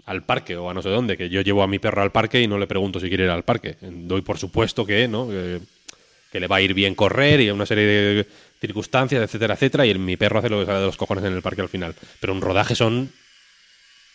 al 0.06 0.24
parque 0.24 0.56
o 0.56 0.70
a 0.70 0.74
no 0.74 0.82
sé 0.82 0.90
dónde, 0.90 1.18
que 1.18 1.30
yo 1.30 1.42
llevo 1.42 1.64
a 1.64 1.68
mi 1.68 1.80
perro 1.80 2.02
al 2.02 2.12
parque 2.12 2.42
y 2.42 2.48
no 2.48 2.58
le 2.58 2.68
pregunto 2.68 3.00
si 3.00 3.10
quiere 3.10 3.26
ir 3.26 3.30
al 3.30 3.44
parque. 3.44 3.78
Doy 3.82 4.22
por 4.22 4.38
supuesto 4.38 4.86
que, 4.86 5.08
¿no? 5.08 5.28
Que, 5.28 5.60
le 6.40 6.48
va 6.48 6.58
a 6.58 6.62
ir 6.62 6.74
bien 6.74 6.96
correr 6.96 7.42
y 7.42 7.50
una 7.50 7.66
serie 7.66 7.86
de 7.86 8.28
circunstancias, 8.62 9.22
etcétera, 9.22 9.56
etcétera, 9.56 9.86
y 9.86 9.94
mi 9.96 10.16
perro 10.16 10.40
hace 10.40 10.50
lo 10.50 10.62
que 10.62 10.66
sale 10.66 10.80
de 10.80 10.86
los 10.86 10.96
cojones 10.96 11.26
en 11.26 11.34
el 11.34 11.42
parque 11.42 11.62
al 11.62 11.68
final. 11.68 11.94
Pero 12.22 12.32
un 12.32 12.40
rodaje 12.40 12.74
son 12.74 13.12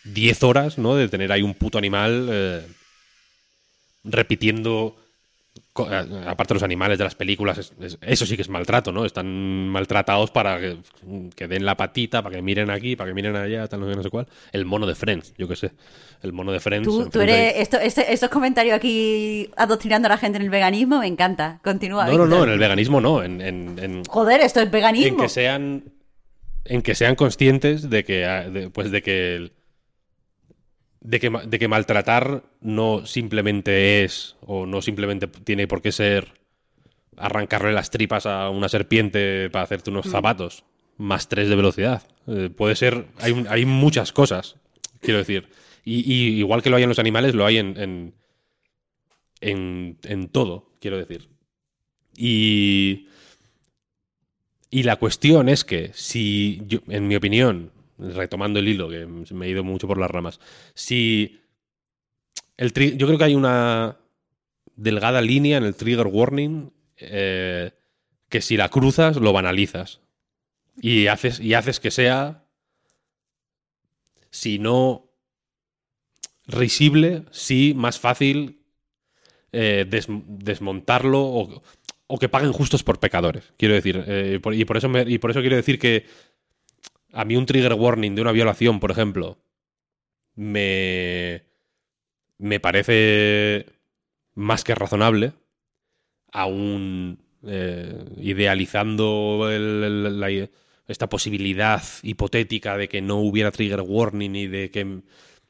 10 0.05 0.41
horas, 0.41 0.79
¿no? 0.79 0.95
De 0.95 1.09
tener 1.09 1.31
ahí 1.31 1.43
un 1.43 1.53
puto 1.53 1.77
animal. 1.77 2.27
Eh, 2.31 2.65
repitiendo 4.07 4.95
aparte 5.75 6.53
de 6.53 6.55
los 6.55 6.63
animales 6.63 6.97
de 6.97 7.03
las 7.03 7.15
películas, 7.15 7.73
eso 8.01 8.25
sí 8.25 8.35
que 8.35 8.41
es 8.41 8.49
maltrato, 8.49 8.91
¿no? 8.91 9.05
Están 9.05 9.69
maltratados 9.69 10.31
para 10.31 10.59
que, 10.59 11.47
den 11.47 11.65
la 11.65 11.77
patita, 11.77 12.21
para 12.21 12.35
que 12.35 12.41
miren 12.41 12.69
aquí, 12.69 12.95
para 12.95 13.09
que 13.09 13.13
miren 13.13 13.35
allá, 13.35 13.67
tal, 13.67 13.81
no 13.81 13.89
sé, 13.89 13.95
no 13.95 14.03
sé 14.03 14.09
cuál. 14.09 14.27
El 14.51 14.65
mono 14.65 14.85
de 14.85 14.95
Friends, 14.95 15.33
yo 15.37 15.47
qué 15.47 15.55
sé. 15.55 15.71
El 16.21 16.33
mono 16.33 16.51
de 16.51 16.59
Friends. 16.59 16.87
Tú, 16.87 17.21
eres. 17.21 17.55
Esto, 17.57 17.77
este, 17.77 18.11
estos 18.11 18.29
comentarios 18.29 18.75
aquí 18.75 19.49
adoctrinando 19.55 20.07
a 20.07 20.09
la 20.09 20.17
gente 20.17 20.37
en 20.37 20.43
el 20.43 20.49
veganismo, 20.49 20.99
me 20.99 21.07
encanta. 21.07 21.59
Continúa. 21.63 22.07
No, 22.07 22.17
no, 22.17 22.25
no, 22.25 22.43
en 22.43 22.49
el 22.51 22.59
veganismo 22.59 23.01
no. 23.01 23.23
En, 23.23 24.03
Joder, 24.07 24.41
esto 24.41 24.61
es 24.61 24.71
veganismo. 24.71 25.17
En 25.17 25.23
que 25.23 25.29
sean. 25.29 25.83
En 26.65 26.81
que 26.81 26.95
sean 26.95 27.15
conscientes 27.15 27.89
de 27.89 28.03
que, 28.03 28.69
pues 28.73 28.91
de 28.91 29.01
que 29.01 29.51
de 31.01 31.19
que, 31.19 31.67
maltratar 31.67 32.43
no 32.61 33.05
simplemente 33.05 34.03
es, 34.03 34.35
o 34.41 34.65
no 34.65 34.81
simplemente 34.81 35.27
tiene 35.27 35.67
por 35.67 35.81
qué 35.81 35.91
ser 35.91 36.33
arrancarle 37.15 37.73
las 37.73 37.89
tripas 37.89 38.25
a 38.25 38.49
una 38.49 38.69
serpiente 38.69 39.49
para 39.49 39.63
hacerte 39.63 39.89
unos 39.89 40.07
mm. 40.07 40.11
zapatos, 40.11 40.63
más 40.97 41.29
tres 41.29 41.49
de 41.49 41.55
velocidad. 41.55 42.03
Eh, 42.27 42.49
puede 42.55 42.75
ser, 42.75 43.07
hay, 43.19 43.45
hay, 43.49 43.65
muchas 43.65 44.11
cosas, 44.11 44.57
quiero 45.01 45.19
decir. 45.19 45.49
Y, 45.85 46.11
igual 46.39 46.61
que 46.61 46.69
lo 46.69 46.75
hay 46.75 46.83
en 46.83 46.89
los 46.89 46.99
animales, 46.99 47.33
lo 47.33 47.45
hay 47.45 47.57
en, 47.57 48.13
en, 49.39 49.97
en, 50.03 50.27
todo, 50.27 50.69
quiero 50.81 50.97
decir. 50.97 51.29
Y, 52.15 53.07
y 54.69 54.83
la 54.83 54.97
cuestión 54.97 55.47
es 55.47 55.63
que 55.63 55.91
si, 55.93 56.61
yo, 56.67 56.79
en 56.89 57.07
mi 57.07 57.15
opinión, 57.15 57.71
retomando 57.97 58.59
el 58.59 58.67
hilo, 58.67 58.89
que 58.89 59.05
me 59.05 59.45
he 59.45 59.49
ido 59.49 59.63
mucho 59.63 59.87
por 59.87 59.97
las 59.97 60.11
ramas, 60.11 60.39
si 60.73 61.39
el 62.57 62.73
yo 62.73 63.07
creo 63.07 63.17
que 63.17 63.23
hay 63.23 63.35
una 63.35 63.97
delgada 64.75 65.21
línea 65.21 65.57
en 65.57 65.63
el 65.63 65.75
trigger 65.75 66.07
warning 66.07 66.71
eh, 66.97 67.71
que 68.29 68.41
si 68.41 68.57
la 68.57 68.69
cruzas 68.69 69.17
lo 69.17 69.33
banalizas 69.33 70.01
y 70.81 71.07
haces, 71.07 71.39
y 71.39 71.53
haces 71.53 71.79
que 71.79 71.91
sea, 71.91 72.45
si 74.29 74.59
no 74.59 75.09
risible, 76.45 77.23
sí 77.31 77.73
más 77.75 77.99
fácil 77.99 78.61
eh, 79.51 79.85
desmontarlo 79.89 81.21
o, 81.21 82.19
que 82.19 82.29
paguen 82.29 82.53
justos 82.53 82.83
por 82.83 82.99
pecadores. 82.99 83.53
Quiero 83.57 83.73
decir, 83.73 84.03
eh, 84.07 84.39
y, 84.53 84.65
por 84.65 84.77
eso 84.77 84.89
y 85.05 85.17
por 85.17 85.31
eso 85.31 85.41
quiero 85.41 85.55
decir 85.55 85.79
que 85.79 86.05
a 87.13 87.25
mí 87.25 87.35
un 87.35 87.45
trigger 87.45 87.73
warning 87.73 88.15
de 88.15 88.21
una 88.21 88.31
violación, 88.31 88.79
por 88.79 88.91
ejemplo, 88.91 89.37
me, 90.35 91.43
me 92.37 92.59
parece 92.59 93.65
más 94.35 94.63
que 94.63 94.75
razonable, 94.75 95.33
aún 96.31 97.19
eh, 97.43 98.05
idealizando 98.17 99.49
esta 100.87 101.09
posibilidad 101.09 101.81
hipotética 102.03 102.77
de 102.77 102.87
que 102.87 103.01
no 103.01 103.17
hubiera 103.17 103.51
trigger 103.51 103.81
warning 103.81 104.35
y 104.35 104.47
de 104.47 104.69
que 104.71 105.01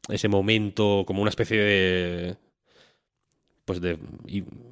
ese 0.09 0.27
momento, 0.29 1.03
como 1.05 1.21
una 1.21 1.29
especie 1.29 1.59
de 1.59 2.37
pues 3.65 3.81
de 3.81 3.99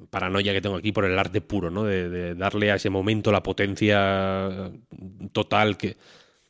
paranoia 0.08 0.54
que 0.54 0.62
tengo 0.62 0.76
aquí 0.76 0.90
por 0.90 1.04
el 1.04 1.18
arte 1.18 1.42
puro, 1.42 1.70
¿no? 1.70 1.84
de 1.84 2.34
darle 2.34 2.70
a 2.70 2.76
ese 2.76 2.88
momento 2.88 3.30
la 3.30 3.42
potencia 3.42 4.72
total 5.32 5.76
que, 5.76 5.98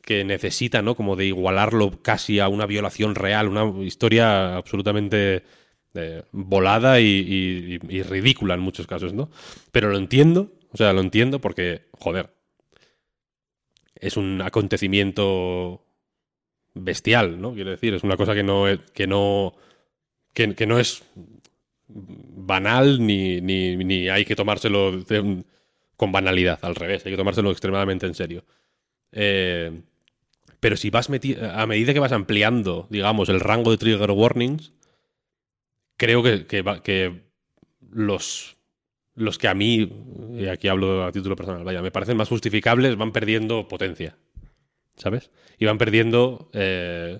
que 0.07 0.23
necesita, 0.23 0.81
¿no? 0.81 0.95
Como 0.95 1.17
de 1.17 1.25
igualarlo 1.25 2.01
casi 2.01 2.39
a 2.39 2.47
una 2.47 2.65
violación 2.65 3.13
real, 3.13 3.49
una 3.49 3.83
historia 3.83 4.55
absolutamente 4.55 5.43
eh, 5.95 6.23
volada 6.31 7.01
y, 7.01 7.77
ridícula 7.77 8.53
en 8.53 8.61
muchos 8.61 8.87
casos, 8.87 9.11
¿no? 9.11 9.29
Pero 9.73 9.89
lo 9.89 9.97
entiendo, 9.97 10.53
o 10.71 10.77
sea, 10.77 10.93
lo 10.93 11.01
entiendo 11.01 11.41
porque, 11.41 11.87
joder, 11.91 12.29
es 13.95 14.15
un 14.15 14.41
acontecimiento 14.41 15.83
bestial, 16.73 17.41
¿no? 17.41 17.53
Quiero 17.53 17.71
decir, 17.71 17.93
es 17.93 18.03
una 18.03 18.15
cosa 18.15 18.33
que 18.33 18.43
no 18.43 18.69
es, 18.69 18.79
que 18.93 19.07
no, 19.07 19.55
que, 20.33 20.65
no 20.65 20.79
es 20.79 21.03
banal 21.89 23.05
ni, 23.05 23.41
ni, 23.41 24.07
hay 24.07 24.23
que 24.23 24.37
tomárselo 24.37 25.03
con 25.97 26.13
banalidad, 26.13 26.59
al 26.61 26.75
revés, 26.75 27.05
hay 27.05 27.11
que 27.11 27.17
tomárselo 27.17 27.51
extremadamente 27.51 28.05
en 28.05 28.13
serio. 28.13 28.45
Eh, 29.11 29.81
pero 30.59 30.75
si 30.75 30.89
vas 30.89 31.09
a 31.09 31.65
medida 31.67 31.93
que 31.93 31.99
vas 31.99 32.11
ampliando, 32.11 32.87
digamos, 32.89 33.29
el 33.29 33.39
rango 33.39 33.71
de 33.71 33.77
trigger 33.77 34.11
warnings, 34.11 34.73
creo 35.97 36.23
que, 36.23 36.45
que, 36.47 37.21
los, 37.91 38.57
los 39.15 39.37
que 39.37 39.47
a 39.47 39.53
mí, 39.53 39.91
y 40.35 40.47
aquí 40.47 40.67
hablo 40.67 41.05
a 41.05 41.11
título 41.11 41.35
personal, 41.35 41.63
vaya, 41.63 41.81
me 41.81 41.91
parecen 41.91 42.17
más 42.17 42.29
justificables, 42.29 42.95
van 42.95 43.11
perdiendo 43.11 43.67
potencia. 43.67 44.17
¿Sabes? 44.95 45.29
Y 45.59 45.65
van 45.65 45.77
perdiendo. 45.77 46.49
Eh, 46.53 47.19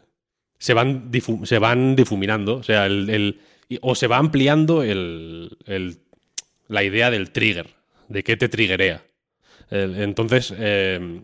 se, 0.57 0.73
van 0.73 1.11
se 1.43 1.59
van 1.59 1.95
difuminando. 1.95 2.55
O 2.55 2.63
sea, 2.63 2.87
el, 2.87 3.39
o 3.81 3.93
se 3.93 4.07
va 4.07 4.17
ampliando 4.17 4.81
el, 4.81 5.57
la 6.67 6.83
idea 6.83 7.11
del 7.11 7.29
trigger. 7.29 7.75
De 8.07 8.23
qué 8.23 8.35
te 8.35 8.49
triggerea. 8.49 9.05
entonces. 9.69 10.51
Eh, 10.57 11.21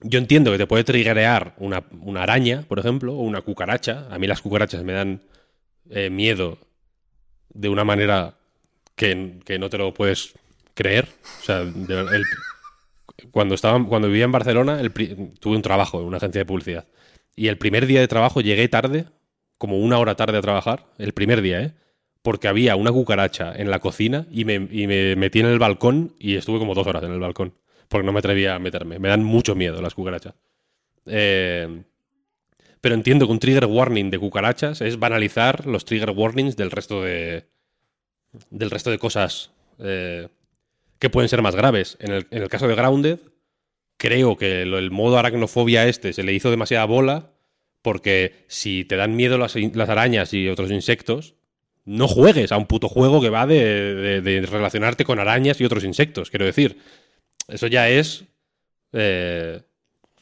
yo 0.00 0.18
entiendo 0.18 0.52
que 0.52 0.58
te 0.58 0.66
puede 0.66 0.84
triggerear 0.84 1.54
una, 1.58 1.84
una, 2.00 2.22
araña, 2.22 2.64
por 2.68 2.78
ejemplo, 2.78 3.14
o 3.14 3.22
una 3.22 3.42
cucaracha. 3.42 4.06
A 4.10 4.18
mí 4.18 4.26
las 4.26 4.42
cucarachas 4.42 4.84
me 4.84 4.92
dan 4.92 5.22
eh, 5.90 6.10
miedo 6.10 6.58
de 7.48 7.68
una 7.68 7.84
manera 7.84 8.36
que, 8.94 9.40
no 9.58 9.70
te 9.70 9.78
lo 9.78 9.92
puedes 9.94 10.34
creer. 10.74 11.08
O 11.40 11.44
sea, 11.44 11.66
cuando, 13.32 13.54
estaba, 13.54 13.84
cuando 13.86 14.08
vivía 14.08 14.24
en 14.24 14.32
Barcelona, 14.32 14.80
tuve 15.40 15.56
un 15.56 15.62
trabajo 15.62 16.00
en 16.00 16.06
una 16.06 16.18
agencia 16.18 16.40
de 16.40 16.46
publicidad. 16.46 16.86
Y 17.34 17.48
el 17.48 17.58
primer 17.58 17.86
día 17.86 18.00
de 18.00 18.08
trabajo 18.08 18.40
llegué 18.40 18.68
tarde, 18.68 19.06
como 19.58 19.78
una 19.78 19.98
hora 19.98 20.14
tarde 20.14 20.38
a 20.38 20.42
trabajar, 20.42 20.86
el 20.98 21.12
primer 21.12 21.42
día, 21.42 21.62
¿eh? 21.62 21.74
Porque 22.22 22.48
había 22.48 22.76
una 22.76 22.92
cucaracha 22.92 23.52
en 23.54 23.70
la 23.70 23.78
cocina 23.78 24.26
y 24.30 24.44
me, 24.44 24.54
y 24.54 24.86
me 24.86 25.16
metí 25.16 25.40
en 25.40 25.46
el 25.46 25.58
balcón 25.58 26.14
y 26.18 26.34
estuve 26.34 26.58
como 26.58 26.74
dos 26.74 26.86
horas 26.86 27.04
en 27.04 27.12
el 27.12 27.20
balcón 27.20 27.54
porque 27.88 28.06
no 28.06 28.12
me 28.12 28.18
atrevía 28.20 28.54
a 28.54 28.58
meterme. 28.58 28.98
Me 28.98 29.08
dan 29.08 29.24
mucho 29.24 29.54
miedo 29.54 29.80
las 29.82 29.94
cucarachas. 29.94 30.34
Eh, 31.06 31.82
pero 32.80 32.94
entiendo 32.94 33.26
que 33.26 33.32
un 33.32 33.38
trigger 33.38 33.66
warning 33.66 34.10
de 34.10 34.18
cucarachas 34.18 34.80
es 34.80 34.98
banalizar 34.98 35.66
los 35.66 35.84
trigger 35.84 36.10
warnings 36.10 36.56
del 36.56 36.70
resto 36.70 37.02
de. 37.02 37.46
del 38.50 38.70
resto 38.70 38.90
de 38.90 38.98
cosas 38.98 39.50
eh, 39.82 40.28
que 40.98 41.10
pueden 41.10 41.28
ser 41.28 41.42
más 41.42 41.56
graves. 41.56 41.96
En 42.00 42.12
el, 42.12 42.48
caso 42.48 42.68
de 42.68 42.74
Grounded, 42.74 43.18
creo 43.96 44.36
que 44.36 44.62
el 44.62 44.90
modo 44.90 45.18
aracnofobia 45.18 45.86
este 45.88 46.12
se 46.12 46.22
le 46.22 46.32
hizo 46.32 46.50
demasiada 46.50 46.84
bola. 46.84 47.32
Porque 47.80 48.44
si 48.48 48.84
te 48.84 48.96
dan 48.96 49.14
miedo 49.14 49.38
las, 49.38 49.54
arañas 49.88 50.34
y 50.34 50.48
otros 50.48 50.72
insectos, 50.72 51.36
no 51.84 52.08
juegues 52.08 52.50
a 52.50 52.56
un 52.56 52.66
puto 52.66 52.88
juego 52.88 53.20
que 53.20 53.30
va 53.30 53.46
de 53.46 54.46
relacionarte 54.50 55.04
con 55.04 55.20
arañas 55.20 55.60
y 55.60 55.64
otros 55.64 55.84
insectos. 55.84 56.28
Quiero 56.28 56.44
decir, 56.44 56.76
eso 57.48 57.66
ya 57.66 57.88
es 57.88 58.24
eh, 58.92 59.62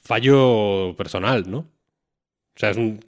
fallo 0.00 0.94
personal, 0.96 1.50
¿no? 1.50 1.58
O 1.58 2.58
sea, 2.58 2.70
es 2.70 2.76
un, 2.78 3.00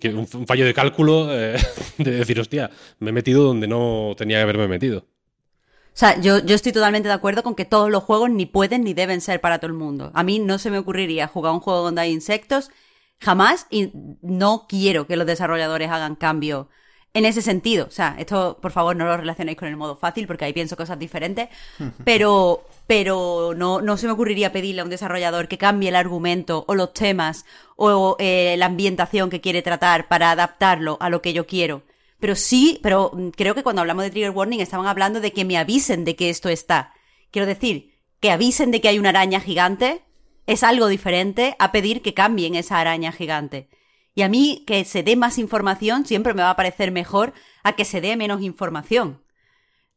fallo 0.47 0.67
de 0.67 0.75
cálculo 0.75 1.29
eh, 1.33 1.57
de 1.99 2.11
decir, 2.11 2.39
hostia, 2.39 2.71
me 2.99 3.11
he 3.11 3.13
metido 3.13 3.45
donde 3.45 3.67
no 3.67 4.15
tenía 4.17 4.39
que 4.39 4.43
haberme 4.43 4.69
metido. 4.69 4.99
O 4.99 6.01
sea, 6.01 6.21
yo, 6.21 6.39
yo, 6.39 6.55
estoy 6.55 6.73
totalmente 6.73 7.09
de 7.09 7.15
acuerdo 7.15 7.43
con 7.43 7.55
que 7.55 7.65
todos 7.65 7.91
los 7.91 8.05
juegos 8.05 8.31
ni 8.31 8.47
pueden 8.47 8.85
ni 8.85 8.95
deben 8.95 9.21
ser 9.21 9.41
para 9.41 9.59
todo 9.59 9.69
el 9.69 9.77
mundo. 9.77 10.13
A 10.15 10.23
mí 10.23 10.39
no 10.39 10.59
se 10.59 10.71
me 10.71 10.79
ocurriría 10.79 11.27
jugar 11.27 11.53
un 11.53 11.61
juego 11.61 11.83
donde 11.83 12.03
hay 12.03 12.13
insectos 12.13 12.71
jamás 13.19 13.67
y 13.71 13.91
no 14.23 14.67
quiero 14.69 15.07
que 15.07 15.17
los 15.17 15.27
desarrolladores 15.27 15.91
hagan 15.91 16.15
cambio 16.15 16.69
en 17.15 17.25
ese 17.25 17.43
sentido. 17.43 17.87
O 17.87 17.91
sea, 17.91 18.15
esto 18.19 18.59
por 18.61 18.71
favor 18.71 18.95
no 18.97 19.07
lo 19.07 19.17
relacionéis 19.17 19.59
con 19.59 19.69
el 19.69 19.77
modo 19.77 19.97
fácil 19.97 20.27
porque 20.27 20.45
ahí 20.45 20.53
pienso 20.53 20.77
cosas 20.77 20.99
diferentes, 20.99 21.49
pero, 22.05 22.68
pero 22.89 23.53
no, 23.55 23.83
no 23.83 23.99
se 23.99 24.07
me 24.07 24.15
ocurriría 24.15 24.51
pedirle 24.51 24.81
a 24.81 24.85
un 24.85 24.89
desarrollador 24.89 25.47
que 25.47 25.59
cambie 25.59 25.91
el 25.91 25.95
argumento 25.95 26.65
o 26.69 26.75
los 26.75 26.95
temas 26.95 27.45
o 27.77 28.17
eh, 28.19 28.55
la 28.57 28.65
ambientación 28.65 29.29
que 29.29 29.43
quiere 29.43 29.61
tratar 29.61 30.09
para 30.09 30.31
adaptarlo 30.31 30.97
a 30.99 31.11
lo 31.11 31.21
que 31.21 31.35
yo 31.35 31.47
quiero. 31.47 31.83
Pero 32.19 32.35
sí, 32.35 32.81
pero 32.83 33.13
creo 33.37 33.55
que 33.55 33.63
cuando 33.63 33.83
hablamos 33.83 34.05
de 34.05 34.11
trigger 34.11 34.31
warning 34.31 34.61
estaban 34.61 34.87
hablando 34.87 35.21
de 35.21 35.35
que 35.35 35.45
me 35.45 35.59
avisen 35.59 36.07
de 36.07 36.17
que 36.17 36.31
esto 36.31 36.49
está. 36.49 36.95
Quiero 37.31 37.45
decir, 37.45 37.93
que 38.21 38.31
avisen 38.31 38.71
de 38.71 38.81
que 38.81 38.89
hay 38.89 38.99
una 38.99 39.11
araña 39.11 39.41
gigante 39.41 40.01
es 40.47 40.63
algo 40.63 40.89
diferente 40.89 41.57
a 41.59 41.73
pedir 41.73 42.01
que 42.01 42.15
cambien 42.15 42.55
esa 42.55 42.81
araña 42.81 43.13
gigante. 43.13 43.69
Y 44.15 44.23
a 44.23 44.31
mí 44.31 44.65
que 44.67 44.87
se 44.87 45.03
dé 45.03 45.15
más 45.15 45.37
información 45.37 46.07
siempre 46.07 46.33
me 46.33 46.41
va 46.41 46.51
a 46.51 46.57
parecer 46.57 46.91
mejor 46.91 47.35
a 47.63 47.75
que 47.75 47.85
se 47.85 48.01
dé 48.01 48.17
menos 48.17 48.41
información. 48.41 49.21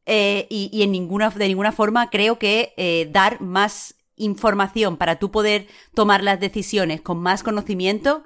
Eh, 0.06 0.48
y, 0.49 0.82
en 0.82 0.91
ninguna, 0.91 1.30
de 1.30 1.48
ninguna 1.48 1.72
forma 1.72 2.10
creo 2.10 2.40
que 2.40 2.73
eh, 2.76 3.07
dar 3.11 3.40
más 3.40 3.95
información 4.15 4.98
para 4.98 5.19
tú 5.19 5.30
poder 5.30 5.68
tomar 5.94 6.23
las 6.23 6.40
decisiones 6.40 7.02
con 7.02 7.19
más 7.19 7.44
conocimiento 7.44 8.23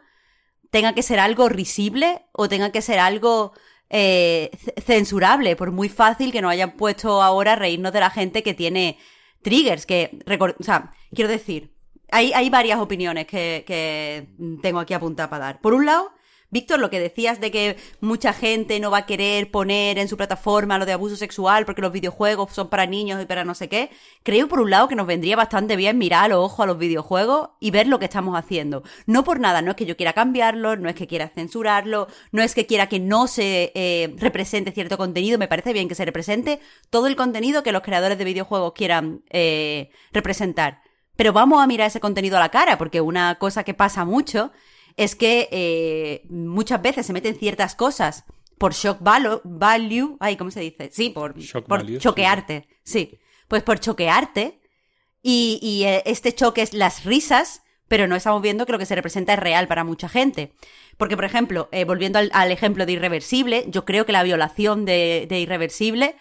tenga 0.71 0.93
que 0.93 1.03
ser 1.03 1.19
algo 1.19 1.49
risible 1.49 2.25
o 2.31 2.47
tenga 2.47 2.71
que 2.71 2.81
ser 2.81 2.99
algo 2.99 3.53
eh, 3.89 4.51
censurable, 4.85 5.55
por 5.55 5.71
muy 5.71 5.89
fácil 5.89 6.31
que 6.31 6.41
nos 6.41 6.51
hayan 6.51 6.71
puesto 6.71 7.21
ahora 7.21 7.53
a 7.53 7.55
reírnos 7.55 7.93
de 7.93 7.99
la 7.99 8.09
gente 8.09 8.41
que 8.41 8.53
tiene 8.53 8.97
triggers, 9.41 9.85
que, 9.85 10.19
o 10.59 10.63
sea, 10.63 10.91
quiero 11.13 11.29
decir, 11.29 11.75
hay, 12.11 12.49
varias 12.49 12.79
opiniones 12.79 13.27
que, 13.27 14.29
tengo 14.61 14.79
aquí 14.79 14.93
apuntadas 14.93 15.29
para 15.29 15.45
dar. 15.45 15.61
Por 15.61 15.73
un 15.73 15.85
lado, 15.85 16.11
Víctor, 16.55 16.79
lo 16.79 16.89
que 16.89 17.01
decías 17.01 17.41
de 17.41 17.51
que 17.51 17.75
mucha 17.99 18.31
gente 18.31 18.79
no 18.79 18.89
va 18.89 18.99
a 18.99 19.05
querer 19.05 19.51
poner 19.51 19.99
en 19.99 20.07
su 20.07 20.15
plataforma 20.15 20.77
lo 20.77 20.85
de 20.85 20.93
abuso 20.93 21.17
sexual 21.17 21.65
porque 21.65 21.81
los 21.81 21.91
videojuegos 21.91 22.53
son 22.53 22.69
para 22.69 22.85
niños 22.85 23.21
y 23.21 23.25
para 23.25 23.43
no 23.43 23.53
sé 23.55 23.67
qué, 23.67 23.89
creo 24.23 24.47
por 24.47 24.61
un 24.61 24.69
lado 24.69 24.87
que 24.87 24.95
nos 24.95 25.05
vendría 25.05 25.35
bastante 25.35 25.75
bien 25.75 25.97
mirar 25.97 26.29
los 26.29 26.39
ojos 26.39 26.61
a 26.61 26.67
los 26.67 26.77
videojuegos 26.77 27.49
y 27.59 27.71
ver 27.71 27.87
lo 27.87 27.99
que 27.99 28.05
estamos 28.05 28.37
haciendo. 28.37 28.83
No 29.05 29.25
por 29.25 29.41
nada, 29.41 29.61
no 29.61 29.71
es 29.71 29.75
que 29.75 29.85
yo 29.85 29.97
quiera 29.97 30.13
cambiarlo, 30.13 30.77
no 30.77 30.87
es 30.87 30.95
que 30.95 31.07
quiera 31.07 31.27
censurarlo, 31.27 32.07
no 32.31 32.41
es 32.41 32.55
que 32.55 32.65
quiera 32.65 32.87
que 32.87 33.01
no 33.01 33.27
se 33.27 33.73
eh, 33.75 34.15
represente 34.17 34.71
cierto 34.71 34.97
contenido, 34.97 35.37
me 35.37 35.49
parece 35.49 35.73
bien 35.73 35.89
que 35.89 35.95
se 35.95 36.05
represente 36.05 36.61
todo 36.89 37.07
el 37.07 37.17
contenido 37.17 37.63
que 37.63 37.73
los 37.73 37.81
creadores 37.81 38.17
de 38.17 38.23
videojuegos 38.23 38.71
quieran 38.71 39.23
eh, 39.29 39.89
representar. 40.13 40.79
Pero 41.17 41.33
vamos 41.33 41.61
a 41.61 41.67
mirar 41.67 41.87
ese 41.87 41.99
contenido 41.99 42.37
a 42.37 42.39
la 42.39 42.47
cara, 42.47 42.77
porque 42.77 43.01
una 43.01 43.35
cosa 43.35 43.65
que 43.65 43.73
pasa 43.73 44.05
mucho 44.05 44.53
es 44.97 45.15
que 45.15 45.49
eh, 45.51 46.25
muchas 46.29 46.81
veces 46.81 47.05
se 47.05 47.13
meten 47.13 47.35
ciertas 47.35 47.75
cosas 47.75 48.25
por 48.57 48.73
shock 48.73 48.99
value, 49.01 50.17
ay, 50.19 50.37
¿cómo 50.37 50.51
se 50.51 50.61
dice? 50.61 50.89
Sí, 50.91 51.09
por, 51.09 51.35
choquearte, 51.99 52.67
sí. 52.83 53.19
Pues 53.47 53.63
por 53.63 53.79
choquearte, 53.79 54.59
y, 55.21 55.59
y, 55.61 55.83
eh, 55.85 56.03
este 56.05 56.33
choque 56.33 56.61
es 56.61 56.73
las 56.73 57.03
risas, 57.03 57.63
pero 57.87 58.07
no 58.07 58.15
estamos 58.15 58.41
viendo 58.41 58.65
que 58.65 58.71
lo 58.71 58.79
que 58.79 58.85
se 58.85 58.95
representa 58.95 59.33
es 59.33 59.39
real 59.39 59.67
para 59.67 59.83
mucha 59.83 60.07
gente. 60.07 60.53
Porque, 60.97 61.15
por 61.15 61.25
ejemplo, 61.25 61.67
eh, 61.71 61.83
volviendo 61.83 62.19
al, 62.19 62.51
ejemplo 62.51 62.85
de 62.85 62.93
Irreversible, 62.93 63.65
yo 63.67 63.85
creo 63.85 64.05
que 64.05 64.11
la 64.11 64.23
violación 64.23 64.85
de, 64.85 65.25
de 65.27 65.39
Irreversible 65.39 66.15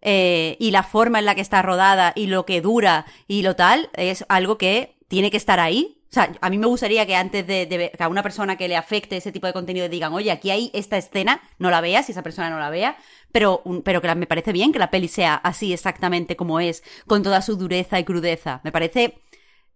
eh, 0.00 0.56
y 0.58 0.70
la 0.72 0.82
forma 0.82 1.20
en 1.20 1.24
la 1.24 1.34
que 1.34 1.40
está 1.40 1.62
rodada 1.62 2.12
y 2.14 2.26
lo 2.26 2.44
que 2.44 2.60
dura 2.60 3.06
y 3.26 3.42
lo 3.42 3.56
tal, 3.56 3.88
es 3.94 4.24
algo 4.28 4.58
que 4.58 4.96
tiene 5.08 5.30
que 5.30 5.36
estar 5.36 5.60
ahí. 5.60 6.01
O 6.12 6.14
sea, 6.14 6.30
a 6.42 6.50
mí 6.50 6.58
me 6.58 6.66
gustaría 6.66 7.06
que 7.06 7.16
antes 7.16 7.46
de, 7.46 7.90
que 7.96 8.02
a 8.02 8.08
una 8.08 8.22
persona 8.22 8.56
que 8.58 8.68
le 8.68 8.76
afecte 8.76 9.16
ese 9.16 9.32
tipo 9.32 9.46
de 9.46 9.54
contenido 9.54 9.88
digan, 9.88 10.12
oye, 10.12 10.30
aquí 10.30 10.50
hay 10.50 10.70
esta 10.74 10.98
escena, 10.98 11.40
no 11.58 11.70
la 11.70 11.80
veas, 11.80 12.04
si 12.04 12.12
esa 12.12 12.22
persona 12.22 12.50
no 12.50 12.58
la 12.58 12.68
vea, 12.68 12.98
pero, 13.32 13.62
pero 13.82 14.02
que 14.02 14.14
me 14.14 14.26
parece 14.26 14.52
bien 14.52 14.72
que 14.72 14.78
la 14.78 14.90
peli 14.90 15.08
sea 15.08 15.36
así 15.36 15.72
exactamente 15.72 16.36
como 16.36 16.60
es, 16.60 16.82
con 17.06 17.22
toda 17.22 17.40
su 17.40 17.56
dureza 17.56 17.98
y 17.98 18.04
crudeza. 18.04 18.60
Me 18.62 18.72
parece 18.72 19.22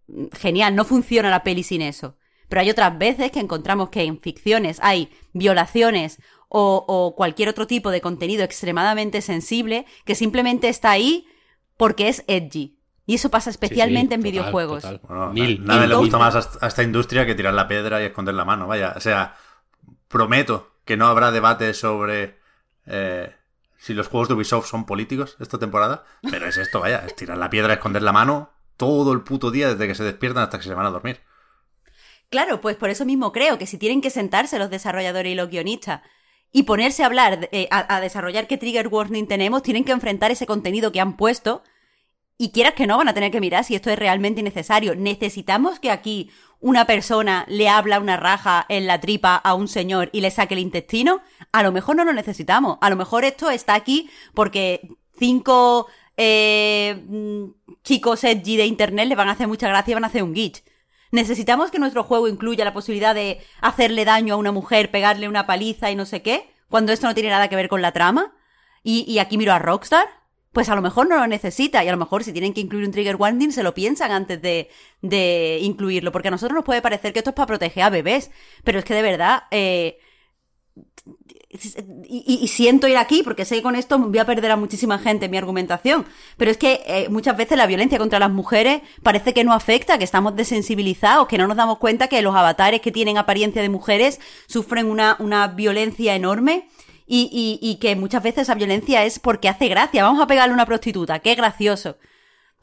mm, 0.05 0.25
genial, 0.39 0.75
no 0.75 0.85
funciona 0.85 1.31
la 1.31 1.41
peli 1.41 1.63
sin 1.63 1.81
eso. 1.81 2.17
Pero 2.49 2.61
hay 2.61 2.69
otras 2.69 2.95
veces 2.99 3.31
que 3.31 3.39
encontramos 3.39 3.89
que 3.89 4.03
en 4.03 4.21
ficciones 4.21 4.77
hay 4.83 5.09
violaciones 5.33 6.19
o, 6.49 7.15
cualquier 7.17 7.49
otro 7.49 7.65
tipo 7.65 7.89
de 7.89 7.99
contenido 7.99 8.43
extremadamente 8.43 9.23
sensible 9.23 9.87
que 10.05 10.13
simplemente 10.13 10.69
está 10.69 10.91
ahí 10.91 11.25
porque 11.77 12.09
es 12.09 12.23
edgy. 12.27 12.76
Y 13.07 13.15
eso 13.15 13.31
pasa 13.31 13.49
especialmente 13.49 14.15
en 14.15 14.21
videojuegos. 14.21 14.83
nada 14.83 15.87
le 15.87 15.95
gusta 15.95 16.17
más 16.17 16.57
a 16.61 16.67
esta 16.67 16.83
industria 16.83 17.25
que 17.25 17.35
tirar 17.35 17.53
la 17.53 17.67
piedra 17.67 18.01
y 18.01 18.05
esconder 18.05 18.35
la 18.35 18.43
mano. 18.43 18.67
Vaya, 18.67 18.93
o 18.97 18.99
sea, 18.99 19.35
prometo 20.09 20.73
que 20.83 20.97
no 20.97 21.07
habrá 21.07 21.31
debate 21.31 21.73
sobre 21.73 22.37
eh, 22.85 23.33
si 23.77 23.93
los 23.93 24.09
juegos 24.09 24.27
de 24.27 24.33
Ubisoft 24.33 24.67
son 24.67 24.85
políticos 24.85 25.37
esta 25.39 25.57
temporada. 25.57 26.03
Pero 26.29 26.47
es 26.47 26.57
esto, 26.57 26.81
vaya, 26.81 27.05
es 27.05 27.15
tirar 27.15 27.37
la 27.37 27.49
piedra 27.49 27.71
y 27.73 27.77
esconder 27.77 28.03
la 28.03 28.11
mano 28.11 28.51
todo 28.75 29.13
el 29.13 29.21
puto 29.21 29.51
día 29.51 29.69
desde 29.69 29.87
que 29.87 29.95
se 29.95 30.03
despiertan 30.03 30.43
hasta 30.43 30.57
que 30.57 30.65
se 30.65 30.73
van 30.73 30.85
a 30.85 30.91
dormir. 30.91 31.21
Claro, 32.29 32.59
pues 32.59 32.75
por 32.75 32.89
eso 32.89 33.05
mismo 33.05 33.31
creo 33.31 33.57
que 33.57 33.67
si 33.67 33.77
tienen 33.77 34.01
que 34.01 34.09
sentarse 34.09 34.59
los 34.59 34.69
desarrolladores 34.69 35.31
y 35.31 35.35
los 35.35 35.49
guionistas 35.49 36.01
y 36.51 36.63
ponerse 36.63 37.03
a 37.03 37.05
hablar, 37.05 37.47
eh, 37.53 37.69
a, 37.71 38.01
desarrollar 38.01 38.47
qué 38.47 38.57
trigger 38.57 38.89
warning 38.89 39.27
tenemos, 39.27 39.63
tienen 39.63 39.85
que 39.85 39.93
enfrentar 39.93 40.31
ese 40.31 40.45
contenido 40.45 40.91
que 40.91 40.99
han 40.99 41.15
puesto 41.15 41.63
y 42.37 42.51
quieras 42.51 42.73
que 42.73 42.85
no 42.85 42.97
van 42.97 43.07
a 43.07 43.13
tener 43.13 43.31
que 43.31 43.41
mirar 43.41 43.63
si 43.63 43.75
esto 43.75 43.89
es 43.89 43.97
realmente 43.97 44.43
necesario. 44.43 44.95
Necesitamos 44.95 45.79
que 45.79 45.89
aquí 45.89 46.29
una 46.59 46.85
persona 46.85 47.45
le 47.47 47.67
habla 47.69 47.99
una 47.99 48.17
raja 48.17 48.65
en 48.69 48.87
la 48.87 48.99
tripa 48.99 49.35
a 49.35 49.53
un 49.55 49.67
señor 49.67 50.09
y 50.11 50.21
le 50.21 50.31
saque 50.31 50.53
el 50.53 50.59
intestino, 50.59 51.21
a 51.51 51.63
lo 51.63 51.71
mejor 51.71 51.95
no 51.95 52.05
lo 52.05 52.13
necesitamos. 52.13 52.77
A 52.81 52.89
lo 52.89 52.95
mejor 52.95 53.23
esto 53.23 53.49
está 53.49 53.73
aquí 53.73 54.09
porque 54.33 54.87
cinco 55.17 55.87
eh, 56.15 57.03
mm, 57.07 57.45
chicos 57.83 58.23
edgy 58.23 58.57
de 58.57 58.65
internet 58.65 59.07
le 59.07 59.15
van 59.15 59.29
a 59.29 59.33
hacer 59.33 59.47
mucha 59.47 59.67
gracia 59.67 59.91
y 59.91 59.95
van 59.95 60.03
a 60.03 60.07
hacer 60.07 60.23
un 60.23 60.33
glitch. 60.33 60.63
¿Necesitamos 61.11 61.71
que 61.71 61.79
nuestro 61.79 62.03
juego 62.03 62.27
incluya 62.27 62.65
la 62.65 62.73
posibilidad 62.73 63.15
de 63.15 63.39
hacerle 63.61 64.03
daño 64.05 64.33
a 64.33 64.37
una 64.37 64.51
mujer, 64.51 64.91
pegarle 64.91 65.29
una 65.29 65.47
paliza 65.47 65.89
y 65.89 65.95
no 65.95 66.05
sé 66.05 66.21
qué? 66.21 66.51
Cuando 66.69 66.91
esto 66.91 67.07
no 67.07 67.13
tiene 67.13 67.29
nada 67.29 67.47
que 67.47 67.55
ver 67.55 67.69
con 67.69 67.81
la 67.81 67.93
trama. 67.93 68.33
Y, 68.83 69.05
y 69.11 69.19
aquí 69.19 69.37
miro 69.37 69.53
a 69.53 69.59
Rockstar 69.59 70.16
pues 70.57 70.69
a 70.69 70.75
lo 70.75 70.81
mejor 70.81 71.07
no 71.07 71.17
lo 71.17 71.27
necesita 71.27 71.83
y 71.83 71.87
a 71.87 71.91
lo 71.91 71.99
mejor 71.99 72.23
si 72.23 72.31
tienen 72.31 72.51
que 72.51 72.61
incluir 72.61 72.83
un 72.83 72.91
trigger 72.91 73.15
warning 73.15 73.51
se 73.51 73.61
lo 73.61 73.75
piensan 73.75 74.09
antes 74.09 74.41
de, 74.41 74.71
de 75.03 75.59
incluirlo, 75.61 76.11
porque 76.11 76.29
a 76.29 76.31
nosotros 76.31 76.55
nos 76.55 76.65
puede 76.65 76.81
parecer 76.81 77.13
que 77.13 77.19
esto 77.19 77.29
es 77.29 77.35
para 77.35 77.45
proteger 77.45 77.83
a 77.83 77.91
bebés, 77.91 78.31
pero 78.63 78.79
es 78.79 78.85
que 78.85 78.95
de 78.95 79.03
verdad... 79.03 79.43
Eh, 79.51 79.99
y, 82.07 82.47
siento 82.47 82.87
ir 82.87 82.97
aquí 82.97 83.21
porque 83.21 83.45
sé 83.45 83.57
que 83.57 83.61
con 83.61 83.75
esto 83.75 83.99
voy 83.99 84.17
a 84.17 84.25
perder 84.25 84.49
a 84.49 84.55
muchísima 84.55 84.97
gente 84.97 85.25
en 85.25 85.31
mi 85.31 85.37
argumentación, 85.37 86.07
pero 86.37 86.49
es 86.49 86.57
que 86.57 86.81
eh, 86.87 87.07
muchas 87.09 87.37
veces 87.37 87.55
la 87.55 87.67
violencia 87.67 87.99
contra 87.99 88.17
las 88.17 88.31
mujeres 88.31 88.81
parece 89.03 89.35
que 89.35 89.43
no 89.43 89.53
afecta, 89.53 89.99
que 89.99 90.03
estamos 90.05 90.35
desensibilizados, 90.35 91.27
que 91.27 91.37
no 91.37 91.47
nos 91.47 91.57
damos 91.57 91.77
cuenta 91.77 92.07
que 92.07 92.23
los 92.23 92.35
avatares 92.35 92.81
que 92.81 92.91
tienen 92.91 93.19
apariencia 93.19 93.61
de 93.61 93.69
mujeres 93.69 94.19
sufren 94.47 94.87
una, 94.87 95.17
una 95.19 95.49
violencia 95.49 96.15
enorme 96.15 96.67
y, 97.07 97.77
que 97.79 97.95
muchas 97.95 98.21
veces 98.21 98.43
esa 98.43 98.55
violencia 98.55 99.05
es 99.05 99.19
porque 99.19 99.49
hace 99.49 99.67
gracia. 99.67 100.03
Vamos 100.03 100.21
a 100.21 100.27
pegarle 100.27 100.51
a 100.51 100.55
una 100.55 100.65
prostituta, 100.65 101.19
qué 101.19 101.35
gracioso. 101.35 101.97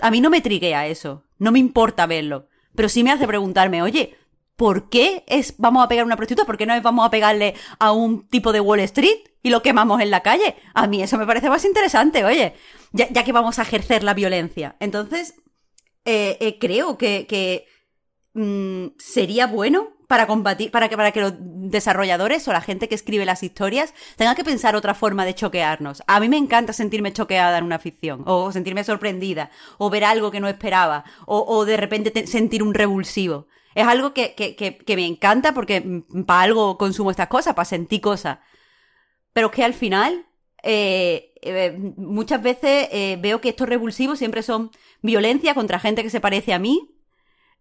A 0.01 0.11
mí 0.11 0.21
no 0.21 0.31
me 0.31 0.41
triguea 0.41 0.87
eso, 0.87 1.25
no 1.39 1.53
me 1.53 1.59
importa 1.59 2.07
verlo, 2.07 2.49
pero 2.75 2.89
sí 2.89 3.05
me 3.05 3.12
hace 3.12 3.27
preguntarme, 3.27 3.81
oye, 3.81 4.16
¿por 4.57 4.89
qué 4.89 5.25
es 5.27 5.55
vamos 5.59 5.85
a 5.85 5.89
pegar 5.89 6.03
a 6.03 6.07
una 6.07 6.16
prostituta? 6.16 6.47
¿Por 6.47 6.57
qué 6.57 6.66
no 6.66 6.75
es 6.75 6.83
vamos 6.83 7.07
a 7.07 7.11
pegarle 7.11 7.55
a 7.79 7.93
un 7.93 8.29
tipo 8.29 8.53
de 8.53 8.61
Wall 8.61 8.81
Street 8.81 9.19
y 9.43 9.51
lo 9.51 9.62
quemamos 9.62 10.01
en 10.01 10.11
la 10.11 10.21
calle? 10.21 10.57
A 10.75 10.87
mí 10.89 11.03
eso 11.03 11.16
me 11.16 11.27
parece 11.27 11.49
más 11.49 11.65
interesante, 11.65 12.25
oye, 12.25 12.55
ya, 12.93 13.25
que 13.25 13.33
vamos 13.33 13.59
a 13.59 13.62
ejercer 13.62 14.03
la 14.03 14.15
violencia. 14.15 14.77
Entonces, 14.81 15.35
eh, 16.05 16.37
eh, 16.41 16.59
creo 16.59 16.99
que, 16.99 17.27
que 17.27 17.66
mm, 18.35 18.97
sería 18.99 19.47
bueno 19.47 19.95
para 20.15 20.28
combatir, 20.28 20.70
para 20.70 20.89
que, 20.89 20.97
para 20.97 21.11
que 21.11 21.20
los 21.20 21.35
desarrolladores 21.36 22.47
o 22.47 22.53
la 22.53 22.61
gente 22.61 22.89
que 22.89 22.95
escribe 22.95 23.27
las 23.27 23.43
historias 23.43 23.93
tenga 24.15 24.36
que 24.36 24.45
pensar 24.45 24.77
otra 24.77 24.95
forma 24.95 25.24
de 25.24 25.35
choquearnos. 25.35 26.05
A 26.07 26.20
mí 26.20 26.28
me 26.28 26.36
encanta 26.36 26.73
sentirme 26.73 27.12
choqueada 27.12 27.59
en 27.59 27.65
una 27.65 27.81
ficción, 27.81 28.23
o 28.24 28.53
sentirme 28.53 28.85
sorprendida, 28.85 29.51
o 29.77 29.91
ver 29.91 30.05
algo 30.05 30.31
que 30.31 30.39
no 30.39 30.47
esperaba, 30.47 31.03
o, 31.27 31.65
de 31.65 31.77
repente 31.77 32.28
sentir 32.28 32.62
un 32.62 32.74
revulsivo. 32.74 33.49
Es 33.74 33.89
algo 33.89 34.15
que, 34.15 34.36
que, 34.36 34.55
que, 34.55 34.95
me 34.97 35.05
encanta 35.05 35.53
porque 35.53 36.05
para 36.24 36.43
algo 36.43 36.78
consumo 36.78 37.11
estas 37.11 37.27
cosas, 37.27 37.55
para 37.55 37.65
sentir 37.65 38.01
cosas. 38.01 38.39
Pero 39.32 39.51
que 39.51 39.65
al 39.65 39.74
final, 39.74 40.27
eh, 40.62 41.32
eh, 41.43 41.77
muchas 41.97 42.41
veces 42.41 42.89
eh, 42.93 43.19
veo 43.20 43.41
que 43.41 43.49
estos 43.49 43.69
revulsivos 43.69 44.20
siempre 44.20 44.45
son 44.45 44.70
violencia 45.03 45.55
contra 45.55 45.81
gente 45.81 46.05
que 46.05 46.11
se 46.11 46.20
parece 46.20 46.55
a 46.55 46.61
mí, 46.61 46.94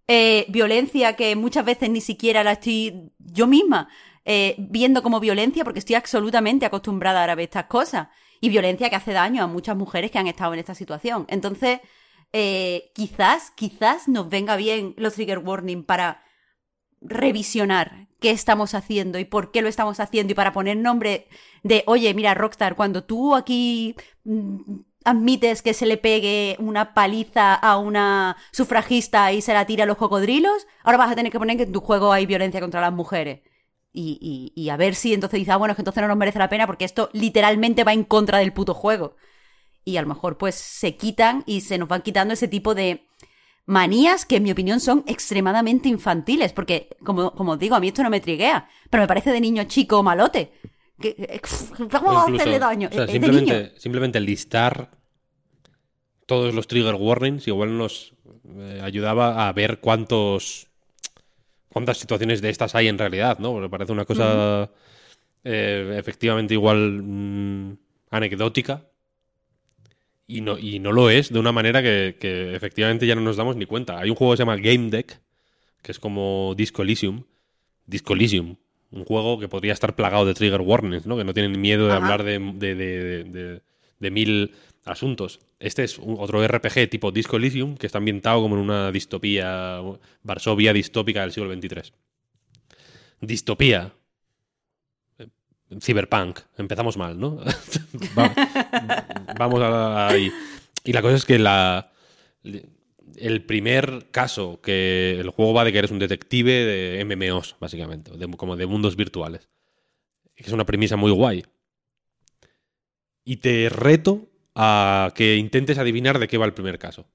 eh, 0.08 0.46
violencia 0.50 1.16
que 1.16 1.36
muchas 1.36 1.66
veces 1.66 1.90
ni 1.90 2.02
siquiera 2.02 2.44
la 2.44 2.54
estoy 2.54 3.12
yo 3.20 3.48
misma 3.48 3.90
eh, 4.26 4.56
viendo 4.58 5.04
como 5.04 5.20
violencia 5.20 5.64
porque 5.64 5.80
estoy 5.80 5.96
absolutamente 5.96 6.66
acostumbrada 6.66 7.24
a 7.24 7.36
ver 7.36 7.46
estas 7.46 7.66
cosas 7.66 8.08
y 8.40 8.50
violencia 8.50 8.90
que 8.90 8.96
hace 8.96 9.14
daño 9.14 9.44
a 9.44 9.48
muchas 9.48 9.76
mujeres 9.76 10.12
que 10.12 10.20
han 10.20 10.28
estado 10.28 10.54
en 10.54 10.60
esta 10.60 10.76
situación. 10.76 11.26
Entonces, 11.30 11.80
eh, 12.32 12.92
quizás, 12.94 13.52
quizás 13.52 14.08
nos 14.08 14.30
venga 14.30 14.56
bien 14.56 14.94
los 14.98 15.14
trigger 15.14 15.40
warning 15.40 15.84
para 15.84 16.24
revisionar 17.02 18.08
qué 18.20 18.32
estamos 18.32 18.74
haciendo 18.74 19.20
y 19.20 19.26
por 19.26 19.52
qué 19.52 19.62
lo 19.62 19.68
estamos 19.68 20.00
haciendo 20.00 20.32
y 20.32 20.36
para 20.36 20.54
poner 20.54 20.78
nombre 20.78 21.28
de, 21.64 21.84
oye, 21.88 22.14
mira, 22.14 22.34
Rockstar, 22.34 22.76
cuando 22.76 23.04
tú 23.04 23.36
aquí 23.36 23.96
mm, 24.24 24.80
admites 25.06 25.62
que 25.62 25.74
se 25.74 25.86
le 25.86 25.98
pegue 25.98 26.56
una 26.60 26.94
paliza 26.94 27.54
a 27.54 27.78
una 27.78 28.38
sufragista 28.52 29.32
y 29.32 29.42
se 29.42 29.54
la 29.54 29.66
tira 29.66 29.84
a 29.84 29.88
los 29.88 29.98
cocodrilos, 29.98 30.68
ahora 30.84 30.98
vas 30.98 31.12
a 31.12 31.16
tener 31.16 31.32
que 31.32 31.40
poner 31.40 31.58
que 31.58 31.64
en 31.64 31.72
tu 31.72 31.82
juego 31.82 32.12
hay 32.14 32.26
violencia 32.26 32.62
contra 32.62 32.82
las 32.82 32.94
mujeres. 32.94 33.42
Y, 33.96 34.70
a 34.72 34.78
ver 34.78 34.96
si 34.96 35.14
entonces 35.14 35.38
dices, 35.38 35.54
ah, 35.54 35.58
bueno, 35.58 35.74
es 35.74 35.76
que 35.76 35.82
entonces 35.82 36.02
no 36.02 36.08
nos 36.08 36.18
merece 36.18 36.40
la 36.40 36.50
pena 36.50 36.66
porque 36.66 36.86
esto 36.86 37.10
literalmente 37.14 37.84
va 37.84 37.94
en 37.94 38.04
contra 38.04 38.40
del 38.40 38.52
puto 38.52 38.74
juego. 38.74 39.16
Y 39.86 39.98
a 39.98 40.02
lo 40.02 40.08
mejor 40.08 40.38
pues 40.38 40.56
se 40.56 40.96
quitan 40.96 41.44
y 41.46 41.62
se 41.62 41.78
nos 41.78 41.90
van 41.90 42.02
quitando 42.02 42.34
ese 42.34 42.48
tipo 42.48 42.74
de 42.74 43.06
manías 43.66 44.26
que 44.26 44.38
en 44.38 44.44
mi 44.44 44.52
opinión 44.52 44.80
son 44.80 45.04
extremadamente 45.08 45.90
infantiles, 45.90 46.54
porque 46.54 46.90
como, 47.04 47.32
como 47.32 47.56
digo, 47.58 47.76
a 47.76 47.80
mí 47.80 47.90
esto 47.90 48.04
no 48.04 48.10
me 48.10 48.20
triguea, 48.20 48.68
pero 48.90 49.04
me 49.04 49.08
parece 49.08 49.32
de 49.32 49.42
niño 49.42 49.66
chico 49.66 50.02
malote 50.02 50.52
que, 51.04 51.42
vamos 51.92 52.16
a 52.16 52.34
hacerle 52.34 52.60
daño. 52.60 52.90
simplemente, 53.08 53.74
simplemente 53.78 54.20
listar 54.20 54.90
todos 56.26 56.54
los 56.54 56.68
trigger 56.68 56.96
warnings 56.96 57.48
igual 57.48 57.78
nos 57.78 58.14
eh, 58.58 58.80
ayudaba 58.82 59.48
a 59.48 59.54
ver 59.54 59.80
cuántos 59.80 60.68
cuántas 61.68 61.98
situaciones 61.98 62.42
de 62.42 62.50
estas 62.50 62.76
hay 62.76 62.88
en 62.88 62.98
realidad, 62.98 63.40
¿no? 63.40 63.52
Porque 63.52 63.70
parece 63.70 63.92
una 63.92 64.06
cosa 64.06 64.70
eh, 65.44 65.96
efectivamente 65.98 66.54
igual 66.54 67.02
mm, 67.04 67.78
anecdótica 68.12 68.88
y 70.28 70.42
no, 70.42 70.58
y 70.58 70.80
no 70.80 70.92
lo 70.92 71.10
es 71.10 71.34
de 71.34 71.40
una 71.40 71.52
manera 71.52 71.82
que, 71.82 72.16
que, 72.20 72.56
efectivamente 72.56 73.06
ya 73.06 73.16
no 73.16 73.22
nos 73.22 73.36
damos 73.36 73.56
ni 73.58 73.66
cuenta. 73.66 74.00
Hay 74.00 74.10
un 74.10 74.16
juego 74.16 74.34
que 74.34 74.38
se 74.38 74.42
llama 74.42 74.56
Game 74.56 74.90
Deck, 74.90 75.20
que 75.82 75.92
es 75.92 76.00
como 76.00 76.54
Disco 76.56 76.82
Elysium. 76.82 77.24
Disco 77.86 78.14
Elysium, 78.14 78.56
un 78.94 79.06
juego 79.06 79.40
que 79.40 79.48
podría 79.48 79.74
estar 79.74 79.96
plagado 79.96 80.26
de 80.26 80.34
trigger 80.34 80.62
warnings, 80.62 81.06
¿no? 81.06 81.18
Que 81.18 81.24
no 81.24 81.34
tienen 81.34 81.60
miedo 81.60 81.88
de 81.88 81.94
hablar 81.94 82.24
de, 82.24 82.40
de, 84.00 84.12
mil 84.12 84.54
asuntos. 84.86 85.40
Este 85.60 85.84
es 85.84 86.00
otro 86.00 86.46
RPG 86.46 86.90
tipo 86.90 87.12
Disco 87.12 87.38
Elysium 87.38 87.76
que 87.76 87.88
está 87.88 87.98
ambientado 87.98 88.42
como 88.42 88.56
en 88.56 88.62
una 88.62 88.92
distopía, 88.92 89.82
Varsovia 90.22 90.74
distópica 90.74 91.22
del 91.22 91.32
siglo 91.32 91.54
XXIII. 91.54 91.94
Distopía. 93.22 93.94
Cyberpunk. 95.80 96.40
Empezamos 96.58 96.98
mal, 96.98 97.20
¿no? 97.20 97.40
Vamos 99.40 99.62
a 99.62 100.10
ahí. 100.10 100.32
Y 100.84 100.94
la 100.94 101.02
cosa 101.02 101.16
es 101.16 101.26
que 101.26 101.40
la 101.40 101.92
el 103.18 103.46
primer 103.46 104.08
caso 104.12 104.60
que 104.62 105.20
el 105.20 105.30
juego 105.30 105.54
va 105.54 105.64
de 105.64 105.72
que 105.72 105.80
eres 105.80 105.92
un 105.92 106.00
detective 106.00 106.52
de 106.52 107.06
MMOs, 107.06 107.56
básicamente, 107.60 108.12
como 108.38 108.56
de 108.56 108.66
mundos 108.66 108.96
virtuales. 108.96 109.50
Es 110.36 110.52
una 110.52 110.66
premisa 110.66 110.96
muy 110.96 111.12
guay. 111.12 111.46
Y 113.24 113.38
te 113.38 113.70
reto 113.70 114.28
a 114.56 115.12
que 115.16 115.36
intentes 115.38 115.78
adivinar 115.78 116.20
de 116.20 116.28
qué 116.28 116.38
va 116.38 116.46
el 116.46 116.54
primer 116.54 116.80
caso. 116.80 117.06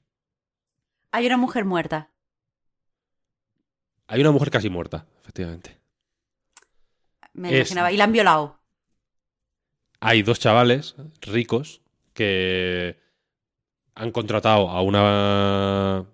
Hay 1.11 1.27
una 1.27 1.37
mujer 1.37 1.65
muerta. 1.65 2.11
Hay 4.07 4.21
una 4.21 4.31
mujer 4.31 4.51
casi 4.51 4.71
muerta, 4.71 5.07
efectivamente. 5.21 5.79
Me 7.35 7.55
imaginaba. 7.55 7.93
Y 7.93 7.97
la 7.97 8.05
han 8.05 8.13
violado. 8.13 8.59
Hay 10.01 10.23
dos 10.23 10.39
chavales 10.39 10.95
ricos 11.21 11.83
que 12.15 12.99
han 13.99 14.13
contratado 14.13 14.71
a 14.71 14.81
una. 14.83 16.07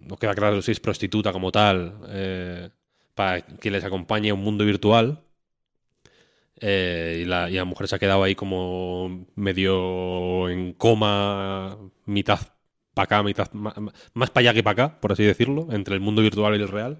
No 0.00 0.16
queda 0.16 0.34
claro 0.34 0.60
si 0.62 0.72
es 0.72 0.80
prostituta 0.80 1.32
como 1.32 1.50
tal, 1.52 1.94
eh, 2.08 2.70
para 3.14 3.40
que 3.42 3.70
les 3.70 3.84
acompañe 3.84 4.30
a 4.30 4.34
un 4.34 4.42
mundo 4.42 4.64
virtual. 4.64 5.22
Eh, 6.62 7.20
y, 7.22 7.24
la, 7.24 7.64
mujer 7.64 7.88
se 7.88 7.96
ha 7.96 7.98
quedado 7.98 8.22
ahí 8.22 8.34
como 8.34 9.26
medio 9.34 10.50
en 10.50 10.74
coma, 10.74 11.78
mitad 12.04 12.40
para 12.92 13.04
acá, 13.04 13.22
mitad 13.22 13.50
más, 13.52 14.30
para 14.30 14.40
allá 14.40 14.54
que 14.54 14.62
para 14.62 14.84
acá, 14.84 15.00
por 15.00 15.12
así 15.12 15.24
decirlo, 15.24 15.68
entre 15.70 15.94
el 15.94 16.00
mundo 16.00 16.20
virtual 16.22 16.54
y 16.54 16.62
el 16.62 16.68
real. 16.68 16.98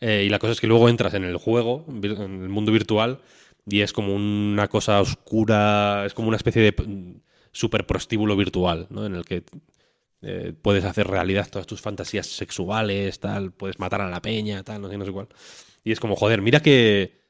Eh, 0.00 0.24
y 0.26 0.28
la 0.28 0.40
cosa 0.40 0.52
es 0.52 0.60
que 0.60 0.66
luego 0.66 0.88
entras 0.88 1.14
en 1.14 1.22
el 1.24 1.36
juego, 1.36 1.86
en 1.88 2.42
el 2.42 2.48
mundo 2.48 2.72
virtual, 2.72 3.20
y 3.66 3.82
es 3.82 3.92
como 3.92 4.14
una 4.14 4.66
cosa 4.68 5.00
oscura, 5.00 6.04
es 6.06 6.14
como 6.14 6.28
una 6.28 6.36
especie 6.36 6.62
de 6.62 6.74
super 7.52 7.86
prostíbulo 7.86 8.36
virtual, 8.36 8.86
¿no? 8.90 9.06
En 9.06 9.14
el 9.14 9.24
que 9.24 9.44
eh, 10.22 10.52
puedes 10.60 10.84
hacer 10.84 11.06
realidad 11.08 11.48
todas 11.50 11.66
tus 11.66 11.80
fantasías 11.80 12.26
sexuales, 12.26 13.20
tal, 13.20 13.52
puedes 13.52 13.78
matar 13.78 14.00
a 14.00 14.10
la 14.10 14.22
peña, 14.22 14.62
tal, 14.62 14.80
no 14.80 14.88
sé, 14.88 14.96
no 14.96 15.04
sé 15.04 15.12
cuál. 15.12 15.28
Y 15.84 15.92
es 15.92 16.00
como, 16.00 16.16
joder, 16.16 16.42
mira 16.42 16.60
que. 16.60 17.20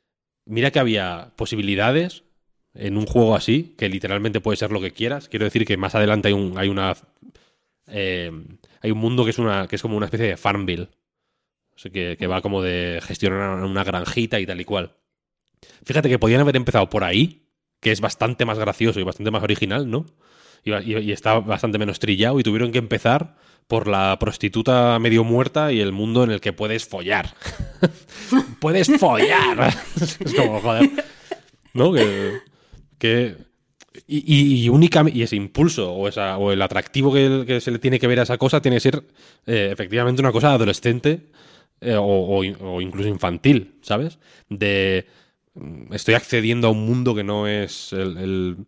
Mira 0.44 0.72
que 0.72 0.80
había 0.80 1.32
posibilidades 1.36 2.24
en 2.74 2.96
un 2.96 3.06
juego 3.06 3.36
así, 3.36 3.74
que 3.78 3.88
literalmente 3.88 4.40
puede 4.40 4.56
ser 4.56 4.72
lo 4.72 4.80
que 4.80 4.90
quieras. 4.90 5.28
Quiero 5.28 5.44
decir 5.44 5.64
que 5.64 5.76
más 5.76 5.94
adelante 5.94 6.28
hay 6.28 6.34
un. 6.34 6.58
hay 6.58 6.68
una. 6.68 6.94
Eh, 7.86 8.30
hay 8.80 8.90
un 8.90 8.98
mundo 8.98 9.24
que 9.24 9.30
es 9.30 9.38
una. 9.38 9.68
que 9.68 9.76
es 9.76 9.82
como 9.82 9.96
una 9.96 10.06
especie 10.06 10.26
de 10.26 10.36
Farmville. 10.36 10.88
O 11.74 11.78
sea, 11.78 11.90
que, 11.90 12.16
que 12.18 12.26
va 12.26 12.42
como 12.42 12.62
de 12.62 13.00
gestionar 13.02 13.64
una 13.64 13.84
granjita 13.84 14.38
y 14.40 14.46
tal 14.46 14.60
y 14.60 14.64
cual. 14.64 14.92
Fíjate 15.84 16.08
que 16.08 16.18
podían 16.18 16.40
haber 16.40 16.56
empezado 16.56 16.90
por 16.90 17.04
ahí 17.04 17.41
que 17.82 17.92
es 17.92 18.00
bastante 18.00 18.46
más 18.46 18.58
gracioso 18.58 18.98
y 19.00 19.02
bastante 19.02 19.30
más 19.30 19.42
original, 19.42 19.90
¿no? 19.90 20.06
y, 20.64 21.12
está 21.12 21.40
bastante 21.40 21.78
menos 21.78 21.98
trillado 21.98 22.38
y 22.38 22.42
tuvieron 22.42 22.72
que 22.72 22.78
empezar 22.78 23.36
por 23.66 23.88
la 23.88 24.16
prostituta 24.18 24.98
medio 24.98 25.24
muerta 25.24 25.72
y 25.72 25.80
el 25.80 25.92
mundo 25.92 26.24
en 26.24 26.30
el 26.30 26.40
que 26.40 26.52
puedes 26.52 26.86
follar. 26.86 27.34
puedes 28.60 28.88
follar. 28.98 29.74
es 30.00 30.34
como, 30.34 30.60
joder. 30.60 30.90
¿No? 31.74 31.92
Que. 32.98 33.36
y, 34.06 34.68
únicamente, 34.68 35.18
y 35.18 35.22
ese 35.22 35.36
impulso 35.36 35.92
o, 35.92 36.08
esa, 36.08 36.36
o 36.38 36.52
el 36.52 36.62
atractivo 36.62 37.12
que, 37.12 37.60
se 37.60 37.70
le 37.70 37.78
tiene 37.78 37.98
que 37.98 38.06
ver 38.06 38.20
a 38.20 38.24
esa 38.24 38.38
cosa 38.38 38.62
tiene 38.62 38.76
que 38.76 38.80
ser 38.80 39.02
eh, 39.46 39.70
efectivamente 39.72 40.22
una 40.22 40.32
cosa 40.32 40.52
adolescente 40.52 41.30
eh, 41.80 41.96
o, 41.98 42.44
incluso 42.44 43.08
infantil, 43.08 43.78
¿sabes? 43.82 44.18
De 44.48 45.06
estoy 45.90 46.14
accediendo 46.14 46.68
a 46.68 46.70
un 46.70 46.86
mundo 46.86 47.14
que 47.14 47.24
no 47.24 47.46
es 47.46 47.92
el, 47.92 48.66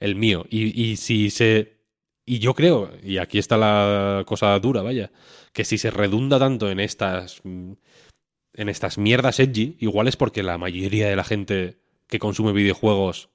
el 0.00 0.16
mío. 0.16 0.46
Y, 0.50 0.96
si 0.96 1.30
se. 1.30 1.78
Y 2.24 2.40
yo 2.40 2.54
creo, 2.54 2.90
y 3.02 3.18
aquí 3.18 3.38
está 3.38 3.56
la 3.56 4.22
cosa 4.26 4.58
dura, 4.58 4.82
vaya, 4.82 5.10
que 5.52 5.64
si 5.64 5.78
se 5.78 5.90
redunda 5.90 6.38
tanto 6.38 6.70
en 6.70 6.80
estas. 6.80 7.42
en 7.44 8.68
estas 8.68 8.98
mierdas 8.98 9.40
edgy, 9.40 9.76
igual 9.80 10.08
es 10.08 10.16
porque 10.16 10.42
la 10.42 10.58
mayoría 10.58 11.08
de 11.08 11.16
la 11.16 11.24
gente 11.24 11.78
que 12.06 12.18
consume 12.18 12.52
videojuegos 12.52 13.30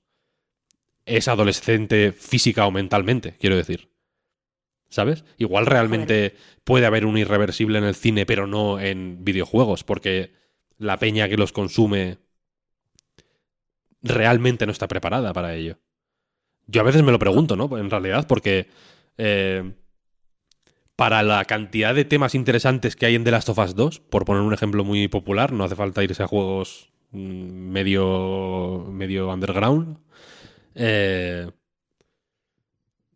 es 1.06 1.28
adolescente 1.28 2.12
física 2.12 2.66
o 2.66 2.72
mentalmente, 2.72 3.36
quiero 3.40 3.58
decir. 3.58 3.90
¿Sabes? 4.90 5.26
Igual 5.40 5.66
realmente 5.66 6.36
puede 6.64 6.86
haber 6.86 7.08
un 7.08 7.18
irreversible 7.18 7.80
en 7.80 7.84
el 7.84 7.96
cine, 7.96 8.28
pero 8.28 8.46
no 8.46 8.80
en 8.80 9.26
videojuegos, 9.26 9.84
porque 9.84 10.34
la 10.78 11.00
peña 11.00 11.28
que 11.28 11.36
los 11.36 11.52
consume 11.52 12.20
realmente 14.04 14.66
no 14.66 14.72
está 14.72 14.88
preparada 14.88 15.34
para 15.34 15.56
ello. 15.56 15.80
Yo 16.68 16.82
a 16.82 16.84
veces 16.84 17.04
me 17.04 17.12
lo 17.12 17.20
pregunto, 17.20 17.56
¿no? 17.56 17.78
En 17.78 17.90
realidad, 17.90 18.28
porque 18.28 18.68
eh, 19.18 19.74
para 20.96 21.24
la 21.24 21.44
cantidad 21.46 21.96
de 21.96 22.06
temas 22.06 22.36
interesantes 22.36 22.96
que 22.96 23.06
hay 23.06 23.16
en 23.16 23.24
The 23.24 23.32
Last 23.32 23.50
of 23.50 23.58
Us 23.58 23.76
2, 23.76 24.00
por 24.00 24.26
poner 24.26 24.44
un 24.44 24.54
ejemplo 24.54 24.84
muy 24.84 25.08
popular, 25.08 25.52
no 25.52 25.64
hace 25.64 25.76
falta 25.76 26.04
irse 26.04 26.24
a 26.24 26.28
juegos 26.28 26.92
mm, 27.12 27.18
medio, 27.18 28.88
medio 28.92 29.30
underground. 29.30 29.98
Eh, 30.76 31.50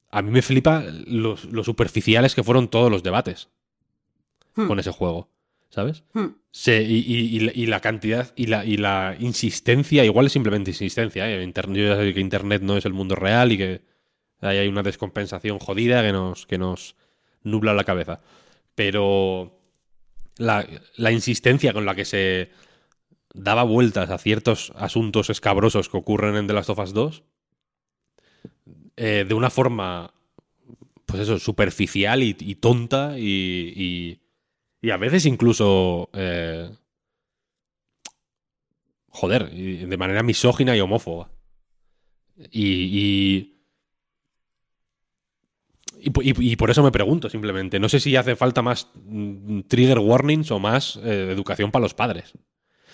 a 0.10 0.22
mí 0.22 0.32
me 0.32 0.42
flipa 0.42 0.84
los, 1.06 1.42
superficiales 1.64 2.34
que 2.34 2.44
fueron 2.44 2.70
todos 2.70 2.92
los 2.92 3.04
debates 3.04 3.50
hmm. 4.56 4.68
con 4.68 4.80
ese 4.80 4.92
juego. 4.92 5.30
¿Sabes? 5.70 6.04
Hmm. 6.14 6.28
y, 6.66 7.66
la 7.66 7.80
cantidad 7.80 8.34
y 8.36 8.48
la, 8.48 8.66
y 8.66 8.78
la 8.78 9.16
insistencia, 9.20 10.06
igual 10.06 10.28
es 10.28 10.32
simplemente 10.32 10.72
insistencia. 10.72 11.30
¿eh? 11.30 11.44
Internet, 11.44 11.78
yo 11.78 11.88
ya 11.88 11.98
sé 11.98 12.14
que 12.14 12.20
Internet 12.20 12.62
no 12.62 12.78
es 12.78 12.86
el 12.86 12.94
mundo 12.94 13.16
real 13.16 13.52
y 13.52 13.58
que 13.58 13.82
ahí 14.42 14.58
hay 14.58 14.68
una 14.68 14.84
descompensación 14.84 15.60
jodida 15.60 16.02
que 16.02 16.12
nos, 16.12 16.46
que 16.46 16.58
nos 16.58 16.96
nubla 17.44 17.74
la 17.74 17.84
cabeza. 17.84 18.22
Pero 18.76 19.60
la, 20.38 20.68
la 20.96 21.12
insistencia 21.12 21.74
con 21.74 21.86
la 21.86 21.96
que 21.96 22.06
se 22.06 22.52
daba 23.34 23.64
vueltas 23.64 24.10
a 24.10 24.18
ciertos 24.18 24.74
asuntos 24.76 25.30
escabrosos 25.30 25.90
que 25.90 25.98
ocurren 25.98 26.36
en 26.36 26.48
The 26.48 26.54
Last 26.54 26.70
of 26.70 26.80
Us 26.80 26.94
2 26.94 27.24
eh, 29.00 29.26
de 29.28 29.34
una 29.36 29.52
forma, 29.52 30.12
pues 31.06 31.22
eso, 31.22 31.38
superficial 31.38 32.24
y, 32.24 32.34
tonta 32.56 33.14
y, 33.18 34.20
y 34.82 34.92
a 34.92 34.98
veces 34.98 35.26
incluso... 35.26 36.10
Eh, 36.14 36.70
joder, 39.10 39.50
de 39.50 39.98
manera 39.98 40.22
misógina 40.22 40.76
y 40.76 40.80
homófoba. 40.80 41.32
Y, 42.52 43.58
y, 46.00 46.56
por 46.56 46.70
eso 46.70 46.84
me 46.84 46.92
pregunto 46.92 47.30
simplemente. 47.30 47.80
No 47.80 47.90
sé 47.90 48.00
si 48.00 48.16
hace 48.16 48.36
falta 48.36 48.62
más 48.62 48.90
mm, 48.94 49.62
trigger 49.62 50.00
warnings 50.00 50.52
o 50.52 50.60
más 50.60 50.98
eh, 51.04 51.30
educación 51.32 51.72
para 51.72 51.84
los 51.84 51.96
padres. 51.96 52.34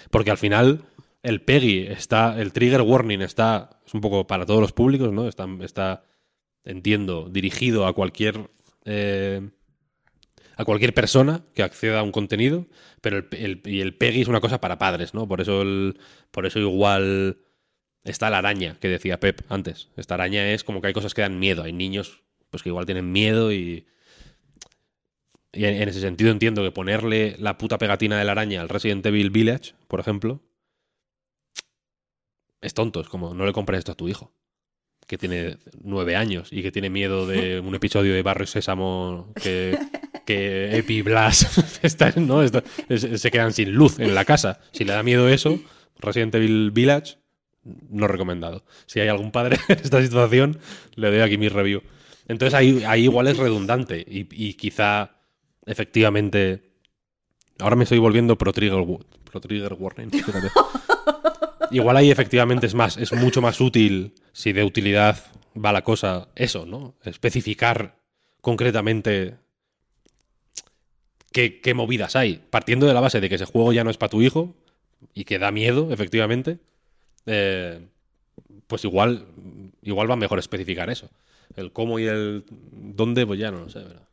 Porque 0.10 0.32
al 0.32 0.38
final 0.38 0.86
el 1.22 1.42
PEGI 1.42 1.88
está, 1.88 2.40
el 2.40 2.54
trigger 2.54 2.82
warning 2.82 3.22
está, 3.22 3.82
es 3.86 3.94
un 3.94 4.02
poco 4.02 4.28
para 4.28 4.46
todos 4.46 4.62
los 4.62 4.72
públicos, 4.72 5.12
¿no? 5.12 5.28
Está, 5.28 5.48
está 5.62 6.04
entiendo, 6.64 7.30
dirigido 7.30 7.86
a 7.86 7.94
cualquier 7.94 8.50
eh, 8.86 9.50
a 10.56 10.66
cualquier 10.66 10.94
persona 10.94 11.44
que 11.54 11.64
acceda 11.64 12.00
a 12.00 12.04
un 12.04 12.12
contenido, 12.12 12.68
pero 13.02 13.26
el, 13.32 13.62
y 13.66 13.82
el 13.82 13.96
PEGI 13.96 14.22
es 14.22 14.28
una 14.28 14.42
cosa 14.42 14.62
para 14.62 14.78
padres, 14.78 15.14
¿no? 15.14 15.28
Por 15.28 15.42
eso, 15.42 15.62
el, 15.62 16.00
por 16.32 16.46
eso 16.46 16.60
igual 16.60 17.38
está 18.04 18.30
la 18.30 18.40
araña 18.40 18.78
que 18.80 18.90
decía 18.90 19.20
Pep 19.20 19.42
antes. 19.50 19.90
Esta 19.98 20.16
araña 20.16 20.52
es 20.52 20.64
como 20.64 20.82
que 20.82 20.88
hay 20.88 20.94
cosas 20.94 21.14
que 21.14 21.22
dan 21.22 21.40
miedo. 21.40 21.64
Hay 21.64 21.74
niños 21.74 22.24
pues 22.50 22.62
que 22.62 22.70
igual 22.70 22.86
tienen 22.86 23.12
miedo 23.12 23.52
y... 23.52 23.88
Y 25.56 25.66
en, 25.66 25.88
ese 25.88 26.02
sentido 26.02 26.32
entiendo 26.32 26.64
que 26.64 26.72
ponerle 26.72 27.36
la 27.38 27.60
puta 27.60 27.78
pegatina 27.78 28.18
de 28.18 28.26
la 28.26 28.32
araña 28.32 28.62
al 28.62 28.70
Resident 28.70 29.06
Evil 29.06 29.30
Village, 29.30 29.76
por 29.88 30.00
ejemplo, 30.00 30.42
es 32.60 32.74
tonto. 32.74 33.02
Es 33.02 33.08
como, 33.08 33.36
no 33.36 33.46
le 33.46 33.54
compres 33.54 33.78
esto 33.78 33.92
a 33.92 33.96
tu 33.96 34.10
hijo 34.10 34.34
que 35.06 35.18
tiene 35.18 35.58
nueve 35.84 36.16
años 36.16 36.52
y 36.52 36.64
que 36.64 36.72
tiene 36.72 36.90
miedo 36.90 37.28
de 37.28 37.60
un 37.64 37.76
episodio 37.76 38.16
de 38.16 38.24
Barrio 38.24 38.48
Sésamo 38.48 39.32
que, 39.36 39.78
que 40.26 40.78
Epi 40.78 41.02
Blas 41.02 41.60
¿no? 42.18 42.42
se 42.48 43.32
quedan 43.32 43.54
sin 43.54 43.72
luz 43.72 44.00
en 44.00 44.16
la 44.16 44.26
casa. 44.26 44.60
Si 44.72 44.84
le 44.84 44.94
da 44.94 45.04
miedo 45.04 45.30
eso, 45.30 45.60
Resident 46.00 46.36
Evil 46.36 46.72
Village, 46.72 47.18
no 47.64 48.08
recomendado. 48.08 48.64
Si 48.86 49.00
hay 49.00 49.08
algún 49.08 49.32
padre 49.32 49.58
en 49.68 49.80
esta 49.80 50.02
situación, 50.02 50.60
le 50.96 51.12
doy 51.12 51.20
aquí 51.20 51.38
mi 51.38 51.50
review. 51.50 51.82
Entonces 52.28 52.54
ahí, 52.54 52.84
ahí 52.86 53.04
igual 53.04 53.28
es 53.28 53.38
redundante 53.38 54.04
y, 54.08 54.54
quizá 54.54 55.18
efectivamente... 55.66 56.72
Ahora 57.60 57.76
me 57.76 57.84
estoy 57.84 58.00
volviendo 58.00 58.38
pro 58.38 58.52
trigger, 58.52 58.84
pro 59.30 59.40
trigger 59.40 59.74
warning. 59.74 60.10
Igual 61.72 61.98
ahí 61.98 62.12
efectivamente 62.12 62.68
es 62.68 62.76
más, 62.76 62.98
es 62.98 63.14
mucho 63.14 63.42
más 63.42 63.60
útil 63.62 64.14
si 64.32 64.54
de 64.54 64.64
utilidad 64.64 65.18
va 65.56 65.72
la 65.72 65.84
cosa, 65.84 66.30
eso, 66.36 66.66
¿no? 66.66 66.96
Especificar 67.04 67.98
concretamente 68.42 69.38
qué, 71.34 71.74
movidas 71.74 72.16
hay. 72.16 72.42
Partiendo 72.50 72.86
de 72.86 72.94
la 72.94 73.02
base 73.02 73.20
de 73.20 73.28
que 73.28 73.36
ese 73.36 73.46
juego 73.46 73.74
ya 73.74 73.84
no 73.84 73.90
es 73.90 73.98
para 73.98 74.12
tu 74.12 74.22
hijo 74.22 74.56
y 75.14 75.26
que 75.26 75.40
da 75.40 75.52
miedo, 75.52 75.92
efectivamente, 75.92 76.60
eh, 77.26 77.86
pues 78.68 78.86
igual, 78.86 79.28
igual 79.82 80.10
va 80.10 80.16
mejor 80.16 80.40
especificar 80.40 80.90
eso. 80.90 81.10
El 81.56 81.72
cómo 81.72 82.00
y 82.00 82.06
el 82.06 82.46
dónde, 82.50 83.26
pues 83.26 83.40
ya 83.40 83.52
no 83.52 83.60
lo 83.60 83.70
sé, 83.70 83.80
¿verdad? 83.80 84.08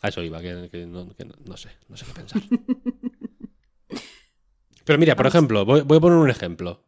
A 0.00 0.08
eso 0.08 0.22
iba, 0.22 0.40
que, 0.40 0.86
no, 0.86 1.08
sé, 1.56 1.70
no 1.88 1.96
sé 1.96 2.06
qué 2.06 2.12
pensar. 2.12 2.42
Pero 4.84 4.98
mira, 4.98 5.16
por 5.16 5.26
ejemplo, 5.26 5.64
voy, 5.64 5.80
a 5.80 6.00
poner 6.00 6.18
un 6.18 6.30
ejemplo. 6.30 6.84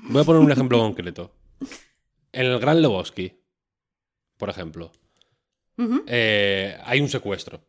Voy 0.00 0.22
a 0.22 0.24
poner 0.24 0.42
un 0.42 0.50
ejemplo 0.50 0.78
concreto. 0.78 1.32
En 2.32 2.46
el 2.46 2.58
Gran 2.58 2.80
Lebowski, 2.82 3.32
por 4.36 4.48
ejemplo, 4.50 4.90
eh, 6.06 6.78
hay 6.84 7.00
un 7.00 7.08
secuestro. 7.08 7.60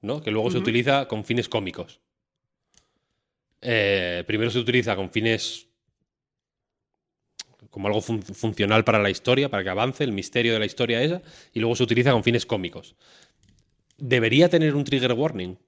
¿No? 0.00 0.22
Que 0.22 0.30
luego 0.30 0.50
se 0.50 0.58
utiliza 0.58 1.08
con 1.08 1.24
fines 1.24 1.48
cómicos. 1.48 2.00
Eh, 3.60 4.24
primero 4.26 4.50
se 4.50 4.58
utiliza 4.58 4.94
con 4.96 5.10
fines 5.10 5.68
como 7.70 7.88
algo 7.88 8.00
funcional 8.00 8.84
para 8.84 8.98
la 8.98 9.10
historia, 9.10 9.50
para 9.50 9.62
que 9.62 9.68
avance 9.68 10.02
el 10.02 10.12
misterio 10.12 10.54
de 10.54 10.58
la 10.58 10.64
historia 10.64 11.02
esa, 11.02 11.20
y 11.52 11.60
luego 11.60 11.76
se 11.76 11.82
utiliza 11.82 12.12
con 12.12 12.24
fines 12.24 12.46
cómicos. 12.46 12.96
¿Debería 13.98 14.48
tener 14.48 14.74
un 14.74 14.84
trigger 14.84 15.12
warning? 15.12 15.58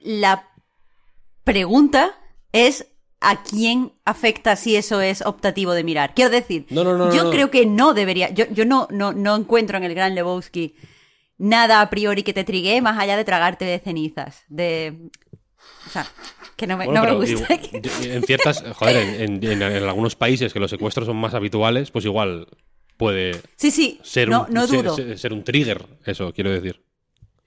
La 0.00 0.48
pregunta 1.44 2.18
es 2.52 2.86
a 3.20 3.42
quién 3.42 3.92
afecta 4.04 4.56
si 4.56 4.76
eso 4.76 5.00
es 5.00 5.20
optativo 5.20 5.72
de 5.72 5.84
mirar. 5.84 6.14
Quiero 6.14 6.30
decir, 6.30 6.66
yo 6.70 7.30
creo 7.30 7.50
que 7.50 7.66
no 7.66 7.92
debería. 7.94 8.30
Yo, 8.30 8.44
yo 8.50 8.64
no, 8.64 8.86
no, 8.90 9.12
no 9.12 9.36
encuentro 9.36 9.76
en 9.76 9.84
el 9.84 9.94
Gran 9.94 10.14
Lebowski 10.14 10.76
nada 11.38 11.80
a 11.80 11.90
priori 11.90 12.22
que 12.22 12.32
te 12.32 12.44
trigue 12.44 12.80
más 12.80 12.98
allá 12.98 13.16
de 13.16 13.24
tragarte 13.24 13.64
de 13.64 13.78
cenizas. 13.78 14.44
De. 14.48 15.10
O 15.86 15.90
sea, 15.90 16.06
que 16.56 16.66
no 16.66 16.76
me, 16.76 16.86
gusta. 16.86 17.48
En 18.02 18.22
ciertas. 18.22 18.64
Joder, 18.74 19.22
en, 19.22 19.62
algunos 19.62 20.16
países 20.16 20.52
que 20.52 20.60
los 20.60 20.70
secuestros 20.70 21.06
son 21.06 21.16
más 21.16 21.34
habituales, 21.34 21.90
pues 21.90 22.04
igual 22.04 22.46
puede. 22.96 23.40
Sí, 23.56 23.70
sí. 23.70 24.00
Ser, 24.02 24.28
no, 24.28 24.46
un, 24.48 24.54
no 24.54 24.66
dudo. 24.66 24.96
Ser, 25.16 25.32
un 25.32 25.44
trigger, 25.44 25.86
eso 26.04 26.32
quiero 26.32 26.50
decir. 26.50 26.84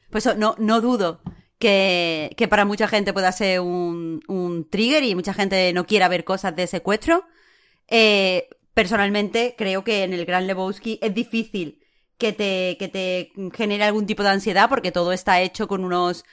Pues 0.09 0.25
no, 0.37 0.55
no 0.57 0.81
dudo. 0.81 1.21
Que, 1.59 2.35
que, 2.37 2.47
para 2.47 2.65
mucha 2.65 2.87
gente 2.87 3.13
pueda 3.13 3.31
ser 3.31 3.61
un, 3.61 4.21
un, 4.27 4.69
trigger 4.69 5.03
y 5.03 5.15
mucha 5.15 5.33
gente 5.33 5.73
no 5.73 5.87
quiera 5.87 6.07
ver 6.07 6.23
cosas 6.23 6.55
de 6.55 6.67
secuestro. 6.67 7.25
Eh, 7.87 8.47
personalmente 8.75 9.55
creo 9.57 9.83
que 9.83 10.03
en 10.03 10.13
el 10.13 10.25
Gran 10.25 10.45
Lebowski 10.45 10.99
es 11.01 11.13
difícil 11.15 11.79
que 12.17 12.33
te, 12.33 12.77
que 12.79 12.87
te 12.87 13.31
genere 13.55 13.83
algún 13.83 14.05
tipo 14.05 14.23
de 14.23 14.29
ansiedad 14.29 14.69
porque 14.69 14.91
todo 14.91 15.11
está 15.11 15.41
hecho 15.41 15.67
con 15.67 15.83
unos... 15.83 16.25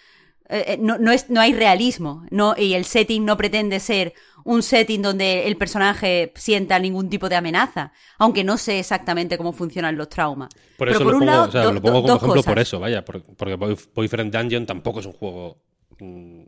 Eh, 0.48 0.64
eh, 0.68 0.78
no, 0.78 0.98
no, 0.98 1.10
es, 1.10 1.30
no 1.30 1.40
hay 1.40 1.54
realismo, 1.54 2.26
no, 2.30 2.54
y 2.56 2.74
el 2.74 2.84
setting 2.84 3.24
no 3.24 3.36
pretende 3.38 3.80
ser 3.80 4.12
un 4.44 4.62
setting 4.62 5.00
donde 5.00 5.46
el 5.46 5.56
personaje 5.56 6.32
sienta 6.36 6.78
ningún 6.78 7.08
tipo 7.08 7.30
de 7.30 7.36
amenaza, 7.36 7.92
aunque 8.18 8.44
no 8.44 8.58
sé 8.58 8.78
exactamente 8.78 9.38
cómo 9.38 9.54
funcionan 9.54 9.96
los 9.96 10.10
traumas. 10.10 10.50
Por 10.76 10.90
eso 10.90 11.02
lo, 11.02 11.18
pongo, 11.18 11.46
lo 11.72 11.80
pongo 11.80 12.02
como 12.02 12.16
ejemplo 12.16 12.42
por 12.42 12.58
eso, 12.58 12.78
vaya, 12.78 13.02
porque 13.04 13.56
Boyfriend 13.94 14.36
Dungeon 14.36 14.66
tampoco 14.66 15.00
es 15.00 15.06
un 15.06 15.12
juego 15.14 15.62
mm, 15.98 16.42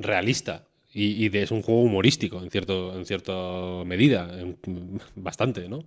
realista 0.00 0.64
y, 0.92 1.34
es 1.36 1.50
un 1.52 1.62
juego 1.62 1.82
humorístico 1.82 2.42
en 2.42 2.50
cierto 2.50 2.94
en 2.94 3.06
cierta 3.06 3.32
medida, 3.86 4.28
bastante, 5.14 5.68
¿no? 5.68 5.84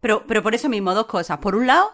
Pero, 0.00 0.24
pero 0.26 0.42
por 0.42 0.54
eso 0.54 0.68
mismo, 0.68 0.94
dos 0.94 1.06
cosas. 1.06 1.38
Por 1.38 1.56
un 1.56 1.66
lado, 1.66 1.90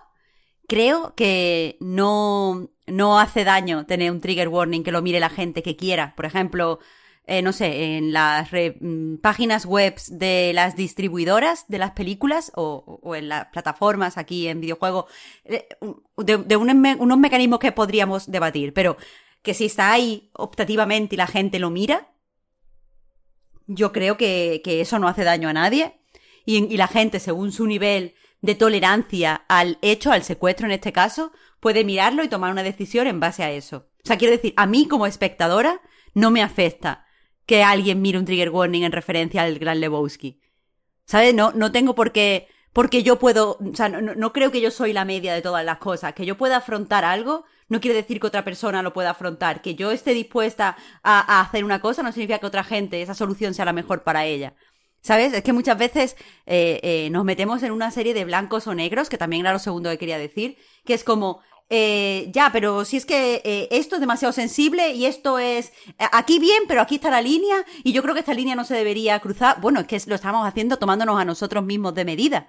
creo 0.68 1.14
que 1.14 1.76
no, 1.80 2.70
no 2.86 3.18
hace 3.18 3.44
daño 3.44 3.86
tener 3.86 4.10
un 4.10 4.20
trigger 4.20 4.48
warning 4.48 4.82
que 4.82 4.92
lo 4.92 5.02
mire 5.02 5.20
la 5.20 5.30
gente 5.30 5.62
que 5.62 5.76
quiera. 5.76 6.14
Por 6.16 6.26
ejemplo, 6.26 6.80
eh, 7.26 7.40
no 7.40 7.52
sé, 7.52 7.96
en 7.96 8.12
las 8.12 8.48
mm, 8.52 9.16
páginas 9.16 9.64
web 9.64 9.94
de 10.08 10.52
las 10.54 10.74
distribuidoras 10.74 11.66
de 11.68 11.78
las 11.78 11.92
películas 11.92 12.50
o, 12.56 13.00
en 13.14 13.28
las 13.28 13.46
plataformas 13.46 14.18
aquí 14.18 14.48
en 14.48 14.60
videojuegos, 14.60 15.04
eh, 15.44 15.68
de, 16.16 16.56
unos 16.56 17.18
mecanismos 17.18 17.60
que 17.60 17.70
podríamos 17.70 18.30
debatir, 18.30 18.72
pero 18.74 18.96
que 19.42 19.54
si 19.54 19.66
está 19.66 19.92
ahí 19.92 20.30
optativamente 20.34 21.14
y 21.14 21.18
la 21.18 21.28
gente 21.28 21.60
lo 21.60 21.70
mira, 21.70 22.08
yo 23.66 23.92
creo 23.92 24.16
que, 24.16 24.60
eso 24.64 24.98
no 24.98 25.08
hace 25.08 25.24
daño 25.24 25.48
a 25.48 25.52
nadie 25.52 26.00
y 26.44 26.76
la 26.76 26.88
gente, 26.88 27.20
según 27.20 27.52
su 27.52 27.66
nivel 27.66 28.14
de 28.42 28.54
tolerancia 28.56 29.44
al 29.48 29.78
hecho, 29.82 30.12
al 30.12 30.24
secuestro 30.24 30.66
en 30.66 30.72
este 30.72 30.92
caso, 30.92 31.32
puede 31.60 31.84
mirarlo 31.84 32.24
y 32.24 32.28
tomar 32.28 32.50
una 32.50 32.64
decisión 32.64 33.06
en 33.06 33.20
base 33.20 33.44
a 33.44 33.52
eso. 33.52 33.88
O 34.04 34.06
sea, 34.06 34.18
quiero 34.18 34.32
decir, 34.32 34.52
a 34.56 34.66
mí 34.66 34.88
como 34.88 35.06
espectadora 35.06 35.80
no 36.12 36.30
me 36.30 36.42
afecta 36.42 37.06
que 37.46 37.62
alguien 37.62 38.02
mire 38.02 38.18
un 38.18 38.24
trigger 38.24 38.50
warning 38.50 38.82
en 38.82 38.92
referencia 38.92 39.42
al 39.42 39.58
Gran 39.58 39.80
Lebowski. 39.80 40.40
¿Sabes? 41.06 41.34
No, 41.34 41.52
no 41.52 41.72
tengo 41.72 41.94
por 41.94 42.12
qué, 42.12 42.48
porque 42.72 43.02
yo 43.02 43.18
puedo, 43.18 43.58
o 43.60 43.76
sea, 43.76 43.88
no, 43.88 44.32
creo 44.32 44.50
que 44.50 44.60
yo 44.60 44.70
soy 44.70 44.92
la 44.92 45.04
media 45.04 45.34
de 45.34 45.42
todas 45.42 45.64
las 45.64 45.78
cosas. 45.78 46.14
Que 46.14 46.26
yo 46.26 46.36
pueda 46.36 46.58
afrontar 46.58 47.04
algo 47.04 47.44
no 47.68 47.80
quiere 47.80 47.96
decir 47.96 48.20
que 48.20 48.26
otra 48.26 48.44
persona 48.44 48.82
lo 48.82 48.92
pueda 48.92 49.10
afrontar. 49.10 49.62
Que 49.62 49.74
yo 49.74 49.92
esté 49.92 50.14
dispuesta 50.14 50.76
a 51.02 51.40
hacer 51.40 51.64
una 51.64 51.80
cosa 51.80 52.02
no 52.02 52.12
significa 52.12 52.38
que 52.38 52.46
otra 52.46 52.64
gente, 52.64 53.00
esa 53.00 53.14
solución 53.14 53.54
sea 53.54 53.64
la 53.64 53.72
mejor 53.72 54.02
para 54.02 54.26
ella. 54.26 54.54
¿Sabes? 55.02 55.32
Es 55.32 55.42
que 55.42 55.52
muchas 55.52 55.76
veces 55.76 56.16
eh, 56.46 56.78
eh, 56.82 57.10
nos 57.10 57.24
metemos 57.24 57.62
en 57.64 57.72
una 57.72 57.90
serie 57.90 58.14
de 58.14 58.24
blancos 58.24 58.68
o 58.68 58.74
negros, 58.74 59.08
que 59.08 59.18
también 59.18 59.40
era 59.40 59.52
lo 59.52 59.58
segundo 59.58 59.90
que 59.90 59.98
quería 59.98 60.16
decir, 60.16 60.56
que 60.84 60.94
es 60.94 61.02
como, 61.02 61.40
eh, 61.70 62.28
ya, 62.32 62.50
pero 62.52 62.84
si 62.84 62.98
es 62.98 63.04
que 63.04 63.68
esto 63.72 63.96
es 63.96 64.00
demasiado 64.00 64.32
sensible 64.32 64.92
y 64.92 65.06
esto 65.06 65.40
es 65.40 65.72
aquí 66.12 66.38
bien, 66.38 66.62
pero 66.68 66.82
aquí 66.82 66.96
está 66.96 67.10
la 67.10 67.20
línea 67.20 67.64
y 67.82 67.92
yo 67.92 68.02
creo 68.02 68.14
que 68.14 68.20
esta 68.20 68.34
línea 68.34 68.54
no 68.54 68.64
se 68.64 68.76
debería 68.76 69.18
cruzar. 69.18 69.60
Bueno, 69.60 69.80
es 69.80 69.86
que 69.86 70.00
lo 70.06 70.14
estamos 70.14 70.46
haciendo 70.46 70.76
tomándonos 70.76 71.20
a 71.20 71.24
nosotros 71.24 71.64
mismos 71.64 71.94
de 71.94 72.04
medida. 72.04 72.48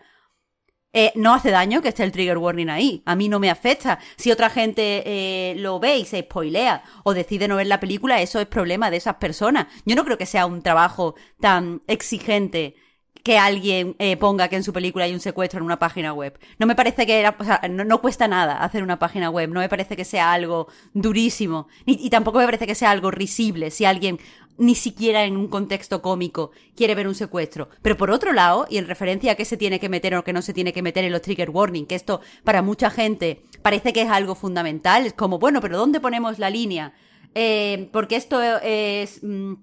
Eh, 0.95 1.11
no 1.15 1.33
hace 1.33 1.49
daño 1.49 1.81
que 1.81 1.89
esté 1.89 2.03
el 2.03 2.11
trigger 2.11 2.37
warning 2.37 2.69
ahí. 2.69 3.01
A 3.05 3.15
mí 3.15 3.27
no 3.27 3.39
me 3.39 3.49
afecta. 3.49 3.99
Si 4.15 4.31
otra 4.31 4.51
gente 4.51 5.03
eh, 5.05 5.55
lo 5.57 5.79
ve 5.79 5.97
y 5.97 6.05
se 6.05 6.21
spoilea 6.21 6.83
o 7.03 7.15
decide 7.15 7.47
no 7.47 7.55
ver 7.55 7.67
la 7.67 7.79
película, 7.79 8.21
eso 8.21 8.39
es 8.39 8.45
problema 8.45 8.91
de 8.91 8.97
esas 8.97 9.15
personas. 9.15 9.67
Yo 9.85 9.95
no 9.95 10.05
creo 10.05 10.19
que 10.19 10.27
sea 10.27 10.45
un 10.45 10.61
trabajo 10.61 11.15
tan 11.39 11.81
exigente 11.87 12.75
que 13.23 13.37
alguien 13.37 13.95
eh, 13.99 14.17
ponga 14.17 14.49
que 14.49 14.57
en 14.57 14.63
su 14.63 14.73
película 14.73 15.05
hay 15.05 15.13
un 15.13 15.21
secuestro 15.21 15.59
en 15.59 15.65
una 15.65 15.79
página 15.79 16.13
web. 16.13 16.37
No 16.59 16.67
me 16.67 16.75
parece 16.75 17.05
que 17.05 17.25
o 17.25 17.43
sea, 17.43 17.61
no, 17.69 18.01
cuesta 18.01 18.27
nada 18.27 18.57
hacer 18.57 18.83
una 18.83 18.99
página 18.99 19.29
web, 19.29 19.49
no 19.49 19.61
me 19.61 19.69
parece 19.69 19.95
que 19.95 20.03
sea 20.03 20.33
algo 20.33 20.67
durísimo, 20.93 21.67
y 21.85 22.09
tampoco 22.09 22.39
me 22.39 22.45
parece 22.45 22.67
que 22.67 22.75
sea 22.75 22.91
algo 22.91 23.11
risible 23.11 23.71
si 23.71 23.85
alguien 23.85 24.19
ni 24.57 24.75
siquiera 24.75 25.25
en 25.25 25.37
un 25.37 25.47
contexto 25.47 26.01
cómico 26.01 26.51
quiere 26.75 26.95
ver 26.95 27.07
un 27.07 27.15
secuestro. 27.15 27.69
Pero 27.81 27.97
por 27.97 28.11
otro 28.11 28.33
lado, 28.33 28.67
y 28.69 28.77
en 28.77 28.87
referencia 28.87 29.31
a 29.31 29.35
qué 29.35 29.45
se 29.45 29.57
tiene 29.57 29.79
que 29.79 29.89
meter 29.89 30.15
o 30.15 30.23
qué 30.23 30.33
no 30.33 30.41
se 30.41 30.53
tiene 30.53 30.73
que 30.73 30.81
meter 30.81 31.03
en 31.03 31.11
los 31.11 31.21
trigger 31.21 31.49
warning, 31.49 31.85
que 31.85 31.95
esto 31.95 32.21
para 32.43 32.61
mucha 32.61 32.89
gente 32.89 33.41
parece 33.61 33.93
que 33.93 34.01
es 34.01 34.09
algo 34.09 34.35
fundamental, 34.35 35.05
es 35.05 35.13
como, 35.13 35.39
bueno, 35.39 35.61
pero 35.61 35.77
¿dónde 35.77 35.99
ponemos 35.99 36.39
la 36.39 36.49
línea? 36.49 36.93
Eh, 37.35 37.89
porque 37.91 38.15
esto 38.15 38.41
es... 38.41 39.23
Mm, 39.23 39.53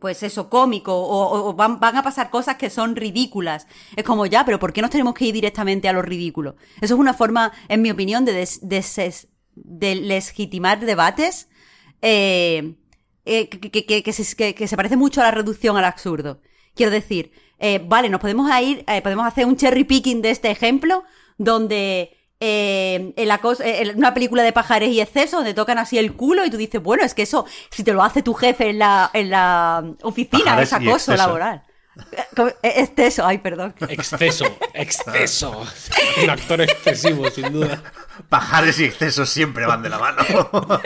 pues 0.00 0.22
eso, 0.22 0.50
cómico, 0.50 0.92
o, 0.94 1.54
van, 1.54 1.78
a 1.80 2.02
pasar 2.02 2.28
cosas 2.28 2.56
que 2.56 2.68
son 2.68 2.94
ridículas. 2.94 3.66
Es 3.96 4.04
como, 4.04 4.26
ya, 4.26 4.44
pero 4.44 4.58
¿por 4.58 4.74
qué 4.74 4.82
nos 4.82 4.90
tenemos 4.90 5.14
que 5.14 5.24
ir 5.24 5.32
directamente 5.32 5.88
a 5.88 5.94
lo 5.94 6.02
ridículo? 6.02 6.56
Eso 6.82 6.92
es 6.92 7.00
una 7.00 7.14
forma, 7.14 7.52
en 7.68 7.80
mi 7.80 7.90
opinión, 7.90 8.26
de, 8.26 8.46
de 9.54 9.94
legitimar 9.94 10.80
debates 10.80 11.48
eh, 12.06 12.74
eh, 13.24 13.48
que, 13.48 14.12
se, 14.12 14.76
parece 14.76 14.96
mucho 14.96 15.20
a 15.20 15.24
la 15.24 15.30
reducción 15.30 15.76
al 15.76 15.84
absurdo. 15.84 16.40
Quiero 16.74 16.90
decir, 16.90 17.32
eh, 17.58 17.80
vale, 17.84 18.08
nos 18.08 18.20
podemos 18.20 18.50
ir, 18.60 18.84
eh, 18.88 19.02
podemos 19.02 19.26
hacer 19.26 19.46
un 19.46 19.56
cherry 19.56 19.84
picking 19.84 20.22
de 20.22 20.30
este 20.30 20.50
ejemplo, 20.50 21.04
donde 21.38 22.16
en 22.46 23.14
la 23.16 23.40
una 23.94 24.12
película 24.12 24.42
de 24.42 24.52
pajares 24.52 24.90
y 24.90 25.00
exceso, 25.00 25.38
donde 25.38 25.54
tocan 25.54 25.78
así 25.78 25.96
el 25.96 26.12
culo 26.12 26.44
y 26.44 26.50
tú 26.50 26.58
dices, 26.58 26.82
bueno, 26.82 27.02
es 27.02 27.14
que 27.14 27.22
eso, 27.22 27.46
si 27.70 27.82
te 27.82 27.94
lo 27.94 28.02
hace 28.02 28.22
tu 28.22 28.34
jefe 28.34 28.68
en 28.68 28.80
la, 28.80 29.10
en 29.14 29.30
la 29.30 29.82
oficina, 30.02 30.60
es 30.60 30.74
acoso 30.74 31.16
laboral. 31.16 31.62
Exceso, 32.62 33.24
ay, 33.24 33.38
perdón. 33.38 33.74
Exceso, 33.88 34.44
exceso. 34.74 35.64
Un 36.22 36.30
actor 36.30 36.60
excesivo, 36.60 37.30
sin 37.30 37.52
duda. 37.52 37.82
Pajares 38.28 38.80
y 38.80 38.84
excesos 38.84 39.30
siempre 39.30 39.66
van 39.66 39.82
de 39.82 39.90
la 39.90 39.98
mano. 39.98 40.22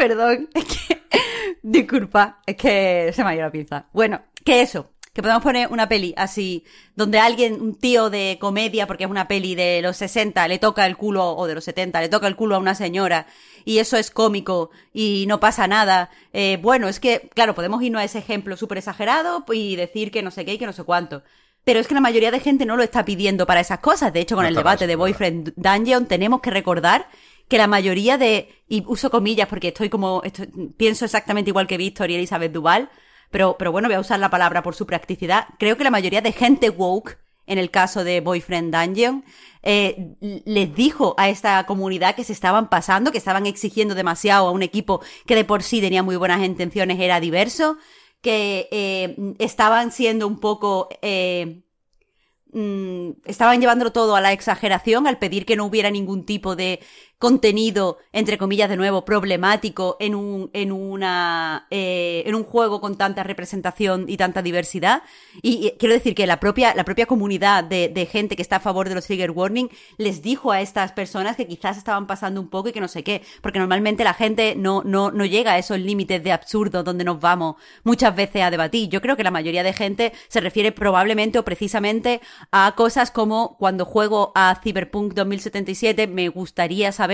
Perdón, 0.00 0.48
es 0.54 0.64
que. 0.64 1.02
Disculpa, 1.62 2.40
es 2.46 2.56
que 2.56 3.12
se 3.14 3.22
me 3.22 3.30
ha 3.30 3.34
ido 3.34 3.44
la 3.44 3.52
pinza. 3.52 3.84
Bueno, 3.92 4.22
que 4.42 4.62
eso, 4.62 4.92
que 5.12 5.20
podemos 5.20 5.42
poner 5.42 5.68
una 5.70 5.90
peli 5.90 6.14
así, 6.16 6.64
donde 6.96 7.18
alguien, 7.18 7.60
un 7.60 7.74
tío 7.74 8.08
de 8.08 8.38
comedia, 8.40 8.86
porque 8.86 9.04
es 9.04 9.10
una 9.10 9.28
peli 9.28 9.54
de 9.54 9.82
los 9.82 9.98
60, 9.98 10.48
le 10.48 10.58
toca 10.58 10.86
el 10.86 10.96
culo, 10.96 11.36
o 11.36 11.46
de 11.46 11.54
los 11.54 11.64
70, 11.64 12.00
le 12.00 12.08
toca 12.08 12.28
el 12.28 12.36
culo 12.36 12.56
a 12.56 12.60
una 12.60 12.74
señora, 12.74 13.26
y 13.66 13.76
eso 13.76 13.98
es 13.98 14.10
cómico, 14.10 14.70
y 14.94 15.26
no 15.28 15.38
pasa 15.38 15.68
nada. 15.68 16.08
Eh, 16.32 16.58
bueno, 16.62 16.88
es 16.88 16.98
que, 16.98 17.28
claro, 17.34 17.54
podemos 17.54 17.82
irnos 17.82 18.00
a 18.00 18.04
ese 18.04 18.20
ejemplo 18.20 18.56
súper 18.56 18.78
exagerado 18.78 19.44
y 19.52 19.76
decir 19.76 20.10
que 20.10 20.22
no 20.22 20.30
sé 20.30 20.46
qué 20.46 20.54
y 20.54 20.58
que 20.58 20.66
no 20.66 20.72
sé 20.72 20.84
cuánto. 20.84 21.22
Pero 21.62 21.78
es 21.78 21.86
que 21.86 21.94
la 21.94 22.00
mayoría 22.00 22.30
de 22.30 22.40
gente 22.40 22.64
no 22.64 22.76
lo 22.76 22.82
está 22.82 23.04
pidiendo 23.04 23.46
para 23.46 23.60
esas 23.60 23.80
cosas. 23.80 24.14
De 24.14 24.20
hecho, 24.20 24.34
con 24.34 24.46
el 24.46 24.54
debate 24.54 24.86
de 24.86 24.96
Boyfriend 24.96 25.52
Dungeon 25.56 26.06
tenemos 26.06 26.40
que 26.40 26.50
recordar 26.50 27.06
que 27.50 27.58
la 27.58 27.66
mayoría 27.66 28.16
de, 28.16 28.48
y 28.68 28.84
uso 28.86 29.10
comillas 29.10 29.48
porque 29.48 29.68
estoy 29.68 29.90
como, 29.90 30.22
pienso 30.76 31.04
exactamente 31.04 31.50
igual 31.50 31.66
que 31.66 31.76
Víctor 31.76 32.08
y 32.10 32.14
Elizabeth 32.14 32.52
Duval, 32.52 32.88
pero, 33.30 33.56
pero 33.58 33.72
bueno, 33.72 33.88
voy 33.88 33.96
a 33.96 34.00
usar 34.00 34.20
la 34.20 34.30
palabra 34.30 34.62
por 34.62 34.76
su 34.76 34.86
practicidad. 34.86 35.48
Creo 35.58 35.76
que 35.76 35.82
la 35.82 35.90
mayoría 35.90 36.22
de 36.22 36.30
gente 36.30 36.70
woke, 36.70 37.18
en 37.46 37.58
el 37.58 37.72
caso 37.72 38.04
de 38.04 38.20
Boyfriend 38.20 38.72
Dungeon, 38.72 39.24
eh, 39.64 40.14
les 40.44 40.74
dijo 40.76 41.16
a 41.18 41.28
esta 41.28 41.66
comunidad 41.66 42.14
que 42.14 42.22
se 42.22 42.32
estaban 42.32 42.70
pasando, 42.70 43.10
que 43.10 43.18
estaban 43.18 43.46
exigiendo 43.46 43.96
demasiado 43.96 44.46
a 44.46 44.52
un 44.52 44.62
equipo 44.62 45.02
que 45.26 45.34
de 45.34 45.44
por 45.44 45.64
sí 45.64 45.80
tenía 45.80 46.04
muy 46.04 46.14
buenas 46.14 46.44
intenciones, 46.44 47.00
era 47.00 47.18
diverso, 47.18 47.78
que 48.20 48.68
eh, 48.70 49.34
estaban 49.40 49.90
siendo 49.90 50.28
un 50.28 50.38
poco 50.38 50.88
eh, 51.02 51.62
Mm, 52.52 53.12
estaban 53.26 53.60
llevándolo 53.60 53.92
todo 53.92 54.16
a 54.16 54.20
la 54.20 54.32
exageración 54.32 55.06
al 55.06 55.18
pedir 55.18 55.46
que 55.46 55.54
no 55.54 55.66
hubiera 55.66 55.90
ningún 55.90 56.24
tipo 56.26 56.56
de 56.56 56.80
contenido, 57.20 57.98
entre 58.14 58.38
comillas, 58.38 58.70
de 58.70 58.78
nuevo, 58.78 59.04
problemático 59.04 59.98
en 60.00 60.14
un, 60.14 60.48
en 60.54 60.72
una, 60.72 61.66
eh, 61.70 62.22
en 62.24 62.34
un 62.34 62.44
juego 62.44 62.80
con 62.80 62.96
tanta 62.96 63.22
representación 63.22 64.06
y 64.08 64.16
tanta 64.16 64.40
diversidad. 64.40 65.02
Y, 65.42 65.72
quiero 65.78 65.94
decir 65.94 66.14
que 66.14 66.26
la 66.26 66.40
propia, 66.40 66.74
la 66.74 66.84
propia 66.84 67.04
comunidad 67.04 67.62
de, 67.62 68.08
gente 68.10 68.36
que 68.36 68.42
está 68.42 68.56
a 68.56 68.60
favor 68.60 68.88
de 68.88 68.94
los 68.94 69.04
trigger 69.04 69.32
warning 69.32 69.68
les 69.98 70.22
dijo 70.22 70.50
a 70.50 70.62
estas 70.62 70.92
personas 70.92 71.36
que 71.36 71.46
quizás 71.46 71.76
estaban 71.76 72.06
pasando 72.06 72.40
un 72.40 72.48
poco 72.48 72.70
y 72.70 72.72
que 72.72 72.80
no 72.80 72.88
sé 72.88 73.04
qué, 73.04 73.20
porque 73.42 73.58
normalmente 73.58 74.02
la 74.02 74.14
gente 74.14 74.54
no, 74.56 74.82
no, 74.82 75.10
no 75.10 75.26
llega 75.26 75.52
a 75.52 75.58
esos 75.58 75.78
límites 75.78 76.24
de 76.24 76.32
absurdo 76.32 76.82
donde 76.82 77.04
nos 77.04 77.20
vamos 77.20 77.56
muchas 77.84 78.16
veces 78.16 78.40
a 78.40 78.50
debatir. 78.50 78.88
Yo 78.88 79.02
creo 79.02 79.18
que 79.18 79.24
la 79.24 79.30
mayoría 79.30 79.62
de 79.62 79.74
gente 79.74 80.14
se 80.28 80.40
refiere 80.40 80.72
probablemente 80.72 81.38
o 81.38 81.44
precisamente 81.44 82.22
a 82.50 82.72
cosas 82.74 83.10
como 83.10 83.58
cuando 83.58 83.84
juego 83.84 84.32
a 84.34 84.58
Cyberpunk 84.62 85.12
2077 85.12 86.06
me 86.06 86.30
gustaría 86.30 86.92
saber 86.92 87.09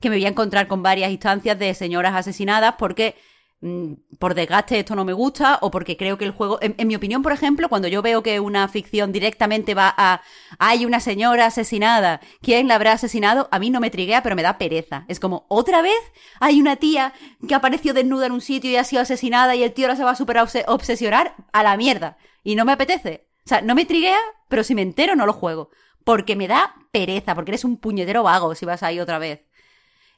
que 0.00 0.10
me 0.10 0.16
voy 0.16 0.26
a 0.26 0.28
encontrar 0.28 0.68
con 0.68 0.82
varias 0.82 1.10
instancias 1.10 1.58
de 1.58 1.72
señoras 1.74 2.14
asesinadas 2.14 2.74
porque 2.78 3.14
mm, 3.60 3.92
por 4.18 4.34
desgaste 4.34 4.78
esto 4.78 4.94
no 4.94 5.04
me 5.04 5.12
gusta 5.12 5.58
o 5.62 5.70
porque 5.70 5.96
creo 5.96 6.18
que 6.18 6.24
el 6.24 6.32
juego, 6.32 6.58
en, 6.60 6.86
mi 6.86 6.94
opinión, 6.94 7.22
por 7.22 7.32
ejemplo, 7.32 7.68
cuando 7.68 7.88
yo 7.88 8.02
veo 8.02 8.22
que 8.22 8.40
una 8.40 8.68
ficción 8.68 9.12
directamente 9.12 9.74
va 9.74 9.94
a 9.96 10.20
hay 10.58 10.84
una 10.84 11.00
señora 11.00 11.46
asesinada, 11.46 12.20
¿quién 12.42 12.68
la 12.68 12.74
habrá 12.74 12.92
asesinado? 12.92 13.48
A 13.50 13.58
mí 13.58 13.70
no 13.70 13.80
me 13.80 13.90
triguea, 13.90 14.22
pero 14.22 14.36
me 14.36 14.42
da 14.42 14.58
pereza. 14.58 15.06
Es 15.08 15.20
como, 15.20 15.46
otra 15.48 15.80
vez 15.80 16.00
hay 16.40 16.60
una 16.60 16.76
tía 16.76 17.14
que 17.48 17.54
apareció 17.54 17.94
desnuda 17.94 18.26
en 18.26 18.32
un 18.32 18.40
sitio 18.40 18.70
y 18.70 18.76
ha 18.76 18.84
sido 18.84 19.02
asesinada 19.02 19.54
y 19.54 19.62
el 19.62 19.72
tío 19.72 19.86
ahora 19.86 19.96
se 19.96 20.04
va 20.04 20.10
a 20.10 20.16
super 20.16 20.36
obsesionar 20.66 21.34
a 21.52 21.62
la 21.62 21.76
mierda. 21.76 22.18
Y 22.42 22.56
no 22.56 22.64
me 22.64 22.72
apetece. 22.72 23.26
O 23.46 23.48
sea, 23.48 23.62
no 23.62 23.74
me 23.74 23.84
triguea, 23.84 24.18
pero 24.48 24.64
si 24.64 24.74
me 24.74 24.82
entero 24.82 25.16
no 25.16 25.26
lo 25.26 25.32
juego 25.32 25.70
porque 26.04 26.36
me 26.36 26.46
da 26.46 26.74
pereza, 26.94 27.34
porque 27.34 27.50
eres 27.50 27.64
un 27.64 27.76
puñetero 27.76 28.22
vago 28.22 28.54
si 28.54 28.64
vas 28.64 28.84
ahí 28.84 29.00
otra 29.00 29.18
vez. 29.18 29.42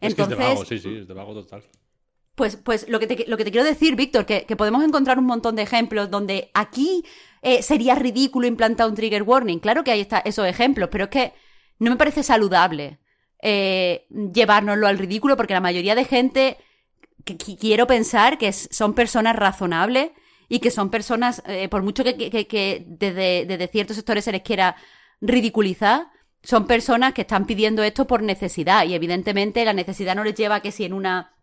Entonces, 0.01 0.35
es 0.35 0.39
de 0.39 0.45
vago, 0.45 0.65
sí, 0.67 0.79
sí, 0.79 0.97
es 0.99 1.09
de 1.09 1.15
vago 1.15 1.33
total. 1.33 1.65
Pues, 2.35 2.57
pues 2.57 2.87
lo, 2.91 3.01
que 3.01 3.07
te, 3.07 3.25
lo 3.27 3.39
que 3.39 3.45
te 3.45 3.51
quiero 3.51 3.67
decir, 3.67 3.97
Víctor, 3.97 4.27
que, 4.27 4.45
que 4.45 4.57
podemos 4.57 4.85
encontrar 4.85 5.19
un 5.19 5.25
montón 5.25 5.57
de 5.57 5.63
ejemplos 5.63 6.11
donde 6.11 6.51
aquí 6.53 7.03
eh, 7.41 7.63
sería 7.63 7.95
ridículo 7.95 8.47
implantar 8.47 8.89
un 8.89 8.95
trigger 8.95 9.23
warning. 9.23 9.59
Claro 9.59 9.85
que 9.85 9.91
hay 9.91 10.03
está, 10.03 10.19
esos 10.19 10.47
ejemplos, 10.47 10.91
pero 10.93 11.05
es 11.05 11.11
que 11.11 11.33
no 11.79 11.91
me 11.91 11.97
parece 11.97 12.23
saludable 12.23 12.99
eh, 13.43 14.07
llevárnoslo 14.11 14.87
al 14.87 14.99
ridículo 14.99 15.37
porque 15.37 15.55
la 15.55 15.61
mayoría 15.61 15.95
de 15.95 16.05
gente 16.05 16.59
que, 17.25 17.37
quiero 17.37 17.87
pensar 17.87 18.39
que 18.39 18.53
son 18.53 18.95
personas 18.95 19.37
razonables 19.37 20.11
y 20.49 20.59
que 20.61 20.71
son 20.71 20.91
personas, 20.91 21.43
eh, 21.47 21.69
por 21.69 21.83
mucho 21.83 22.05
que, 22.05 22.17
que, 22.17 22.85
desde, 22.87 23.47
desde, 23.47 23.69
ciertos 23.69 23.97
sectores 23.97 24.25
se 24.25 24.33
les 24.33 24.43
quiera 24.43 24.77
ridiculizar, 25.21 26.09
son 26.47 26.67
personas 26.69 27.13
que 27.13 27.23
están 27.23 27.45
pidiendo 27.45 27.83
esto 27.83 28.07
por 28.07 28.23
necesidad 28.23 28.87
y 28.87 28.95
evidentemente 28.95 29.65
la 29.65 29.73
necesidad 29.73 30.15
no 30.15 30.23
les 30.23 30.37
lleva 30.37 30.57
a 30.57 30.61
que 30.61 30.71
si 30.71 30.85
en 30.85 30.93
una 30.93 31.35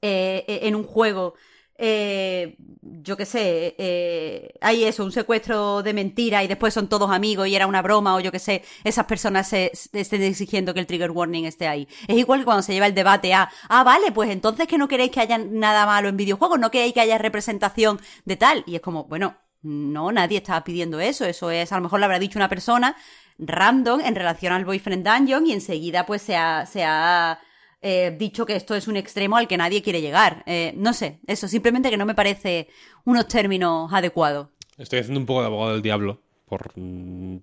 eh, 0.00 0.44
en 0.62 0.74
un 0.74 0.82
juego 0.82 1.34
eh, 1.78 2.56
yo 2.80 3.16
qué 3.16 3.24
sé, 3.24 3.76
eh, 3.78 4.54
hay 4.60 4.84
eso, 4.84 5.04
un 5.04 5.12
secuestro 5.12 5.82
de 5.82 5.94
mentira 5.94 6.42
y 6.42 6.48
después 6.48 6.74
son 6.74 6.88
todos 6.88 7.10
amigos 7.10 7.48
y 7.48 7.54
era 7.54 7.66
una 7.66 7.82
broma 7.82 8.14
o 8.16 8.20
yo 8.20 8.32
qué 8.32 8.38
sé, 8.38 8.62
esas 8.84 9.06
personas 9.06 9.48
se, 9.48 9.72
estén 9.92 10.22
exigiendo 10.22 10.74
que 10.74 10.80
el 10.80 10.86
trigger 10.86 11.12
warning 11.12 11.44
esté 11.44 11.68
ahí. 11.68 11.88
Es 12.08 12.16
igual 12.16 12.40
que 12.40 12.44
cuando 12.44 12.62
se 12.62 12.72
lleva 12.72 12.86
el 12.86 12.94
debate 12.94 13.32
a, 13.34 13.48
ah, 13.68 13.84
vale, 13.84 14.12
pues 14.12 14.30
entonces 14.30 14.66
que 14.66 14.78
no 14.78 14.88
queréis 14.88 15.12
que 15.12 15.20
haya 15.20 15.38
nada 15.38 15.86
malo 15.86 16.08
en 16.08 16.16
videojuegos, 16.16 16.58
no 16.58 16.70
queréis 16.70 16.94
que 16.94 17.00
haya 17.00 17.18
representación 17.18 18.00
de 18.24 18.36
tal. 18.36 18.64
Y 18.66 18.74
es 18.76 18.80
como, 18.80 19.04
bueno, 19.04 19.36
no, 19.62 20.12
nadie 20.12 20.38
estaba 20.38 20.64
pidiendo 20.64 21.00
eso, 21.00 21.24
eso 21.24 21.50
es, 21.50 21.72
a 21.72 21.76
lo 21.76 21.82
mejor 21.82 22.00
lo 22.00 22.06
habrá 22.06 22.18
dicho 22.18 22.38
una 22.38 22.48
persona 22.48 22.96
random 23.38 24.00
en 24.00 24.14
relación 24.14 24.52
al 24.52 24.64
Boyfriend 24.64 25.06
Dungeon 25.06 25.46
y 25.46 25.52
enseguida 25.52 26.06
pues 26.06 26.22
se 26.22 26.36
ha, 26.36 26.66
se 26.66 26.84
ha 26.84 27.40
eh, 27.80 28.14
dicho 28.16 28.46
que 28.46 28.54
esto 28.54 28.76
es 28.76 28.86
un 28.86 28.96
extremo 28.96 29.36
al 29.36 29.48
que 29.48 29.56
nadie 29.56 29.82
quiere 29.82 30.00
llegar. 30.00 30.44
Eh, 30.46 30.72
no 30.76 30.92
sé, 30.92 31.18
eso, 31.26 31.48
simplemente 31.48 31.90
que 31.90 31.96
no 31.96 32.06
me 32.06 32.14
parece 32.14 32.68
unos 33.04 33.26
términos 33.26 33.92
adecuados. 33.92 34.48
Estoy 34.78 35.00
haciendo 35.00 35.20
un 35.20 35.26
poco 35.26 35.40
de 35.40 35.46
abogado 35.46 35.72
del 35.72 35.82
diablo, 35.82 36.22
por, 36.46 36.72
mm, 36.76 37.36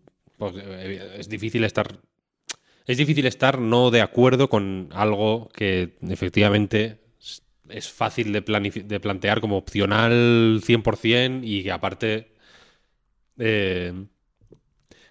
eh, 0.56 1.16
es 1.18 1.30
difícil 1.30 1.64
estar... 1.64 2.00
Es 2.86 2.98
difícil 2.98 3.28
estar 3.28 3.60
no 3.60 3.92
de 3.92 4.02
acuerdo 4.02 4.50
con 4.50 4.90
algo 4.94 5.50
que 5.50 5.96
efectivamente 6.02 7.00
es 7.68 7.88
fácil 7.88 8.34
de, 8.34 8.42
de 8.42 9.00
plantear 9.00 9.42
como 9.42 9.58
opcional 9.58 10.60
100% 10.66 11.42
y 11.44 11.62
que 11.62 11.72
aparte 11.72 12.34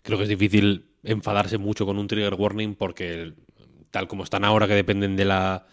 creo 0.08 0.16
que 0.16 0.24
es 0.24 0.30
difícil 0.30 0.86
enfadarse 1.02 1.58
mucho 1.58 1.84
con 1.84 1.98
un 1.98 2.08
trigger 2.08 2.32
warning 2.32 2.74
porque 2.76 3.34
tal 3.90 4.08
como 4.08 4.24
están 4.24 4.42
ahora, 4.42 4.66
que 4.66 4.72
dependen 4.72 5.16
de 5.16 5.26
la. 5.26 5.66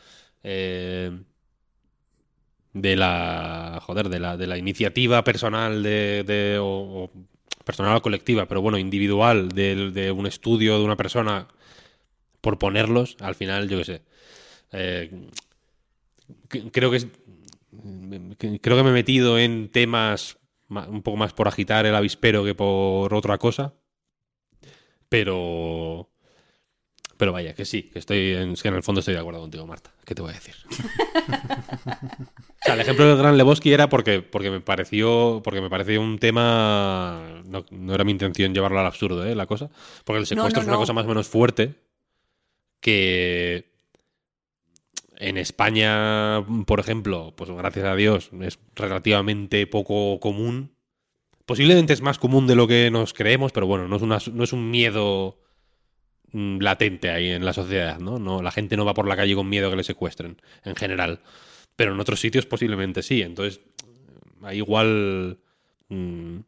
Eh, 0.44 1.10
de 2.74 2.96
la. 2.98 3.80
Joder, 3.82 4.10
de 4.10 4.20
la, 4.20 4.36
de 4.36 4.46
la 4.46 4.58
iniciativa 4.58 5.24
personal 5.24 5.82
de. 5.82 6.58
o, 6.62 7.10
personal 7.64 7.96
o 7.96 8.02
colectiva, 8.02 8.46
pero 8.46 8.62
bueno, 8.62 8.78
individual, 8.78 9.48
de, 9.48 10.12
un 10.14 10.28
estudio 10.28 10.80
de 10.80 10.84
una 10.84 10.98
persona, 10.98 11.48
por 12.42 12.60
ponerlos, 12.60 13.16
al 13.22 13.36
final, 13.36 13.70
yo 13.70 13.78
qué 13.78 13.86
sé. 13.86 14.02
Eh, 14.74 15.30
creo 16.74 16.92
que 16.92 16.98
es. 16.98 17.08
Creo 18.62 18.76
que 18.76 18.84
me 18.84 18.90
he 18.90 18.94
metido 18.94 19.40
en 19.40 19.70
temas 19.70 20.38
un 20.68 21.04
poco 21.04 21.16
más 21.16 21.32
por 21.32 21.48
agitar 21.48 21.86
el 21.86 21.96
avispero 21.96 22.44
que 22.44 22.54
por 22.54 23.14
otra 23.14 23.38
cosa. 23.38 23.76
Pero. 25.10 26.10
Pero 27.18 27.32
vaya, 27.32 27.54
que 27.54 27.64
sí, 27.64 27.84
que 27.84 28.00
estoy 28.00 28.34
en, 28.34 28.56
que 28.56 28.68
en 28.68 28.74
el 28.74 28.84
fondo 28.84 29.00
estoy 29.00 29.14
de 29.14 29.22
acuerdo 29.22 29.40
contigo, 29.40 29.66
Marta. 29.66 29.94
¿Qué 30.04 30.14
te 30.14 30.22
voy 30.22 30.32
a 30.32 30.34
decir? 30.34 30.54
o 30.70 31.88
sea, 32.62 32.74
el 32.74 32.82
ejemplo 32.82 33.08
del 33.08 33.18
Gran 33.18 33.38
Lebowski 33.38 33.72
era 33.72 33.88
porque, 33.88 34.22
porque 34.22 34.52
me 34.52 34.60
pareció 34.60 35.40
porque 35.42 35.62
me 35.62 35.70
pareció 35.70 36.02
un 36.02 36.20
tema 36.20 37.42
no, 37.46 37.94
era 37.94 38.04
mi 38.04 38.12
intención 38.12 38.54
llevarlo 38.54 38.80
al 38.80 38.86
absurdo, 38.86 39.26
¿eh? 39.26 39.34
La 39.34 39.46
cosa, 39.46 39.70
porque 40.04 40.20
el 40.20 40.26
secuestro 40.26 40.62
es 40.62 40.68
una 40.68 40.76
cosa 40.76 40.92
más 40.92 41.06
o 41.06 41.08
menos 41.08 41.30
fuerte 41.30 41.76
que 42.82 43.74
en 45.18 45.38
España, 45.38 46.46
por 46.66 46.80
ejemplo, 46.80 47.34
pues 47.36 47.50
gracias 47.50 47.86
a 47.86 47.96
Dios 47.96 48.30
es 48.42 48.60
relativamente 48.76 49.66
poco 49.68 50.20
común. 50.20 50.75
Posiblemente 51.46 51.94
es 51.94 52.02
más 52.02 52.18
común 52.18 52.48
de 52.48 52.56
lo 52.56 52.68
que 52.68 52.90
nos 52.92 53.14
creemos, 53.14 53.52
pero 53.52 53.68
bueno, 53.68 53.88
no 53.88 53.96
es, 53.98 54.02
una, 54.02 54.18
no 54.34 54.44
es 54.44 54.54
un 54.54 54.72
miedo 54.72 55.38
Mm, 56.36 56.60
latente 56.60 57.10
ahí 57.12 57.30
en 57.30 57.46
la 57.46 57.54
sociedad, 57.54 57.98
¿no? 57.98 58.20
¿no? 58.20 58.42
La 58.42 58.52
gente 58.52 58.76
no 58.76 58.84
va 58.84 58.94
por 58.94 59.08
la 59.08 59.16
calle 59.16 59.36
con 59.36 59.48
miedo 59.48 59.70
que 59.70 59.78
le 59.78 59.86
secuestren, 59.86 60.42
en 60.66 60.76
general. 60.76 61.22
Pero 61.78 61.94
en 61.94 62.00
otros 62.02 62.20
sitios 62.20 62.46
posiblemente 62.46 63.04
sí. 63.04 63.22
Entonces, 63.22 63.62
ahí 64.42 64.58
igual... 64.58 65.40
Mm, 65.88 66.40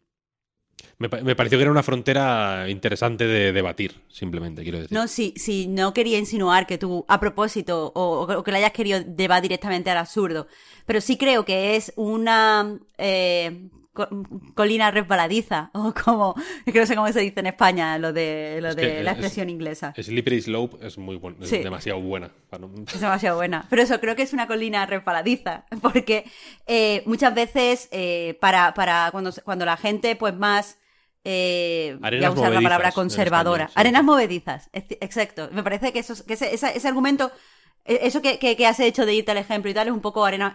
me, 0.98 1.36
pareció 1.36 1.58
que 1.58 1.62
era 1.62 1.72
una 1.72 1.84
frontera 1.84 2.70
interesante 2.70 3.26
de 3.28 3.54
debatir, 3.54 4.02
simplemente, 4.10 4.64
quiero 4.64 4.80
decir. 4.80 4.94
No, 4.98 5.08
sí, 5.08 5.34
sí, 5.38 5.68
no 5.68 5.94
quería 5.94 6.20
insinuar 6.20 6.68
que 6.68 6.78
tú, 6.78 7.06
a 7.08 7.22
propósito, 7.22 7.94
o, 7.96 8.44
que 8.44 8.52
le 8.52 8.58
hayas 8.58 8.74
querido 8.74 9.00
llevar 9.16 9.42
directamente 9.42 9.90
al 9.90 10.00
absurdo, 10.00 10.48
pero 10.86 11.00
sí 11.00 11.16
creo 11.18 11.46
que 11.46 11.78
es 11.78 11.94
una 11.96 12.78
eh, 12.98 13.70
colina 14.54 14.92
resbaladiza, 14.92 15.72
o 15.74 15.94
como, 15.94 16.36
es 16.66 16.74
que 16.74 16.80
no 16.80 16.86
sé 16.86 16.96
cómo 16.96 17.12
se 17.12 17.20
dice 17.22 17.40
en 17.40 17.48
España, 17.48 17.98
lo 17.98 18.14
de, 18.14 18.60
lo 18.62 18.76
de 18.76 19.04
la 19.04 19.12
expresión 19.12 19.50
inglesa. 19.50 19.94
Slippery 19.98 20.42
slope 20.42 20.86
es 20.86 20.98
muy 20.98 21.18
buena, 21.18 21.38
es 21.42 21.52
demasiado 21.52 22.00
buena. 22.02 22.32
Es 22.94 23.02
demasiado 23.02 23.38
buena. 23.38 23.66
Pero 23.70 23.82
eso, 23.82 24.00
creo 24.00 24.16
que 24.16 24.24
es 24.24 24.34
una 24.34 24.48
colina 24.48 24.86
resbaladiza, 24.86 25.66
porque 25.82 26.26
eh, 26.66 27.04
muchas 27.06 27.34
veces 27.34 27.90
eh, 27.92 28.38
para, 28.40 28.74
para 28.74 29.10
cuando, 29.12 29.32
cuando 29.44 29.66
la 29.66 29.78
gente 29.78 30.16
pues 30.16 30.36
más... 30.36 30.78
Eh, 31.30 31.98
voy 32.00 32.24
a 32.24 32.32
usar 32.32 32.54
la 32.54 32.62
palabra 32.62 32.92
conservadora. 32.94 33.70
Arenas 33.76 34.04
movedizas, 34.04 34.70
exacto. 34.72 35.50
Me 35.52 35.62
parece 35.62 35.92
que, 35.92 36.00
eso, 36.00 36.14
que 36.26 36.36
ese, 36.36 36.54
ese, 36.54 36.88
argumento 36.88 37.32
e, 37.84 38.00
eso 38.04 38.22
que, 38.22 38.38
que, 38.38 38.66
has 38.68 38.80
hecho 38.80 39.06
de 39.06 39.14
irte 39.14 39.32
al 39.32 39.38
ejemplo 39.38 39.72
y 39.72 39.74
tal 39.74 39.88
es 39.88 39.94
un 39.94 40.02
poco 40.02 40.26
arena, 40.26 40.54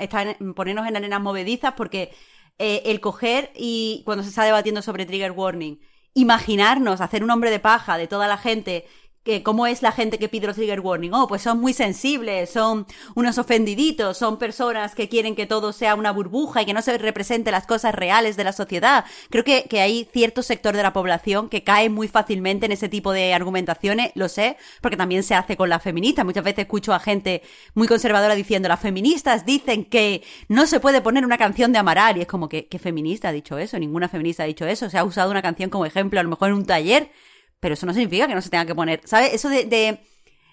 ponernos 0.55 0.86
en 0.86 0.97
arenas 0.97 1.20
movedizas 1.20 1.74
porque 1.77 2.12
eh, 2.59 2.83
el 2.87 3.01
coger 3.01 3.51
y 3.57 4.03
cuando 4.05 4.23
se 4.23 4.31
está 4.31 4.45
debatiendo 4.45 4.83
sobre 4.83 5.07
trigger 5.07 5.33
warning, 5.33 5.81
imaginarnos 6.15 7.01
hacer 7.01 7.24
un 7.24 7.31
hombre 7.31 7.51
de 7.51 7.59
paja 7.59 7.97
de 7.97 8.07
toda 8.07 8.29
la 8.29 8.37
gente 8.37 8.87
que 9.24 9.43
cómo 9.43 9.66
es 9.66 9.82
la 9.82 9.93
gente 9.93 10.19
que 10.19 10.28
pide 10.28 10.47
los 10.47 10.57
trigger 10.57 10.81
warning. 10.81 11.12
Oh, 11.15 11.28
pues 11.28 11.43
son 11.43 11.61
muy 11.61 11.73
sensibles, 11.73 12.51
son 12.51 12.86
unos 13.15 13.39
ofendiditos, 13.39 14.19
son 14.19 14.39
personas 14.39 14.94
que 14.94 15.09
quieren 15.09 15.36
que 15.36 15.47
todo 15.47 15.73
sea 15.73 15.94
una 15.94 16.11
burbuja 16.12 16.62
y 16.62 16.66
que 16.66 16.74
no 16.74 16.82
se 16.82 16.99
represente 16.99 17.51
las 17.51 17.66
cosas 17.66 17.94
reales 17.94 18.36
de 18.36 18.44
la 18.44 18.53
sociedad. 18.53 19.05
Creo 19.31 19.44
que, 19.44 19.65
que 19.65 19.81
hay 19.81 20.09
cierto 20.12 20.43
sector 20.43 20.77
de 20.77 20.82
la 20.82 20.93
población 20.93 21.49
que 21.49 21.62
cae 21.62 21.89
muy 21.89 22.09
fácilmente 22.09 22.66
en 22.66 22.73
ese 22.73 22.89
tipo 22.89 23.12
de 23.12 23.32
argumentaciones, 23.32 24.11
lo 24.15 24.28
sé, 24.28 24.57
porque 24.81 24.97
también 24.97 25.23
se 25.23 25.35
hace 25.35 25.57
con 25.57 25.69
las 25.69 25.82
feministas. 25.82 26.24
Muchas 26.24 26.44
veces 26.44 26.65
escucho 26.65 26.93
a 26.93 26.99
gente 26.99 27.43
muy 27.74 27.86
conservadora 27.86 28.35
diciendo, 28.35 28.69
las 28.69 28.81
feministas 28.81 29.47
dicen 29.47 29.85
que 29.85 30.23
no 30.49 30.66
se 30.66 30.81
puede 30.81 31.01
poner 31.01 31.24
una 31.24 31.39
canción 31.39 31.73
de 31.73 31.78
Amaral 31.78 32.16
y 32.19 32.23
es 32.23 32.27
como 32.27 32.49
que, 32.49 32.66
¿qué 32.66 32.78
feminista 32.78 33.28
ha 33.28 33.32
dicho 33.32 33.59
eso? 33.59 33.78
Ninguna 33.78 34.09
feminista 34.09 34.43
ha 34.43 34.47
dicho 34.47 34.66
eso. 34.66 34.90
Se 34.90 34.99
ha 34.99 35.05
usado 35.05 35.31
una 35.31 35.43
canción 35.43 35.70
como 35.70 35.86
ejemplo, 35.86 36.19
a 36.19 36.23
lo 36.23 36.31
mejor 36.31 36.49
en 36.49 36.55
un 36.55 36.66
taller 36.66 37.11
pero 37.62 37.74
eso 37.74 37.86
no 37.86 37.94
significa 37.94 38.26
que 38.26 38.34
no 38.34 38.43
se 38.43 38.51
tenga 38.51 38.66
que 38.66 38.74
poner, 38.74 39.01
¿sabes? 39.05 39.34
Eso 39.34 39.48
de, 39.48 40.01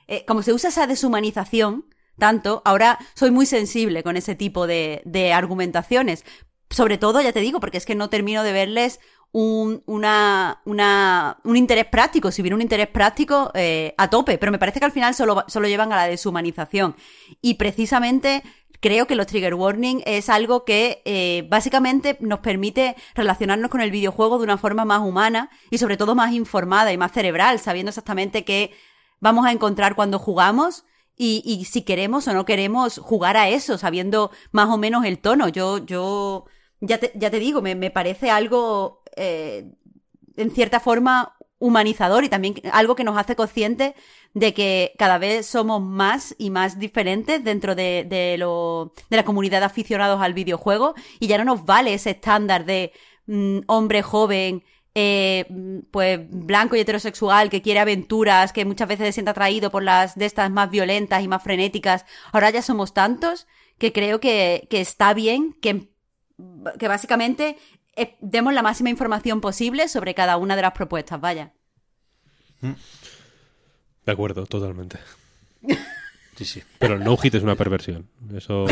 eh, 0.07 0.25
como 0.27 0.43
se 0.43 0.53
usa 0.53 0.69
esa 0.69 0.85
deshumanización 0.85 1.85
tanto, 2.19 2.61
ahora 2.65 2.99
soy 3.15 3.31
muy 3.31 3.47
sensible 3.47 4.03
con 4.03 4.15
ese 4.15 4.35
tipo 4.35 4.67
de, 4.67 5.31
argumentaciones. 5.33 6.23
Sobre 6.69 6.99
todo, 6.99 7.19
ya 7.19 7.33
te 7.33 7.39
digo, 7.39 7.59
porque 7.59 7.79
es 7.79 7.87
que 7.87 7.95
no 7.95 8.11
termino 8.11 8.43
de 8.43 8.53
verles 8.53 8.99
un, 9.31 9.81
una, 9.87 10.61
un 10.65 11.57
interés 11.57 11.85
práctico, 11.85 12.31
si 12.31 12.43
viene 12.43 12.53
un 12.53 12.61
interés 12.61 12.89
práctico 12.89 13.49
eh, 13.55 13.95
a 13.97 14.11
tope, 14.11 14.37
pero 14.37 14.51
me 14.51 14.59
parece 14.59 14.79
que 14.79 14.85
al 14.85 14.91
final 14.91 15.15
solo, 15.15 15.45
solo 15.47 15.67
llevan 15.67 15.91
a 15.91 15.95
la 15.95 16.07
deshumanización. 16.07 16.95
Y 17.41 17.55
precisamente 17.55 18.43
creo 18.79 19.07
que 19.07 19.15
los 19.15 19.27
trigger 19.27 19.55
warning 19.55 20.01
es 20.05 20.29
algo 20.29 20.65
que 20.65 21.01
eh, 21.05 21.45
básicamente 21.49 22.17
nos 22.19 22.39
permite 22.39 22.95
relacionarnos 23.15 23.69
con 23.69 23.81
el 23.81 23.91
videojuego 23.91 24.37
de 24.37 24.43
una 24.43 24.57
forma 24.57 24.85
más 24.85 25.01
humana 25.01 25.49
y 25.69 25.77
sobre 25.77 25.97
todo 25.97 26.15
más 26.15 26.33
informada 26.33 26.91
y 26.93 26.97
más 26.97 27.11
cerebral, 27.11 27.59
sabiendo 27.59 27.89
exactamente 27.89 28.43
qué 28.43 28.71
vamos 29.19 29.45
a 29.45 29.51
encontrar 29.51 29.95
cuando 29.95 30.19
jugamos 30.19 30.85
y, 31.15 31.43
y 31.45 31.65
si 31.65 31.81
queremos 31.81 32.27
o 32.27 32.33
no 32.33 32.45
queremos 32.45 32.97
jugar 32.99 33.35
a 33.35 33.49
eso, 33.49 33.77
sabiendo 33.77 34.31
más 34.51 34.69
o 34.69 34.77
menos 34.77 35.03
el 35.03 35.19
tono. 35.19 35.49
Yo, 35.49 35.79
yo, 35.79 36.45
ya 36.79 36.97
te, 36.97 37.11
ya 37.15 37.29
te 37.29 37.39
digo, 37.39 37.61
me, 37.61 37.75
me 37.75 37.91
parece 37.91 38.31
algo 38.31 39.03
eh, 39.17 39.73
en 40.37 40.51
cierta 40.51 40.79
forma 40.79 41.35
humanizador 41.59 42.23
y 42.23 42.29
también 42.29 42.55
algo 42.71 42.95
que 42.95 43.03
nos 43.03 43.17
hace 43.17 43.35
conscientes 43.35 43.93
de 44.33 44.53
que 44.53 44.93
cada 44.97 45.17
vez 45.17 45.47
somos 45.47 45.81
más 45.81 46.35
y 46.37 46.49
más 46.49 46.79
diferentes 46.79 47.43
dentro 47.43 47.75
de, 47.75 48.05
de, 48.07 48.37
lo, 48.37 48.93
de 49.09 49.17
la 49.17 49.25
comunidad 49.25 49.59
de 49.59 49.65
aficionados 49.65 50.21
al 50.21 50.33
videojuego 50.33 50.93
y 51.19 51.27
ya 51.27 51.37
no 51.37 51.45
nos 51.45 51.65
vale 51.65 51.93
ese 51.93 52.11
estándar 52.11 52.65
de 52.65 52.93
mm, 53.27 53.59
hombre 53.67 54.01
joven 54.01 54.63
eh, 54.95 55.45
pues 55.91 56.19
blanco 56.29 56.75
y 56.75 56.79
heterosexual 56.79 57.49
que 57.49 57.61
quiere 57.61 57.79
aventuras, 57.79 58.51
que 58.51 58.65
muchas 58.65 58.87
veces 58.87 59.07
se 59.07 59.11
siente 59.13 59.31
atraído 59.31 59.71
por 59.71 59.83
las 59.83 60.15
de 60.15 60.25
estas 60.25 60.49
más 60.51 60.69
violentas 60.69 61.23
y 61.23 61.27
más 61.27 61.43
frenéticas, 61.43 62.05
ahora 62.31 62.49
ya 62.49 62.61
somos 62.61 62.93
tantos 62.93 63.47
que 63.77 63.93
creo 63.93 64.19
que, 64.19 64.67
está 64.71 65.13
bien 65.13 65.53
que, 65.61 65.89
que 66.77 66.87
básicamente 66.87 67.57
eh, 67.95 68.17
demos 68.19 68.53
la 68.53 68.61
máxima 68.61 68.89
información 68.89 69.41
posible 69.41 69.87
sobre 69.87 70.13
cada 70.15 70.37
una 70.37 70.55
de 70.55 70.63
las 70.63 70.73
propuestas, 70.73 71.21
vaya. 71.21 71.53
De 74.09 74.13
acuerdo, 74.13 74.47
totalmente. 74.47 74.97
Sí, 76.35 76.45
sí. 76.45 76.63
Pero 76.79 76.93
el 76.93 77.03
no-hit 77.03 77.35
es 77.35 77.43
una 77.43 77.55
perversión. 77.55 78.07
Eso. 78.33 78.65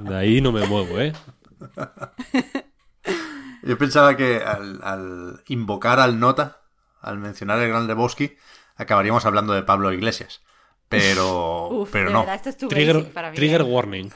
De 0.00 0.16
ahí 0.16 0.40
no 0.40 0.50
me 0.50 0.66
muevo, 0.66 0.98
¿eh? 0.98 1.12
Yo 3.62 3.78
pensaba 3.78 4.16
que 4.16 4.42
al, 4.42 5.44
invocar 5.46 6.00
al 6.00 6.18
Nota, 6.18 6.60
al 7.00 7.18
mencionar 7.18 7.60
el 7.60 7.68
Gran 7.68 7.86
Lebowski, 7.86 8.36
acabaríamos 8.74 9.26
hablando 9.26 9.52
de 9.52 9.62
Pablo 9.62 9.92
Iglesias. 9.92 10.42
Pero, 10.88 11.86
pero 11.92 12.10
no. 12.10 12.26
trigger, 12.68 13.60
¿eh? 13.60 13.62
warning. 13.62 14.10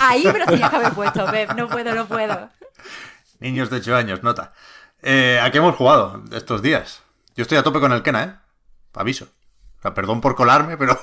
ahí 0.00 0.22
pero 0.22 0.46
tenía 0.46 0.70
que 0.70 0.76
haber 0.76 0.92
puesto, 0.92 1.26
No 1.56 1.66
puedo, 1.68 1.92
no 1.92 2.06
puedo. 2.06 2.50
Niños 3.40 3.68
de 3.68 3.78
8 3.78 3.96
años, 3.96 4.22
nota. 4.22 4.52
Eh, 5.02 5.40
¿A 5.42 5.50
qué 5.50 5.58
hemos 5.58 5.74
jugado 5.74 6.22
estos 6.30 6.62
días? 6.62 7.02
Yo 7.34 7.42
estoy 7.42 7.58
a 7.58 7.62
tope 7.62 7.80
con 7.80 7.92
el 7.92 8.02
Kena, 8.02 8.24
¿eh? 8.24 8.34
Aviso. 8.94 9.28
O 9.78 9.82
sea, 9.82 9.94
perdón 9.94 10.20
por 10.20 10.34
colarme, 10.34 10.76
pero 10.76 10.98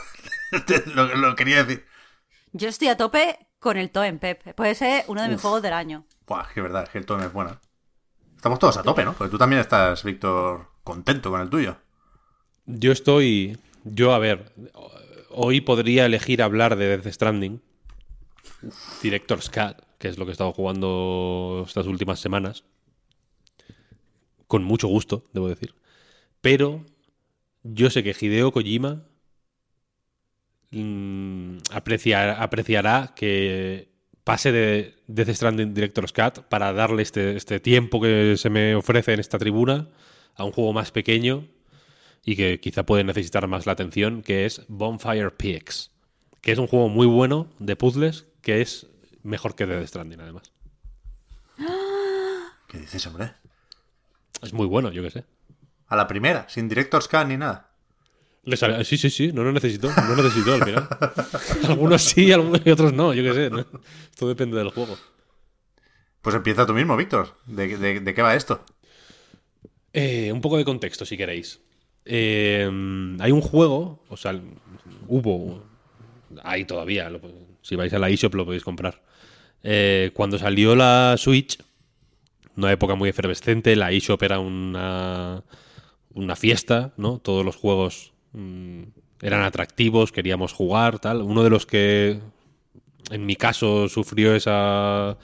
lo, 0.95 1.35
quería 1.35 1.63
decir. 1.63 1.85
Yo 2.53 2.69
estoy 2.69 2.87
a 2.87 2.97
tope 2.97 3.47
con 3.59 3.77
el 3.77 3.91
Toem, 3.91 4.19
Pep. 4.19 4.53
Puede 4.55 4.75
ser 4.75 5.03
uno 5.07 5.21
de 5.21 5.29
mis 5.29 5.41
juegos 5.41 5.61
del 5.61 5.73
año. 5.73 6.05
Buah, 6.27 6.47
que 6.53 6.61
verdad, 6.61 6.83
es 6.83 6.89
que 6.89 6.97
el 6.97 7.05
Toem 7.05 7.21
es 7.23 7.33
bueno. 7.33 7.59
Estamos 8.35 8.59
todos 8.59 8.77
a 8.77 8.83
tope, 8.83 9.03
¿no? 9.03 9.13
Porque 9.13 9.31
tú 9.31 9.37
también 9.37 9.59
estás, 9.59 10.03
Víctor, 10.03 10.67
contento 10.83 11.29
con 11.29 11.41
el 11.41 11.49
tuyo. 11.49 11.77
Yo 12.65 12.91
estoy. 12.91 13.59
Yo, 13.83 14.13
a 14.13 14.19
ver. 14.19 14.53
Hoy 15.31 15.61
podría 15.61 16.05
elegir 16.05 16.41
hablar 16.41 16.75
de 16.75 16.97
Death 16.97 17.13
Stranding. 17.13 17.61
Director's 19.01 19.49
Cut, 19.49 19.81
que 19.97 20.07
es 20.07 20.17
lo 20.17 20.25
que 20.25 20.31
he 20.31 20.33
estado 20.33 20.53
jugando 20.53 21.65
estas 21.67 21.87
últimas 21.87 22.19
semanas 22.19 22.63
con 24.49 24.63
mucho 24.63 24.87
gusto, 24.87 25.23
debo 25.31 25.47
decir. 25.47 25.75
Pero 26.41 26.85
yo 27.63 27.89
sé 27.89 28.03
que 28.03 28.15
Hideo 28.19 28.51
Kojima 28.51 29.03
mm, 30.71 31.57
apreciará 31.71 33.13
que 33.15 33.89
pase 34.23 34.51
de 34.51 34.95
Death 35.07 35.29
Stranding 35.29 35.73
Director's 35.73 36.13
Cut 36.13 36.43
para 36.49 36.71
darle 36.71 37.01
este, 37.01 37.35
este 37.35 37.59
tiempo 37.59 37.99
que 37.99 38.35
se 38.37 38.49
me 38.49 38.75
ofrece 38.75 39.13
en 39.13 39.19
esta 39.19 39.39
tribuna 39.39 39.89
a 40.35 40.43
un 40.43 40.51
juego 40.51 40.71
más 40.71 40.91
pequeño 40.91 41.47
y 42.23 42.35
que 42.35 42.59
quizá 42.59 42.85
puede 42.85 43.03
necesitar 43.03 43.47
más 43.47 43.65
la 43.65 43.71
atención, 43.71 44.21
que 44.21 44.45
es 44.45 44.61
Bonfire 44.67 45.31
PX, 45.31 45.91
que 46.41 46.51
es 46.51 46.59
un 46.59 46.67
juego 46.67 46.89
muy 46.89 47.07
bueno 47.07 47.49
de 47.59 47.75
puzzles, 47.75 48.27
que 48.41 48.61
es 48.61 48.87
mejor 49.23 49.55
que 49.55 49.65
Death 49.65 49.87
Stranding 49.87 50.21
además. 50.21 50.51
¿Qué 52.67 52.77
dices, 52.77 53.05
hombre? 53.07 53.31
Es 54.41 54.53
muy 54.53 54.67
bueno, 54.67 54.91
yo 54.91 55.01
qué 55.01 55.09
sé. 55.09 55.25
A 55.89 55.95
la 55.95 56.07
primera, 56.07 56.45
sin 56.47 56.69
director 56.69 57.01
scan 57.01 57.29
ni 57.29 57.37
nada. 57.37 57.69
Sí, 58.83 58.97
sí, 58.97 59.09
sí, 59.09 59.31
no 59.33 59.43
lo 59.43 59.51
necesito, 59.51 59.89
no 59.89 60.15
lo 60.15 60.23
necesito 60.23 60.53
al 60.53 60.63
final. 60.63 60.87
algunos 61.67 62.01
sí, 62.01 62.31
algunos 62.31 62.61
y 62.65 62.71
otros 62.71 62.93
no, 62.93 63.13
yo 63.13 63.23
qué 63.23 63.33
sé. 63.33 63.51
Esto 64.11 64.27
depende 64.27 64.57
del 64.57 64.69
juego. 64.69 64.97
Pues 66.21 66.35
empieza 66.35 66.65
tú 66.65 66.73
mismo, 66.73 66.95
Víctor. 66.97 67.35
¿De, 67.45 68.13
qué 68.15 68.21
va 68.21 68.35
esto? 68.35 68.63
Eh, 69.93 70.31
un 70.31 70.41
poco 70.41 70.57
de 70.57 70.65
contexto, 70.65 71.05
si 71.05 71.17
queréis. 71.17 71.61
Eh, 72.05 72.65
hay 73.19 73.31
un 73.31 73.41
juego, 73.41 74.03
o 74.09 74.17
sea, 74.17 74.39
hubo, 75.07 75.63
hay 76.43 76.65
todavía, 76.65 77.11
si 77.61 77.75
vais 77.75 77.93
a 77.93 77.99
la 77.99 78.09
eShop 78.09 78.33
lo 78.35 78.45
podéis 78.45 78.63
comprar. 78.63 79.01
Eh, 79.63 80.11
cuando 80.13 80.37
salió 80.37 80.75
la 80.75 81.15
Switch, 81.17 81.59
una 82.55 82.71
época 82.71 82.95
muy 82.95 83.09
efervescente, 83.09 83.75
la 83.75 83.91
eShop 83.91 84.23
era 84.23 84.39
una, 84.39 85.43
una 86.13 86.35
fiesta, 86.35 86.93
¿no? 86.97 87.19
Todos 87.19 87.45
los 87.45 87.55
juegos 87.55 88.13
mm, 88.33 88.83
eran 89.21 89.43
atractivos, 89.43 90.11
queríamos 90.11 90.53
jugar, 90.53 90.99
tal. 90.99 91.21
Uno 91.21 91.43
de 91.43 91.49
los 91.49 91.65
que, 91.65 92.19
en 93.11 93.25
mi 93.25 93.35
caso, 93.35 93.89
sufrió 93.89 94.35
esa... 94.35 95.17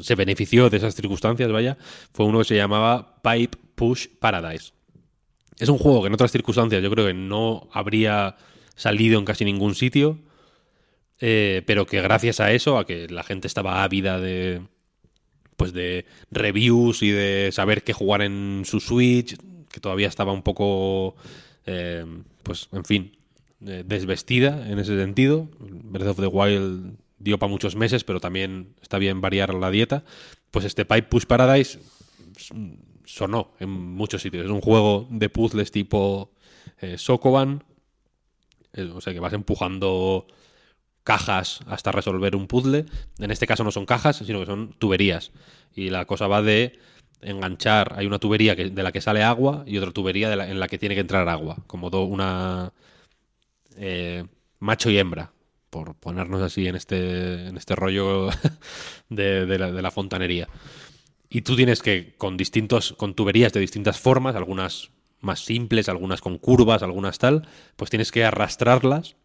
se 0.00 0.14
benefició 0.14 0.70
de 0.70 0.78
esas 0.78 0.94
circunstancias, 0.94 1.50
vaya, 1.50 1.76
fue 2.12 2.26
uno 2.26 2.38
que 2.38 2.44
se 2.44 2.56
llamaba 2.56 3.20
Pipe 3.22 3.58
Push 3.74 4.08
Paradise. 4.18 4.72
Es 5.58 5.68
un 5.68 5.78
juego 5.78 6.02
que 6.02 6.08
en 6.08 6.14
otras 6.14 6.32
circunstancias 6.32 6.82
yo 6.82 6.90
creo 6.90 7.06
que 7.06 7.14
no 7.14 7.68
habría 7.72 8.36
salido 8.74 9.18
en 9.18 9.24
casi 9.24 9.44
ningún 9.44 9.74
sitio, 9.74 10.18
eh, 11.20 11.62
pero 11.66 11.86
que 11.86 12.00
gracias 12.00 12.40
a 12.40 12.52
eso, 12.52 12.78
a 12.78 12.86
que 12.86 13.08
la 13.08 13.22
gente 13.22 13.46
estaba 13.46 13.84
ávida 13.84 14.18
de, 14.18 14.62
pues 15.56 15.72
de 15.72 16.06
reviews 16.30 17.02
y 17.02 17.10
de 17.10 17.50
saber 17.52 17.84
qué 17.84 17.92
jugar 17.92 18.22
en 18.22 18.62
su 18.64 18.80
Switch, 18.80 19.36
que 19.74 19.80
todavía 19.80 20.06
estaba 20.06 20.32
un 20.32 20.42
poco, 20.42 21.16
eh, 21.66 22.06
pues 22.44 22.68
en 22.70 22.84
fin, 22.84 23.16
eh, 23.66 23.82
desvestida 23.84 24.70
en 24.70 24.78
ese 24.78 24.96
sentido. 24.96 25.48
Breath 25.58 26.10
of 26.10 26.20
the 26.20 26.28
Wild 26.28 26.96
dio 27.18 27.38
para 27.40 27.50
muchos 27.50 27.74
meses, 27.74 28.04
pero 28.04 28.20
también 28.20 28.74
está 28.80 28.98
bien 28.98 29.20
variar 29.20 29.52
la 29.52 29.70
dieta. 29.70 30.04
Pues 30.52 30.64
este 30.64 30.84
Pipe 30.84 31.08
Push 31.08 31.26
Paradise 31.26 31.80
sonó 33.04 33.52
en 33.58 33.68
muchos 33.68 34.22
sitios. 34.22 34.44
Es 34.44 34.50
un 34.50 34.60
juego 34.60 35.08
de 35.10 35.28
puzzles 35.28 35.72
tipo 35.72 36.30
eh, 36.80 36.96
Sokoban, 36.96 37.64
o 38.94 39.00
sea 39.00 39.12
que 39.12 39.20
vas 39.20 39.32
empujando 39.32 40.26
cajas 41.02 41.60
hasta 41.66 41.90
resolver 41.90 42.36
un 42.36 42.46
puzzle. 42.46 42.86
En 43.18 43.30
este 43.32 43.48
caso 43.48 43.64
no 43.64 43.72
son 43.72 43.86
cajas, 43.86 44.22
sino 44.24 44.38
que 44.38 44.46
son 44.46 44.72
tuberías. 44.78 45.32
Y 45.74 45.90
la 45.90 46.04
cosa 46.04 46.28
va 46.28 46.42
de 46.42 46.78
enganchar, 47.24 47.94
hay 47.96 48.06
una 48.06 48.18
tubería 48.18 48.54
de 48.54 48.82
la 48.82 48.92
que 48.92 49.00
sale 49.00 49.22
agua 49.22 49.64
y 49.66 49.78
otra 49.78 49.92
tubería 49.92 50.32
en 50.32 50.60
la 50.60 50.68
que 50.68 50.78
tiene 50.78 50.94
que 50.94 51.00
entrar 51.00 51.28
agua, 51.28 51.56
como 51.66 51.88
una 51.88 52.72
eh, 53.76 54.24
macho 54.60 54.90
y 54.90 54.98
hembra, 54.98 55.32
por 55.70 55.94
ponernos 55.94 56.42
así 56.42 56.66
en 56.66 56.76
este, 56.76 57.48
en 57.48 57.56
este 57.56 57.74
rollo 57.74 58.28
de, 59.08 59.58
la, 59.58 59.72
de 59.72 59.82
la 59.82 59.90
fontanería. 59.90 60.48
Y 61.28 61.42
tú 61.42 61.56
tienes 61.56 61.82
que, 61.82 62.14
con 62.16 62.36
distintos, 62.36 62.92
con 62.92 63.14
tuberías 63.14 63.52
de 63.52 63.60
distintas 63.60 63.98
formas, 63.98 64.36
algunas 64.36 64.90
más 65.20 65.40
simples, 65.40 65.88
algunas 65.88 66.20
con 66.20 66.38
curvas, 66.38 66.82
algunas 66.82 67.18
tal, 67.18 67.48
pues 67.76 67.90
tienes 67.90 68.12
que 68.12 68.24
arrastrarlas 68.24 69.16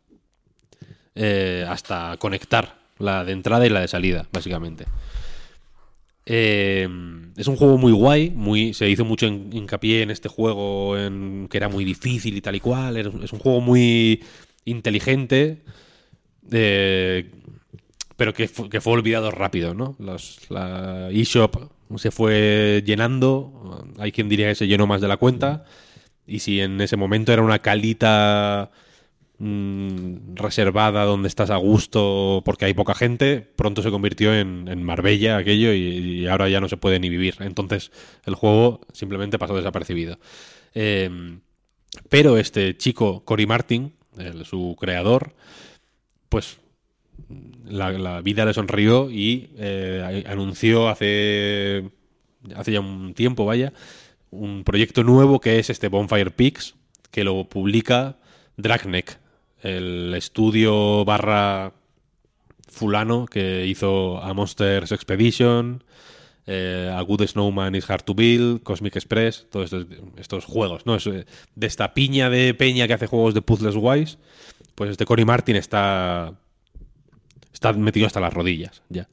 eh, 1.15 1.65
hasta 1.67 2.17
conectar 2.17 2.80
la 2.97 3.23
de 3.26 3.34
entrada 3.34 3.65
y 3.65 3.69
la 3.69 3.81
de 3.81 3.88
salida, 3.88 4.27
básicamente. 4.31 4.85
Eh, 6.31 6.88
es 7.38 7.47
un 7.47 7.56
juego 7.56 7.80
muy 7.80 7.91
guay, 7.91 8.30
muy, 8.30 8.76
se 8.76 8.88
hizo 8.88 9.03
mucho 9.03 9.26
hincapié 9.26 10.03
en 10.03 10.11
este 10.11 10.30
juego, 10.30 10.95
en 10.95 11.47
que 11.49 11.57
era 11.57 11.69
muy 11.69 11.84
difícil 11.84 12.38
y 12.38 12.41
tal 12.41 12.56
y 12.56 12.60
cual. 12.60 12.97
Es 12.97 13.34
un 13.34 13.39
juego 13.39 13.61
muy 13.61 14.23
inteligente, 14.64 15.64
eh, 16.51 17.31
pero 18.15 18.34
que, 18.34 18.47
fue 18.47 18.93
olvidado 18.93 19.31
rápido, 19.31 19.73
¿no? 19.73 19.95
la 19.99 21.10
eShop 21.11 21.72
se 21.97 22.11
fue 22.11 22.84
llenando, 22.85 23.88
hay 23.97 24.11
quien 24.11 24.30
diría 24.30 24.49
que 24.49 24.56
se 24.56 24.68
llenó 24.68 24.85
más 24.85 25.01
de 25.01 25.07
la 25.07 25.18
cuenta, 25.18 25.65
y 26.27 26.39
si 26.39 26.60
en 26.60 26.80
ese 26.80 26.95
momento 26.95 27.34
era 27.34 27.41
una 27.41 27.60
calita 27.60 28.69
Mm, 29.41 30.36
reservada 30.36 31.06
donde 31.06 31.30
estás 31.30 31.49
a 31.49 31.56
gusto 31.56 32.41
porque 32.44 32.66
hay 32.66 32.74
poca 32.74 32.94
gente, 32.94 33.40
pronto 33.56 33.82
se 33.82 33.90
convirtió 33.90 34.36
en, 34.36 34.84
Marbella 34.84 35.38
aquello 35.38 35.74
y, 35.74 36.28
ahora 36.28 36.49
ya 36.49 36.60
no 36.60 36.68
se 36.68 36.76
puede 36.76 36.99
ni 36.99 37.07
vivir. 37.10 37.36
Entonces 37.40 37.91
el 38.26 38.36
juego 38.36 38.82
simplemente 38.91 39.40
pasó 39.40 39.56
desapercibido. 39.56 40.20
Em, 40.74 41.40
pero 42.10 42.38
este 42.38 42.76
chico, 42.78 43.24
Cory 43.24 43.45
Martin, 43.48 43.94
su 44.44 44.76
creador, 44.80 45.34
pues 46.28 46.60
la, 47.66 48.22
vida 48.22 48.45
le 48.45 48.53
sonrió 48.53 49.10
y 49.10 49.52
eh, 49.57 50.26
anunció 50.28 50.90
hace, 50.90 51.90
hace 52.56 52.74
ya 52.74 52.82
un 52.82 53.14
tiempo, 53.14 53.45
vaya, 53.45 53.72
un 54.32 54.66
proyecto 54.66 55.03
nuevo 55.03 55.40
que 55.40 55.60
es 55.60 55.70
este 55.70 55.88
Bonfire 55.88 56.32
Peaks, 56.32 56.76
que 57.11 57.24
lo 57.24 57.48
publica 57.48 58.18
Dragneck, 58.57 59.18
el 59.61 60.14
estudio 60.15 61.03
barra 61.06 61.73
fulano 62.68 63.26
que 63.26 63.65
hizo 63.65 64.22
a 64.22 64.34
Monsters 64.34 64.91
Expedition, 64.91 65.84
eh, 66.45 66.91
a 66.91 67.02
Good 67.02 67.27
Snowman 67.27 67.76
is 67.76 67.90
Hard 67.90 68.03
to 68.03 68.15
Build, 68.15 68.64
Cosmic 68.64 68.95
Express, 68.95 69.48
todos 69.52 69.72
estos, 70.18 70.45
juegos, 70.45 70.86
¿no? 70.86 70.98
Eh, 70.98 71.26
de 71.56 71.68
esta 71.68 71.94
piña 71.94 72.30
de 72.30 72.53
peña 72.53 72.88
que 72.88 72.94
hace 72.94 73.07
juegos 73.07 73.34
de 73.34 73.41
puzzles 73.41 73.76
guays, 73.76 74.18
pues 74.76 74.91
este 74.91 75.06
Cory 75.06 75.26
Martin 75.26 75.57
está, 75.57 76.34
está 77.53 77.73
metido 77.73 78.07
hasta 78.07 78.19
las 78.19 78.34
rodillas 78.34 78.81
ya. 78.90 79.10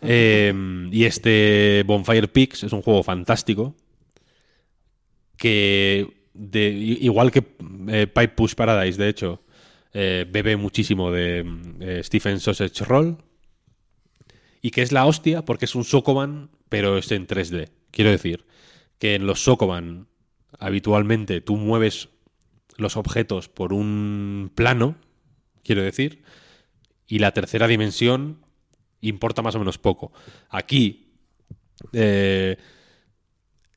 Em, 0.00 0.92
y 0.92 1.06
este 1.06 1.82
Bonfire 1.86 2.28
Peaks 2.28 2.64
es 2.64 2.72
un 2.72 2.82
juego 2.82 3.02
fantástico 3.02 3.74
que, 5.36 6.06
igual 6.52 7.30
que 7.30 7.42
eh, 7.88 8.06
Pipe 8.06 8.28
Push 8.28 8.54
Paradise, 8.54 9.02
de 9.02 9.08
hecho, 9.08 9.43
eh, 9.94 10.26
bebe 10.28 10.56
muchísimo 10.56 11.12
de 11.12 11.46
eh, 11.80 12.00
Stephen 12.02 12.40
Sausage 12.40 12.84
Roll 12.84 13.18
y 14.60 14.72
que 14.72 14.82
es 14.82 14.90
la 14.90 15.06
hostia 15.06 15.44
porque 15.44 15.66
es 15.66 15.74
un 15.76 15.84
Sokoban, 15.84 16.50
pero 16.68 16.98
es 16.98 17.12
en 17.12 17.28
3D. 17.28 17.70
Quiero 17.92 18.10
decir 18.10 18.44
que 18.98 19.14
en 19.14 19.26
los 19.26 19.44
Sokoban 19.44 20.08
habitualmente 20.58 21.40
tú 21.40 21.56
mueves 21.56 22.08
los 22.76 22.96
objetos 22.96 23.48
por 23.48 23.72
un 23.72 24.50
plano, 24.54 24.96
quiero 25.62 25.82
decir, 25.82 26.24
y 27.06 27.20
la 27.20 27.30
tercera 27.30 27.68
dimensión 27.68 28.44
importa 29.00 29.42
más 29.42 29.54
o 29.54 29.60
menos 29.60 29.78
poco. 29.78 30.12
Aquí, 30.48 31.12
eh, 31.92 32.56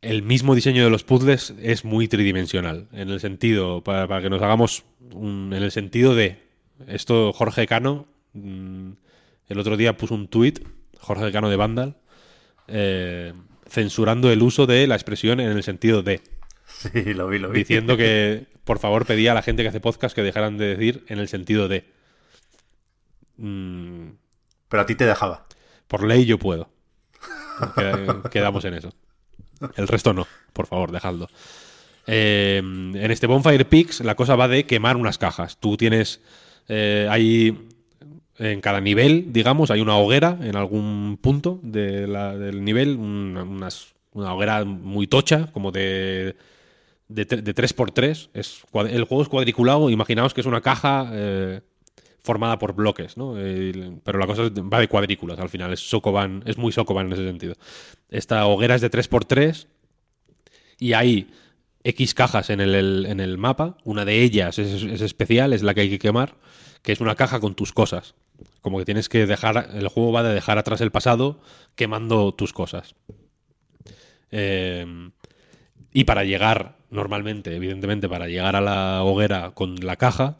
el 0.01 0.23
mismo 0.23 0.55
diseño 0.55 0.83
de 0.83 0.89
los 0.89 1.03
puzzles 1.03 1.53
es 1.61 1.85
muy 1.85 2.07
tridimensional, 2.07 2.87
en 2.91 3.09
el 3.09 3.19
sentido, 3.19 3.83
para, 3.83 4.21
que 4.21 4.29
nos 4.29 4.41
hagamos, 4.41 4.83
en 5.11 5.53
el 5.53 5.71
sentido 5.71 6.15
de, 6.15 6.43
esto 6.87 7.33
Jorge 7.33 7.67
Cano, 7.67 8.07
mm, 8.33 8.91
el 9.47 9.59
otro 9.59 9.77
día 9.77 9.97
puso 9.97 10.13
un 10.13 10.27
tuit, 10.27 10.59
Jorge 10.99 11.31
Cano 11.31 11.49
de 11.49 11.55
Vandal, 11.55 11.97
eh, 12.67 13.33
censurando 13.67 14.31
el 14.31 14.41
uso 14.41 14.65
de 14.65 14.87
la 14.87 14.95
expresión 14.95 15.39
en 15.39 15.49
el 15.49 15.63
sentido 15.63 16.03
de. 16.03 16.21
Sí, 16.67 17.13
lo 17.13 17.29
vi, 17.29 17.39
lo 17.39 17.49
vi. 17.49 17.59
Diciendo 17.59 17.95
que, 17.95 18.45
por 18.65 18.79
favor, 18.79 19.05
pedía 19.05 19.31
a 19.31 19.35
la 19.35 19.41
gente 19.41 19.63
que 19.63 19.69
hace 19.69 19.79
podcast 19.79 20.13
que 20.13 20.21
dejaran 20.21 20.57
de 20.57 20.75
decir 20.75 21.05
en 21.07 21.19
el 21.19 21.29
sentido 21.29 21.69
de. 21.69 21.85
Mm. 23.37 24.09
Pero 24.67 24.81
a 24.83 24.85
ti 24.85 24.95
te 24.95 25.05
dejaba. 25.05 25.47
Por 25.87 26.03
ley 26.03 26.25
yo 26.25 26.37
puedo. 26.37 26.69
Quedamos 28.31 28.65
en 28.65 28.73
eso. 28.73 28.93
El 29.75 29.87
resto 29.87 30.13
no, 30.13 30.27
por 30.53 30.67
favor, 30.67 30.91
dejadlo. 30.91 31.29
Eh, 32.05 32.57
en 32.59 33.11
este 33.11 33.27
Bonfire 33.27 33.65
Peaks 33.65 33.99
la 33.99 34.15
cosa 34.15 34.35
va 34.35 34.47
de 34.47 34.65
quemar 34.65 34.97
unas 34.97 35.17
cajas. 35.17 35.57
Tú 35.57 35.77
tienes. 35.77 36.21
Eh, 36.67 37.07
hay. 37.09 37.63
En 38.39 38.61
cada 38.61 38.79
nivel, 38.79 39.33
digamos, 39.33 39.71
hay 39.71 39.81
una 39.81 39.97
hoguera 39.97 40.37
en 40.39 40.55
algún 40.55 41.17
punto 41.19 41.59
del 41.63 42.63
nivel, 42.63 42.95
una, 42.95 43.69
hoguera 44.31 44.63
muy 44.63 45.07
tocha, 45.07 45.51
como 45.51 45.71
de 45.71 46.35
de, 47.07 47.25
de 47.25 47.55
3x3. 47.55 48.29
Es, 48.33 48.63
el 48.73 49.03
juego 49.05 49.23
es 49.23 49.29
cuadriculado. 49.29 49.89
Imaginaos 49.89 50.33
que 50.33 50.41
es 50.41 50.47
una 50.47 50.61
caja 50.61 51.09
eh, 51.13 51.61
formada 52.27 52.59
por 52.59 52.73
bloques, 52.73 53.17
¿no? 53.17 53.33
pero 54.03 54.19
la 54.19 54.27
cosa 54.27 54.43
va 54.43 54.79
de 54.79 54.87
cuadrículas 54.87 55.39
al 55.39 55.49
final. 55.49 55.73
Es, 55.73 55.79
Sokoban, 55.79 56.43
es 56.45 56.57
muy 56.57 56.71
Sokoban 56.71 57.07
en 57.07 57.13
ese 57.13 57.25
sentido. 57.25 57.55
Esta 58.09 58.45
hoguera 58.45 58.75
es 58.75 58.81
de 58.81 58.91
3x3 58.91 59.65
y 60.77 60.93
hay 60.93 61.31
X 61.83 62.13
cajas 62.13 62.49
en 62.49 62.59
el, 62.59 63.05
en 63.07 63.19
el 63.19 63.37
mapa. 63.37 63.77
Una 63.85 64.05
de 64.05 64.21
ellas 64.21 64.59
es, 64.59 64.83
es, 64.83 65.01
especial, 65.01 65.53
es 65.53 65.63
la 65.63 65.73
que 65.73 65.81
hay 65.81 65.89
que 65.89 65.99
quemar, 65.99 66.35
que 66.83 66.91
es 66.91 66.99
una 66.99 67.15
caja 67.15 67.39
con 67.39 67.55
tus 67.55 67.71
cosas. 67.71 68.13
Como 68.61 68.77
que 68.77 68.85
tienes 68.85 69.09
que 69.09 69.25
dejar. 69.25 69.69
El 69.73 69.87
juego 69.87 70.11
va 70.11 70.23
de 70.23 70.33
dejar 70.33 70.57
atrás 70.57 70.81
el 70.81 70.91
pasado 70.91 71.39
quemando 71.75 72.33
tus 72.33 72.51
cosas. 72.53 72.95
Eh, 74.31 74.85
y 75.93 76.03
para 76.03 76.25
llegar 76.25 76.77
normalmente, 76.89 77.55
evidentemente, 77.55 78.09
para 78.09 78.27
llegar 78.27 78.55
a 78.55 78.61
la 78.61 79.03
hoguera 79.03 79.51
con 79.51 79.75
la 79.75 79.95
caja, 79.95 80.37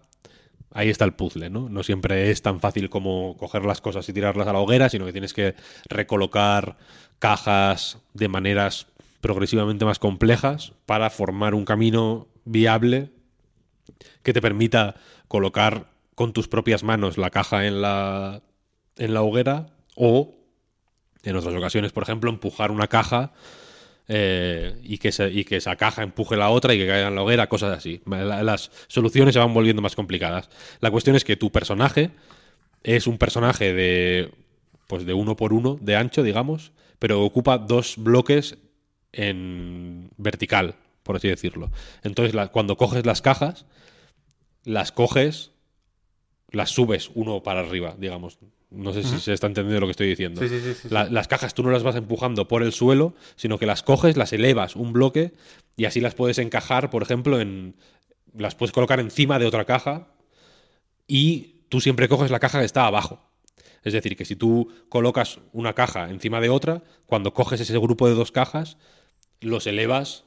ahí 0.71 0.89
está 0.89 1.05
el 1.05 1.13
puzzle, 1.13 1.49
¿no? 1.49 1.69
No 1.69 1.83
siempre 1.83 2.31
es 2.31 2.41
tan 2.41 2.59
fácil 2.59 2.89
como 2.89 3.35
coger 3.37 3.65
las 3.65 3.81
cosas 3.81 4.07
y 4.09 4.13
tirarlas 4.13 4.47
a 4.47 4.53
la 4.53 4.59
hoguera, 4.59 4.89
sino 4.89 5.05
que 5.05 5.11
tienes 5.11 5.33
que 5.33 5.55
recolocar 5.89 6.77
cajas 7.19 7.99
de 8.13 8.27
maneras 8.27 8.87
progresivamente 9.21 9.85
más 9.85 9.99
complejas 9.99 10.73
para 10.85 11.09
formar 11.09 11.55
un 11.55 11.65
camino 11.65 12.27
viable 12.45 13.11
que 14.23 14.33
te 14.33 14.41
permita 14.41 14.95
colocar 15.27 15.89
con 16.15 16.33
tus 16.33 16.47
propias 16.47 16.83
manos 16.83 17.17
la 17.17 17.29
caja 17.29 17.65
en 17.65 17.81
la, 17.81 18.41
en 18.95 19.13
la 19.13 19.21
hoguera 19.21 19.67
o, 19.95 20.35
en 21.23 21.35
otras 21.35 21.55
ocasiones, 21.55 21.91
por 21.91 22.03
ejemplo, 22.03 22.29
empujar 22.29 22.71
una 22.71 22.87
caja 22.87 23.33
eh, 24.07 24.79
y, 24.83 24.97
que 24.99 25.11
y 25.31 25.43
que 25.43 25.57
esa 25.57 25.75
caja 25.75 26.03
empuje 26.03 26.37
la 26.37 26.49
otra 26.49 26.73
y 26.73 26.77
que 26.77 26.87
caiga 26.87 27.07
en 27.07 27.15
la 27.15 27.23
hoguera, 27.23 27.47
cosas 27.49 27.77
así. 27.77 28.01
las 28.05 28.71
soluciones 28.87 29.33
se 29.33 29.39
van 29.39 29.53
volviendo 29.53 29.81
más 29.81 29.95
complicadas. 29.95 30.49
La 30.79 30.91
cuestión 30.91 31.15
es 31.15 31.25
que 31.25 31.35
tu 31.35 31.51
personaje 31.51 32.11
es 32.83 33.07
un 33.07 33.17
personaje 33.17 33.73
de 33.73 34.31
pues 34.87 35.05
de 35.05 35.13
uno 35.13 35.35
por 35.35 35.53
uno 35.53 35.77
de 35.81 35.95
ancho, 35.95 36.23
digamos, 36.23 36.71
pero 36.99 37.23
ocupa 37.23 37.57
dos 37.57 37.95
bloques 37.97 38.57
en 39.11 40.09
vertical, 40.17 40.75
por 41.03 41.17
así 41.17 41.27
decirlo. 41.27 41.71
Entonces, 42.03 42.35
cuando 42.51 42.77
coges 42.77 43.05
las 43.05 43.21
cajas, 43.21 43.65
las 44.63 44.91
coges, 44.91 45.51
las 46.51 46.69
subes 46.69 47.11
uno 47.15 47.43
para 47.43 47.61
arriba, 47.61 47.95
digamos. 47.97 48.39
No 48.69 48.91
sé 48.93 49.03
si 49.03 49.17
se 49.19 49.33
está 49.33 49.47
entendiendo 49.47 49.79
lo 49.79 49.87
que 49.87 49.91
estoy 49.91 50.07
diciendo. 50.07 50.41
las 50.89 51.27
cajas 51.27 51.53
tú 51.53 51.63
no 51.63 51.71
las 51.71 51.83
vas 51.83 51.95
empujando 51.95 52.47
por 52.47 52.63
el 52.63 52.73
suelo, 52.73 53.15
sino 53.35 53.57
que 53.57 53.65
las 53.65 53.81
coges, 53.81 54.17
las 54.17 54.33
elevas 54.33 54.75
un 54.75 54.91
bloque 54.91 55.33
y 55.77 55.85
así 55.85 56.01
las 56.01 56.15
puedes 56.15 56.37
encajar, 56.37 56.89
por 56.89 57.03
ejemplo, 57.03 57.39
en. 57.39 57.75
Las 58.37 58.55
puedes 58.55 58.73
colocar 58.73 58.99
encima 58.99 59.39
de 59.39 59.45
otra 59.45 59.65
caja 59.65 60.09
y 61.07 61.61
tú 61.69 61.81
siempre 61.81 62.07
coges 62.07 62.29
la 62.29 62.39
caja 62.39 62.59
que 62.59 62.65
está 62.65 62.85
abajo. 62.85 63.21
Es 63.83 63.93
decir, 63.93 64.17
que 64.17 64.25
si 64.25 64.35
tú 64.35 64.69
colocas 64.89 65.39
una 65.53 65.73
caja 65.73 66.09
encima 66.09 66.41
de 66.41 66.49
otra, 66.49 66.83
cuando 67.05 67.33
coges 67.33 67.61
ese 67.61 67.77
grupo 67.79 68.07
de 68.07 68.15
dos 68.15 68.31
cajas, 68.31 68.77
los 69.39 69.65
elevas 69.65 70.25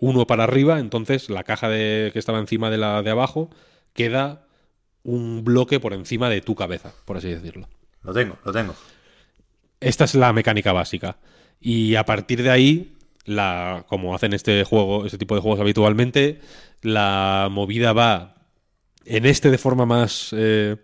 uno 0.00 0.26
para 0.26 0.44
arriba, 0.44 0.80
entonces 0.80 1.28
la 1.28 1.44
caja 1.44 1.68
de, 1.68 2.10
que 2.12 2.18
estaba 2.18 2.38
encima 2.38 2.70
de 2.70 2.78
la 2.78 3.02
de 3.02 3.10
abajo 3.10 3.50
queda 3.92 4.46
un 5.02 5.44
bloque 5.44 5.80
por 5.80 5.92
encima 5.92 6.28
de 6.28 6.40
tu 6.40 6.54
cabeza, 6.54 6.92
por 7.04 7.16
así 7.16 7.28
decirlo. 7.28 7.68
Lo 8.02 8.12
tengo, 8.12 8.38
lo 8.44 8.52
tengo. 8.52 8.74
Esta 9.80 10.04
es 10.04 10.14
la 10.14 10.32
mecánica 10.32 10.72
básica. 10.72 11.18
Y 11.60 11.94
a 11.94 12.04
partir 12.04 12.42
de 12.42 12.50
ahí, 12.50 12.96
la, 13.24 13.84
como 13.88 14.14
hacen 14.14 14.32
este 14.32 14.64
juego, 14.64 15.04
este 15.06 15.18
tipo 15.18 15.34
de 15.34 15.40
juegos 15.40 15.60
habitualmente, 15.60 16.40
la 16.82 17.48
movida 17.50 17.92
va 17.92 18.34
en 19.04 19.26
este 19.26 19.50
de 19.50 19.58
forma 19.58 19.86
más. 19.86 20.30
Eh, 20.32 20.76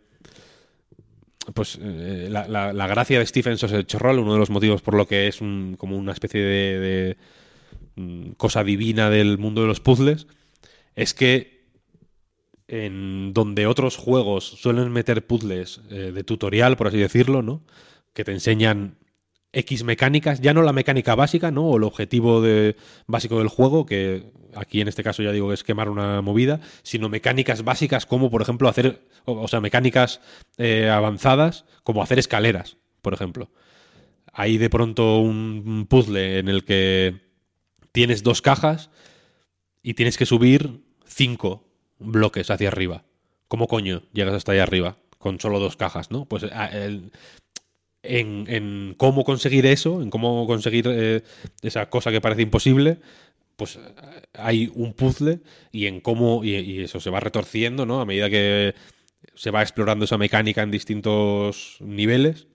pues 1.54 1.78
eh, 1.80 2.28
la, 2.28 2.86
gracia 2.88 3.18
de 3.20 3.26
Stephen 3.26 3.56
Sausage 3.56 3.98
Roll, 3.98 4.18
uno 4.18 4.32
de 4.32 4.38
los 4.38 4.50
motivos 4.50 4.82
por 4.82 4.94
lo 4.94 5.06
que 5.06 5.28
es 5.28 5.38
como 5.38 5.96
una 5.96 6.12
especie 6.12 6.40
de, 6.40 6.80
de 6.80 7.16
mm, 7.94 8.30
cosa 8.32 8.64
divina 8.64 9.10
del 9.10 9.38
mundo 9.38 9.60
de 9.60 9.68
los 9.68 9.80
puzzles, 9.80 10.26
es 10.96 11.14
que 11.14 11.55
en 12.68 13.32
donde 13.32 13.66
otros 13.66 13.96
juegos 13.96 14.44
suelen 14.44 14.90
meter 14.92 15.26
puzzles 15.26 15.80
eh, 15.90 16.12
de 16.12 16.24
tutorial, 16.24 16.76
por 16.76 16.88
así 16.88 16.98
decirlo, 16.98 17.42
¿no? 17.42 17.62
Que 18.12 18.24
te 18.24 18.32
enseñan 18.32 18.98
X 19.52 19.84
mecánicas, 19.84 20.40
ya 20.40 20.52
no 20.52 20.62
la 20.62 20.72
mecánica 20.72 21.14
básica, 21.14 21.50
¿no? 21.50 21.66
O 21.66 21.76
el 21.76 21.84
objetivo 21.84 22.42
básico 23.06 23.38
del 23.38 23.48
juego, 23.48 23.86
que 23.86 24.24
aquí 24.54 24.80
en 24.80 24.88
este 24.88 25.02
caso 25.02 25.22
ya 25.22 25.32
digo 25.32 25.48
que 25.48 25.54
es 25.54 25.64
quemar 25.64 25.88
una 25.88 26.20
movida, 26.22 26.60
sino 26.82 27.08
mecánicas 27.08 27.62
básicas 27.64 28.06
como, 28.06 28.30
por 28.30 28.42
ejemplo, 28.42 28.68
hacer, 28.68 29.06
o, 29.24 29.48
sea, 29.48 29.60
mecánicas 29.60 30.20
eh, 30.58 30.88
avanzadas 30.88 31.64
como 31.84 32.02
hacer 32.02 32.18
escaleras, 32.18 32.76
por 33.02 33.14
ejemplo. 33.14 33.50
Hay 34.32 34.58
de 34.58 34.68
pronto 34.68 35.18
un 35.18 35.86
puzzle 35.88 36.38
en 36.38 36.48
el 36.48 36.64
que 36.64 37.20
tienes 37.92 38.22
dos 38.22 38.42
cajas 38.42 38.90
y 39.82 39.94
tienes 39.94 40.18
que 40.18 40.26
subir 40.26 40.82
cinco 41.06 41.65
bloques 41.98 42.50
hacia 42.50 42.68
arriba. 42.68 43.04
¿Cómo 43.48 43.68
coño 43.68 44.02
llegas 44.12 44.34
hasta 44.34 44.52
allá 44.52 44.64
arriba? 44.64 44.96
Con 45.18 45.40
solo 45.40 45.58
dos 45.58 45.76
cajas, 45.76 46.10
¿no? 46.10 46.24
Pues 46.26 46.44
ah, 46.52 46.70
en, 48.02 48.94
cómo 48.96 49.24
conseguir 49.24 49.66
eso, 49.66 50.02
en 50.02 50.10
cómo 50.10 50.46
conseguir 50.46 50.86
eh, 50.88 51.22
esa 51.62 51.88
cosa 51.90 52.10
que 52.10 52.20
parece 52.20 52.42
imposible, 52.42 52.98
pues 53.56 53.78
hay 54.34 54.70
un 54.74 54.92
puzzle 54.92 55.40
y 55.72 55.86
en 55.86 56.00
cómo, 56.00 56.44
y, 56.44 56.82
eso 56.82 57.00
se 57.00 57.10
va 57.10 57.20
retorciendo, 57.20 57.86
¿no? 57.86 58.00
A 58.00 58.06
medida 58.06 58.30
que 58.30 58.74
se 59.34 59.50
va 59.50 59.62
explorando 59.62 60.04
esa 60.04 60.18
mecánica 60.18 60.62
en 60.62 60.70
distintos 60.70 61.78
niveles, 61.80 62.46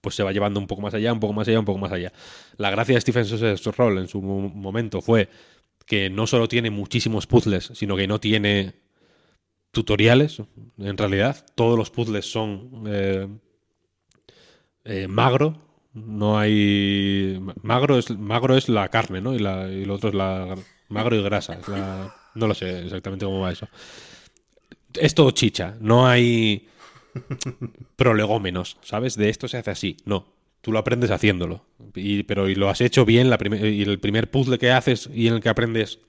pues 0.00 0.14
se 0.14 0.22
va 0.22 0.32
llevando 0.32 0.60
un 0.60 0.66
poco 0.66 0.82
más 0.82 0.94
allá, 0.94 1.12
un 1.12 1.20
poco 1.20 1.32
más 1.32 1.48
allá, 1.48 1.58
un 1.58 1.64
poco 1.64 1.78
más 1.78 1.92
allá. 1.92 2.12
La 2.56 2.70
gracia 2.70 2.94
de 2.94 3.00
Stephen 3.00 3.24
Roll 3.76 3.98
en 3.98 4.08
su 4.08 4.20
momento 4.22 5.00
fue 5.00 5.28
que 5.88 6.10
no 6.10 6.26
solo 6.26 6.48
tiene 6.48 6.70
muchísimos 6.70 7.26
puzzles, 7.26 7.72
sino 7.74 7.96
que 7.96 8.06
no 8.06 8.20
tiene 8.20 8.74
tutoriales, 9.72 10.42
en 10.78 10.98
realidad. 10.98 11.46
Todos 11.54 11.78
los 11.78 11.90
puzzles 11.90 12.30
son 12.30 12.84
eh, 12.86 13.26
eh, 14.84 15.08
magro. 15.08 15.66
No 15.94 16.38
hay. 16.38 17.40
Magro 17.62 17.98
es, 17.98 18.10
magro 18.10 18.56
es 18.56 18.68
la 18.68 18.88
carne, 18.88 19.20
¿no? 19.20 19.34
Y, 19.34 19.38
la, 19.38 19.68
y 19.68 19.84
lo 19.86 19.94
otro 19.94 20.10
es 20.10 20.14
la. 20.14 20.54
Magro 20.88 21.16
y 21.16 21.22
grasa. 21.22 21.58
no 22.34 22.46
lo 22.46 22.54
sé 22.54 22.84
exactamente 22.84 23.24
cómo 23.24 23.40
va 23.40 23.52
eso. 23.52 23.68
Es 24.94 25.14
todo 25.14 25.30
chicha. 25.30 25.76
No 25.80 26.06
hay 26.06 26.68
prolegómenos, 27.96 28.76
¿sabes? 28.82 29.16
De 29.16 29.30
esto 29.30 29.48
se 29.48 29.56
hace 29.56 29.70
así. 29.70 29.96
No. 30.04 30.37
Tú 30.60 30.72
lo 30.72 30.78
aprendes 30.78 31.10
haciéndolo. 31.10 31.64
Y, 31.94 32.24
pero 32.24 32.48
y 32.48 32.54
lo 32.54 32.68
has 32.68 32.80
hecho 32.80 33.04
bien, 33.04 33.28
y 33.28 33.82
el 33.82 34.00
primer 34.00 34.30
puzzle 34.30 34.58
que 34.58 34.70
haces 34.70 35.08
y 35.12 35.28
en 35.28 35.34
el 35.34 35.40
que 35.40 35.48
aprendes 35.48 36.00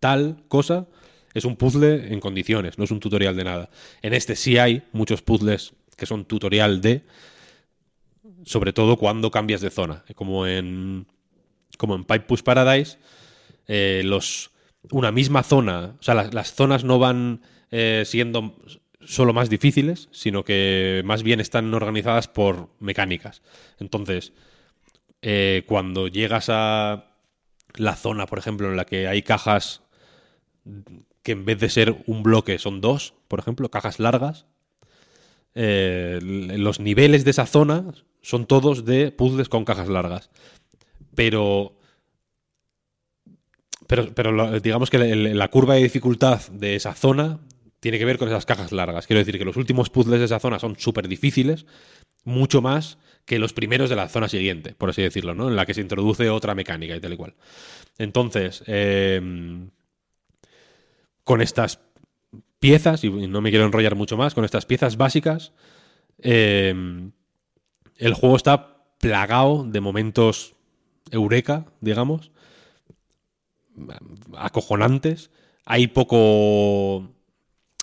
tal 0.00 0.44
cosa 0.48 0.86
es 1.32 1.44
un 1.44 1.56
puzzle 1.56 2.12
en 2.12 2.20
condiciones, 2.20 2.78
no 2.78 2.84
es 2.84 2.90
un 2.90 3.00
tutorial 3.00 3.36
de 3.36 3.44
nada. 3.44 3.70
En 4.02 4.14
este 4.14 4.36
sí 4.36 4.56
hay 4.58 4.82
muchos 4.92 5.22
puzzles 5.22 5.74
que 5.96 6.06
son 6.06 6.24
tutorial 6.24 6.80
de, 6.80 7.02
sobre 8.44 8.72
todo 8.72 8.96
cuando 8.96 9.30
cambias 9.30 9.60
de 9.60 9.70
zona. 9.70 10.04
Como 10.14 10.46
en, 10.46 11.06
como 11.76 11.96
en 11.96 12.04
Pipe 12.04 12.20
Push 12.20 12.42
Paradise, 12.42 12.98
eh, 13.66 14.02
los, 14.04 14.52
una 14.90 15.10
misma 15.10 15.42
zona, 15.42 15.96
o 15.98 16.02
sea, 16.02 16.14
las, 16.14 16.54
zonas 16.54 16.84
no 16.84 16.98
van 16.98 17.42
eh, 17.70 18.04
siendo 18.06 18.56
solo 19.06 19.32
más 19.32 19.50
difíciles, 19.50 20.08
sino 20.10 20.44
que 20.44 21.02
más 21.04 21.22
bien 21.22 21.40
están 21.40 21.72
organizadas 21.74 22.28
por 22.28 22.68
mecánicas. 22.80 23.42
Entonces, 23.78 24.32
eh, 25.22 25.64
cuando 25.66 26.08
llegas 26.08 26.48
a 26.48 27.12
la 27.74 27.96
zona, 27.96 28.26
por 28.26 28.38
ejemplo, 28.38 28.68
en 28.68 28.76
la 28.76 28.84
que 28.84 29.08
hay 29.08 29.22
cajas 29.22 29.82
que 31.22 31.32
en 31.32 31.44
vez 31.44 31.58
de 31.58 31.70
ser 31.70 32.02
un 32.06 32.22
bloque 32.22 32.58
son 32.58 32.80
dos, 32.80 33.14
por 33.28 33.38
ejemplo, 33.38 33.70
cajas 33.70 33.98
largas, 33.98 34.46
eh, 35.54 36.18
los 36.22 36.80
niveles 36.80 37.24
de 37.24 37.30
esa 37.30 37.46
zona 37.46 37.94
son 38.22 38.46
todos 38.46 38.84
de 38.84 39.12
puzzles 39.12 39.48
con 39.48 39.64
cajas 39.64 39.88
largas. 39.88 40.30
Pero. 41.14 41.76
Pero, 43.86 44.14
pero 44.14 44.60
digamos 44.60 44.88
que 44.88 44.98
la 44.98 45.48
curva 45.48 45.74
de 45.74 45.82
dificultad 45.82 46.40
de 46.48 46.74
esa 46.74 46.94
zona 46.94 47.40
tiene 47.84 47.98
que 47.98 48.06
ver 48.06 48.16
con 48.16 48.28
esas 48.28 48.46
cajas 48.46 48.72
largas. 48.72 49.06
Quiero 49.06 49.18
decir 49.18 49.36
que 49.36 49.44
los 49.44 49.58
últimos 49.58 49.90
puzzles 49.90 50.18
de 50.18 50.24
esa 50.24 50.40
zona 50.40 50.58
son 50.58 50.74
súper 50.78 51.06
difíciles, 51.06 51.66
mucho 52.24 52.62
más 52.62 52.96
que 53.26 53.38
los 53.38 53.52
primeros 53.52 53.90
de 53.90 53.96
la 53.96 54.08
zona 54.08 54.26
siguiente, 54.26 54.74
por 54.74 54.88
así 54.88 55.02
decirlo, 55.02 55.34
¿no? 55.34 55.50
En 55.50 55.56
la 55.56 55.66
que 55.66 55.74
se 55.74 55.82
introduce 55.82 56.30
otra 56.30 56.54
mecánica 56.54 56.96
y 56.96 57.00
tal 57.00 57.12
y 57.12 57.16
cual. 57.18 57.34
Entonces, 57.98 58.64
em, 58.68 59.68
con 61.24 61.42
estas 61.42 61.78
piezas, 62.58 63.04
y 63.04 63.10
no 63.10 63.42
me 63.42 63.50
quiero 63.50 63.66
enrollar 63.66 63.96
mucho 63.96 64.16
más, 64.16 64.32
con 64.32 64.46
estas 64.46 64.64
piezas 64.64 64.96
básicas, 64.96 65.52
em, 66.22 67.12
el 67.98 68.14
juego 68.14 68.36
está 68.36 68.78
plagado 68.98 69.62
de 69.62 69.80
momentos 69.82 70.54
eureka, 71.10 71.66
digamos, 71.82 72.30
acojonantes. 74.38 75.30
Hay 75.66 75.88
poco 75.88 77.13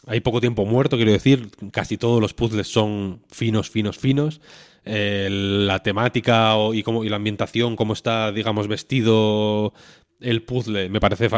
hay 0.07 0.19
poco 0.22 0.41
tiempo 0.41 0.65
muerto, 0.65 0.98
quiero 0.98 1.11
decir, 1.11 1.49
casi 1.72 1.98
todos 1.98 2.22
los 2.22 2.34
puzzles 2.34 2.68
son 2.68 3.22
finos, 3.30 3.69
finos, 3.69 3.98
finos. 3.98 4.41
La 4.84 5.84
temática 5.84 6.56
y, 6.73 6.82
cómo, 6.82 7.03
y 7.03 7.10
la 7.10 7.18
ambientación, 7.18 7.76
cómo 7.76 7.94
está, 7.94 8.32
digamos, 8.32 8.68
vestido 8.68 9.73
el 10.22 10.44
puzzle, 10.44 10.90
me 10.90 10.99
parece 10.99 11.30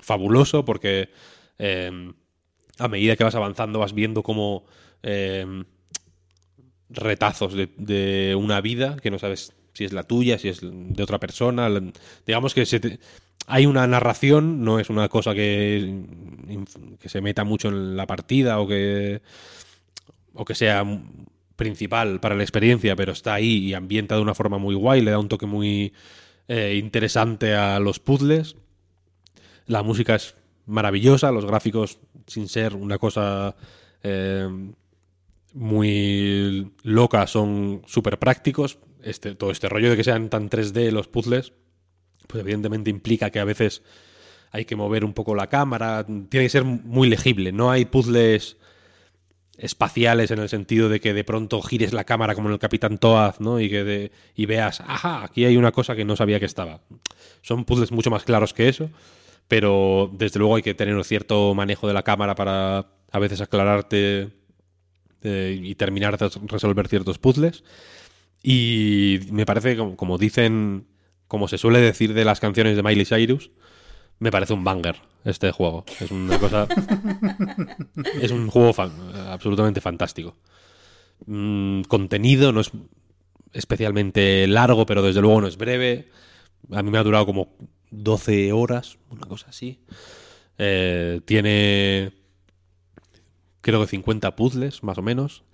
fabuloso 0.00 0.64
porque 0.64 1.10
em, 1.58 2.12
a 2.78 2.88
medida 2.88 3.16
que 3.16 3.24
vas 3.24 3.34
avanzando 3.34 3.78
vas 3.78 3.92
viendo 3.92 4.22
como 4.22 4.64
em, 5.02 5.64
retazos 6.88 7.54
de, 7.54 8.36
una 8.38 8.60
vida 8.60 8.96
que 9.00 9.10
no 9.10 9.18
sabes 9.18 9.52
si 9.74 9.84
es 9.84 9.92
la 9.92 10.02
tuya, 10.02 10.38
si 10.38 10.48
es 10.48 10.60
de 10.62 11.02
otra 11.02 11.18
persona. 11.18 11.70
Digamos 12.26 12.52
que 12.54 12.66
se 12.66 12.98
hay 13.52 13.66
una 13.66 13.86
narración, 13.86 14.64
no 14.64 14.78
es 14.78 14.88
una 14.88 15.10
cosa 15.10 15.34
que, 15.34 16.06
que 16.98 17.08
se 17.10 17.20
meta 17.20 17.44
mucho 17.44 17.68
en 17.68 17.98
la 17.98 18.06
partida 18.06 18.58
o 18.58 18.66
que, 18.66 19.20
o 20.32 20.46
que 20.46 20.54
sea 20.54 20.82
principal 21.54 22.18
para 22.18 22.34
la 22.34 22.44
experiencia, 22.44 22.96
pero 22.96 23.12
está 23.12 23.34
ahí 23.34 23.58
y 23.58 23.74
ambienta 23.74 24.14
de 24.16 24.22
una 24.22 24.34
forma 24.34 24.56
muy 24.56 24.74
guay, 24.74 25.02
le 25.02 25.10
da 25.10 25.18
un 25.18 25.28
toque 25.28 25.44
muy 25.44 25.92
eh, 26.48 26.78
interesante 26.82 27.54
a 27.54 27.78
los 27.78 28.00
puzzles. 28.00 28.56
La 29.66 29.82
música 29.82 30.14
es 30.14 30.34
maravillosa, 30.64 31.30
los 31.30 31.44
gráficos, 31.44 31.98
sin 32.26 32.48
ser 32.48 32.74
una 32.74 32.96
cosa 32.96 33.54
eh, 34.02 34.48
muy 35.52 36.72
loca, 36.84 37.26
son 37.26 37.82
súper 37.84 38.18
prácticos. 38.18 38.78
Este, 39.02 39.34
todo 39.34 39.50
este 39.50 39.68
rollo 39.68 39.90
de 39.90 39.96
que 39.98 40.04
sean 40.04 40.30
tan 40.30 40.48
3D 40.48 40.90
los 40.90 41.08
puzzles 41.08 41.52
pues 42.32 42.40
evidentemente 42.40 42.88
implica 42.88 43.28
que 43.28 43.40
a 43.40 43.44
veces 43.44 43.82
hay 44.50 44.64
que 44.64 44.74
mover 44.74 45.04
un 45.04 45.12
poco 45.12 45.34
la 45.34 45.48
cámara, 45.48 46.04
tiene 46.06 46.46
que 46.46 46.48
ser 46.48 46.64
muy 46.64 47.08
legible, 47.08 47.52
no 47.52 47.70
hay 47.70 47.84
puzzles 47.84 48.56
espaciales 49.58 50.30
en 50.30 50.38
el 50.38 50.48
sentido 50.48 50.88
de 50.88 50.98
que 50.98 51.12
de 51.12 51.24
pronto 51.24 51.60
gires 51.60 51.92
la 51.92 52.04
cámara 52.04 52.34
como 52.34 52.48
en 52.48 52.54
el 52.54 52.58
Capitán 52.58 52.96
Toad, 52.96 53.34
¿no? 53.38 53.60
Y 53.60 53.68
que 53.68 54.10
y 54.34 54.46
veas, 54.46 54.80
ajá, 54.80 55.24
aquí 55.24 55.44
hay 55.44 55.58
una 55.58 55.72
cosa 55.72 55.94
que 55.94 56.06
no 56.06 56.16
sabía 56.16 56.40
que 56.40 56.46
estaba. 56.46 56.80
Son 57.42 57.66
puzzles 57.66 57.92
mucho 57.92 58.10
más 58.10 58.24
claros 58.24 58.54
que 58.54 58.68
eso, 58.68 58.90
pero 59.46 60.10
desde 60.14 60.38
luego 60.38 60.56
hay 60.56 60.62
que 60.62 60.74
tener 60.74 60.96
un 60.96 61.04
cierto 61.04 61.54
manejo 61.54 61.86
de 61.86 61.92
la 61.92 62.02
cámara 62.02 62.34
para 62.34 62.86
a 63.10 63.18
veces 63.18 63.42
aclararte 63.42 64.30
eh, 65.22 65.60
y 65.62 65.74
terminar 65.74 66.16
de 66.16 66.30
resolver 66.46 66.88
ciertos 66.88 67.18
puzzles. 67.18 67.62
Y 68.42 69.20
me 69.30 69.44
parece, 69.44 69.76
como 69.76 70.16
dicen 70.16 70.86
como 71.32 71.48
se 71.48 71.56
suele 71.56 71.80
decir 71.80 72.12
de 72.12 72.26
las 72.26 72.40
canciones 72.40 72.76
de 72.76 72.82
Miley 72.82 73.06
Cyrus, 73.06 73.52
me 74.18 74.30
parece 74.30 74.52
un 74.52 74.64
banger 74.64 74.96
este 75.24 75.50
juego. 75.50 75.86
Es 75.98 76.10
una 76.10 76.38
cosa. 76.38 76.68
es 78.20 78.30
un 78.32 78.50
juego 78.50 78.74
absolutamente 79.30 79.80
fantástico. 79.80 80.36
Mm, 81.24 81.84
contenido, 81.84 82.52
no 82.52 82.60
es 82.60 82.70
especialmente 83.54 84.46
largo, 84.46 84.84
pero 84.84 85.00
desde 85.00 85.22
luego 85.22 85.40
no 85.40 85.46
es 85.46 85.56
breve. 85.56 86.10
A 86.70 86.82
mí 86.82 86.90
me 86.90 86.98
ha 86.98 87.02
durado 87.02 87.24
como 87.24 87.56
12 87.92 88.52
horas, 88.52 88.98
una 89.08 89.26
cosa 89.26 89.46
así. 89.48 89.80
Eh, 90.58 91.22
tiene. 91.24 92.12
Creo 93.62 93.80
que 93.80 93.86
50 93.86 94.36
puzzles, 94.36 94.82
más 94.82 94.98
o 94.98 95.02
menos. 95.02 95.44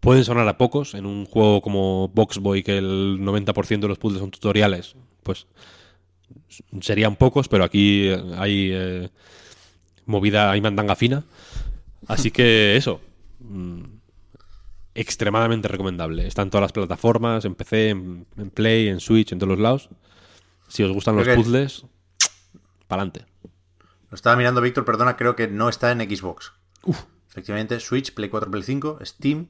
Pueden 0.00 0.24
sonar 0.24 0.48
a 0.48 0.56
pocos 0.56 0.94
en 0.94 1.04
un 1.06 1.26
juego 1.26 1.60
como 1.60 2.08
Boxboy, 2.08 2.62
que 2.62 2.78
el 2.78 3.20
90% 3.20 3.80
de 3.80 3.88
los 3.88 3.98
puzzles 3.98 4.20
son 4.20 4.30
tutoriales. 4.30 4.96
Pues 5.22 5.46
serían 6.80 7.16
pocos, 7.16 7.48
pero 7.48 7.64
aquí 7.64 8.08
hay 8.36 8.70
eh, 8.72 9.10
movida, 10.06 10.50
hay 10.50 10.60
mandanga 10.60 10.96
fina. 10.96 11.24
Así 12.06 12.30
que 12.30 12.76
eso. 12.78 13.00
Mm, 13.40 13.82
extremadamente 14.94 15.68
recomendable. 15.68 16.26
Está 16.26 16.42
en 16.42 16.50
todas 16.50 16.62
las 16.62 16.72
plataformas, 16.72 17.44
en 17.44 17.54
PC, 17.54 17.90
en, 17.90 18.26
Play, 18.54 18.88
en 18.88 19.00
Switch, 19.00 19.32
en 19.32 19.38
todos 19.38 19.50
los 19.50 19.60
lados. 19.60 19.88
Si 20.68 20.82
os 20.82 20.92
gustan 20.92 21.16
los 21.16 21.28
puzzles, 21.28 21.84
para 22.86 23.02
adelante. 23.02 23.26
Lo 24.10 24.14
estaba 24.14 24.36
mirando, 24.36 24.60
Víctor, 24.60 24.84
perdona, 24.84 25.16
creo 25.16 25.36
que 25.36 25.48
no 25.48 25.68
está 25.68 25.92
en 25.92 26.00
Xbox. 26.00 26.52
Efectivamente, 27.28 27.78
Switch, 27.80 28.12
Play 28.12 28.28
4, 28.28 28.50
Play 28.50 28.62
5, 28.62 28.98
Steam, 29.04 29.48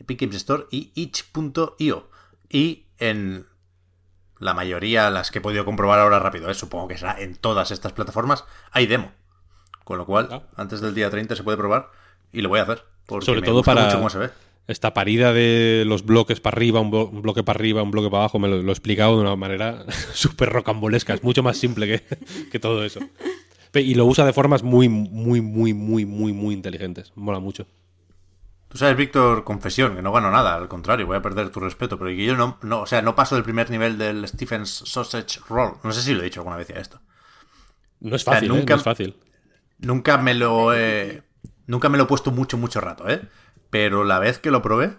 Epic 0.00 0.20
Games 0.20 0.36
Store 0.36 0.66
y 0.70 0.90
itch.io. 0.94 2.10
Y 2.48 2.86
en 2.98 3.46
la 4.38 4.54
mayoría, 4.54 5.10
las 5.10 5.30
que 5.30 5.38
he 5.38 5.42
podido 5.42 5.64
comprobar 5.64 6.00
ahora 6.00 6.18
rápido, 6.18 6.50
¿eh? 6.50 6.54
supongo 6.54 6.88
que 6.88 6.98
será 6.98 7.20
en 7.20 7.36
todas 7.36 7.70
estas 7.70 7.92
plataformas, 7.92 8.44
hay 8.72 8.86
demo. 8.86 9.12
Con 9.84 9.98
lo 9.98 10.06
cual, 10.06 10.28
ah. 10.30 10.42
antes 10.56 10.80
del 10.80 10.94
día 10.94 11.10
30 11.10 11.36
se 11.36 11.42
puede 11.42 11.56
probar 11.56 11.90
y 12.32 12.40
lo 12.42 12.48
voy 12.48 12.60
a 12.60 12.62
hacer. 12.62 12.84
Sobre 13.20 13.42
todo 13.42 13.62
para 13.62 14.00
esta 14.68 14.94
parida 14.94 15.32
de 15.32 15.82
los 15.84 16.04
bloques 16.04 16.38
para 16.38 16.56
arriba, 16.56 16.80
un, 16.80 16.90
bloque 17.22 17.42
para 17.42 17.58
arriba, 17.58 17.82
un 17.82 17.90
bloque 17.90 18.08
para 18.08 18.22
abajo, 18.22 18.38
me 18.38 18.46
lo, 18.46 18.60
he 18.60 18.70
explicado 18.70 19.16
de 19.16 19.22
una 19.22 19.34
manera 19.34 19.84
súper 20.14 20.50
rocambolesca. 20.50 21.14
Es 21.14 21.24
mucho 21.24 21.42
más 21.42 21.56
simple 21.56 21.86
que, 21.86 22.16
que 22.52 22.60
todo 22.60 22.84
eso. 22.84 23.00
Y 23.74 23.94
lo 23.94 24.06
usa 24.06 24.24
de 24.24 24.32
formas 24.32 24.62
muy, 24.62 24.88
muy, 24.88 25.40
muy, 25.40 25.74
muy, 25.74 26.04
muy, 26.04 26.32
muy 26.32 26.54
inteligentes. 26.54 27.12
Mola 27.16 27.40
mucho. 27.40 27.66
Tú 28.70 28.78
sabes, 28.78 28.96
Víctor, 28.96 29.42
confesión, 29.42 29.96
que 29.96 30.02
no 30.02 30.12
gano 30.12 30.30
nada, 30.30 30.54
al 30.54 30.68
contrario, 30.68 31.04
voy 31.04 31.16
a 31.16 31.22
perder 31.22 31.50
tu 31.50 31.58
respeto, 31.58 31.98
pero 31.98 32.10
que 32.10 32.24
yo 32.24 32.36
no, 32.36 32.56
no, 32.62 32.82
o 32.82 32.86
sea, 32.86 33.02
no 33.02 33.16
paso 33.16 33.34
del 33.34 33.42
primer 33.42 33.68
nivel 33.68 33.98
del 33.98 34.26
Stephen's 34.28 34.84
Sausage 34.86 35.40
Roll. 35.48 35.78
No 35.82 35.90
sé 35.90 36.02
si 36.02 36.14
lo 36.14 36.20
he 36.20 36.24
dicho 36.24 36.38
alguna 36.38 36.56
vez 36.56 36.68
ya 36.68 36.76
esto. 36.76 37.00
No 37.98 38.14
es 38.14 38.22
fácil, 38.22 38.48
¿eh? 38.48 38.54
nunca, 38.54 38.76
es 38.76 38.82
fácil. 38.84 39.16
Nunca 39.78 40.18
me 40.18 40.34
lo 40.34 40.72
he, 40.72 41.24
nunca 41.66 41.88
me 41.88 41.98
lo 41.98 42.04
he 42.04 42.06
puesto 42.06 42.30
mucho, 42.30 42.58
mucho 42.58 42.80
rato, 42.80 43.08
¿eh? 43.08 43.22
Pero 43.70 44.04
la 44.04 44.20
vez 44.20 44.38
que 44.38 44.52
lo 44.52 44.62
probé, 44.62 44.96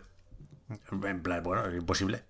en 0.92 1.24
plan, 1.24 1.42
bueno, 1.42 1.66
es 1.66 1.74
imposible. 1.74 2.26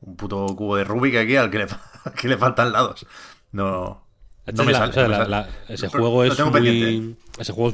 Un 0.00 0.14
puto 0.14 0.46
cubo 0.54 0.76
de 0.76 0.84
Rubik 0.84 1.16
aquí 1.16 1.34
al 1.34 1.50
que 1.50 1.58
le, 1.58 1.66
que 2.16 2.28
le 2.28 2.38
faltan 2.38 2.70
lados. 2.70 3.04
No, 3.50 4.06
no 4.46 4.64
me 4.64 4.74
sale. 4.74 5.46
ese, 5.68 5.88
juego 5.88 6.22
es 6.22 6.38
muy, 6.38 7.16
ese 7.36 7.52
juego 7.52 7.72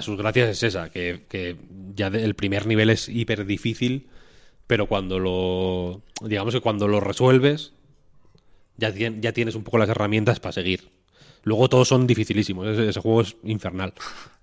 Sus 0.00 0.16
gracias 0.16 0.50
es 0.50 0.62
esa, 0.62 0.90
que, 0.90 1.56
ya 1.94 2.08
el 2.08 2.34
primer 2.34 2.66
nivel 2.66 2.90
es 2.90 3.08
hiper 3.08 3.46
difícil, 3.46 4.08
pero 4.66 4.86
cuando 4.86 5.18
lo. 5.18 6.02
Digamos 6.22 6.54
que 6.54 6.60
cuando 6.60 6.88
lo 6.88 7.00
resuelves, 7.00 7.72
ya, 8.76 8.90
ya 8.90 9.32
tienes 9.32 9.54
un 9.54 9.64
poco 9.64 9.78
las 9.78 9.88
herramientas 9.88 10.40
para 10.40 10.52
seguir. 10.52 10.90
Luego 11.44 11.68
todos 11.68 11.88
son 11.88 12.06
dificilísimos, 12.06 12.66
ese, 12.66 13.00
juego 13.00 13.20
es 13.20 13.36
infernal. 13.44 13.92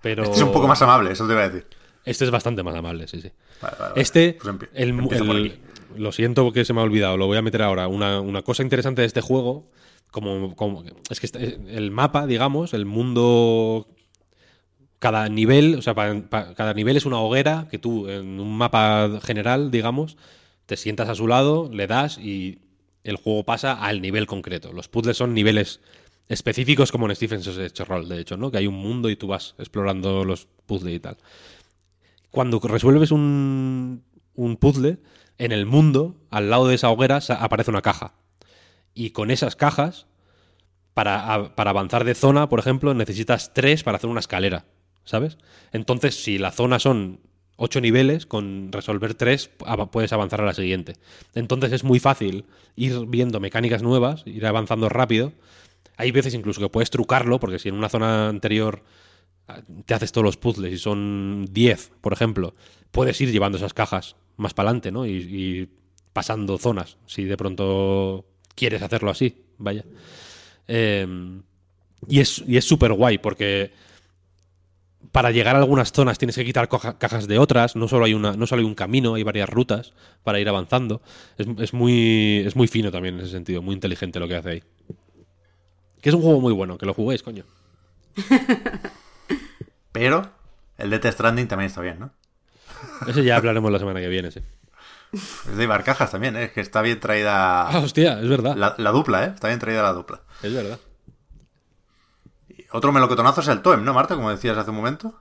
Pero... 0.00 0.22
Este 0.22 0.36
es 0.36 0.42
un 0.42 0.52
poco 0.52 0.68
más 0.68 0.80
amable, 0.82 1.10
eso 1.10 1.26
te 1.26 1.32
iba 1.32 1.42
a 1.42 1.48
decir. 1.48 1.66
Este 2.04 2.24
es 2.24 2.30
bastante 2.30 2.62
más 2.62 2.74
amable, 2.74 3.08
sí, 3.08 3.20
sí. 3.20 3.30
Este, 3.96 4.38
pues 4.40 4.56
el, 4.74 5.58
lo 5.96 6.12
siento 6.12 6.52
que 6.52 6.64
se 6.64 6.72
me 6.72 6.80
ha 6.80 6.84
olvidado, 6.84 7.16
lo 7.16 7.26
voy 7.26 7.36
a 7.36 7.42
meter 7.42 7.62
ahora. 7.62 7.88
Una, 7.88 8.42
cosa 8.42 8.62
interesante 8.62 9.02
de 9.02 9.06
este 9.06 9.20
juego, 9.20 9.68
como, 10.10 10.54
como 10.54 10.84
es 11.10 11.20
que 11.20 11.26
este, 11.26 11.58
el 11.68 11.90
mapa, 11.90 12.26
digamos, 12.26 12.72
el 12.72 12.86
mundo 12.86 13.88
cada 15.02 15.28
nivel, 15.28 15.74
o 15.74 15.82
sea, 15.82 15.96
cada 15.96 16.74
nivel 16.74 16.96
es 16.96 17.06
una 17.06 17.18
hoguera 17.18 17.66
que 17.68 17.80
tú, 17.80 18.08
en 18.08 18.38
un 18.38 18.56
mapa 18.56 19.18
general, 19.20 19.72
digamos, 19.72 20.16
te 20.66 20.76
sientas 20.76 21.08
a 21.08 21.16
su 21.16 21.26
lado, 21.26 21.68
le 21.72 21.88
das 21.88 22.18
y 22.18 22.60
el 23.02 23.16
juego 23.16 23.42
pasa 23.42 23.72
al 23.72 24.00
nivel 24.00 24.28
concreto. 24.28 24.72
Los 24.72 24.86
puzzles 24.86 25.16
son 25.16 25.34
niveles 25.34 25.80
específicos 26.28 26.92
como 26.92 27.10
en 27.10 27.16
Stephen's 27.16 27.48
hecho 27.48 27.84
Roll, 27.84 28.08
de 28.08 28.20
hecho, 28.20 28.36
¿no? 28.36 28.52
Que 28.52 28.58
hay 28.58 28.68
un 28.68 28.76
mundo 28.76 29.10
y 29.10 29.16
tú 29.16 29.26
vas 29.26 29.56
explorando 29.58 30.24
los 30.24 30.46
puzzles 30.66 30.94
y 30.94 31.00
tal. 31.00 31.16
Cuando 32.30 32.60
resuelves 32.60 33.10
un, 33.10 34.04
un 34.36 34.56
puzzle, 34.56 34.98
en 35.36 35.50
el 35.50 35.66
mundo, 35.66 36.14
al 36.30 36.48
lado 36.48 36.68
de 36.68 36.76
esa 36.76 36.90
hoguera, 36.90 37.18
aparece 37.40 37.72
una 37.72 37.82
caja. 37.82 38.14
Y 38.94 39.10
con 39.10 39.32
esas 39.32 39.56
cajas, 39.56 40.06
para, 40.94 41.56
para 41.56 41.70
avanzar 41.70 42.04
de 42.04 42.14
zona, 42.14 42.48
por 42.48 42.60
ejemplo, 42.60 42.94
necesitas 42.94 43.52
tres 43.52 43.82
para 43.82 43.96
hacer 43.96 44.08
una 44.08 44.20
escalera, 44.20 44.64
¿sabes? 45.04 45.38
Entonces, 45.72 46.22
si 46.22 46.38
la 46.38 46.50
zona 46.50 46.78
son 46.78 47.20
ocho 47.56 47.80
niveles, 47.80 48.26
con 48.26 48.72
resolver 48.72 49.14
tres 49.14 49.50
puedes 49.92 50.12
avanzar 50.12 50.40
a 50.40 50.44
la 50.44 50.54
siguiente. 50.54 50.96
Entonces 51.34 51.72
es 51.72 51.84
muy 51.84 52.00
fácil 52.00 52.44
ir 52.74 53.06
viendo 53.06 53.38
mecánicas 53.38 53.82
nuevas, 53.82 54.22
ir 54.26 54.44
avanzando 54.46 54.88
rápido. 54.88 55.32
Hay 55.96 56.10
veces 56.10 56.34
incluso 56.34 56.60
que 56.60 56.68
puedes 56.68 56.90
trucarlo, 56.90 57.38
porque 57.38 57.58
si 57.60 57.68
en 57.68 57.76
una 57.76 57.88
zona 57.88 58.28
anterior 58.28 58.82
ah, 59.46 59.60
te 59.86 59.94
haces 59.94 60.10
todos 60.10 60.24
los 60.24 60.36
puzzles 60.36 60.72
y 60.72 60.78
son 60.78 61.46
10, 61.50 61.92
por 62.00 62.12
ejemplo, 62.12 62.54
puedes 62.90 63.20
ir 63.20 63.30
llevando 63.30 63.58
esas 63.58 63.74
cajas 63.74 64.16
más 64.36 64.54
para 64.54 64.70
adelante, 64.70 64.90
¿no? 64.90 65.06
Y, 65.06 65.68
pasando 66.12 66.58
zonas, 66.58 66.98
si 67.06 67.24
de 67.24 67.38
pronto 67.38 68.26
quieres 68.54 68.82
hacerlo 68.82 69.10
así, 69.10 69.44
vaya. 69.56 69.82
Em, 70.66 71.42
y 72.06 72.20
es 72.20 72.44
y 72.46 72.60
súper 72.60 72.92
guay, 72.92 73.16
porque 73.16 73.72
para 75.10 75.30
llegar 75.30 75.56
a 75.56 75.58
algunas 75.58 75.92
zonas 75.92 76.18
tienes 76.18 76.36
que 76.36 76.44
quitar 76.44 76.68
cajas 76.68 77.26
de 77.26 77.38
otras, 77.38 77.76
no 77.76 77.88
solo 77.88 78.04
hay 78.04 78.14
una, 78.14 78.36
no 78.36 78.46
solo 78.46 78.60
hay 78.60 78.66
un 78.66 78.74
camino, 78.74 79.14
hay 79.14 79.22
varias 79.22 79.48
rutas 79.48 79.92
para 80.22 80.40
ir 80.40 80.48
avanzando. 80.48 81.02
Es, 81.36 81.74
muy, 81.74 82.42
es 82.46 82.54
muy 82.56 82.68
fino 82.68 82.90
también 82.90 83.16
en 83.16 83.22
ese 83.22 83.32
sentido, 83.32 83.62
muy 83.62 83.74
inteligente 83.74 84.20
lo 84.20 84.28
que 84.28 84.36
hace 84.36 84.50
ahí. 84.50 84.62
Que 86.00 86.08
es 86.08 86.14
un 86.14 86.22
juego 86.22 86.40
muy 86.40 86.52
bueno, 86.52 86.78
que 86.78 86.86
lo 86.86 86.94
juguéis, 86.94 87.22
coño. 87.22 87.44
Pero 89.92 90.30
el 90.78 90.90
de 90.90 90.98
Test 90.98 91.14
Stranding 91.14 91.48
también 91.48 91.66
está 91.66 91.80
bien, 91.80 91.98
¿no? 91.98 92.12
Eso 93.06 93.20
ya 93.20 93.36
hablaremos 93.36 93.70
la 93.70 93.78
semana 93.78 94.00
que 94.00 94.08
viene, 94.08 94.30
sí. 94.30 94.40
Es 95.12 95.56
de 95.56 95.64
Ibarcajas 95.64 96.10
también, 96.10 96.36
¿eh? 96.36 96.44
es 96.44 96.52
que 96.52 96.62
está 96.62 96.80
bien 96.80 96.98
traída. 96.98 97.68
Ah, 97.68 97.80
hostia, 97.80 98.18
es 98.20 98.28
verdad. 98.28 98.56
La, 98.56 98.90
dupla, 98.90 99.26
¿eh? 99.26 99.32
Está 99.34 99.48
bien 99.48 99.60
traída 99.60 99.82
la 99.82 99.92
dupla. 99.92 100.22
Es 100.42 100.54
verdad. 100.54 100.78
Otro 102.72 102.92
melocotonazo 102.92 103.40
es 103.40 103.48
el 103.48 103.62
Toem, 103.62 103.84
¿no, 103.84 103.94
Marta? 103.94 104.14
Como 104.14 104.30
decías 104.30 104.56
hace 104.56 104.70
un 104.70 104.76
momento. 104.76 105.14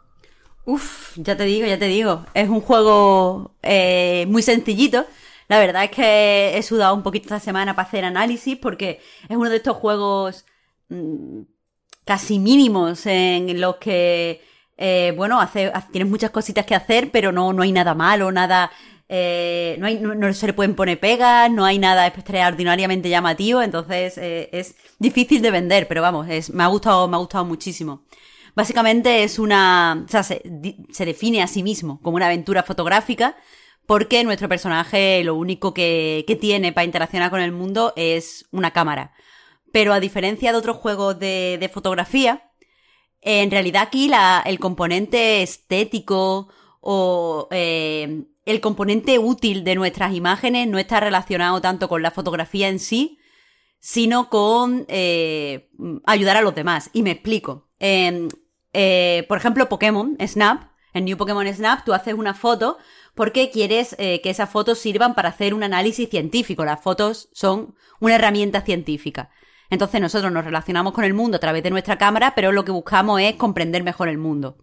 Uf, 0.66 1.18
ya 1.18 1.36
te 1.36 1.44
digo, 1.44 1.68
ya 1.68 1.80
te 1.80 1.88
digo. 1.88 2.26
Es 2.34 2.50
un 2.50 2.62
juego 2.62 3.56
eh, 3.62 4.26
muy 4.28 4.42
sencillito. 4.42 5.06
La 5.48 5.60
verdad 5.60 5.84
es 5.84 5.92
que 5.92 6.58
he 6.58 6.64
sudado 6.64 6.94
un 6.96 7.04
poquito 7.04 7.26
esta 7.26 7.40
semana 7.40 7.76
para 7.76 7.88
hacer 7.88 8.06
análisis 8.06 8.58
porque 8.58 9.02
es 9.28 9.36
uno 9.36 9.50
de 9.50 9.58
estos 9.58 9.76
juegos 9.76 10.46
mm, 10.90 11.42
casi 12.06 12.40
mínimos 12.40 13.06
en 13.06 13.60
los 13.60 13.76
que 13.78 14.42
eh, 14.84 15.14
bueno, 15.16 15.40
tienes 15.92 16.10
muchas 16.10 16.32
cositas 16.32 16.66
que 16.66 16.74
hacer, 16.74 17.12
pero 17.12 17.32
no, 17.32 17.54
no 17.54 17.62
hay 17.62 17.72
nada 17.72 17.94
malo, 17.94 18.32
nada... 18.32 18.72
Eh, 19.14 19.76
no, 19.78 19.88
hay, 19.88 20.00
no, 20.00 20.34
se 20.34 20.48
le 20.48 20.54
pueden 20.54 20.74
poner 20.74 20.98
pegas, 20.98 21.52
no 21.52 21.66
hay 21.66 21.80
nada 21.80 22.08
extraordinariamente 22.08 23.10
llamativo, 23.10 23.62
entonces 23.62 24.18
eh, 24.18 24.48
es 24.54 24.76
difícil 25.00 25.42
de 25.42 25.52
vender, 25.52 25.90
pero 25.90 26.02
vamos, 26.02 26.28
me 26.54 26.64
ha 26.64 26.68
gustado, 26.68 27.10
me 27.10 27.18
ha 27.18 27.20
gustado 27.20 27.44
muchísimo. 27.44 28.06
Básicamente 28.56 29.24
es 29.24 29.38
una, 29.38 30.06
o 30.06 30.10
sea, 30.10 30.24
se, 30.24 30.42
se 30.92 31.06
define 31.06 31.42
a 31.44 31.48
sí 31.48 31.62
mismo 31.62 32.00
como 32.02 32.16
una 32.16 32.28
aventura 32.28 32.64
fotográfica, 32.64 33.36
porque 33.86 34.24
nuestro 34.24 34.48
personaje 34.48 35.22
lo 35.26 35.36
único 35.36 35.74
que, 35.74 36.24
que 36.26 36.38
tiene 36.38 36.72
para 36.72 36.86
interaccionar 36.86 37.32
con 37.32 37.42
el 37.42 37.52
mundo 37.52 37.92
es 37.98 38.46
una 38.52 38.72
cámara. 38.72 39.12
Pero 39.74 39.92
a 39.92 40.00
diferencia 40.00 40.54
de 40.54 40.58
otros 40.58 40.78
juegos 40.78 41.20
de, 41.20 41.70
fotografía, 41.74 42.50
en 43.20 43.52
realidad 43.52 43.84
aquí 43.84 44.10
el 44.46 44.60
componente 44.60 45.42
estético 45.44 46.48
o 46.82 47.48
eh, 47.52 48.26
el 48.46 48.60
componente 48.60 49.20
útil 49.20 49.64
de 49.64 49.76
nuestras 49.76 50.14
imágenes 50.14 50.68
no 50.68 50.80
está 50.80 51.00
relacionado 51.00 51.62
tanto 51.62 51.88
con 51.88 52.02
la 52.02 52.12
fotografía 52.12 52.68
en 52.68 52.80
sí, 52.80 53.20
sino 53.80 54.30
con 54.30 54.86
eh, 54.90 55.70
ayudar 56.06 56.38
a 56.38 56.42
los 56.42 56.56
demás. 56.56 56.90
Y 56.92 57.04
me 57.04 57.12
explico. 57.12 57.70
Em, 57.80 58.28
eh, 58.74 59.26
por 59.30 59.38
ejemplo, 59.38 59.70
Pokémon 59.70 60.18
Snap, 60.20 60.72
en 60.94 61.06
New 61.06 61.18
Pokémon 61.18 61.48
Snap, 61.54 61.86
tú 61.86 61.94
haces 61.94 62.16
una 62.16 62.34
foto 62.34 62.78
porque 63.16 63.50
quieres 63.52 63.96
que 63.98 64.22
esas 64.24 64.50
fotos 64.50 64.80
sirvan 64.80 65.16
para 65.16 65.30
hacer 65.30 65.54
un 65.54 65.64
análisis 65.64 66.10
científico. 66.10 66.64
Las 66.64 66.82
fotos 66.82 67.30
son 67.34 67.76
una 68.00 68.16
herramienta 68.16 68.62
científica. 68.62 69.30
Entonces 69.70 70.02
nosotros 70.02 70.32
nos 70.32 70.46
relacionamos 70.46 70.94
con 70.94 71.04
el 71.04 71.14
mundo 71.14 71.38
a 71.38 71.40
través 71.40 71.62
de 71.64 71.72
nuestra 71.72 71.98
cámara, 71.98 72.34
pero 72.36 72.52
lo 72.52 72.64
que 72.66 72.72
buscamos 72.72 73.22
es 73.22 73.36
comprender 73.36 73.84
mejor 73.84 74.08
el 74.08 74.18
mundo. 74.18 74.58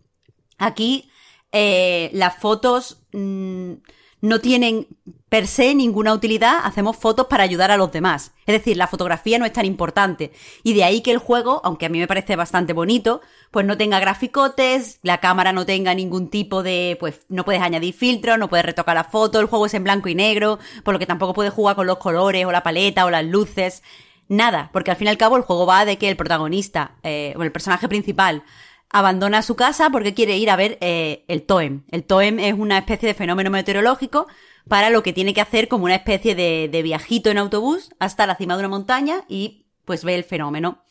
Aquí 0.59 1.08
eh, 1.53 2.11
las 2.13 2.37
fotos 2.37 3.03
mm, 3.13 3.73
no 4.21 4.41
tienen 4.41 4.87
per 5.29 5.47
se 5.47 5.75
ninguna 5.75 6.15
utilidad, 6.15 6.61
hacemos 6.65 6.97
fotos 6.97 7.27
para 7.27 7.45
ayudar 7.45 7.71
a 7.71 7.77
los 7.77 7.93
demás. 7.93 8.33
Es 8.47 8.55
decir, 8.55 8.77
la 8.77 8.87
fotografía 8.87 9.39
no 9.39 9.45
es 9.45 9.53
tan 9.53 9.67
importante. 9.67 10.33
Y 10.63 10.73
de 10.73 10.85
ahí 10.85 11.03
que 11.03 11.11
el 11.11 11.19
juego, 11.19 11.61
aunque 11.65 11.87
a 11.87 11.89
mí 11.91 11.99
me 11.99 12.07
parece 12.07 12.35
bastante 12.35 12.73
bonito, 12.73 13.21
pues 13.51 13.67
no 13.67 13.77
tenga 13.77 14.01
graficotes, 14.01 15.01
la 15.03 15.19
cámara 15.19 15.53
no 15.53 15.67
tenga 15.67 15.95
ningún 15.95 16.31
tipo 16.31 16.63
de, 16.63 16.97
pues 16.99 17.27
no 17.29 17.45
puedes 17.45 17.61
añadir 17.61 17.93
filtros, 17.93 18.39
no 18.39 18.49
puedes 18.49 18.65
retocar 18.65 18.95
la 18.95 19.05
foto, 19.05 19.39
el 19.41 19.47
juego 19.47 19.67
es 19.67 19.75
en 19.75 19.85
blanco 19.85 20.09
y 20.09 20.15
negro, 20.15 20.59
por 20.83 20.95
lo 20.95 20.99
que 20.99 21.07
tampoco 21.07 21.35
puedes 21.35 21.53
jugar 21.53 21.77
con 21.77 21.87
los 21.87 21.99
colores 21.99 22.47
o 22.47 22.53
la 22.53 22.63
paleta 22.63 23.05
o 23.05 23.11
las 23.11 23.25
luces 23.25 23.83
nada, 24.29 24.71
porque 24.73 24.91
al 24.91 24.97
fin 24.97 25.07
y 25.07 25.11
al 25.11 25.19
cabo 25.19 25.37
el 25.37 25.43
juego 25.43 25.67
va 25.67 25.85
de 25.85 25.99
que 25.99 26.09
el 26.09 26.17
protagonista, 26.17 26.93
eh, 27.03 27.35
o 27.37 27.43
el 27.43 27.53
personaje 27.53 27.89
principal, 27.89 28.45
abandona 28.91 29.43
su 29.43 29.57
casa 29.57 29.91
porque 29.91 30.15
quiere 30.15 30.37
ir 30.37 30.51
a 30.51 30.57
ver 30.57 30.79
eh, 30.81 31.25
el 31.29 31.43
Toem. 31.43 31.85
El 31.91 32.05
Toem 32.05 32.39
es 32.39 32.55
una 32.55 32.79
especie 32.79 33.07
de 33.07 33.15
fenómeno 33.15 33.51
meteorológico 33.51 34.27
para 34.69 34.91
lo 34.91 35.03
que 35.03 35.13
tiene 35.13 35.35
que 35.35 35.41
hacer 35.41 35.69
como 35.69 35.85
una 35.85 35.95
especie 35.95 36.35
de, 36.35 36.69
de 36.71 36.83
viajito 36.83 37.31
en 37.31 37.39
autobús 37.39 37.91
hasta 37.99 38.27
la 38.27 38.37
cima 38.37 38.55
de 38.55 38.61
una 38.61 38.69
montaña 38.69 39.25
y 39.29 39.67
pues 39.85 40.05
ve 40.05 40.15
el 40.15 40.25
fenómeno. 40.25 40.85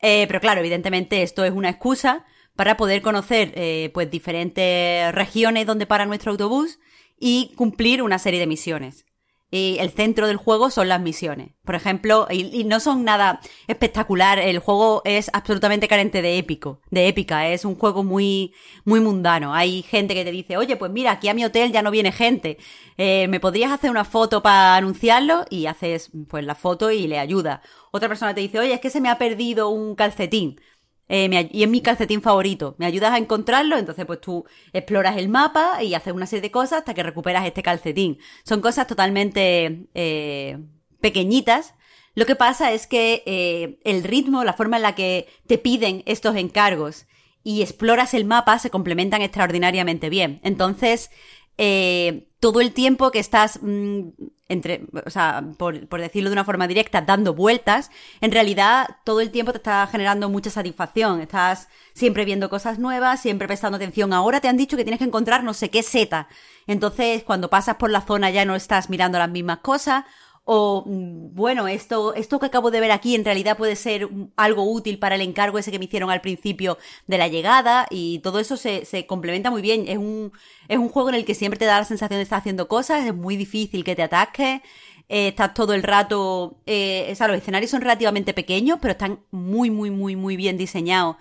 Eh, 0.00 0.26
pero 0.28 0.40
claro, 0.40 0.60
evidentemente 0.60 1.22
esto 1.22 1.44
es 1.44 1.52
una 1.52 1.70
excusa 1.70 2.24
para 2.54 2.76
poder 2.76 3.02
conocer 3.02 3.52
eh, 3.54 3.90
pues 3.94 4.10
diferentes 4.10 5.14
regiones 5.14 5.66
donde 5.66 5.86
para 5.86 6.06
nuestro 6.06 6.32
autobús 6.32 6.78
y 7.18 7.52
cumplir 7.56 8.02
una 8.02 8.18
serie 8.18 8.40
de 8.40 8.46
misiones. 8.46 9.04
Y 9.50 9.78
el 9.80 9.90
centro 9.90 10.26
del 10.26 10.36
juego 10.36 10.68
son 10.68 10.88
las 10.88 11.00
misiones. 11.00 11.52
Por 11.64 11.74
ejemplo, 11.74 12.26
y, 12.30 12.64
no 12.64 12.80
son 12.80 13.04
nada 13.04 13.40
espectacular. 13.66 14.38
El 14.38 14.58
juego 14.58 15.00
es 15.06 15.30
absolutamente 15.32 15.88
carente 15.88 16.20
de 16.20 16.36
épico, 16.36 16.82
de 16.90 17.08
épica. 17.08 17.48
Es 17.48 17.64
un 17.64 17.74
juego 17.74 18.04
muy, 18.04 18.52
muy 18.84 19.00
mundano. 19.00 19.54
Hay 19.54 19.82
gente 19.82 20.14
que 20.14 20.24
te 20.24 20.32
dice, 20.32 20.58
oye, 20.58 20.76
pues 20.76 20.92
mira, 20.92 21.12
aquí 21.12 21.28
a 21.28 21.34
mi 21.34 21.46
hotel 21.46 21.72
ya 21.72 21.80
no 21.80 21.90
viene 21.90 22.12
gente. 22.12 22.58
Eh, 22.98 23.26
¿Me 23.28 23.40
podrías 23.40 23.72
hacer 23.72 23.90
una 23.90 24.04
foto 24.04 24.42
para 24.42 24.76
anunciarlo? 24.76 25.46
Y 25.48 25.64
haces, 25.64 26.10
pues, 26.28 26.44
la 26.44 26.54
foto 26.54 26.90
y 26.90 27.06
le 27.06 27.18
ayuda. 27.18 27.62
Otra 27.90 28.08
persona 28.08 28.34
te 28.34 28.42
dice, 28.42 28.58
oye, 28.58 28.74
es 28.74 28.80
que 28.80 28.90
se 28.90 29.00
me 29.00 29.08
ha 29.08 29.16
perdido 29.16 29.70
un 29.70 29.94
calcetín. 29.94 30.60
Eh, 31.08 31.48
y 31.52 31.62
es 31.62 31.68
mi 31.68 31.80
calcetín 31.80 32.22
favorito. 32.22 32.74
¿Me 32.78 32.86
ayudas 32.86 33.12
a 33.12 33.18
encontrarlo? 33.18 33.78
Entonces, 33.78 34.04
pues 34.04 34.20
tú 34.20 34.44
exploras 34.72 35.16
el 35.16 35.28
mapa 35.28 35.82
y 35.82 35.94
haces 35.94 36.12
una 36.12 36.26
serie 36.26 36.42
de 36.42 36.50
cosas 36.50 36.80
hasta 36.80 36.94
que 36.94 37.02
recuperas 37.02 37.46
este 37.46 37.62
calcetín. 37.62 38.18
Son 38.44 38.60
cosas 38.60 38.86
totalmente 38.86 39.88
eh, 39.94 40.58
pequeñitas. 41.00 41.74
Lo 42.14 42.26
que 42.26 42.36
pasa 42.36 42.72
es 42.72 42.86
que 42.86 43.22
eh, 43.26 43.78
el 43.84 44.04
ritmo, 44.04 44.44
la 44.44 44.52
forma 44.52 44.76
en 44.76 44.82
la 44.82 44.94
que 44.94 45.28
te 45.46 45.56
piden 45.56 46.02
estos 46.06 46.36
encargos 46.36 47.06
y 47.44 47.62
exploras 47.62 48.12
el 48.12 48.24
mapa 48.24 48.58
se 48.58 48.70
complementan 48.70 49.22
extraordinariamente 49.22 50.10
bien. 50.10 50.40
Entonces, 50.42 51.10
eh, 51.58 52.28
todo 52.40 52.60
el 52.60 52.72
tiempo 52.72 53.10
que 53.10 53.18
estás, 53.18 53.58
mm, 53.60 54.10
entre, 54.48 54.86
o 55.04 55.10
sea, 55.10 55.44
por, 55.58 55.88
por, 55.88 56.00
decirlo 56.00 56.30
de 56.30 56.34
una 56.34 56.44
forma 56.44 56.68
directa, 56.68 57.02
dando 57.02 57.34
vueltas, 57.34 57.90
en 58.20 58.30
realidad 58.30 58.86
todo 59.04 59.20
el 59.20 59.30
tiempo 59.30 59.50
te 59.52 59.58
está 59.58 59.86
generando 59.88 60.30
mucha 60.30 60.50
satisfacción. 60.50 61.20
Estás 61.20 61.68
siempre 61.94 62.24
viendo 62.24 62.48
cosas 62.48 62.78
nuevas, 62.78 63.20
siempre 63.20 63.48
prestando 63.48 63.76
atención. 63.76 64.12
Ahora 64.12 64.40
te 64.40 64.48
han 64.48 64.56
dicho 64.56 64.76
que 64.76 64.84
tienes 64.84 64.98
que 64.98 65.06
encontrar 65.06 65.42
no 65.42 65.52
sé 65.52 65.68
qué 65.68 65.82
seta. 65.82 66.28
Entonces, 66.68 67.24
cuando 67.24 67.50
pasas 67.50 67.76
por 67.76 67.90
la 67.90 68.02
zona 68.02 68.30
ya 68.30 68.44
no 68.44 68.54
estás 68.54 68.88
mirando 68.88 69.18
las 69.18 69.30
mismas 69.30 69.58
cosas 69.58 70.04
o 70.50 70.82
mm, 70.86 71.34
bueno, 71.34 71.68
esto, 71.68 72.14
esto 72.14 72.38
que 72.38 72.46
acabo 72.46 72.70
de 72.70 72.80
ver 72.80 72.90
aquí 72.90 73.14
en 73.14 73.22
realidad 73.22 73.58
puede 73.58 73.76
ser 73.76 74.08
algo 74.34 74.64
útil 74.72 74.98
para 74.98 75.16
el 75.16 75.20
encargo 75.20 75.58
ese 75.58 75.70
que 75.70 75.78
me 75.78 75.84
hicieron 75.84 76.10
al 76.10 76.22
principio 76.22 76.78
de 77.06 77.18
la 77.18 77.28
llegada 77.28 77.86
y 77.90 78.20
todo 78.20 78.40
eso 78.40 78.56
se, 78.56 78.86
se 78.86 79.06
complementa 79.06 79.50
muy 79.50 79.60
bien. 79.60 79.84
Es 79.86 79.98
un, 79.98 80.32
es 80.68 80.78
un 80.78 80.88
juego 80.88 81.10
en 81.10 81.16
el 81.16 81.26
que 81.26 81.34
siempre 81.34 81.58
te 81.58 81.66
da 81.66 81.78
la 81.78 81.84
sensación 81.84 82.18
de 82.18 82.22
estar 82.22 82.38
haciendo 82.38 82.66
cosas, 82.66 83.06
es 83.06 83.14
muy 83.14 83.36
difícil 83.36 83.84
que 83.84 83.94
te 83.94 84.02
ataques. 84.02 84.62
Eh, 85.10 85.28
estás 85.28 85.52
todo 85.52 85.74
el 85.74 85.82
rato. 85.82 86.56
Eh, 86.64 87.10
o 87.12 87.14
sea, 87.14 87.28
los 87.28 87.36
escenarios 87.36 87.70
son 87.70 87.82
relativamente 87.82 88.32
pequeños, 88.32 88.78
pero 88.80 88.92
están 88.92 89.20
muy, 89.30 89.70
muy, 89.70 89.90
muy, 89.90 90.16
muy 90.16 90.36
bien 90.36 90.56
diseñados 90.56 91.16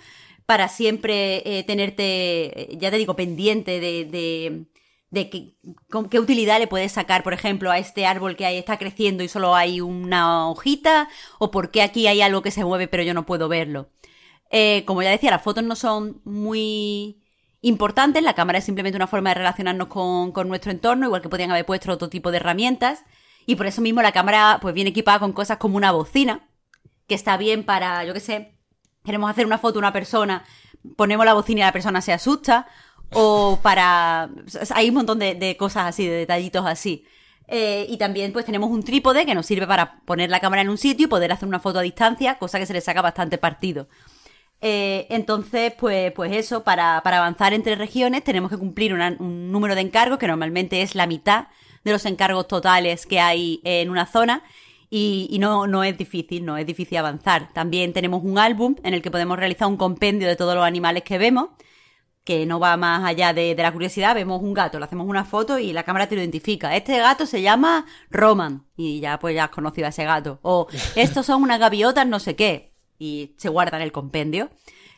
para 0.46 0.70
siempre 0.70 1.44
eh, 1.46 1.64
tenerte, 1.64 2.70
ya 2.80 2.92
te 2.92 2.98
digo, 2.98 3.18
pendiente 3.18 3.82
de, 3.82 4.06
de 4.06 4.68
qué, 5.12 5.56
qué 6.10 6.20
utilidad 6.20 6.60
le 6.60 6.68
puedes 6.68 6.92
sacar, 6.92 7.24
por 7.24 7.34
ejemplo, 7.34 7.72
a 7.72 7.78
este 7.78 8.06
árbol 8.06 8.36
que 8.36 8.46
ahí 8.46 8.58
está 8.58 8.78
creciendo 8.78 9.24
y 9.24 9.28
solo 9.28 9.56
hay 9.56 9.82
una 9.82 10.50
hojita, 10.50 11.10
o 11.40 11.52
por 11.52 11.72
qué 11.72 11.82
aquí 11.82 12.08
hay 12.08 12.22
algo 12.22 12.42
que 12.42 12.52
se 12.52 12.66
mueve 12.66 12.88
pero 12.88 13.04
yo 13.04 13.14
no 13.14 13.26
puedo 13.26 13.48
verlo. 13.48 13.90
Eh, 14.50 14.84
como 14.86 15.02
ya 15.02 15.10
decía, 15.10 15.32
las 15.32 15.44
fotos 15.44 15.64
no 15.64 15.76
son 15.76 16.22
muy 16.24 17.22
importantes, 17.62 18.24
la 18.24 18.36
cámara 18.36 18.60
es 18.60 18.66
simplemente 18.66 18.96
una 18.98 19.08
forma 19.08 19.30
de 19.32 19.36
relacionarnos 19.36 19.88
con, 19.88 20.32
con 20.32 20.48
nuestro 20.48 20.72
entorno, 20.72 21.06
igual 21.06 21.22
que 21.22 21.30
podían 21.30 21.52
haber 21.52 21.66
puesto 21.66 21.92
otro 21.92 22.10
tipo 22.10 22.32
de 22.32 22.38
herramientas, 22.38 23.04
y 23.46 23.56
por 23.56 23.66
eso 23.66 23.82
mismo 23.82 24.02
la 24.02 24.12
cámara 24.12 24.60
pues 24.62 24.74
viene 24.74 24.90
equipada 24.92 25.20
con 25.20 25.34
cosas 25.34 25.58
como 25.58 25.78
una 25.78 25.92
bocina, 25.92 26.48
que 27.08 27.16
está 27.16 27.38
bien 27.38 27.64
para, 27.64 28.04
yo 28.04 28.14
qué 28.14 28.20
sé, 28.20 28.58
queremos 29.04 29.30
hacer 29.30 29.46
una 29.46 29.58
foto 29.58 29.74
de 29.74 29.80
una 29.80 29.94
persona, 29.94 30.44
ponemos 30.96 31.26
la 31.26 31.34
bocina 31.34 31.62
y 31.62 31.64
la 31.64 31.72
persona 31.72 32.02
se 32.02 32.14
asusta, 32.14 32.68
o 33.14 33.60
para... 33.62 34.30
Hay 34.74 34.90
un 34.90 34.96
montón 34.96 35.20
de, 35.20 35.56
cosas 35.58 35.86
así, 35.88 36.06
de 36.06 36.16
detallitos 36.16 36.66
así. 36.66 37.06
Eh, 37.48 37.86
y 37.90 37.98
también 37.98 38.34
pues 38.34 38.46
tenemos 38.46 38.70
un 38.70 38.84
trípode 38.84 39.26
que 39.26 39.34
nos 39.34 39.46
sirve 39.46 39.66
para 39.66 40.02
poner 40.02 40.30
la 40.30 40.42
cámara 40.42 40.62
en 40.62 40.70
un 40.70 40.78
sitio 40.78 41.06
y 41.06 41.10
poder 41.10 41.32
hacer 41.32 41.48
una 41.48 41.60
foto 41.60 41.80
a 41.80 41.82
distancia, 41.82 42.38
cosa 42.38 42.60
que 42.60 42.66
se 42.66 42.74
le 42.74 42.82
saca 42.82 43.02
bastante 43.02 43.38
partido. 43.38 43.88
Eh, 44.60 45.08
entonces, 45.10 45.74
pues, 45.78 46.12
pues 46.12 46.32
eso, 46.34 46.64
para, 46.64 47.02
para, 47.04 47.20
avanzar 47.20 47.54
entre 47.54 47.76
regiones 47.76 48.24
tenemos 48.24 48.50
que 48.50 48.58
cumplir 48.58 48.94
un 48.94 49.52
número 49.52 49.76
de 49.76 49.82
encargos 49.82 50.18
que 50.18 50.28
normalmente 50.28 50.82
es 50.82 50.96
la 50.96 51.06
mitad 51.08 51.48
de 51.84 51.92
los 51.92 52.06
encargos 52.06 52.48
totales 52.48 53.06
que 53.06 53.20
hay 53.20 53.62
en 53.64 53.90
una 53.92 54.08
zona 54.08 54.44
y, 54.90 55.28
y, 55.30 55.40
no, 55.40 55.68
no 55.68 55.84
es 55.84 55.98
difícil, 55.98 56.44
no 56.44 56.58
es 56.58 56.66
difícil 56.66 56.98
avanzar. 56.98 57.54
También 57.54 57.94
tenemos 57.94 58.24
un 58.24 58.40
álbum 58.40 58.76
en 58.84 58.94
el 58.94 59.02
que 59.02 59.12
podemos 59.12 59.38
realizar 59.38 59.68
un 59.68 59.78
compendio 59.78 60.28
de 60.28 60.36
todos 60.36 60.56
los 60.56 60.66
animales 60.66 61.04
que 61.04 61.18
vemos 61.18 61.50
que 62.28 62.46
no 62.46 62.60
va 62.60 62.76
más 62.76 63.06
allá 63.06 63.32
de, 63.32 63.56
la 63.58 63.72
curiosidad, 63.72 64.14
vemos 64.14 64.44
un 64.44 64.54
gato, 64.54 64.80
le 64.80 64.84
hacemos 64.84 65.08
una 65.08 65.24
foto 65.24 65.60
y 65.60 65.72
la 65.72 65.84
cámara 65.84 66.10
te 66.10 66.16
lo 66.16 66.20
identifica. 66.20 66.76
Este 66.76 66.98
gato 66.98 67.26
se 67.26 67.42
llama 67.42 67.86
Roman 68.12 68.68
y 68.76 69.00
ya 69.00 69.18
pues 69.18 69.34
ya 69.34 69.46
has 69.46 69.50
conocido 69.50 69.88
a 69.88 69.92
ese 69.92 70.04
gato. 70.04 70.38
O 70.42 70.68
estos 70.98 71.26
son 71.26 71.42
unas 71.42 71.58
gaviotas 71.58 72.06
no 72.06 72.20
sé 72.20 72.36
qué 72.36 72.74
y 73.00 73.34
se 73.38 73.48
guarda 73.48 73.78
en 73.78 73.84
el 73.84 73.94
compendio. 73.94 74.50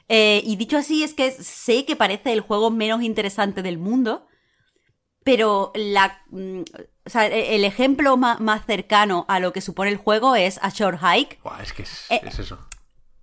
Eh, 0.08 0.42
y 0.44 0.56
dicho 0.56 0.76
así 0.76 1.04
es 1.04 1.14
que 1.14 1.30
sé 1.30 1.86
que 1.86 1.96
parece 1.96 2.34
el 2.34 2.42
juego 2.42 2.72
menos 2.72 3.04
interesante 3.04 3.62
del 3.62 3.78
mundo, 3.78 4.26
pero 5.24 5.72
la, 5.76 6.24
mm, 6.32 6.62
e, 7.14 7.56
el 7.56 7.64
ejemplo 7.64 8.18
más, 8.18 8.66
cercano 8.66 9.28
a 9.30 9.40
lo 9.40 9.54
que 9.54 9.62
supone 9.62 9.92
el 9.92 9.98
juego 9.98 10.36
es 10.36 10.58
a 10.64 10.70
Short 10.70 11.00
Hike. 11.00 11.40
es 11.62 11.74
que 11.74 11.84
es, 11.84 12.10
eh, 12.10 12.22
eso. 12.24 12.58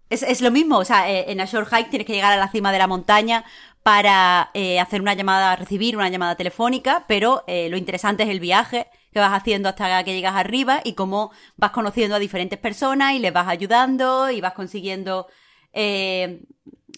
Es, 0.08 0.40
lo 0.40 0.52
mismo, 0.52 0.78
o 0.78 0.84
sea, 0.84 1.10
eh, 1.10 1.32
en 1.32 1.40
a 1.40 1.46
Short 1.46 1.68
Hike 1.68 1.90
tienes 1.90 2.06
que 2.06 2.12
llegar 2.12 2.32
a 2.32 2.36
la 2.36 2.48
cima 2.48 2.70
de 2.70 2.78
la 2.78 2.86
montaña 2.86 3.44
para 3.86 4.50
eh, 4.52 4.80
hacer 4.80 5.00
una 5.00 5.14
llamada, 5.14 5.54
recibir 5.54 5.96
una 5.96 6.08
llamada 6.08 6.34
telefónica, 6.34 7.04
pero 7.06 7.44
eh, 7.46 7.68
lo 7.68 7.76
interesante 7.76 8.24
es 8.24 8.30
el 8.30 8.40
viaje 8.40 8.88
que 9.12 9.20
vas 9.20 9.32
haciendo 9.32 9.68
hasta 9.68 10.02
que 10.02 10.12
llegas 10.12 10.34
arriba 10.34 10.80
y 10.82 10.94
cómo 10.94 11.30
vas 11.56 11.70
conociendo 11.70 12.16
a 12.16 12.18
diferentes 12.18 12.58
personas 12.58 13.14
y 13.14 13.20
les 13.20 13.32
vas 13.32 13.46
ayudando 13.46 14.28
y 14.28 14.40
vas 14.40 14.54
consiguiendo 14.54 15.28
eh, 15.72 16.42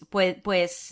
pues, 0.09 0.37
pues 0.43 0.89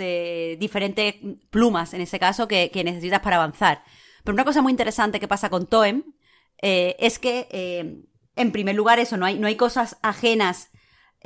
diferentes 0.58 1.14
plumas 1.48 1.94
en 1.94 2.02
ese 2.02 2.18
caso 2.18 2.46
que, 2.46 2.70
necesitas 2.84 3.20
para 3.20 3.36
avanzar. 3.36 3.82
Pero 4.22 4.34
una 4.34 4.44
cosa 4.44 4.60
muy 4.60 4.72
interesante 4.72 5.18
que 5.18 5.28
pasa 5.28 5.48
con 5.48 5.66
Toem 5.66 6.04
es 6.58 7.18
que, 7.18 8.04
en 8.36 8.52
primer 8.52 8.74
lugar, 8.74 8.98
eso, 8.98 9.16
no 9.16 9.24
hay, 9.24 9.38
no 9.38 9.46
hay 9.46 9.56
cosas 9.56 9.96
ajenas 10.02 10.68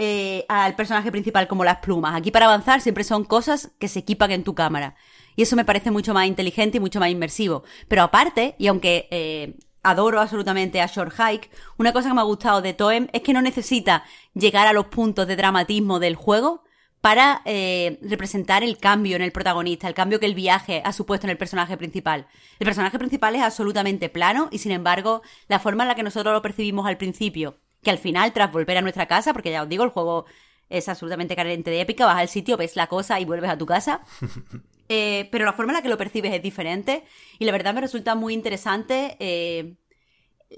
eh, 0.02 0.47
al 0.48 0.77
personaje 0.77 1.12
principal 1.12 1.47
como 1.47 1.62
las 1.62 1.77
plumas. 1.81 2.16
Aquí 2.16 2.31
para 2.31 2.47
avanzar 2.47 2.81
siempre 2.81 3.05
son 3.05 3.22
cosas 3.22 3.70
que 3.78 3.86
se 3.86 3.98
equipan 3.98 4.31
en 4.31 4.44
tu 4.44 4.55
cámara. 4.55 4.94
Y 5.36 5.43
eso 5.43 5.56
me 5.56 5.66
parece 5.66 5.90
mucho 5.90 6.14
más 6.14 6.27
inteligente 6.27 6.78
y 6.78 6.81
mucho 6.81 7.01
más 7.01 7.10
inmersivo. 7.10 7.64
Pero 7.86 8.02
aparte, 8.02 8.55
y 8.56 8.68
aunque 8.68 9.09
eh, 9.10 9.59
adoro 9.82 10.18
absolutamente 10.18 10.81
a 10.81 10.86
Short 10.86 11.12
Hike, 11.12 11.51
una 11.77 11.93
cosa 11.93 12.09
que 12.09 12.14
me 12.14 12.22
ha 12.22 12.24
gustado 12.24 12.62
de 12.62 12.72
Toem 12.72 13.09
es 13.12 13.20
que 13.20 13.35
no 13.35 13.43
necesita 13.43 14.05
llegar 14.32 14.66
a 14.66 14.72
los 14.72 14.86
puntos 14.86 15.27
de 15.27 15.36
dramatismo 15.36 16.01
del 16.01 16.14
juego 16.14 16.64
para 17.02 17.43
eh, 17.44 17.98
representar 18.01 18.64
el 18.64 18.78
cambio 18.78 19.16
en 19.16 19.22
el 19.22 19.32
protagonista, 19.32 19.86
el 19.86 19.93
cambio 19.93 20.18
que 20.18 20.27
el 20.27 20.35
viaje 20.35 20.81
ha 20.82 20.94
supuesto 20.94 21.27
en 21.27 21.32
el 21.32 21.36
personaje 21.36 21.77
principal. 21.77 22.27
El 22.59 22.64
personaje 22.64 22.98
principal 22.98 23.36
es 23.36 23.43
absolutamente 23.43 24.09
plano 24.09 24.48
y 24.51 24.59
sin 24.60 24.72
embargo 24.72 25.20
la 25.48 25.59
forma 25.59 25.85
en 25.85 25.89
la 25.89 25.94
que 25.94 26.02
nosotros 26.02 26.32
lo 26.32 26.40
percibimos 26.40 26.86
al 26.86 26.97
principio 26.97 27.59
que 27.82 27.90
al 27.90 27.98
final, 27.98 28.32
tras 28.32 28.52
volver 28.52 28.77
a 28.78 28.82
nuestra 28.82 29.07
casa, 29.07 29.32
porque 29.32 29.51
ya 29.51 29.62
os 29.62 29.69
digo, 29.69 29.85
el 29.85 29.90
juego 29.90 30.27
es 30.69 30.89
absolutamente 30.89 31.36
carente 31.36 31.70
de 31.70 31.81
épica, 31.81 32.07
vas 32.07 32.19
al 32.19 32.28
sitio, 32.28 32.57
ves 32.57 32.77
la 32.77 32.86
cosa 32.86 33.20
y 33.20 33.24
vuelves 33.24 33.51
a 33.51 33.59
tu 33.59 33.66
casa. 33.66 34.02
Eh, 34.93 35.28
pero 35.31 35.44
la 35.44 35.52
forma 35.52 35.70
en 35.70 35.77
la 35.77 35.82
que 35.82 35.89
lo 35.89 35.97
percibes 35.97 36.35
es 36.35 36.43
diferente 36.43 37.05
y 37.39 37.44
la 37.44 37.52
verdad 37.52 37.73
me 37.73 37.81
resulta 37.81 38.16
muy 38.16 38.35
interesante 38.35 39.16
eh, 39.20 39.77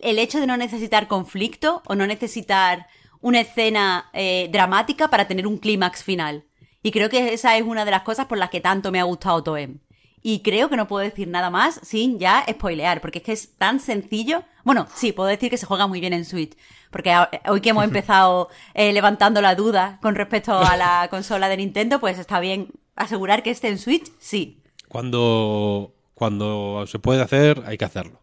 el 0.00 0.18
hecho 0.18 0.40
de 0.40 0.46
no 0.46 0.56
necesitar 0.56 1.06
conflicto 1.06 1.82
o 1.86 1.94
no 1.94 2.06
necesitar 2.06 2.86
una 3.20 3.40
escena 3.40 4.08
eh, 4.14 4.48
dramática 4.50 5.08
para 5.08 5.28
tener 5.28 5.46
un 5.46 5.58
clímax 5.58 6.02
final. 6.02 6.46
Y 6.82 6.92
creo 6.92 7.10
que 7.10 7.34
esa 7.34 7.58
es 7.58 7.62
una 7.62 7.84
de 7.84 7.90
las 7.90 8.04
cosas 8.04 8.24
por 8.24 8.38
las 8.38 8.48
que 8.48 8.62
tanto 8.62 8.90
me 8.90 9.00
ha 9.00 9.04
gustado 9.04 9.42
Toem. 9.42 9.80
Y 10.22 10.40
creo 10.42 10.68
que 10.68 10.76
no 10.76 10.86
puedo 10.86 11.04
decir 11.04 11.26
nada 11.26 11.50
más 11.50 11.80
sin 11.82 12.18
ya 12.18 12.44
spoilear, 12.48 13.00
porque 13.00 13.18
es 13.18 13.24
que 13.24 13.32
es 13.32 13.56
tan 13.56 13.80
sencillo. 13.80 14.44
Bueno, 14.64 14.86
sí, 14.94 15.12
puedo 15.12 15.28
decir 15.28 15.50
que 15.50 15.56
se 15.56 15.66
juega 15.66 15.88
muy 15.88 16.00
bien 16.00 16.12
en 16.12 16.24
Switch, 16.24 16.56
porque 16.90 17.12
hoy 17.48 17.60
que 17.60 17.70
hemos 17.70 17.84
empezado 17.92 18.48
eh, 18.74 18.92
levantando 18.92 19.40
la 19.40 19.54
duda 19.54 19.98
con 20.00 20.14
respecto 20.14 20.56
a 20.56 20.76
la 20.76 21.08
consola 21.10 21.48
de 21.48 21.56
Nintendo, 21.56 21.98
pues 21.98 22.18
está 22.18 22.38
bien 22.38 22.68
asegurar 22.94 23.42
que 23.42 23.50
esté 23.50 23.68
en 23.68 23.78
Switch, 23.78 24.12
sí. 24.18 24.62
Cuando, 24.88 25.94
cuando 26.14 26.84
se 26.86 26.98
puede 26.98 27.22
hacer, 27.22 27.62
hay 27.66 27.76
que 27.76 27.84
hacerlo. 27.84 28.20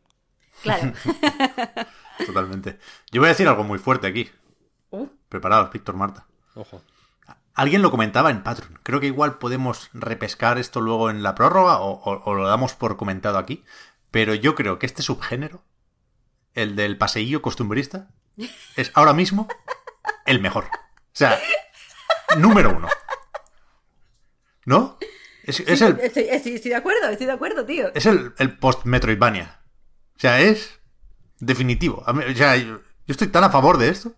Claro. 0.63 0.93
Totalmente. 2.26 2.80
Yo 3.11 3.21
voy 3.21 3.27
a 3.27 3.31
decir 3.31 3.47
algo 3.47 3.63
muy 3.63 3.80
fuerte 3.80 4.07
aquí. 4.07 4.30
Uh. 4.91 5.07
Preparados, 5.30 5.71
Víctor 5.71 5.95
Marta. 5.95 6.26
Ojo. 6.55 6.81
Alguien 7.60 7.81
lo 7.81 7.91
comentaba 7.91 8.31
en 8.31 8.41
Patreon. 8.41 8.80
Creo 8.84 9.02
que 9.02 9.07
igual 9.07 9.38
podemos 9.38 9.90
repescar 9.91 10.57
esto 10.57 10.80
luego 10.80 11.10
en 11.10 11.23
la 11.23 11.36
prórroga 11.36 11.81
o, 11.81 12.34
lo 12.34 12.48
damos 12.48 12.73
por 12.73 12.95
comentado 12.95 13.38
aquí. 13.38 13.65
Pero 14.11 14.34
yo 14.34 14.56
creo 14.56 14.80
que 14.80 14.86
este 14.86 15.02
subgénero, 15.02 15.65
el 16.53 16.77
del 16.77 16.98
paseillo 16.98 17.41
costumbrista, 17.41 18.11
es 18.77 18.91
ahora 18.94 19.11
mismo 19.11 19.49
el 20.26 20.40
mejor. 20.40 20.68
O 20.68 21.11
sea, 21.11 21.38
número 22.38 22.73
uno. 22.77 22.88
¿No? 24.64 24.98
Es, 25.44 25.60
el, 25.60 25.99
estoy, 25.99 26.60
de 26.60 26.76
acuerdo, 26.76 27.10
estoy 27.10 27.26
de 27.26 27.34
acuerdo, 27.34 27.65
tío. 27.65 27.91
Es 27.94 28.06
el, 28.06 28.57
post-Metroidvania. 28.57 29.60
O 30.15 30.19
sea, 30.19 30.40
es 30.40 30.80
definitivo. 31.40 32.06
O 32.07 32.36
sea, 32.36 32.56
yo 32.56 32.80
estoy 33.06 33.27
tan 33.27 33.44
a 33.44 33.49
favor 33.49 33.77
de 33.77 33.90
esto 33.90 34.15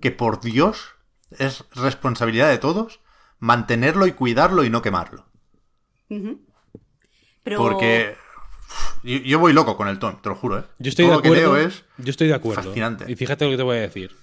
que 0.00 0.12
por 0.12 0.40
Dios 0.40 0.94
es 1.38 1.64
responsabilidad 1.74 2.50
de 2.50 2.58
todos 2.58 3.00
mantenerlo 3.38 4.06
y 4.06 4.12
cuidarlo 4.12 4.64
y 4.64 4.70
no 4.70 4.80
quemarlo. 4.80 5.26
Porque 7.42 8.16
yo, 9.02 9.38
voy 9.38 9.52
loco 9.52 9.76
con 9.76 9.88
el 9.88 9.98
ton, 9.98 10.20
te 10.22 10.30
lo 10.30 10.34
juro, 10.34 10.60
¿eh? 10.60 10.64
Yo 10.78 10.88
estoy 10.88 11.06
de 11.06 11.14
acuerdo. 11.14 11.68
yo 11.98 12.10
estoy 12.10 12.28
de 12.28 12.34
acuerdo. 12.34 12.62
Fascinante. 12.62 13.04
Y 13.10 13.16
fíjate 13.16 13.44
lo 13.44 13.50
que 13.50 13.56
te 13.58 13.62
voy 13.62 13.76
a 13.76 13.80
decir. 13.80 14.16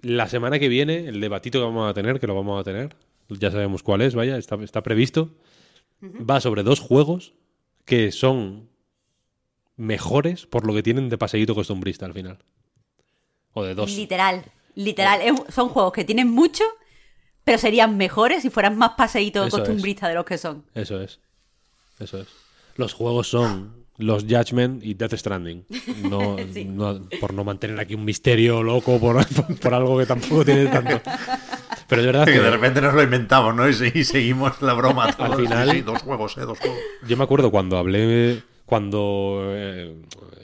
La 0.00 0.28
semana 0.28 0.58
que 0.58 0.68
viene, 0.68 1.06
el 1.06 1.20
debatito 1.20 1.60
que 1.60 1.64
vamos 1.64 1.88
a 1.88 1.94
tener, 1.94 2.18
que 2.18 2.26
lo 2.26 2.34
vamos 2.34 2.60
a 2.60 2.64
tener, 2.64 2.96
ya 3.28 3.52
sabemos 3.52 3.84
cuál 3.84 4.02
es, 4.02 4.16
vaya, 4.16 4.36
está, 4.36 4.56
está 4.56 4.82
previsto, 4.82 5.36
va 6.02 6.40
sobre 6.40 6.64
dos 6.64 6.80
juegos 6.80 7.34
que 7.84 8.10
son 8.10 8.68
mejores 9.76 10.46
por 10.46 10.66
lo 10.66 10.74
que 10.74 10.82
tienen 10.82 11.08
de 11.08 11.18
paseíto 11.18 11.54
costumbrista 11.54 12.06
al 12.06 12.14
final. 12.14 12.38
O 13.52 13.62
de 13.62 13.76
dos. 13.76 13.94
Literal. 13.94 14.44
Literal, 14.74 15.20
son 15.48 15.68
juegos 15.68 15.92
que 15.92 16.04
tienen 16.04 16.28
mucho, 16.28 16.64
pero 17.44 17.58
serían 17.58 17.96
mejores 17.96 18.42
si 18.42 18.50
fueran 18.50 18.76
más 18.76 18.92
paseitos 18.96 19.50
costumbristas 19.50 20.08
de 20.08 20.14
los 20.14 20.24
que 20.24 20.38
son. 20.38 20.64
Eso 20.74 21.00
es. 21.00 21.20
Eso 21.98 22.20
es. 22.20 22.28
Los 22.76 22.94
juegos 22.94 23.28
son 23.28 23.82
los 23.98 24.24
Judgment 24.24 24.82
y 24.84 24.94
Death 24.94 25.14
Stranding. 25.14 25.66
No, 26.04 26.36
por 27.20 27.34
no 27.34 27.44
mantener 27.44 27.78
aquí 27.80 27.94
un 27.94 28.04
misterio 28.04 28.62
loco 28.62 28.98
por, 28.98 29.24
por, 29.60 29.74
algo 29.74 29.98
que 29.98 30.06
tampoco 30.06 30.44
tiene 30.44 30.66
tanto. 30.66 31.00
Pero 31.88 32.00
es 32.00 32.06
verdad 32.06 32.24
que, 32.24 32.40
de 32.40 32.50
repente 32.50 32.80
nos 32.80 32.94
lo 32.94 33.02
inventamos, 33.02 33.54
¿no? 33.54 33.68
Y, 33.68 34.04
seguimos 34.04 34.62
la 34.62 34.72
broma. 34.72 35.04
Al 35.04 35.34
final, 35.34 35.84
dos 35.84 36.02
juegos, 36.02 36.36
¿eh? 36.38 36.42
Dos 36.42 36.58
juegos. 36.58 36.78
Yo 37.06 37.16
me 37.16 37.24
acuerdo 37.24 37.50
cuando 37.50 37.76
hablé 37.76 38.42
cuando 38.64 39.42
eh, 39.50 39.94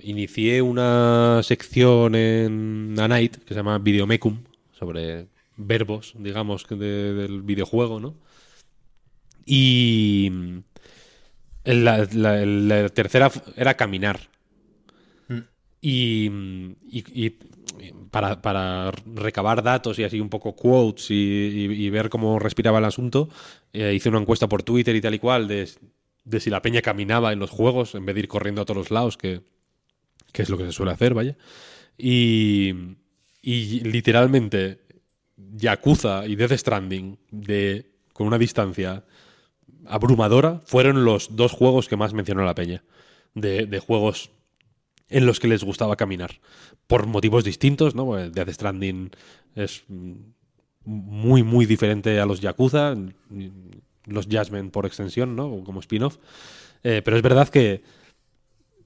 inicié 0.09 0.62
una 0.62 1.40
sección 1.43 2.14
en 2.14 2.94
A 2.98 3.09
Night 3.09 3.36
que 3.36 3.48
se 3.48 3.55
llama 3.55 3.78
Videomecum, 3.78 4.39
sobre 4.72 5.26
verbos, 5.56 6.14
digamos, 6.18 6.66
del 6.68 7.43
videojuego, 7.43 8.01
¿no? 8.01 8.14
Y 9.44 10.30
la, 11.64 12.89
tercera 12.89 13.30
era 13.56 13.74
caminar. 13.74 14.20
Mm. 15.28 15.39
Y, 15.82 16.30
para, 18.10 18.90
recabar 19.14 19.62
datos 19.62 19.98
y 19.98 20.05
así 20.05 20.20
un 20.20 20.30
poco 20.30 20.56
quotes 20.56 21.10
y, 21.10 21.90
ver 21.90 22.09
cómo 22.09 22.39
respiraba 22.39 22.78
el 22.78 22.86
asunto, 22.86 23.28
eh, 23.72 23.93
hice 23.94 24.09
una 24.09 24.20
encuesta 24.20 24.48
por 24.48 24.62
Twitter 24.62 24.97
y 24.97 25.01
tal 25.01 25.14
y 25.14 25.18
cual 25.18 25.48
de, 25.48 25.66
si 26.40 26.51
la 26.51 26.62
peña 26.62 26.80
caminaba 26.80 27.32
en 27.32 27.39
los 27.39 27.51
juegos 27.51 27.94
en 27.94 28.06
vez 28.06 28.14
de 28.14 28.20
ir 28.20 28.28
corriendo 28.28 28.62
a 28.62 28.64
todos 28.64 28.78
los 28.78 28.90
lados, 28.90 29.16
que, 29.16 29.43
que 30.32 30.42
es 30.42 30.48
lo 30.48 30.59
que 30.59 30.64
se 30.64 30.72
suele 30.72 30.92
hacer, 30.92 31.14
vaya. 31.14 31.36
Y, 31.96 32.74
y 33.42 33.80
literalmente 33.80 34.80
Yakuza 35.36 36.26
y 36.26 36.36
Death 36.36 36.52
Stranding 36.52 37.18
de, 37.30 37.92
con 38.12 38.26
una 38.26 38.38
distancia 38.38 39.05
abrumadora 39.86 40.60
fueron 40.64 41.05
los 41.05 41.36
dos 41.36 41.52
juegos 41.52 41.88
que 41.88 41.96
más 41.96 42.12
mencionó 42.12 42.44
la 42.44 42.55
peña. 42.55 42.84
De, 43.34 43.78
juegos 43.78 44.30
en 45.09 45.24
los 45.24 45.38
que 45.38 45.48
les 45.48 45.62
gustaba 45.62 45.96
caminar. 45.96 46.40
Por 46.86 47.06
motivos 47.06 47.44
distintos, 47.44 47.94
¿no? 47.94 48.16
Death 48.16 48.50
Stranding 48.50 49.10
es 49.55 49.84
muy, 50.84 51.42
muy 51.42 51.66
diferente 51.66 52.18
a 52.18 52.26
los 52.26 52.40
Yakuza, 52.40 52.96
los 54.06 54.26
Jasmine 54.28 54.70
por 54.70 54.86
extensión, 54.86 55.36
¿no? 55.36 55.62
Como 55.62 55.80
spin-off. 55.80 56.18
Eh, 56.82 57.02
pero 57.05 57.16
es 57.16 57.22
verdad 57.22 57.48
que 57.48 57.82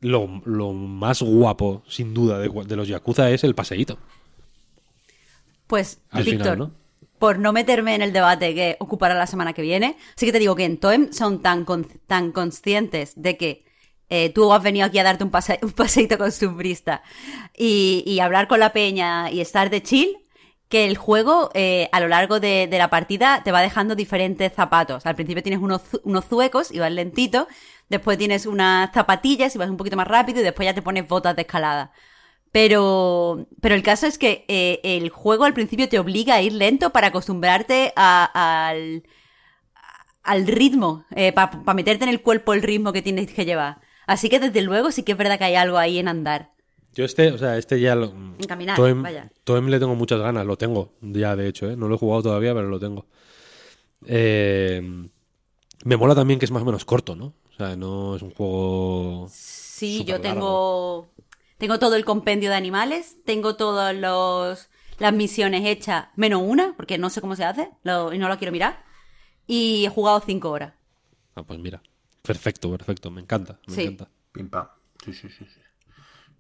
lo, 0.03 0.27
más 0.73 1.23
guapo, 1.23 1.83
sin 1.89 2.13
duda, 2.13 2.39
de, 2.39 2.77
los 2.77 2.89
Yakuza 2.89 3.31
es 3.31 3.45
el 3.45 3.55
paseíto. 3.55 3.99
Pues, 5.67 6.01
Víctor, 6.13 6.73
por 7.19 7.39
no 7.39 7.53
meterme 7.53 7.95
en 7.95 8.03
el 8.03 8.13
debate 8.13 8.55
que 8.55 8.77
ocupará 8.81 9.15
la 9.15 9.27
semana 9.27 9.53
que 9.53 9.63
viene, 9.63 9.97
sí 10.17 10.27
que 10.27 10.33
te 10.33 10.39
digo 10.39 10.57
que 10.57 10.65
en 10.65 10.79
Toem 10.79 11.13
son 11.13 11.41
tan, 11.41 11.65
tan 12.07 12.33
conscientes 12.33 13.13
de 13.17 13.37
que 13.37 13.65
eh, 14.11 14.31
tú 14.31 14.53
has 14.53 14.63
venido 14.63 14.87
aquí 14.87 14.99
a 14.99 15.05
darte 15.05 15.25
un, 15.25 15.31
un 15.63 15.73
paseíto 15.73 16.19
costumbrista 16.19 17.03
y, 17.57 18.03
y 18.07 18.21
hablar 18.21 18.49
con 18.49 18.61
la 18.61 18.73
peña 18.73 19.31
y 19.31 19.41
estar 19.41 19.71
de 19.71 19.83
chill, 19.83 20.22
que 20.73 20.87
el 20.87 20.97
juego 20.97 21.51
eh, 21.53 21.91
a 21.93 22.01
lo 22.01 22.09
largo 22.09 22.41
de, 22.41 22.67
la 22.71 22.89
partida 22.89 23.43
te 23.45 23.53
va 23.53 23.61
dejando 23.61 23.95
diferentes 23.95 24.55
zapatos. 24.55 25.05
Al 25.05 25.15
principio 25.15 25.43
tienes 25.43 25.61
unos, 25.61 25.83
unos 26.03 26.25
zuecos 26.25 26.73
y 26.73 26.79
vas 26.79 26.91
lentito, 26.91 27.47
después 27.91 28.17
tienes 28.17 28.47
unas 28.47 28.91
zapatillas 28.91 29.55
y 29.55 29.59
vas 29.59 29.69
un 29.69 29.77
poquito 29.77 29.99
más 29.99 30.09
rápido 30.09 30.41
y 30.41 30.43
después 30.43 30.65
ya 30.65 30.73
te 30.73 30.81
pones 30.81 31.07
botas 31.07 31.37
de 31.37 31.43
escalada. 31.43 31.93
Pero, 32.53 33.47
pero 33.61 33.75
el 33.75 33.83
caso 33.83 34.07
es 34.07 34.17
que 34.17 34.47
eh, 34.49 34.81
el 34.83 35.11
juego 35.11 35.45
al 35.45 35.53
principio 35.53 35.91
te 35.91 35.99
obliga 35.99 36.37
a 36.37 36.41
ir 36.41 36.55
lento 36.55 36.89
para 36.89 37.09
acostumbrarte 37.09 37.93
al, 37.95 39.03
al 40.23 40.47
ritmo, 40.47 41.05
eh, 41.15 41.33
para 41.33 41.75
meterte 41.75 42.05
en 42.05 42.11
el 42.11 42.23
cuerpo 42.23 42.55
el 42.55 42.63
ritmo 42.63 42.95
que 42.95 43.03
tienes 43.03 43.31
que 43.31 43.45
llevar. 43.45 43.83
Así 44.07 44.31
que 44.31 44.41
desde 44.41 44.63
luego 44.63 44.91
sí 44.91 45.03
que 45.03 45.13
es 45.13 45.19
verdad 45.19 45.37
que 45.37 45.45
hay 45.45 45.55
algo 45.57 45.77
ahí 45.77 45.99
en 45.99 46.09
andar. 46.09 46.52
Yo 46.95 47.05
este, 47.05 47.33
o 47.33 47.39
sea, 47.39 47.57
este 47.57 47.81
ya 47.81 47.95
lo... 47.95 48.07
En 48.07 48.37
caminar, 48.47 48.79
vaya. 48.97 49.31
Toem 49.45 49.69
le 49.69 49.79
tengo 49.79 49.95
muchas 49.95 50.21
ganas, 50.21 50.45
lo 50.45 50.57
tengo 50.59 50.93
ya 51.01 51.35
de 51.37 51.49
hecho, 51.49 51.71
¿eh? 51.71 51.77
No 51.77 51.89
lo 51.89 51.95
he 51.95 51.99
jugado 51.99 52.25
todavía, 52.25 52.55
pero 52.55 52.69
lo 52.69 52.79
tengo. 52.79 53.07
Eh, 54.07 54.83
me 55.85 55.97
mola 55.97 56.15
también 56.15 56.39
que 56.39 56.45
es 56.45 56.51
más 56.51 56.63
o 56.63 56.67
menos 56.67 56.85
corto, 56.85 57.17
¿no? 57.17 57.35
O 57.51 57.55
sea, 57.57 57.77
no 57.77 58.17
es 58.17 58.23
un 58.23 58.31
juego... 58.31 59.27
Sí, 59.31 60.05
yo 60.05 60.21
tengo... 60.21 61.09
Tengo 61.57 61.79
todo 61.79 61.95
el 61.97 62.05
compendio 62.05 62.51
de 62.51 62.57
animales, 62.57 63.17
tengo 63.25 63.57
todas 63.57 63.95
las 63.95 65.13
misiones 65.15 65.65
hechas, 65.65 66.09
menos 66.17 66.43
una, 66.45 66.75
porque 66.77 66.99
no 66.99 67.09
sé 67.09 67.21
cómo 67.21 67.37
se 67.37 67.45
hace 67.45 67.71
y 67.85 68.19
no 68.19 68.29
lo 68.29 68.39
quiero 68.39 68.53
mirar. 68.53 68.85
Y 69.47 69.85
he 69.87 69.89
jugado 69.89 70.21
cinco 70.21 70.51
horas. 70.51 70.75
Ah, 71.35 71.43
pues 71.43 71.59
mira. 71.59 71.83
Perfecto, 72.23 72.71
perfecto. 72.71 73.11
Me 73.11 73.21
encanta. 73.21 73.59
Me 73.67 73.83
encanta. 73.83 74.09
Pim 74.33 74.49
pam. 74.49 74.69
Sí, 75.05 75.13
sí, 75.13 75.29
sí, 75.29 75.45
sí. 75.45 75.61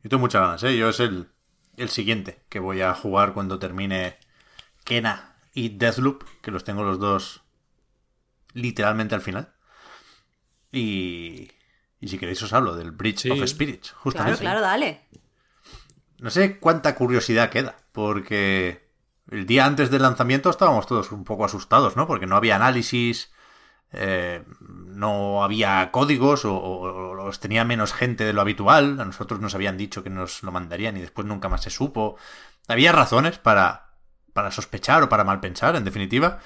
Yo 0.03 0.11
tengo 0.11 0.21
muchas 0.21 0.43
ganas, 0.43 0.63
¿eh? 0.65 0.77
Yo 0.77 0.89
es 0.89 1.01
el, 1.01 1.29
el 1.77 1.89
siguiente 1.89 2.45
que 2.49 2.59
voy 2.59 2.81
a 2.81 2.95
jugar 2.95 3.35
cuando 3.35 3.59
termine 3.59 4.19
Kena 4.85 5.37
y 5.55 5.71
Deathloop, 5.71 6.25
que 6.41 6.51
los 6.51 6.65
tengo 6.65 6.83
los 6.83 6.99
dos 6.99 7.43
literalmente 8.53 9.15
al 9.15 9.21
final. 9.21 9.53
Y, 10.71 11.51
y 12.01 12.09
si 12.09 12.19
queréis 12.19 12.43
os 12.43 12.53
hablo 12.53 12.75
del 12.75 12.93
Bridge 12.93 13.31
of 13.31 13.47
Spirits, 13.47 13.93
justamente. 13.93 14.41
Claro, 14.41 14.61
claro, 14.61 14.61
dale. 14.61 15.03
No 16.19 16.31
sé 16.31 16.59
cuánta 16.59 16.95
curiosidad 16.95 17.51
queda, 17.51 17.77
porque 17.93 18.89
el 19.31 19.47
día 19.47 19.67
antes 19.67 19.91
del 19.91 20.03
lanzamiento 20.03 20.51
estábamos 20.51 20.87
todos 20.87 21.11
un 21.13 21.25
poco 21.25 21.45
asustados, 21.45 21.97
¿no? 21.97 22.07
Porque 22.07 22.27
no 22.27 22.37
había 22.37 22.57
análisis, 22.57 23.32
eh, 23.93 24.43
no 24.59 25.45
había 25.45 25.91
códigos 25.91 26.45
o, 26.45 27.15
los 27.15 27.41
tenía 27.41 27.65
menos 27.65 27.93
gente 27.93 28.25
de 28.25 28.33
lo 28.33 28.41
habitual. 28.41 29.01
A 29.01 29.05
nosotros 29.05 29.41
nos 29.41 29.55
habían 29.55 29.77
dicho 29.77 30.03
que 30.03 30.11
nos 30.11 30.43
lo 30.43 30.53
mandarían 30.53 30.97
y 30.97 31.01
después 31.01 31.27
nunca 31.27 31.49
más 31.49 31.63
se 31.63 31.71
supo. 31.71 32.17
Había 32.69 32.93
razones 32.93 33.39
para, 33.39 33.97
para 34.33 34.51
sospechar 34.51 35.03
o 35.03 35.09
para 35.09 35.25
mal 35.25 35.41
pensar, 35.41 35.77
en 35.77 35.85
definitiva. 35.85 36.41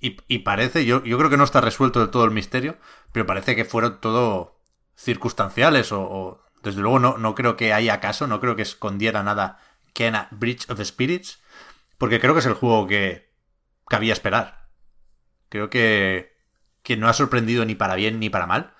Y, 0.00 0.40
parece, 0.40 0.84
yo, 0.84 1.02
yo 1.02 1.16
creo 1.16 1.30
que 1.30 1.38
no 1.38 1.44
está 1.44 1.62
resuelto 1.62 2.00
del 2.00 2.10
todo 2.10 2.26
el 2.26 2.30
misterio, 2.30 2.76
pero 3.10 3.24
parece 3.24 3.56
que 3.56 3.64
fueron 3.64 4.02
todo 4.02 4.60
circunstanciales 4.94 5.92
o, 5.92 6.42
desde 6.62 6.82
luego 6.82 6.98
no, 6.98 7.16
no, 7.16 7.34
creo 7.34 7.56
que 7.56 7.72
haya 7.72 8.00
caso, 8.00 8.26
no 8.26 8.38
creo 8.38 8.54
que 8.54 8.60
escondiera 8.60 9.22
nada 9.22 9.60
Kena 9.94 10.28
Bridge 10.30 10.68
of 10.68 10.78
Spirits, 10.84 11.40
porque 11.96 12.20
creo 12.20 12.34
que 12.34 12.40
es 12.40 12.46
el 12.46 12.52
juego 12.52 12.86
que 12.86 13.32
cabía 13.88 14.12
esperar. 14.12 14.68
Creo 15.48 15.70
que, 15.70 16.33
que 16.84 16.96
no 16.96 17.08
ha 17.08 17.12
sorprendido 17.12 17.64
ni 17.64 17.74
para 17.74 17.96
bien 17.96 18.20
ni 18.20 18.30
para 18.30 18.46
mal. 18.46 18.74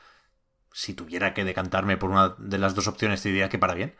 Si 0.72 0.94
tuviera 0.94 1.34
que 1.34 1.44
decantarme 1.44 1.96
por 1.96 2.10
una 2.10 2.36
de 2.38 2.58
las 2.58 2.76
dos 2.76 2.86
opciones, 2.86 3.22
te 3.22 3.30
diría 3.30 3.48
que 3.48 3.58
para 3.58 3.74
bien. 3.74 3.96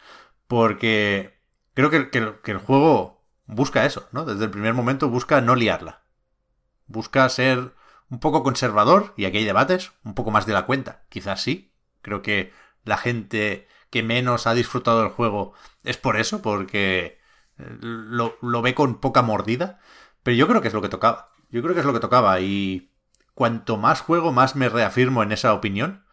Porque 0.47 1.41
creo 1.75 1.91
que, 1.91 2.09
el 2.45 2.59
juego 2.59 3.25
busca 3.47 3.85
eso, 3.85 4.09
¿no? 4.13 4.25
Desde 4.25 4.45
el 4.45 4.51
primer 4.51 4.75
momento 4.75 5.09
busca 5.09 5.41
no 5.41 5.57
liarla. 5.57 6.05
Busca 6.87 7.29
ser 7.29 7.75
un 8.11 8.21
poco 8.21 8.45
conservador, 8.45 9.15
y 9.17 9.25
aquí 9.25 9.39
hay 9.39 9.45
debates, 9.45 9.93
un 10.05 10.15
poco 10.15 10.31
más 10.31 10.47
de 10.47 10.53
la 10.53 10.67
cuenta, 10.67 11.05
quizás 11.09 11.43
sí, 11.43 11.75
Creo 12.05 12.21
que 12.21 12.53
la 12.85 12.99
gente 12.99 13.67
que 13.89 14.03
menos 14.03 14.47
ha 14.47 14.53
disfrutado 14.53 15.01
del 15.01 15.09
juego 15.09 15.55
es 15.85 15.97
por 15.97 16.19
eso, 16.19 16.43
porque 16.43 17.19
eh, 17.59 17.77
lo, 17.81 18.37
ve 18.63 18.75
con 18.75 19.01
poca 19.01 19.23
mordida. 19.23 19.81
Pero 20.23 20.37
yo 20.37 20.47
creo 20.47 20.61
que 20.61 20.69
es 20.69 20.75
lo 20.75 20.83
que 20.83 20.91
tocaba. 20.91 21.33
Yo 21.51 21.63
creo 21.63 21.75
que 21.75 21.81
es 21.81 21.87
lo 21.87 21.95
que 21.95 22.01
tocaba. 22.01 22.41
Y 22.41 22.93
cuanto 23.35 23.77
más 23.77 24.01
juego, 24.01 24.33
más 24.33 24.57
me 24.57 24.69
reafirmo 24.69 25.23
en 25.23 25.33
esa 25.33 25.55
opinión. 25.55 26.05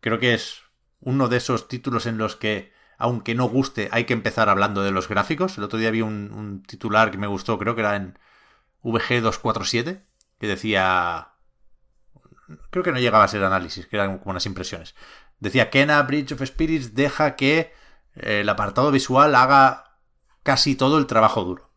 Creo 0.00 0.18
que 0.18 0.34
es 0.34 0.62
uno 1.00 1.28
de 1.28 1.36
esos 1.36 1.68
títulos 1.68 2.06
en 2.06 2.18
los 2.18 2.36
que, 2.36 2.72
aunque 2.98 3.34
no 3.34 3.48
guste, 3.48 3.88
hay 3.92 4.04
que 4.04 4.12
empezar 4.12 4.48
hablando 4.48 4.82
de 4.82 4.92
los 4.92 5.08
gráficos. 5.08 5.58
El 5.58 5.64
otro 5.64 5.78
día 5.78 5.90
vi 5.90 6.02
un, 6.02 6.62
titular 6.66 7.10
que 7.10 7.18
me 7.18 7.26
gustó, 7.26 7.58
creo 7.58 7.74
que 7.74 7.80
era 7.82 7.96
en 7.96 8.18
VG247, 8.82 10.04
que 10.38 10.46
decía... 10.46 11.28
Creo 12.70 12.82
que 12.82 12.90
no 12.90 12.98
llegaba 12.98 13.24
a 13.24 13.28
ser 13.28 13.44
análisis, 13.44 13.86
que 13.86 13.96
eran 13.96 14.18
como 14.18 14.32
unas 14.32 14.46
impresiones. 14.46 14.96
Decía, 15.38 15.70
Kena 15.70 16.02
Bridge 16.02 16.32
of 16.32 16.42
Spirits 16.44 16.94
deja 16.94 17.36
que 17.36 17.72
eh, 18.16 18.40
el 18.40 18.48
apartado 18.48 18.90
visual 18.90 19.36
haga 19.36 19.98
casi 20.42 20.74
todo 20.74 20.98
el 20.98 21.06
trabajo 21.06 21.44
duro. 21.44 21.70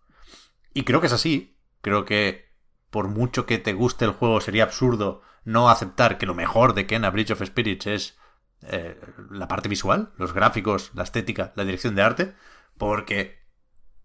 Y 0.74 0.84
creo 0.84 1.00
que 1.00 1.08
es 1.08 1.14
así. 1.14 1.60
Creo 1.82 2.06
que 2.06 2.53
por 2.94 3.08
mucho 3.08 3.48
que 3.48 3.58
te 3.58 3.74
guste 3.74 4.06
el 4.06 4.12
juego 4.12 4.40
sería 4.40 4.66
absurdo 4.66 5.24
no 5.46 5.68
aceptar 5.70 6.20
que 6.20 6.28
lo 6.28 6.36
mejor 6.36 6.76
de 6.76 6.86
Kena 6.86 7.10
Bridge 7.10 7.32
of 7.32 7.42
Spirits 7.44 7.88
es 7.88 8.18
eh, 8.62 9.02
la 9.32 9.48
parte 9.48 9.68
visual, 9.68 10.12
los 10.16 10.32
gráficos, 10.32 10.92
la 10.94 11.02
estética, 11.02 11.54
la 11.56 11.66
dirección 11.66 11.96
de 11.96 12.04
arte, 12.04 12.36
porque 12.78 13.40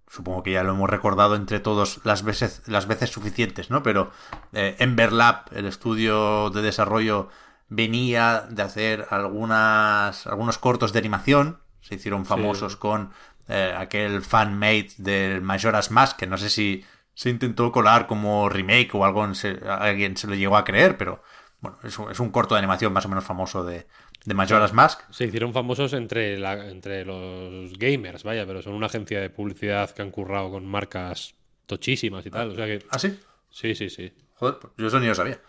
supongo 0.08 0.42
que 0.42 0.52
ya 0.52 0.62
lo 0.62 0.72
hemos 0.72 0.88
recordado 0.88 1.36
entre 1.36 1.60
todos 1.60 2.00
las 2.04 2.22
veces, 2.22 2.62
las 2.66 2.88
veces 2.88 3.10
suficientes, 3.10 3.68
¿no? 3.68 3.82
Pero 3.82 4.10
eh, 4.54 4.74
Emberlab, 4.78 5.44
el 5.52 5.66
estudio 5.66 6.48
de 6.48 6.62
desarrollo 6.62 7.28
venía 7.68 8.46
de 8.48 8.62
hacer 8.62 9.06
algunas, 9.10 10.26
algunos 10.26 10.56
cortos 10.56 10.94
de 10.94 11.00
animación. 11.00 11.60
Se 11.82 11.96
hicieron 11.96 12.24
famosos 12.24 12.76
con 12.76 13.12
eh, 13.48 13.74
aquel 13.76 14.22
fan-made 14.22 14.92
del 14.96 15.42
Majora's 15.42 15.90
Mask, 15.90 16.16
que 16.16 16.26
no 16.26 16.38
sé 16.38 16.48
si 16.48 16.84
se 17.18 17.30
intentó 17.30 17.72
colar 17.72 18.06
como 18.06 18.48
remake 18.48 18.94
o 18.94 19.04
algo, 19.04 19.26
alguien 19.66 20.16
se 20.16 20.28
lo 20.28 20.36
llegó 20.36 20.56
a 20.56 20.62
creer, 20.62 20.96
pero 20.96 21.20
bueno, 21.58 21.76
es 21.82 21.98
un, 21.98 22.12
es 22.12 22.20
un 22.20 22.30
corto 22.30 22.54
de 22.54 22.60
animación 22.60 22.92
más 22.92 23.06
o 23.06 23.08
menos 23.08 23.24
famoso 23.24 23.64
de, 23.64 23.88
de 24.24 24.34
Majora's 24.34 24.72
Mask. 24.72 25.00
Se 25.10 25.24
hicieron 25.24 25.52
famosos 25.52 25.94
entre, 25.94 26.38
la, 26.38 26.68
entre 26.68 27.04
los 27.04 27.76
gamers, 27.76 28.22
vaya, 28.22 28.46
pero 28.46 28.62
son 28.62 28.74
una 28.74 28.86
agencia 28.86 29.20
de 29.20 29.30
publicidad 29.30 29.90
que 29.90 30.02
han 30.02 30.12
currado 30.12 30.52
con 30.52 30.64
marcas 30.64 31.34
tochísimas 31.66 32.24
y 32.24 32.30
tal. 32.30 32.52
O 32.52 32.54
sea 32.54 32.66
que... 32.66 32.86
¿Ah, 32.88 33.00
sí? 33.00 33.18
Sí, 33.50 33.74
sí, 33.74 33.90
sí. 33.90 34.12
Joder, 34.36 34.60
pues 34.60 34.74
yo 34.76 34.86
eso 34.86 35.00
ni 35.00 35.08
lo 35.08 35.14
sabía. 35.16 35.40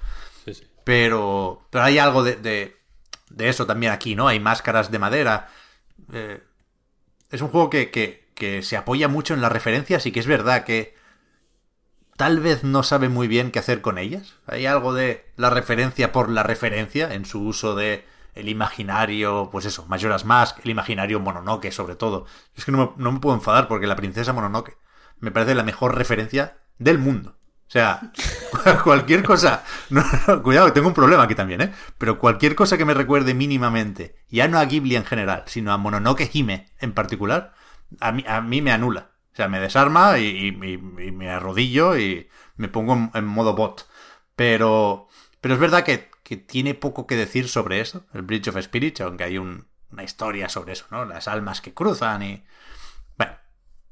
Sí, 0.46 0.56
sí. 0.56 0.64
Pero, 0.84 1.68
pero 1.70 1.84
hay 1.84 2.00
algo 2.00 2.24
de, 2.24 2.36
de 2.36 3.48
eso 3.48 3.68
también 3.68 3.92
aquí, 3.92 4.16
¿no? 4.16 4.28
Hay 4.28 4.40
máscaras 4.40 4.90
de 4.90 4.98
madera. 4.98 5.50
Eh, 6.14 6.42
es 7.30 7.42
un 7.44 7.50
juego 7.50 7.70
que, 7.70 7.92
que, 7.92 8.26
que 8.34 8.64
se 8.64 8.76
apoya 8.76 9.08
mucho 9.08 9.36
en 9.36 9.42
las 9.42 9.52
referencias 9.52 10.08
y 10.08 10.12
que 10.12 10.20
es 10.20 10.26
verdad 10.26 10.64
que 10.64 10.98
tal 12.20 12.42
vez 12.42 12.66
no 12.66 12.84
sabe 12.84 13.08
muy 13.08 13.30
bien 13.30 13.50
qué 13.50 13.60
hacer 13.60 13.80
con 13.80 13.98
ellas. 13.98 14.36
Hay 14.46 14.66
algo 14.66 14.94
de 14.94 15.32
la 15.38 15.50
referencia 15.50 16.12
por 16.12 16.30
la 16.30 16.44
referencia 16.44 17.14
en 17.14 17.24
su 17.24 17.42
uso 17.42 17.76
de 17.76 18.04
el 18.36 18.50
imaginario, 18.50 19.48
pues 19.50 19.64
eso, 19.64 19.86
Majora's 19.88 20.26
Mask, 20.26 20.58
el 20.66 20.72
imaginario 20.72 21.22
Mononoke 21.22 21.72
sobre 21.72 21.96
todo. 21.96 22.26
Es 22.58 22.66
que 22.66 22.74
no 22.74 22.78
me, 22.78 22.90
no 23.02 23.14
me 23.14 23.20
puedo 23.22 23.38
enfadar 23.38 23.70
porque 23.70 23.88
la 23.88 23.96
princesa 23.96 24.34
Mononoke 24.34 24.78
me 25.22 25.32
parece 25.32 25.56
la 25.56 25.64
mejor 25.64 25.96
referencia 25.96 26.58
del 26.78 27.00
mundo. 27.00 27.38
O 27.70 27.72
sea, 27.72 28.12
cualquier 28.84 29.24
cosa. 29.24 29.64
cuidado, 30.44 30.74
tengo 30.74 30.90
un 30.90 30.94
problema 30.94 31.24
aquí 31.24 31.36
también, 31.36 31.62
¿eh? 31.62 31.74
Pero 31.98 32.20
cualquier 32.20 32.54
cosa 32.54 32.78
que 32.78 32.84
me 32.84 32.94
recuerde 32.94 33.34
mínimamente, 33.34 34.18
ya 34.28 34.50
no 34.50 34.60
a 34.60 34.66
Ghibli 34.66 34.98
en 34.98 35.06
general, 35.06 35.44
sino 35.46 35.72
a 35.72 35.78
Mononoke 35.78 36.30
Hime 36.34 36.68
en 36.80 36.92
particular, 36.92 37.54
a 38.02 38.12
mí, 38.12 38.26
a 38.28 38.42
mí 38.42 38.62
me 38.62 38.74
anula. 38.74 39.12
O 39.34 39.36
sea, 39.36 39.48
me 39.48 39.60
desarma 39.60 40.20
y, 40.20 40.52
me 40.52 41.30
arrodillo 41.30 41.98
y 41.98 42.30
me 42.56 42.68
pongo 42.68 43.12
en, 43.14 43.26
modo 43.26 43.56
bot. 43.56 43.88
Pero, 44.36 45.08
pero 45.42 45.54
es 45.54 45.60
verdad 45.60 45.84
que, 45.84 46.10
tiene 46.46 46.76
poco 46.76 47.08
que 47.08 47.16
decir 47.16 47.50
sobre 47.50 47.80
eso, 47.80 48.06
el 48.14 48.22
Bridge 48.22 48.50
of 48.50 48.62
Spirits, 48.62 49.02
aunque 49.02 49.24
hay 49.24 49.40
una 49.40 50.04
historia 50.04 50.48
sobre 50.48 50.74
eso, 50.74 50.86
¿no? 50.92 51.06
Las 51.06 51.28
almas 51.28 51.60
que 51.62 51.74
cruzan 51.74 52.22
y... 52.22 52.44
Bueno, 53.18 53.34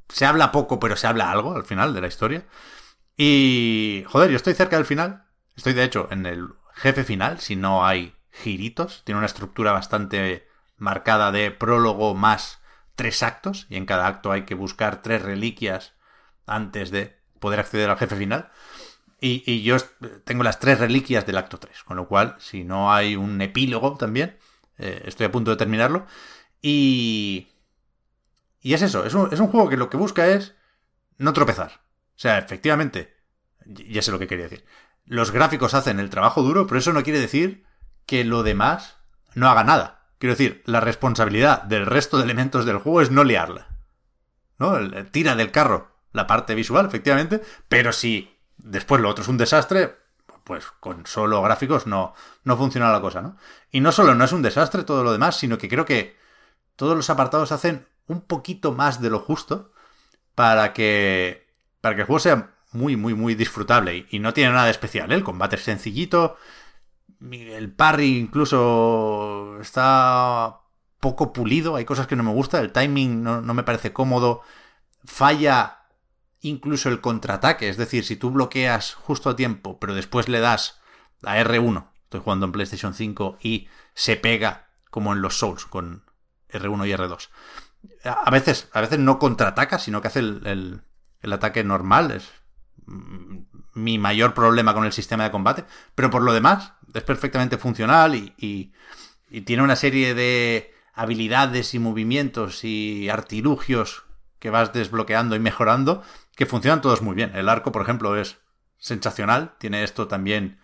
se 0.10 0.26
habla 0.26 0.52
poco, 0.52 0.80
pero 0.80 0.96
se 0.96 1.08
habla 1.08 1.32
algo 1.32 1.56
al 1.56 1.66
final 1.66 1.96
de 1.96 2.02
la 2.02 2.08
historia. 2.08 2.46
Y, 3.16 4.04
joder, 4.08 4.30
yo 4.30 4.36
estoy 4.36 4.54
cerca 4.54 4.76
del 4.76 4.86
final. 4.86 5.26
Estoy, 5.56 5.74
de 5.74 5.84
hecho, 5.84 6.08
en 6.12 6.28
el 6.28 6.50
jefe 6.76 7.04
final, 7.04 7.40
si 7.40 7.56
no 7.56 7.86
hay 7.86 8.16
giritos. 8.32 9.02
Tiene 9.04 9.18
una 9.18 9.26
estructura 9.26 9.72
bastante 9.72 10.48
marcada 10.78 11.32
de 11.32 11.50
prólogo 11.50 12.14
más 12.14 12.62
tres 12.98 13.24
actos. 13.24 13.68
Y 13.70 13.78
en 13.78 13.86
cada 13.86 14.08
acto 14.08 14.34
hay 14.34 14.44
que 14.44 14.56
buscar 14.56 15.02
tres 15.02 15.22
reliquias 15.22 15.94
antes 16.46 16.92
de 16.92 17.16
poder 17.40 17.62
acceder 17.62 17.90
al 17.90 17.98
jefe 17.98 18.18
final. 18.18 18.50
Y, 19.22 19.64
yo 19.64 19.78
tengo 20.26 20.44
las 20.44 20.60
tres 20.60 20.80
reliquias 20.80 21.26
del 21.26 21.38
acto 21.38 21.58
3. 21.58 21.84
Con 21.84 21.98
lo 21.98 22.08
cual, 22.08 22.36
si 22.40 22.66
no 22.66 22.92
hay 22.94 23.16
un 23.16 23.42
epílogo 23.42 23.96
también, 23.96 24.38
eh, 24.78 25.02
estoy 25.06 25.28
a 25.28 25.32
punto 25.32 25.52
de 25.52 25.58
terminarlo. 25.58 26.06
Y... 26.62 27.48
Y 28.62 28.74
es 28.74 28.82
eso, 28.82 29.06
es 29.06 29.14
un, 29.14 29.32
es 29.32 29.40
un 29.40 29.48
juego 29.48 29.70
que 29.70 29.78
lo 29.78 29.90
que 29.90 29.98
busca 29.98 30.28
es 30.28 30.56
no 31.18 31.32
tropezar. 31.32 31.72
O 32.18 32.20
sea, 32.20 32.38
efectivamente, 32.38 33.16
ya 33.66 34.02
sé 34.02 34.12
lo 34.12 34.20
que 34.20 34.28
quería 34.28 34.50
decir. 34.50 34.66
Los 35.06 35.32
gráficos 35.32 35.74
hacen 35.74 36.00
el 36.00 36.10
trabajo 36.10 36.42
duro, 36.42 36.68
pero 36.68 36.80
eso 36.80 36.92
no 36.92 37.04
quiere 37.04 37.22
decir 37.22 37.64
que 38.06 38.26
lo 38.26 38.44
demás 38.44 38.98
no 39.36 39.48
haga 39.48 39.64
nada. 39.64 39.97
Quiero 40.20 40.34
decir, 40.34 40.64
la 40.66 40.80
responsabilidad 40.80 41.64
del 41.64 41.86
resto 41.86 42.18
de 42.18 42.24
elementos 42.24 42.66
del 42.66 42.78
juego 42.78 43.02
es 43.02 43.12
no 43.12 43.24
liarla. 43.24 43.68
¿No? 44.60 44.76
tira 45.12 45.36
del 45.36 45.52
carro 45.52 45.92
la 46.14 46.26
parte 46.26 46.56
visual, 46.56 46.88
efectivamente, 46.88 47.44
pero 47.68 47.94
si 47.94 48.36
después 48.58 49.00
lo 49.00 49.10
otro 49.10 49.22
es 49.22 49.28
un 49.28 49.38
desastre, 49.38 49.96
pues 50.44 50.66
con 50.80 51.06
solo 51.06 51.44
gráficos 51.44 51.86
no, 51.86 52.16
no 52.44 52.58
funciona 52.58 52.92
la 52.92 53.02
cosa, 53.02 53.22
¿no? 53.22 53.38
Y 53.70 53.82
no 53.82 53.92
solo 53.92 54.16
no 54.16 54.26
es 54.26 54.32
un 54.32 54.42
desastre 54.42 54.84
todo 54.84 55.04
lo 55.04 55.12
demás, 55.12 55.38
sino 55.38 55.60
que 55.60 55.70
creo 55.70 55.86
que 55.86 56.18
todos 56.76 56.96
los 56.96 57.10
apartados 57.12 57.52
hacen 57.52 57.86
un 58.08 58.22
poquito 58.22 58.72
más 58.72 59.00
de 59.00 59.12
lo 59.12 59.20
justo 59.20 59.72
para 60.34 60.74
que 60.74 61.48
para 61.82 61.96
que 61.96 62.02
el 62.02 62.08
juego 62.08 62.20
sea 62.20 62.52
muy, 62.72 62.96
muy, 62.96 63.14
muy 63.14 63.36
disfrutable. 63.36 64.08
Y, 64.10 64.20
no 64.20 64.34
tiene 64.34 64.54
nada 64.54 64.70
especial, 64.70 65.12
¿eh? 65.12 65.16
El 65.16 65.24
combate 65.24 65.56
es 65.56 65.64
sencillito. 65.64 66.38
El 67.20 67.72
parry 67.72 68.18
incluso 68.18 69.60
está 69.62 70.62
poco 71.00 71.34
pulido. 71.34 71.76
Hay 71.76 71.86
cosas 71.86 72.08
que 72.08 72.16
no 72.16 72.24
me 72.24 72.34
gusta. 72.34 72.60
El 72.60 72.72
timing 72.72 73.24
no, 73.24 73.42
no 73.42 73.54
me 73.54 73.64
parece 73.64 73.94
cómodo. 73.94 74.42
Falla 75.04 75.86
incluso 76.42 76.90
el 76.90 77.02
contraataque. 77.02 77.70
Es 77.70 77.78
decir, 77.78 78.04
si 78.06 78.16
tú 78.16 78.32
bloqueas 78.32 78.94
justo 78.94 79.30
a 79.30 79.36
tiempo, 79.36 79.80
pero 79.80 79.96
después 79.96 80.30
le 80.30 80.40
das 80.40 80.80
a 81.24 81.38
R1. 81.38 81.90
Estoy 82.04 82.22
jugando 82.22 82.46
en 82.46 82.52
PlayStation 82.52 82.94
5 82.94 83.38
y 83.42 83.68
se 83.94 84.16
pega 84.16 84.70
como 84.90 85.14
en 85.14 85.22
los 85.22 85.38
Souls 85.38 85.66
con 85.66 86.04
R1 86.50 86.88
y 86.88 86.92
R2. 86.92 87.30
A 88.06 88.32
veces, 88.32 88.70
a 88.74 88.82
veces 88.82 89.00
no 89.00 89.20
contraataca, 89.20 89.80
sino 89.80 90.02
que 90.02 90.08
hace 90.08 90.20
el, 90.20 90.82
el 91.22 91.34
ataque 91.34 91.64
normal, 91.64 92.12
es 92.12 92.32
mi 93.74 93.98
mayor 93.98 94.34
problema 94.34 94.74
con 94.74 94.86
el 94.86 94.94
sistema 94.94 95.24
de 95.24 95.32
combate, 95.32 95.66
pero 95.94 96.10
por 96.10 96.22
lo 96.22 96.34
demás 96.34 96.74
es 96.94 97.04
perfectamente 97.04 97.58
funcional 97.58 98.16
y, 98.16 98.74
tiene 99.46 99.62
una 99.62 99.76
serie 99.76 100.14
de 100.14 100.74
habilidades 100.94 101.74
y 101.74 101.80
movimientos 101.80 102.64
y 102.64 103.10
artilugios 103.10 104.06
que 104.40 104.50
vas 104.50 104.72
desbloqueando 104.72 105.36
y 105.36 105.40
mejorando 105.40 106.02
que 106.36 106.46
funcionan 106.46 106.82
todos 106.82 107.02
muy 107.02 107.14
bien. 107.14 107.36
El 107.36 107.50
arco, 107.50 107.74
por 107.74 107.82
ejemplo, 107.82 108.16
es 108.16 108.38
sensacional, 108.78 109.56
tiene 109.60 109.84
esto 109.84 110.08
también 110.08 110.60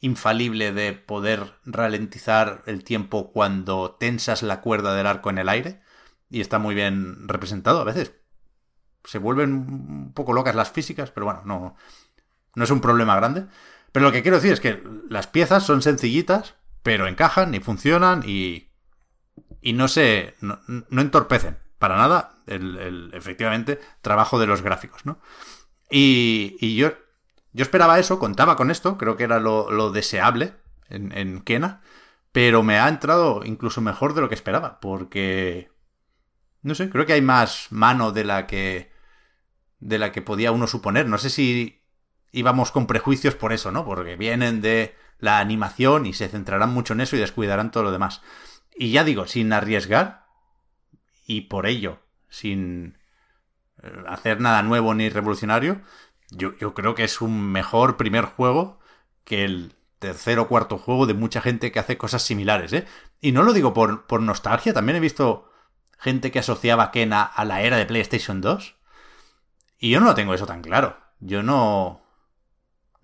infalible 0.00 0.72
de 0.72 0.94
poder 0.94 1.56
ralentizar 1.66 2.62
el 2.64 2.84
tiempo 2.84 3.32
cuando 3.32 3.96
tensas 4.00 4.42
la 4.42 4.62
cuerda 4.62 4.94
del 4.94 5.06
arco 5.06 5.28
en 5.28 5.38
el 5.38 5.50
aire 5.50 5.82
y 6.30 6.40
está 6.40 6.58
muy 6.58 6.74
bien 6.74 7.28
representado 7.28 7.80
a 7.80 7.84
veces 7.84 8.14
se 9.06 9.18
vuelven 9.18 9.52
un 9.52 10.12
poco 10.12 10.32
locas 10.32 10.54
las 10.54 10.70
físicas, 10.70 11.10
pero 11.10 11.26
bueno, 11.26 11.42
no, 11.44 11.76
no 12.54 12.64
es 12.64 12.70
un 12.70 12.80
problema 12.80 13.16
grande. 13.16 13.46
Pero 13.96 14.08
lo 14.08 14.12
que 14.12 14.20
quiero 14.20 14.36
decir 14.36 14.52
es 14.52 14.60
que 14.60 14.82
las 15.08 15.26
piezas 15.26 15.64
son 15.64 15.80
sencillitas, 15.80 16.54
pero 16.82 17.06
encajan 17.06 17.54
y 17.54 17.60
funcionan 17.60 18.22
y, 18.26 18.68
y 19.62 19.72
no 19.72 19.88
se. 19.88 20.34
No, 20.42 20.60
entorpecen 20.90 21.56
para 21.78 21.96
nada 21.96 22.42
el, 22.46 23.10
efectivamente 23.14 23.80
trabajo 24.02 24.38
de 24.38 24.46
los 24.46 24.60
gráficos, 24.60 25.06
¿no? 25.06 25.18
Y, 25.90 26.58
y, 26.60 26.76
yo, 26.76 26.92
yo 27.54 27.62
esperaba 27.62 27.98
eso, 27.98 28.18
contaba 28.18 28.54
con 28.54 28.70
esto, 28.70 28.98
creo 28.98 29.16
que 29.16 29.24
era 29.24 29.40
lo, 29.40 29.90
deseable 29.90 30.52
en, 30.90 31.16
en 31.16 31.40
Kena, 31.40 31.80
pero 32.32 32.62
me 32.62 32.78
ha 32.78 32.90
entrado 32.90 33.46
incluso 33.46 33.80
mejor 33.80 34.12
de 34.12 34.20
lo 34.20 34.28
que 34.28 34.34
esperaba, 34.34 34.78
porque. 34.78 35.70
No 36.60 36.74
sé, 36.74 36.90
creo 36.90 37.06
que 37.06 37.14
hay 37.14 37.22
más 37.22 37.68
mano 37.70 38.12
de 38.12 38.24
la 38.24 38.46
que 38.46 38.92
de 39.80 39.98
la 39.98 40.12
que 40.12 40.20
podía 40.20 40.52
uno 40.52 40.66
suponer. 40.66 41.08
No 41.08 41.16
sé 41.16 41.30
si 41.30 41.80
íbamos 42.32 42.72
con 42.72 42.86
prejuicios 42.86 43.34
por 43.34 43.52
eso, 43.52 43.72
¿no? 43.72 43.84
Porque 43.84 44.16
vienen 44.16 44.60
de 44.60 44.94
la 45.18 45.38
animación 45.38 46.06
y 46.06 46.12
se 46.12 46.28
centrarán 46.28 46.72
mucho 46.72 46.92
en 46.92 47.00
eso 47.00 47.16
y 47.16 47.20
descuidarán 47.20 47.70
todo 47.70 47.84
lo 47.84 47.92
demás. 47.92 48.22
Y 48.74 48.90
ya 48.90 49.04
digo, 49.04 49.26
sin 49.26 49.52
arriesgar 49.52 50.26
y 51.26 51.42
por 51.42 51.66
ello, 51.66 52.00
sin 52.28 52.98
eh, 53.82 53.90
hacer 54.08 54.40
nada 54.40 54.62
nuevo 54.62 54.94
ni 54.94 55.08
revolucionario, 55.08 55.80
yo, 56.30 56.56
yo 56.58 56.74
creo 56.74 56.94
que 56.94 57.04
es 57.04 57.20
un 57.20 57.52
mejor 57.52 57.96
primer 57.96 58.24
juego 58.24 58.80
que 59.24 59.44
el 59.44 59.74
tercer 59.98 60.38
o 60.38 60.48
cuarto 60.48 60.78
juego 60.78 61.06
de 61.06 61.14
mucha 61.14 61.40
gente 61.40 61.72
que 61.72 61.78
hace 61.78 61.96
cosas 61.96 62.22
similares, 62.22 62.72
¿eh? 62.72 62.86
Y 63.20 63.32
no 63.32 63.42
lo 63.42 63.52
digo 63.52 63.72
por, 63.72 64.06
por 64.06 64.20
nostalgia, 64.20 64.74
también 64.74 64.96
he 64.96 65.00
visto 65.00 65.50
gente 65.98 66.30
que 66.30 66.40
asociaba 66.40 66.90
Kena 66.90 67.22
a 67.22 67.44
la 67.44 67.62
era 67.62 67.78
de 67.78 67.86
PlayStation 67.86 68.42
2 68.42 68.76
y 69.78 69.90
yo 69.90 70.00
no 70.00 70.06
lo 70.06 70.14
tengo 70.14 70.34
eso 70.34 70.46
tan 70.46 70.62
claro. 70.62 70.96
Yo 71.20 71.42
no. 71.42 72.02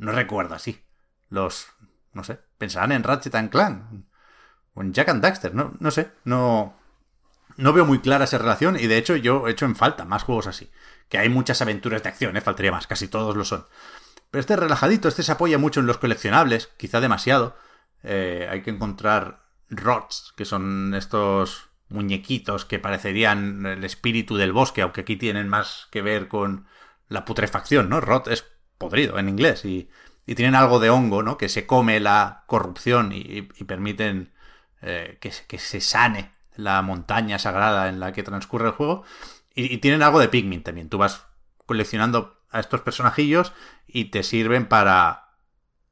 No 0.02 0.10
recuerdo 0.10 0.56
así. 0.56 0.84
Los. 1.28 1.68
No 2.12 2.24
sé. 2.24 2.40
Pensarán 2.58 2.90
en 2.90 3.04
Ratchet 3.04 3.36
and 3.36 3.50
Clank. 3.50 4.04
O 4.74 4.82
en 4.82 4.92
Jack 4.92 5.08
and 5.08 5.22
Daxter. 5.22 5.54
No, 5.54 5.74
no 5.78 5.92
sé. 5.92 6.10
No. 6.24 6.76
No 7.56 7.72
veo 7.72 7.86
muy 7.86 8.00
clara 8.00 8.24
esa 8.24 8.38
relación. 8.38 8.76
Y 8.76 8.88
de 8.88 8.98
hecho, 8.98 9.14
yo 9.14 9.46
he 9.46 9.52
hecho 9.52 9.64
en 9.64 9.76
falta 9.76 10.04
más 10.04 10.24
juegos 10.24 10.48
así. 10.48 10.72
Que 11.08 11.18
hay 11.18 11.28
muchas 11.28 11.62
aventuras 11.62 12.02
de 12.02 12.08
acción, 12.08 12.36
¿eh? 12.36 12.40
Faltaría 12.40 12.72
más. 12.72 12.88
Casi 12.88 13.06
todos 13.06 13.36
lo 13.36 13.44
son. 13.44 13.66
Pero 14.32 14.40
este 14.40 14.56
relajadito, 14.56 15.06
este 15.06 15.22
se 15.22 15.30
apoya 15.30 15.58
mucho 15.58 15.78
en 15.78 15.86
los 15.86 15.98
coleccionables. 15.98 16.70
Quizá 16.76 17.00
demasiado. 17.00 17.56
Eh, 18.02 18.48
hay 18.50 18.62
que 18.62 18.70
encontrar 18.70 19.44
rots, 19.70 20.34
que 20.36 20.44
son 20.44 20.94
estos 20.96 21.68
muñequitos 21.88 22.64
que 22.64 22.80
parecerían 22.80 23.64
el 23.66 23.84
espíritu 23.84 24.36
del 24.36 24.52
bosque, 24.52 24.82
aunque 24.82 25.02
aquí 25.02 25.14
tienen 25.14 25.48
más 25.48 25.86
que 25.92 26.02
ver 26.02 26.26
con 26.26 26.66
la 27.08 27.24
putrefacción, 27.24 27.88
¿no? 27.88 28.00
Rot 28.00 28.26
es 28.26 28.51
podrido 28.82 29.18
en 29.18 29.28
inglés 29.28 29.64
y, 29.64 29.88
tienen 30.34 30.54
algo 30.54 30.78
de 30.78 30.88
hongo, 30.88 31.22
¿no? 31.22 31.36
Que 31.36 31.50
se 31.50 31.66
come 31.66 32.00
la 32.00 32.44
corrupción 32.46 33.12
y, 33.12 33.42
permiten 33.42 34.32
eh, 34.80 35.18
que, 35.20 35.58
se 35.58 35.80
sane 35.80 36.32
la 36.56 36.80
montaña 36.80 37.38
sagrada 37.38 37.88
en 37.88 38.00
la 38.00 38.12
que 38.12 38.22
transcurre 38.22 38.68
el 38.68 38.72
juego. 38.72 39.04
Y, 39.54 39.76
tienen 39.78 40.02
algo 40.02 40.20
de 40.20 40.28
Pikmin 40.28 40.62
también. 40.62 40.88
Tú 40.88 40.96
vas 40.96 41.26
coleccionando 41.66 42.40
a 42.50 42.60
estos 42.60 42.80
personajillos 42.80 43.52
y 43.86 44.06
te 44.06 44.22
sirven 44.22 44.68
para 44.68 45.34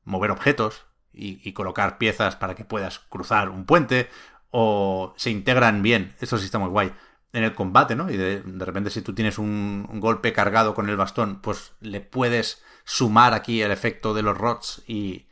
mover 0.05 0.31
objetos 0.31 0.87
y, 1.13 1.47
y, 1.47 1.53
colocar 1.53 1.99
piezas 1.99 2.37
para 2.37 2.55
que 2.55 2.65
puedas 2.65 2.99
cruzar 2.99 3.51
un 3.51 3.67
puente 3.67 4.09
o 4.51 5.13
se 5.17 5.31
integran 5.31 5.83
bien, 5.83 6.15
eso 6.21 6.39
sí 6.39 6.47
está 6.47 6.59
muy 6.59 6.71
guay, 6.71 6.93
en 7.33 7.45
el 7.45 7.55
combate, 7.55 7.95
¿no? 7.95 8.11
Y 8.11 8.17
de, 8.17 8.43
repente 8.59 8.91
si 8.91 9.03
tú 9.03 9.15
tienes 9.15 9.39
un, 9.39 9.87
golpe 10.01 10.33
cargado 10.33 10.75
con 10.75 10.89
el 10.89 10.97
bastón, 10.97 11.41
pues 11.41 11.73
le 11.81 12.01
puedes 12.01 12.63
sumar 12.85 13.35
aquí 13.35 13.63
el 13.63 13.71
efecto 13.71 14.15
de 14.15 14.23
los 14.23 14.37
rods 14.37 14.83
y, 14.87 15.27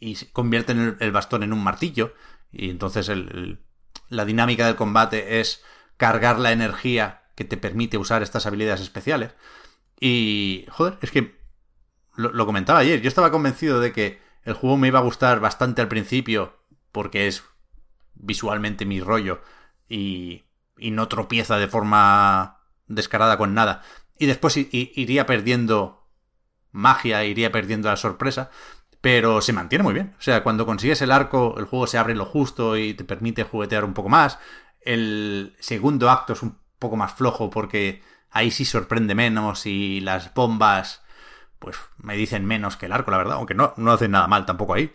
y 0.00 0.16
convierten 0.26 0.96
el, 1.00 1.12
bastón 1.12 1.42
en 1.42 1.52
un 1.52 1.62
martillo. 1.62 2.14
Y 2.52 2.70
entonces 2.70 3.10
la 4.08 4.24
dinámica 4.24 4.66
del 4.66 4.76
combate 4.76 5.40
es 5.40 5.62
cargar 5.96 6.38
la 6.38 6.52
energía 6.52 7.22
que 7.34 7.44
te 7.44 7.56
permite 7.56 7.98
usar 7.98 8.22
estas 8.22 8.46
habilidades 8.46 8.80
especiales. 8.80 9.34
Y, 10.00 10.66
joder, 10.70 10.98
es 11.00 11.10
que 11.10 11.38
lo, 12.16 12.46
comentaba 12.46 12.80
ayer, 12.80 13.00
yo 13.00 13.08
estaba 13.08 13.30
convencido 13.30 13.80
de 13.80 13.92
que 13.92 14.20
el 14.44 14.54
juego 14.54 14.76
me 14.76 14.88
iba 14.88 14.98
a 14.98 15.02
gustar 15.02 15.40
bastante 15.40 15.82
al 15.82 15.88
principio 15.88 16.56
porque 16.92 17.26
es 17.26 17.44
visualmente 18.14 18.86
mi 18.86 19.00
rollo 19.00 19.42
y, 19.88 20.44
y 20.78 20.90
no 20.92 21.08
tropieza 21.08 21.58
de 21.58 21.68
forma 21.68 22.60
descarada 22.86 23.36
con 23.36 23.54
nada. 23.54 23.82
Y 24.18 24.26
después 24.26 24.56
iría 24.56 25.26
perdiendo 25.26 25.95
magia, 26.76 27.24
iría 27.24 27.50
perdiendo 27.52 27.88
la 27.88 27.96
sorpresa, 27.96 28.50
pero 29.00 29.40
se 29.40 29.52
mantiene 29.52 29.82
muy 29.82 29.94
bien. 29.94 30.14
O 30.18 30.22
sea, 30.22 30.42
cuando 30.42 30.66
consigues 30.66 31.02
el 31.02 31.12
arco, 31.12 31.56
el 31.58 31.64
juego 31.64 31.86
se 31.86 31.98
abre 31.98 32.14
lo 32.14 32.24
justo 32.24 32.76
y 32.76 32.94
te 32.94 33.04
permite 33.04 33.44
juguetear 33.44 33.84
un 33.84 33.94
poco 33.94 34.08
más. 34.08 34.38
El 34.80 35.56
segundo 35.60 36.10
acto 36.10 36.34
es 36.34 36.42
un 36.42 36.58
poco 36.78 36.96
más 36.96 37.14
flojo 37.14 37.50
porque 37.50 38.02
ahí 38.30 38.50
sí 38.50 38.64
sorprende 38.64 39.14
menos 39.14 39.66
y 39.66 40.00
las 40.00 40.32
bombas 40.34 41.02
pues 41.58 41.76
me 41.96 42.16
dicen 42.16 42.44
menos 42.44 42.76
que 42.76 42.86
el 42.86 42.92
arco, 42.92 43.10
la 43.10 43.18
verdad, 43.18 43.36
aunque 43.36 43.54
no, 43.54 43.72
no 43.76 43.92
hacen 43.92 44.10
nada 44.10 44.26
mal 44.26 44.46
tampoco 44.46 44.74
ahí. 44.74 44.94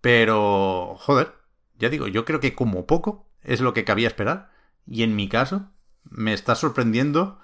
Pero, 0.00 0.96
joder, 0.98 1.34
ya 1.78 1.88
digo, 1.88 2.08
yo 2.08 2.24
creo 2.24 2.40
que 2.40 2.54
como 2.54 2.86
poco 2.86 3.28
es 3.42 3.60
lo 3.60 3.74
que 3.74 3.84
cabía 3.84 4.08
esperar. 4.08 4.50
Y 4.86 5.02
en 5.02 5.16
mi 5.16 5.28
caso, 5.28 5.70
me 6.04 6.32
está 6.32 6.54
sorprendiendo 6.54 7.40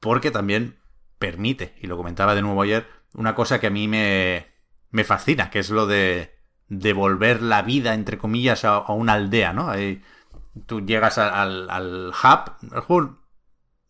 porque 0.00 0.30
también 0.30 0.78
permite, 1.18 1.74
y 1.80 1.86
lo 1.86 1.96
comentaba 1.96 2.34
de 2.34 2.42
nuevo 2.42 2.62
ayer, 2.62 2.86
una 3.14 3.34
cosa 3.34 3.60
que 3.60 3.68
a 3.68 3.70
mí 3.70 3.88
me, 3.88 4.46
me 4.90 5.04
fascina, 5.04 5.50
que 5.50 5.58
es 5.58 5.70
lo 5.70 5.86
de 5.86 6.34
devolver 6.68 7.42
la 7.42 7.62
vida, 7.62 7.94
entre 7.94 8.18
comillas, 8.18 8.64
a, 8.64 8.80
una 8.92 9.14
aldea, 9.14 9.52
¿no? 9.52 9.70
Ahí, 9.70 10.02
tú 10.66 10.84
llegas 10.84 11.18
al, 11.18 11.70
al 11.70 12.08
hub, 12.08 12.74
el 12.74 12.80
juego 12.80 13.18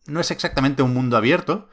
no 0.05 0.19
es 0.19 0.31
exactamente 0.31 0.81
un 0.81 0.93
mundo 0.93 1.17
abierto, 1.17 1.69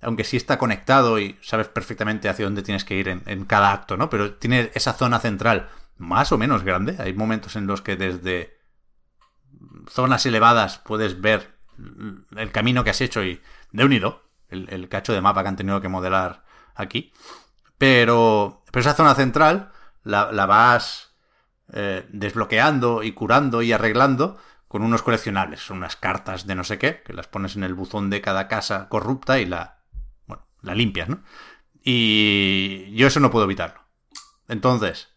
aunque 0.00 0.24
sí 0.24 0.36
está 0.36 0.58
conectado 0.58 1.18
y 1.18 1.38
sabes 1.42 1.68
perfectamente 1.68 2.28
hacia 2.28 2.44
dónde 2.44 2.62
tienes 2.62 2.84
que 2.84 2.96
ir 2.96 3.08
en, 3.08 3.44
cada 3.44 3.72
acto, 3.72 3.96
¿no? 3.96 4.10
Pero 4.10 4.34
tiene 4.34 4.70
esa 4.74 4.92
zona 4.92 5.20
central 5.20 5.68
más 5.96 6.32
o 6.32 6.38
menos 6.38 6.64
grande. 6.64 6.96
Hay 6.98 7.14
momentos 7.14 7.54
en 7.54 7.66
los 7.66 7.82
que 7.82 7.96
desde 7.96 8.58
zonas 9.88 10.26
elevadas 10.26 10.78
puedes 10.78 11.20
ver 11.20 11.56
el 12.36 12.50
camino 12.50 12.82
que 12.82 12.90
has 12.90 13.00
hecho 13.00 13.22
y 13.24 13.40
de 13.70 13.84
unido 13.84 14.28
el, 14.48 14.68
el 14.70 14.88
cacho 14.88 15.12
de 15.12 15.20
mapa 15.20 15.42
que 15.42 15.48
han 15.48 15.56
tenido 15.56 15.80
que 15.80 15.88
modelar 15.88 16.44
aquí. 16.74 17.12
Pero, 17.78 18.62
pero 18.70 18.80
esa 18.80 18.94
zona 18.94 19.14
central 19.14 19.72
la, 20.04 20.32
la 20.32 20.46
vas 20.46 21.14
eh, 21.72 22.06
desbloqueando 22.10 23.02
y 23.02 23.12
curando 23.12 23.62
y 23.62 23.72
arreglando 23.72 24.38
con 24.68 24.82
unos 24.82 25.02
coleccionables. 25.02 25.60
Son 25.60 25.78
unas 25.78 25.96
cartas 25.96 26.46
de 26.46 26.54
no 26.54 26.64
sé 26.64 26.78
qué, 26.78 27.02
que 27.02 27.12
las 27.12 27.28
pones 27.28 27.56
en 27.56 27.64
el 27.64 27.74
buzón 27.74 28.10
de 28.10 28.20
cada 28.20 28.48
casa 28.48 28.88
corrupta 28.88 29.38
y 29.38 29.46
la 29.46 29.82
la 30.62 30.74
limpias, 30.74 31.08
¿no? 31.08 31.22
Y 31.82 32.94
yo 32.94 33.08
eso 33.08 33.20
no 33.20 33.30
puedo 33.30 33.44
evitarlo. 33.44 33.80
Entonces, 34.48 35.08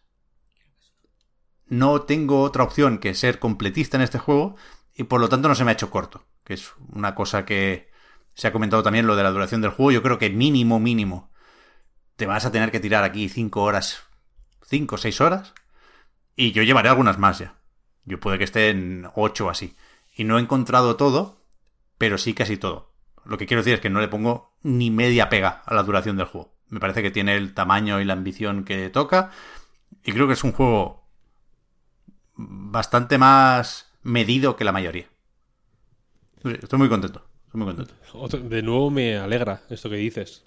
no 1.66 2.02
tengo 2.02 2.42
otra 2.42 2.64
opción 2.64 2.98
que 2.98 3.14
ser 3.14 3.38
completista 3.38 3.96
en 3.96 4.02
este 4.02 4.18
juego 4.18 4.56
y 4.94 5.04
por 5.04 5.20
lo 5.20 5.28
tanto 5.28 5.48
no 5.48 5.54
se 5.54 5.64
me 5.64 5.70
ha 5.70 5.74
hecho 5.74 5.90
corto, 5.90 6.26
que 6.44 6.54
es 6.54 6.72
una 6.92 7.14
cosa 7.14 7.44
que 7.44 7.90
se 8.34 8.48
ha 8.48 8.52
comentado 8.52 8.82
también 8.82 9.06
lo 9.06 9.16
de 9.16 9.22
la 9.22 9.30
duración 9.30 9.60
del 9.62 9.70
juego. 9.70 9.92
Yo 9.92 10.02
creo 10.02 10.18
que 10.18 10.30
mínimo, 10.30 10.80
mínimo, 10.80 11.30
te 12.16 12.26
vas 12.26 12.44
a 12.44 12.52
tener 12.52 12.70
que 12.70 12.80
tirar 12.80 13.04
aquí 13.04 13.28
5 13.28 13.62
horas, 13.62 14.02
5 14.62 14.94
o 14.94 14.98
6 14.98 15.20
horas 15.20 15.54
y 16.34 16.52
yo 16.52 16.62
llevaré 16.62 16.88
algunas 16.88 17.18
más 17.18 17.38
ya. 17.38 17.54
Yo 18.04 18.20
puede 18.20 18.38
que 18.38 18.44
esté 18.44 18.70
en 18.70 19.08
8 19.14 19.46
o 19.46 19.50
así. 19.50 19.74
Y 20.14 20.24
no 20.24 20.38
he 20.38 20.40
encontrado 20.40 20.96
todo, 20.96 21.40
pero 21.98 22.18
sí 22.18 22.34
casi 22.34 22.56
todo. 22.56 22.92
Lo 23.24 23.38
que 23.38 23.46
quiero 23.46 23.62
decir 23.62 23.74
es 23.74 23.80
que 23.80 23.90
no 23.90 24.00
le 24.00 24.08
pongo 24.08 24.52
ni 24.62 24.90
media 24.90 25.28
pega 25.28 25.62
a 25.64 25.74
la 25.74 25.82
duración 25.82 26.16
del 26.16 26.26
juego. 26.26 26.54
Me 26.68 26.80
parece 26.80 27.02
que 27.02 27.10
tiene 27.10 27.36
el 27.36 27.54
tamaño 27.54 28.00
y 28.00 28.04
la 28.04 28.12
ambición 28.12 28.64
que 28.64 28.90
toca. 28.90 29.30
Y 30.04 30.12
creo 30.12 30.26
que 30.26 30.34
es 30.34 30.44
un 30.44 30.52
juego 30.52 31.04
bastante 32.34 33.18
más 33.18 33.92
medido 34.02 34.56
que 34.56 34.64
la 34.64 34.72
mayoría. 34.72 35.08
Estoy 36.44 36.78
muy 36.78 36.88
contento. 36.88 37.26
Estoy 37.46 37.60
muy 37.60 37.74
contento. 37.74 38.38
De 38.38 38.62
nuevo 38.62 38.90
me 38.90 39.16
alegra 39.16 39.62
esto 39.68 39.90
que 39.90 39.96
dices. 39.96 40.44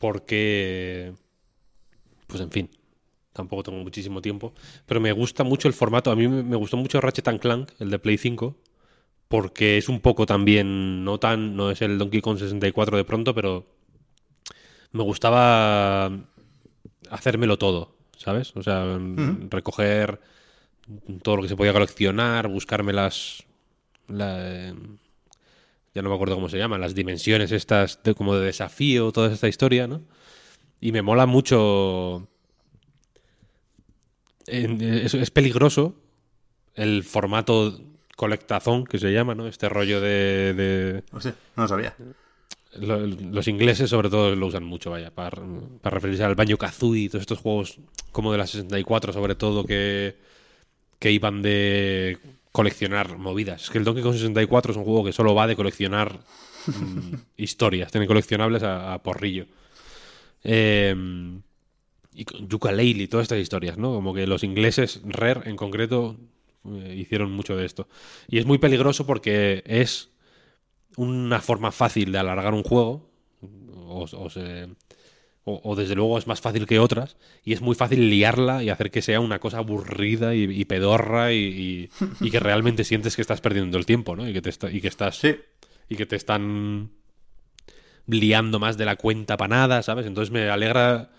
Porque. 0.00 1.12
Pues 2.26 2.40
en 2.42 2.50
fin. 2.50 2.70
Tampoco 3.32 3.62
tengo 3.62 3.78
muchísimo 3.78 4.20
tiempo. 4.20 4.52
Pero 4.86 5.00
me 5.00 5.12
gusta 5.12 5.44
mucho 5.44 5.68
el 5.68 5.74
formato. 5.74 6.10
A 6.10 6.16
mí 6.16 6.26
me 6.26 6.56
gustó 6.56 6.76
mucho 6.76 7.00
Ratchet 7.00 7.38
Clank, 7.38 7.70
el 7.78 7.90
de 7.90 8.00
Play 8.00 8.18
5 8.18 8.56
porque 9.30 9.78
es 9.78 9.88
un 9.88 10.00
poco 10.00 10.26
también, 10.26 11.04
no 11.04 11.20
tan, 11.20 11.54
no 11.54 11.70
es 11.70 11.80
el 11.82 11.98
Donkey 11.98 12.20
Kong 12.20 12.36
64 12.36 12.96
de 12.96 13.04
pronto, 13.04 13.32
pero 13.32 13.64
me 14.90 15.04
gustaba 15.04 16.10
hacérmelo 17.10 17.56
todo, 17.56 17.94
¿sabes? 18.16 18.56
O 18.56 18.62
sea, 18.64 18.98
recoger 19.48 20.20
todo 21.22 21.36
lo 21.36 21.42
que 21.42 21.48
se 21.48 21.54
podía 21.54 21.72
coleccionar, 21.72 22.48
buscarme 22.48 22.92
las... 22.92 23.44
ya 25.94 26.02
no 26.02 26.08
me 26.08 26.14
acuerdo 26.14 26.36
cómo 26.36 26.48
se 26.48 26.58
llaman, 26.58 26.80
las 26.80 26.94
dimensiones 26.94 27.52
estas 27.52 28.02
de, 28.02 28.14
como 28.14 28.36
de 28.36 28.46
desafío, 28.46 29.12
toda 29.12 29.32
esta 29.32 29.48
historia, 29.48 29.86
¿no? 29.86 30.02
Y 30.80 30.92
me 30.92 31.02
mola 31.02 31.26
mucho... 31.26 32.28
es 34.46 35.30
peligroso 35.30 35.94
el 36.74 37.04
formato 37.04 37.78
colectazón, 38.16 38.84
que 38.84 38.98
se 38.98 39.12
llama, 39.12 39.34
¿no? 39.34 39.46
Este 39.46 39.68
rollo 39.68 40.00
de... 40.00 41.02
No 41.12 41.20
sé, 41.20 41.34
no 41.56 41.62
lo 41.64 41.68
sabía. 41.68 41.94
los 42.76 43.48
ingleses 43.48 43.90
sobre 43.90 44.10
todo 44.10 44.36
lo 44.36 44.46
usan 44.46 44.64
mucho, 44.64 44.90
vaya, 44.90 45.10
para, 45.10 45.30
referirse 45.82 46.24
al 46.24 46.34
baño 46.34 46.56
Kazooie 46.56 47.04
y 47.04 47.08
todos 47.08 47.22
estos 47.22 47.38
juegos 47.38 47.78
como 48.12 48.32
de 48.32 48.38
la 48.38 48.46
64 48.46 49.12
sobre 49.12 49.34
todo 49.34 49.64
que, 49.64 50.16
que 50.98 51.10
iban 51.12 51.42
de 51.42 52.18
coleccionar 52.52 53.18
movidas. 53.18 53.64
Es 53.64 53.70
que 53.70 53.78
el 53.78 53.84
Donkey 53.84 54.02
Kong 54.02 54.14
64 54.14 54.72
es 54.72 54.76
un 54.76 54.84
juego 54.84 55.04
que 55.04 55.12
solo 55.12 55.34
va 55.34 55.46
de 55.46 55.56
coleccionar 55.56 56.20
mm, 56.66 57.14
historias, 57.36 57.92
tiene 57.92 58.06
coleccionables 58.06 58.62
a, 58.62 59.00
porrillo. 59.02 59.46
Eh, 60.42 60.94
y 62.12 62.26
Yuka 62.48 62.82
y 62.82 63.06
todas 63.06 63.24
estas 63.24 63.38
historias, 63.38 63.78
¿no? 63.78 63.94
Como 63.94 64.12
que 64.12 64.26
los 64.26 64.42
ingleses, 64.42 65.00
Rare 65.04 65.48
en 65.48 65.56
concreto, 65.56 66.16
eh, 66.64 66.96
hicieron 66.98 67.30
mucho 67.32 67.56
de 67.56 67.64
esto. 67.64 67.88
Y 68.28 68.38
es 68.38 68.46
muy 68.46 68.58
peligroso 68.58 69.06
porque 69.06 69.62
es 69.64 70.10
una 70.96 71.40
forma 71.40 71.70
fácil 71.70 72.12
de 72.12 72.18
alargar 72.18 72.52
un 72.52 72.64
juego, 72.64 73.10
o, 73.86 74.06
desde 75.76 75.94
luego 75.94 76.18
es 76.18 76.26
más 76.26 76.40
fácil 76.40 76.66
que 76.66 76.78
otras, 76.78 77.16
y 77.44 77.52
es 77.52 77.60
muy 77.60 77.74
fácil 77.74 78.10
liarla 78.10 78.62
y 78.62 78.70
hacer 78.70 78.90
que 78.90 79.02
sea 79.02 79.20
una 79.20 79.38
cosa 79.38 79.58
aburrida 79.58 80.34
y, 80.34 80.64
pedorra 80.64 81.32
y, 81.32 81.88
que 82.30 82.40
realmente 82.40 82.84
sientes 82.84 83.16
que 83.16 83.22
estás 83.22 83.40
perdiendo 83.40 83.78
el 83.78 83.86
tiempo, 83.86 84.16
¿no? 84.16 84.28
Y 84.28 84.32
que, 84.32 84.42
te 84.42 84.50
y 84.72 84.80
que 84.80 84.88
estás... 84.88 85.22
Y 85.88 85.96
que 85.96 86.06
te 86.06 86.14
están 86.14 86.90
liando 88.06 88.60
más 88.60 88.76
de 88.76 88.84
la 88.84 88.94
cuenta 88.96 89.36
para 89.36 89.56
nada, 89.56 89.82
¿sabes? 89.82 90.06
Entonces 90.06 90.30
me 90.30 90.48
alegra... 90.48 91.10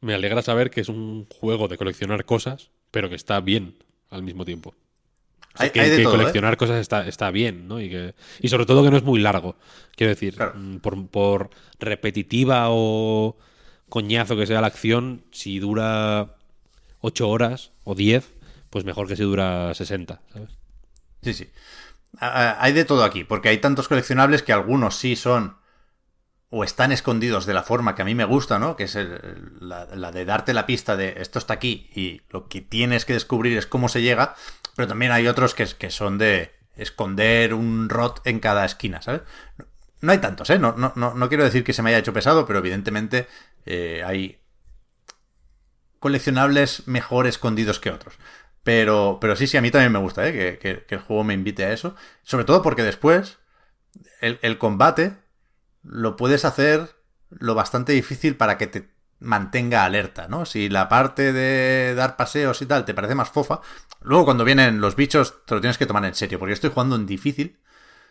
Me 0.00 0.14
alegra 0.14 0.40
saber 0.40 0.70
que 0.70 0.80
es 0.80 0.88
un 0.88 1.26
juego 1.28 1.68
de 1.68 1.76
coleccionar 1.76 2.24
cosas, 2.24 2.70
pero 2.90 3.10
que 3.10 3.16
está 3.16 3.38
bien 3.40 3.76
al 4.08 4.22
mismo 4.22 4.46
tiempo. 4.46 4.74
Hay, 5.54 5.70
que, 5.70 6.02
¿eh? 6.02 6.04
coleccionar 6.04 6.56
cosas 6.56 6.80
está, 6.80 7.06
está 7.06 7.30
bien, 7.30 7.66
¿no? 7.68 7.80
Y, 7.80 7.90
que, 7.90 8.14
y 8.40 8.48
sobre 8.48 8.66
todo 8.66 8.82
que 8.84 8.90
no 8.90 8.96
es 8.96 9.02
muy 9.02 9.20
largo. 9.20 9.56
Quiero 9.96 10.10
decir, 10.10 10.36
mm, 10.38 10.76
por, 10.76 11.50
repetitiva 11.78 12.66
o 12.68 13.36
coñazo 13.88 14.36
que 14.36 14.46
sea 14.46 14.60
la 14.60 14.68
acción, 14.68 15.24
si 15.32 15.58
dura 15.58 16.36
8 17.00 17.28
horas 17.28 17.72
o 17.84 17.94
10, 17.94 18.32
pues 18.70 18.84
mejor 18.84 19.08
que 19.08 19.16
si 19.16 19.24
dura 19.24 19.74
60, 19.74 20.20
¿sabes? 20.32 20.50
Sí, 21.22 21.34
sí. 21.34 21.50
Hay 22.18 22.72
de 22.72 22.84
todo 22.84 23.04
aquí, 23.04 23.24
porque 23.24 23.48
hay 23.48 23.58
tantos 23.58 23.88
coleccionables 23.88 24.42
que 24.42 24.52
algunos 24.52 24.96
sí 24.96 25.16
son 25.16 25.56
o 26.50 26.64
están 26.64 26.90
escondidos 26.90 27.46
de 27.46 27.54
la 27.54 27.62
forma 27.62 27.94
que 27.94 28.02
a 28.02 28.04
mí 28.04 28.14
me 28.14 28.24
gusta, 28.24 28.58
¿no? 28.58 28.74
Que 28.74 28.84
es 28.84 28.98
la, 29.60 30.12
de 30.12 30.24
darte 30.24 30.52
la 30.52 30.66
pista 30.66 30.96
de 30.96 31.14
esto 31.18 31.38
está 31.38 31.54
aquí 31.54 31.88
y 31.94 32.22
lo 32.30 32.48
que 32.48 32.60
tienes 32.60 33.04
que 33.04 33.12
descubrir 33.12 33.56
es 33.56 33.66
cómo 33.66 33.88
se 33.88 34.02
llega, 34.02 34.34
pero 34.80 34.88
también 34.88 35.12
hay 35.12 35.28
otros 35.28 35.54
que, 35.54 35.90
son 35.90 36.16
de 36.16 36.54
esconder 36.74 37.52
un 37.52 37.90
rot 37.90 38.22
en 38.24 38.40
cada 38.40 38.64
esquina, 38.64 39.02
¿sabes? 39.02 39.20
No 40.00 40.10
hay 40.10 40.16
tantos, 40.16 40.48
¿eh? 40.48 40.58
No, 40.58 40.72
no, 40.74 40.94
no, 40.96 41.28
quiero 41.28 41.44
decir 41.44 41.64
que 41.64 41.74
se 41.74 41.82
me 41.82 41.90
haya 41.90 41.98
hecho 41.98 42.14
pesado, 42.14 42.46
pero 42.46 42.60
evidentemente 42.60 43.26
eh, 43.66 44.02
hay 44.06 44.40
coleccionables 45.98 46.88
mejor 46.88 47.26
escondidos 47.26 47.78
que 47.78 47.90
otros. 47.90 48.14
Pero, 48.62 49.18
pero 49.20 49.36
sí, 49.36 49.46
sí, 49.46 49.58
a 49.58 49.60
mí 49.60 49.70
también 49.70 49.92
me 49.92 49.98
gusta, 49.98 50.26
¿eh? 50.26 50.58
Que, 50.58 50.86
el 50.88 51.00
juego 51.00 51.24
me 51.24 51.34
invite 51.34 51.66
a 51.66 51.74
eso. 51.74 51.94
Sobre 52.22 52.46
todo 52.46 52.62
porque 52.62 52.82
después 52.82 53.36
el, 54.22 54.38
el 54.40 54.56
combate 54.56 55.12
lo 55.82 56.16
puedes 56.16 56.46
hacer 56.46 56.88
lo 57.28 57.54
bastante 57.54 57.92
difícil 57.92 58.34
para 58.34 58.56
que 58.56 58.66
te 58.66 58.88
mantenga 59.20 59.84
alerta, 59.84 60.28
¿no? 60.28 60.44
Si 60.46 60.68
la 60.68 60.88
parte 60.88 61.32
de 61.32 61.94
dar 61.94 62.16
paseos 62.16 62.60
y 62.62 62.66
tal 62.66 62.84
te 62.84 62.94
parece 62.94 63.14
más 63.14 63.30
fofa, 63.30 63.60
luego 64.00 64.24
cuando 64.24 64.44
vienen 64.44 64.80
los 64.80 64.96
bichos 64.96 65.44
te 65.44 65.54
lo 65.54 65.60
tienes 65.60 65.78
que 65.78 65.86
tomar 65.86 66.04
en 66.04 66.14
serio, 66.14 66.38
porque 66.38 66.54
estoy 66.54 66.70
jugando 66.70 66.96
en 66.96 67.06
difícil. 67.06 67.58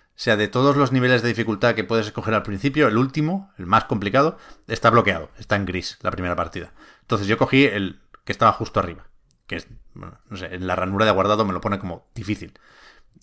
O 0.09 0.21
sea, 0.21 0.35
de 0.35 0.49
todos 0.49 0.75
los 0.75 0.91
niveles 0.91 1.21
de 1.21 1.29
dificultad 1.29 1.75
que 1.75 1.85
puedes 1.85 2.07
escoger 2.07 2.33
al 2.33 2.43
principio, 2.43 2.89
el 2.89 2.97
último, 2.97 3.53
el 3.57 3.65
más 3.65 3.85
complicado, 3.85 4.37
está 4.67 4.89
bloqueado, 4.89 5.31
está 5.37 5.55
en 5.55 5.65
gris 5.65 5.97
la 6.01 6.11
primera 6.11 6.35
partida. 6.35 6.73
Entonces 7.01 7.27
yo 7.27 7.37
cogí 7.37 7.63
el 7.63 8.01
que 8.25 8.33
estaba 8.33 8.51
justo 8.51 8.81
arriba, 8.81 9.07
que 9.47 9.55
es, 9.55 9.67
no 9.93 10.37
sé, 10.37 10.53
en 10.53 10.67
la 10.67 10.75
ranura 10.75 11.05
de 11.05 11.11
guardado 11.11 11.45
me 11.45 11.53
lo 11.53 11.61
pone 11.61 11.79
como 11.79 12.09
difícil. 12.13 12.53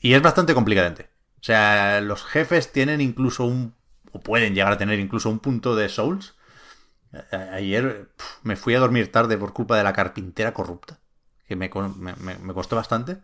Y 0.00 0.14
es 0.14 0.22
bastante 0.22 0.54
complicadente. 0.54 1.10
O 1.40 1.44
sea, 1.44 2.00
los 2.00 2.24
jefes 2.24 2.72
tienen 2.72 3.00
incluso 3.00 3.44
un, 3.44 3.74
o 4.12 4.20
pueden 4.20 4.54
llegar 4.54 4.72
a 4.72 4.78
tener 4.78 4.98
incluso 4.98 5.28
un 5.30 5.38
punto 5.38 5.76
de 5.76 5.88
souls. 5.88 6.35
Ayer 7.52 8.08
me 8.42 8.56
fui 8.56 8.74
a 8.74 8.80
dormir 8.80 9.12
tarde 9.12 9.38
por 9.38 9.52
culpa 9.52 9.76
de 9.76 9.84
la 9.84 9.92
carpintera 9.92 10.52
corrupta, 10.52 10.98
que 11.46 11.56
me, 11.56 11.68
me 11.68 12.54
costó 12.54 12.76
bastante. 12.76 13.18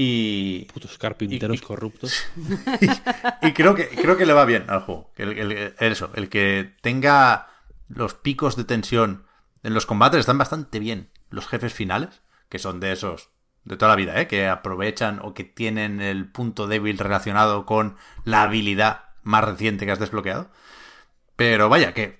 Y. 0.00 0.66
Putos 0.72 0.96
carpinteros 0.96 1.60
corruptos. 1.60 2.24
Y, 3.42 3.52
creo, 3.52 3.74
que, 3.74 3.88
creo 3.88 4.16
que 4.16 4.26
le 4.26 4.32
va 4.32 4.44
bien 4.44 4.64
al 4.68 4.82
juego. 4.82 5.10
El, 5.16 5.74
eso, 5.80 6.10
el 6.14 6.28
que 6.28 6.72
tenga 6.82 7.48
los 7.88 8.14
picos 8.14 8.54
de 8.54 8.62
tensión 8.62 9.24
en 9.64 9.74
los 9.74 9.86
combates 9.86 10.20
están 10.20 10.38
bastante 10.38 10.78
bien. 10.78 11.10
Los 11.30 11.48
jefes 11.48 11.74
finales, 11.74 12.22
que 12.48 12.60
son 12.60 12.78
de 12.78 12.92
esos 12.92 13.30
de 13.64 13.76
toda 13.76 13.90
la 13.90 13.96
vida, 13.96 14.20
¿eh? 14.20 14.28
que 14.28 14.46
aprovechan 14.46 15.18
o 15.20 15.34
que 15.34 15.42
tienen 15.42 16.00
el 16.00 16.30
punto 16.30 16.68
débil 16.68 16.96
relacionado 16.96 17.66
con 17.66 17.96
la 18.24 18.42
habilidad 18.42 19.06
más 19.24 19.42
reciente 19.42 19.84
que 19.84 19.90
has 19.90 19.98
desbloqueado. 19.98 20.48
Pero 21.34 21.68
vaya, 21.68 21.92
que 21.92 22.17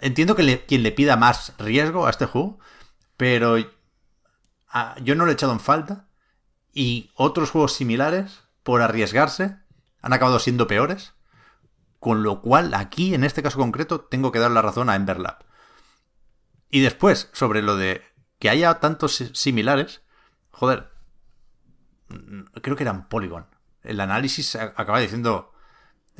entiendo 0.00 0.34
que 0.34 0.64
quien 0.66 0.82
le 0.82 0.92
pida 0.92 1.16
más 1.16 1.54
riesgo 1.58 2.06
a 2.06 2.10
este 2.10 2.26
juego, 2.26 2.58
pero 3.16 3.58
yo 3.58 5.14
no 5.14 5.24
lo 5.24 5.30
he 5.30 5.34
echado 5.34 5.52
en 5.52 5.60
falta 5.60 6.08
y 6.72 7.10
otros 7.14 7.50
juegos 7.50 7.72
similares, 7.74 8.40
por 8.62 8.82
arriesgarse, 8.82 9.56
han 10.00 10.12
acabado 10.12 10.38
siendo 10.38 10.66
peores. 10.66 11.14
Con 11.98 12.22
lo 12.22 12.40
cual, 12.40 12.72
aquí, 12.72 13.14
en 13.14 13.24
este 13.24 13.42
caso 13.42 13.58
concreto, 13.58 14.00
tengo 14.00 14.32
que 14.32 14.38
dar 14.38 14.50
la 14.50 14.62
razón 14.62 14.88
a 14.88 14.96
Emberlab. 14.96 15.44
Y 16.70 16.80
después, 16.80 17.28
sobre 17.32 17.60
lo 17.60 17.76
de 17.76 18.02
que 18.38 18.48
haya 18.48 18.80
tantos 18.80 19.16
similares, 19.34 20.00
joder, 20.50 20.90
creo 22.62 22.76
que 22.76 22.84
eran 22.84 23.08
Polygon. 23.08 23.46
El 23.82 24.00
análisis 24.00 24.56
acaba 24.56 25.00
diciendo, 25.00 25.49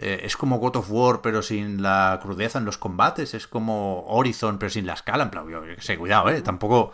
eh, 0.02 0.22
es 0.24 0.34
como 0.34 0.56
God 0.56 0.76
of 0.76 0.90
War, 0.90 1.20
pero 1.20 1.42
sin 1.42 1.82
la 1.82 2.18
crudeza 2.22 2.58
en 2.58 2.64
los 2.64 2.78
combates, 2.78 3.34
es 3.34 3.46
como 3.46 4.06
Horizon, 4.06 4.58
pero 4.58 4.70
sin 4.70 4.86
la 4.86 4.94
escala. 4.94 5.24
En 5.24 5.30
plan, 5.30 5.46
yo, 5.46 5.60
sé, 5.78 5.98
cuidado, 5.98 6.30
eh, 6.30 6.40
tampoco. 6.40 6.92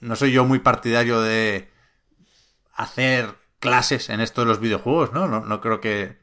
No 0.00 0.16
soy 0.16 0.32
yo 0.32 0.46
muy 0.46 0.60
partidario 0.60 1.20
de 1.20 1.70
hacer 2.72 3.34
clases 3.60 4.08
en 4.08 4.20
esto 4.20 4.40
de 4.40 4.46
los 4.46 4.58
videojuegos, 4.58 5.12
¿no? 5.12 5.28
No, 5.28 5.60
creo 5.60 5.82
que 5.82 6.16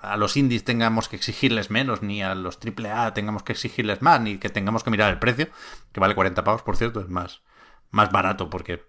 a 0.00 0.16
los 0.16 0.36
indies 0.36 0.64
tengamos 0.64 1.08
que 1.08 1.14
exigirles 1.14 1.70
menos, 1.70 2.02
ni 2.02 2.20
a 2.20 2.34
los 2.34 2.58
AAA 2.58 3.14
tengamos 3.14 3.44
que 3.44 3.52
exigirles 3.52 4.02
más, 4.02 4.20
ni 4.20 4.38
que 4.38 4.48
tengamos 4.48 4.82
que 4.82 4.90
mirar 4.90 5.12
el 5.12 5.20
precio, 5.20 5.48
que 5.92 6.00
vale 6.00 6.16
40 6.16 6.42
pavos, 6.42 6.62
por 6.62 6.76
cierto, 6.76 7.00
es 7.00 7.08
más, 7.08 7.42
más 7.90 8.10
barato 8.10 8.50
porque 8.50 8.84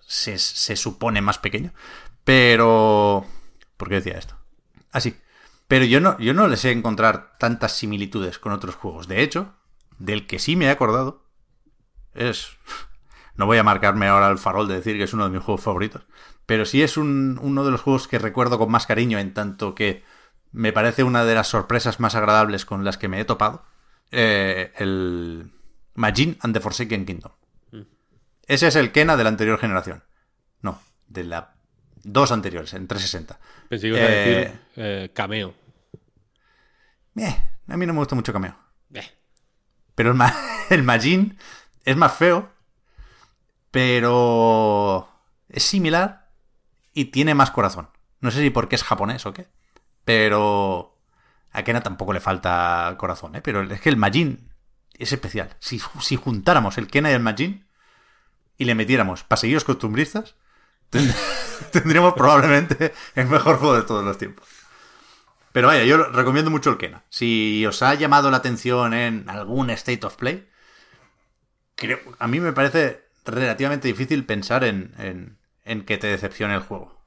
se, 0.00 0.38
supone 0.38 1.20
más 1.20 1.38
pequeño. 1.38 1.72
Pero... 2.24 3.24
¿Por 3.76 3.88
qué 3.88 3.96
decía 3.96 4.18
esto? 4.18 4.36
Así. 4.90 5.14
Ah, 5.16 5.31
Pero 5.72 5.86
yo 5.86 6.00
no, 6.00 6.18
yo 6.18 6.34
no 6.34 6.48
les 6.48 6.66
he 6.66 6.70
encontrar 6.70 7.38
tantas 7.38 7.72
similitudes 7.72 8.38
con 8.38 8.52
otros 8.52 8.74
juegos. 8.74 9.08
De 9.08 9.22
hecho, 9.22 9.54
del 9.98 10.26
que 10.26 10.38
sí 10.38 10.54
me 10.54 10.66
he 10.66 10.68
acordado 10.68 11.24
es 12.12 12.58
no 13.36 13.46
voy 13.46 13.56
a 13.56 13.62
marcarme 13.62 14.06
ahora 14.06 14.28
el 14.28 14.36
farol 14.36 14.68
de 14.68 14.74
decir 14.74 14.98
que 14.98 15.04
es 15.04 15.14
uno 15.14 15.24
de 15.24 15.30
mis 15.30 15.42
juegos 15.42 15.62
favoritos, 15.62 16.02
pero 16.44 16.66
sí 16.66 16.82
es 16.82 16.98
uno 16.98 17.64
de 17.64 17.70
los 17.70 17.80
juegos 17.80 18.06
que 18.06 18.18
recuerdo 18.18 18.58
con 18.58 18.70
más 18.70 18.86
cariño 18.86 19.18
en 19.18 19.32
tanto 19.32 19.74
que 19.74 20.04
me 20.50 20.74
parece 20.74 21.04
una 21.04 21.24
de 21.24 21.36
las 21.36 21.48
sorpresas 21.48 22.00
más 22.00 22.16
agradables 22.16 22.66
con 22.66 22.84
las 22.84 22.98
que 22.98 23.08
me 23.08 23.18
he 23.18 23.24
topado. 23.24 23.64
Eh, 24.10 24.72
el 24.76 25.52
Majin 25.94 26.36
and 26.42 26.52
the 26.52 26.60
Forsaken 26.60 27.06
Kingdom. 27.06 27.32
Mm. 27.70 27.80
Ese 28.46 28.66
es 28.66 28.76
el 28.76 28.92
Kena 28.92 29.16
de 29.16 29.24
la 29.24 29.30
anterior 29.30 29.58
generación. 29.58 30.04
No, 30.60 30.82
de 31.08 31.24
la 31.24 31.54
dos 32.04 32.32
anteriores, 32.32 32.74
en 32.74 32.86
360. 32.86 33.38
Pensé 33.68 33.88
que 33.88 33.96
iba 33.96 33.98
a 33.98 34.10
decir 34.10 34.34
eh, 34.36 34.58
eh, 34.76 35.10
cameo. 35.14 35.61
A 37.16 37.76
mí 37.76 37.86
no 37.86 37.92
me 37.92 37.98
gusta 37.98 38.14
mucho 38.14 38.32
cameo. 38.32 38.56
Pero 39.94 40.12
el, 40.12 40.18
el 40.70 40.82
Majin 40.82 41.38
es 41.84 41.96
más 41.96 42.14
feo 42.14 42.52
pero 43.72 45.08
es 45.48 45.64
similar 45.64 46.30
y 46.92 47.06
tiene 47.06 47.34
más 47.34 47.50
corazón. 47.50 47.88
No 48.20 48.30
sé 48.30 48.40
si 48.40 48.50
porque 48.50 48.76
es 48.76 48.84
japonés 48.84 49.26
o 49.26 49.32
qué, 49.32 49.48
pero 50.04 51.00
a 51.50 51.64
Kena 51.64 51.82
tampoco 51.82 52.12
le 52.12 52.20
falta 52.20 52.94
corazón, 52.98 53.34
¿eh? 53.34 53.40
Pero 53.42 53.62
es 53.62 53.80
que 53.80 53.88
el 53.88 53.96
Majin 53.96 54.52
es 54.96 55.12
especial. 55.12 55.56
Si, 55.58 55.80
si 56.00 56.16
juntáramos 56.16 56.78
el 56.78 56.86
Kena 56.86 57.10
y 57.10 57.14
el 57.14 57.20
Majin 57.20 57.66
y 58.58 58.66
le 58.66 58.74
metiéramos 58.74 59.24
paseillos 59.24 59.64
costumbristas, 59.64 60.36
tendríamos 61.72 62.12
probablemente 62.12 62.92
el 63.14 63.26
mejor 63.26 63.56
juego 63.56 63.74
de 63.74 63.82
todos 63.82 64.04
los 64.04 64.18
tiempos. 64.18 64.46
Pero 65.52 65.68
vaya, 65.68 65.84
yo 65.84 65.98
recomiendo 65.98 66.50
mucho 66.50 66.70
el 66.70 66.78
Kena. 66.78 67.04
Si 67.10 67.64
os 67.66 67.82
ha 67.82 67.94
llamado 67.94 68.30
la 68.30 68.38
atención 68.38 68.94
en 68.94 69.28
algún 69.28 69.70
State 69.70 70.04
of 70.06 70.16
Play, 70.16 70.48
creo, 71.74 71.98
a 72.18 72.26
mí 72.26 72.40
me 72.40 72.52
parece 72.52 73.04
relativamente 73.24 73.88
difícil 73.88 74.24
pensar 74.24 74.64
en, 74.64 75.38
en, 75.64 75.84
que 75.84 75.98
te 75.98 76.06
decepcione 76.06 76.54
el 76.54 76.60
juego. 76.60 77.02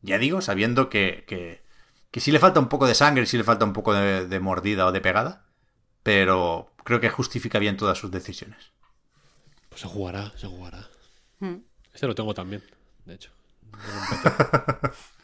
Ya 0.00 0.18
digo, 0.18 0.40
sabiendo 0.40 0.88
que, 0.88 1.24
que, 1.26 1.64
que 2.10 2.20
sí 2.20 2.30
le 2.30 2.38
falta 2.38 2.60
un 2.60 2.68
poco 2.68 2.86
de 2.86 2.94
sangre, 2.94 3.26
sí 3.26 3.36
le 3.36 3.44
falta 3.44 3.64
un 3.64 3.72
poco 3.72 3.94
de, 3.94 4.40
mordida 4.40 4.86
o 4.86 4.92
de 4.92 5.00
pegada, 5.00 5.46
pero 6.02 6.72
creo 6.84 7.00
que 7.00 7.10
justifica 7.10 7.58
bien 7.58 7.76
todas 7.76 7.98
sus 7.98 8.10
decisiones. 8.10 8.72
Pues 9.68 9.80
se 9.80 9.88
jugará, 9.88 10.32
se 10.36 10.46
jugará. 10.46 10.88
Hmm. 11.40 11.62
Este 11.92 12.06
lo 12.06 12.14
tengo 12.14 12.32
también, 12.34 12.62
de 13.06 13.14
hecho. 13.14 13.30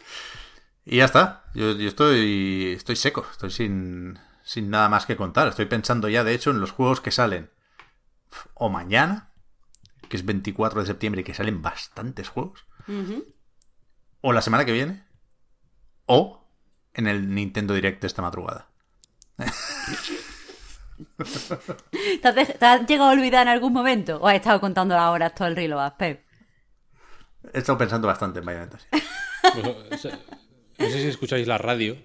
y 0.88 0.96
ya 0.96 1.04
está. 1.04 1.44
Yo, 1.54 1.72
yo, 1.72 1.88
estoy, 1.88 2.72
estoy 2.76 2.96
seco, 2.96 3.26
estoy 3.30 3.50
sin, 3.50 4.18
sin 4.42 4.70
nada 4.70 4.88
más 4.88 5.06
que 5.06 5.16
contar. 5.16 5.48
Estoy 5.48 5.66
pensando 5.66 6.08
ya, 6.08 6.24
de 6.24 6.34
hecho, 6.34 6.50
en 6.50 6.60
los 6.60 6.72
juegos 6.72 7.00
que 7.00 7.10
salen 7.10 7.50
o 8.54 8.68
mañana 8.68 9.28
que 10.08 10.16
es 10.16 10.24
24 10.24 10.80
de 10.80 10.86
septiembre 10.86 11.20
y 11.20 11.24
que 11.24 11.34
salen 11.34 11.62
bastantes 11.62 12.28
juegos. 12.28 12.64
O 14.22 14.32
la 14.32 14.42
semana 14.42 14.64
que 14.64 14.72
viene. 14.72 15.04
O 16.06 16.48
en 16.94 17.06
el 17.06 17.34
Nintendo 17.34 17.74
Direct 17.74 18.00
de 18.00 18.06
esta 18.06 18.22
madrugada. 18.22 18.70
¿Te 22.22 22.28
has, 22.66 22.86
llegado 22.86 23.10
a 23.10 23.12
olvidar 23.12 23.42
en 23.42 23.48
algún 23.48 23.72
momento? 23.72 24.16
¿O 24.16 24.26
has 24.26 24.36
estado 24.36 24.60
contando 24.60 24.94
las 24.94 25.10
horas 25.10 25.34
todo 25.34 25.48
el 25.48 25.56
rilo, 25.56 25.78
Pep? 25.98 26.24
He 27.52 27.58
estado 27.58 27.76
pensando 27.78 28.08
bastante 28.08 28.38
en 28.40 28.46
Bayonetta. 28.46 28.78
No 30.78 30.86
sé 30.86 31.02
si 31.02 31.08
escucháis 31.08 31.46
la 31.46 31.58
radio, 31.58 31.96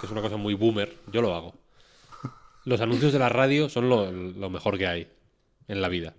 que 0.00 0.06
es 0.06 0.12
una 0.12 0.22
cosa 0.22 0.36
muy 0.36 0.54
boomer. 0.54 0.94
Yo 1.12 1.22
lo 1.22 1.34
hago. 1.34 1.54
Los 2.64 2.80
anuncios 2.80 3.12
de 3.12 3.18
la 3.18 3.28
radio 3.28 3.68
son 3.68 3.88
lo 3.88 4.50
mejor 4.50 4.78
que 4.78 4.86
hay 4.86 5.08
en 5.68 5.82
la 5.82 5.88
vida 5.88 6.14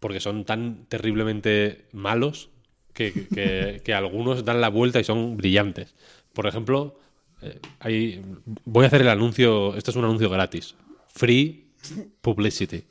porque 0.00 0.18
son 0.18 0.44
tan 0.44 0.86
terriblemente 0.86 1.86
malos 1.92 2.48
que, 2.92 3.92
algunos 3.94 4.44
dan 4.44 4.60
la 4.60 4.68
vuelta 4.68 4.98
y 4.98 5.04
son 5.04 5.36
brillantes. 5.36 5.94
Por 6.32 6.46
ejemplo, 6.46 6.98
eh, 7.42 8.22
voy 8.64 8.84
a 8.84 8.88
hacer 8.88 9.02
el 9.02 9.08
anuncio, 9.08 9.76
esto 9.76 9.90
es 9.90 9.96
un 9.96 10.04
anuncio 10.04 10.28
gratis, 10.28 10.74
free 11.08 11.70
publicity. 12.20 12.84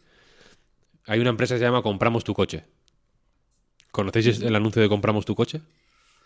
Hay 1.05 1.19
una 1.19 1.31
empresa 1.31 1.55
que 1.55 1.59
se 1.59 1.65
llama 1.65 1.81
Compramos 1.81 2.23
tu 2.23 2.33
coche. 2.33 2.63
¿Conocéis 3.91 4.41
el 4.41 4.55
anuncio 4.55 4.81
de 4.81 4.87
Compramos 4.87 5.25
tu 5.25 5.35
coche? 5.35 5.61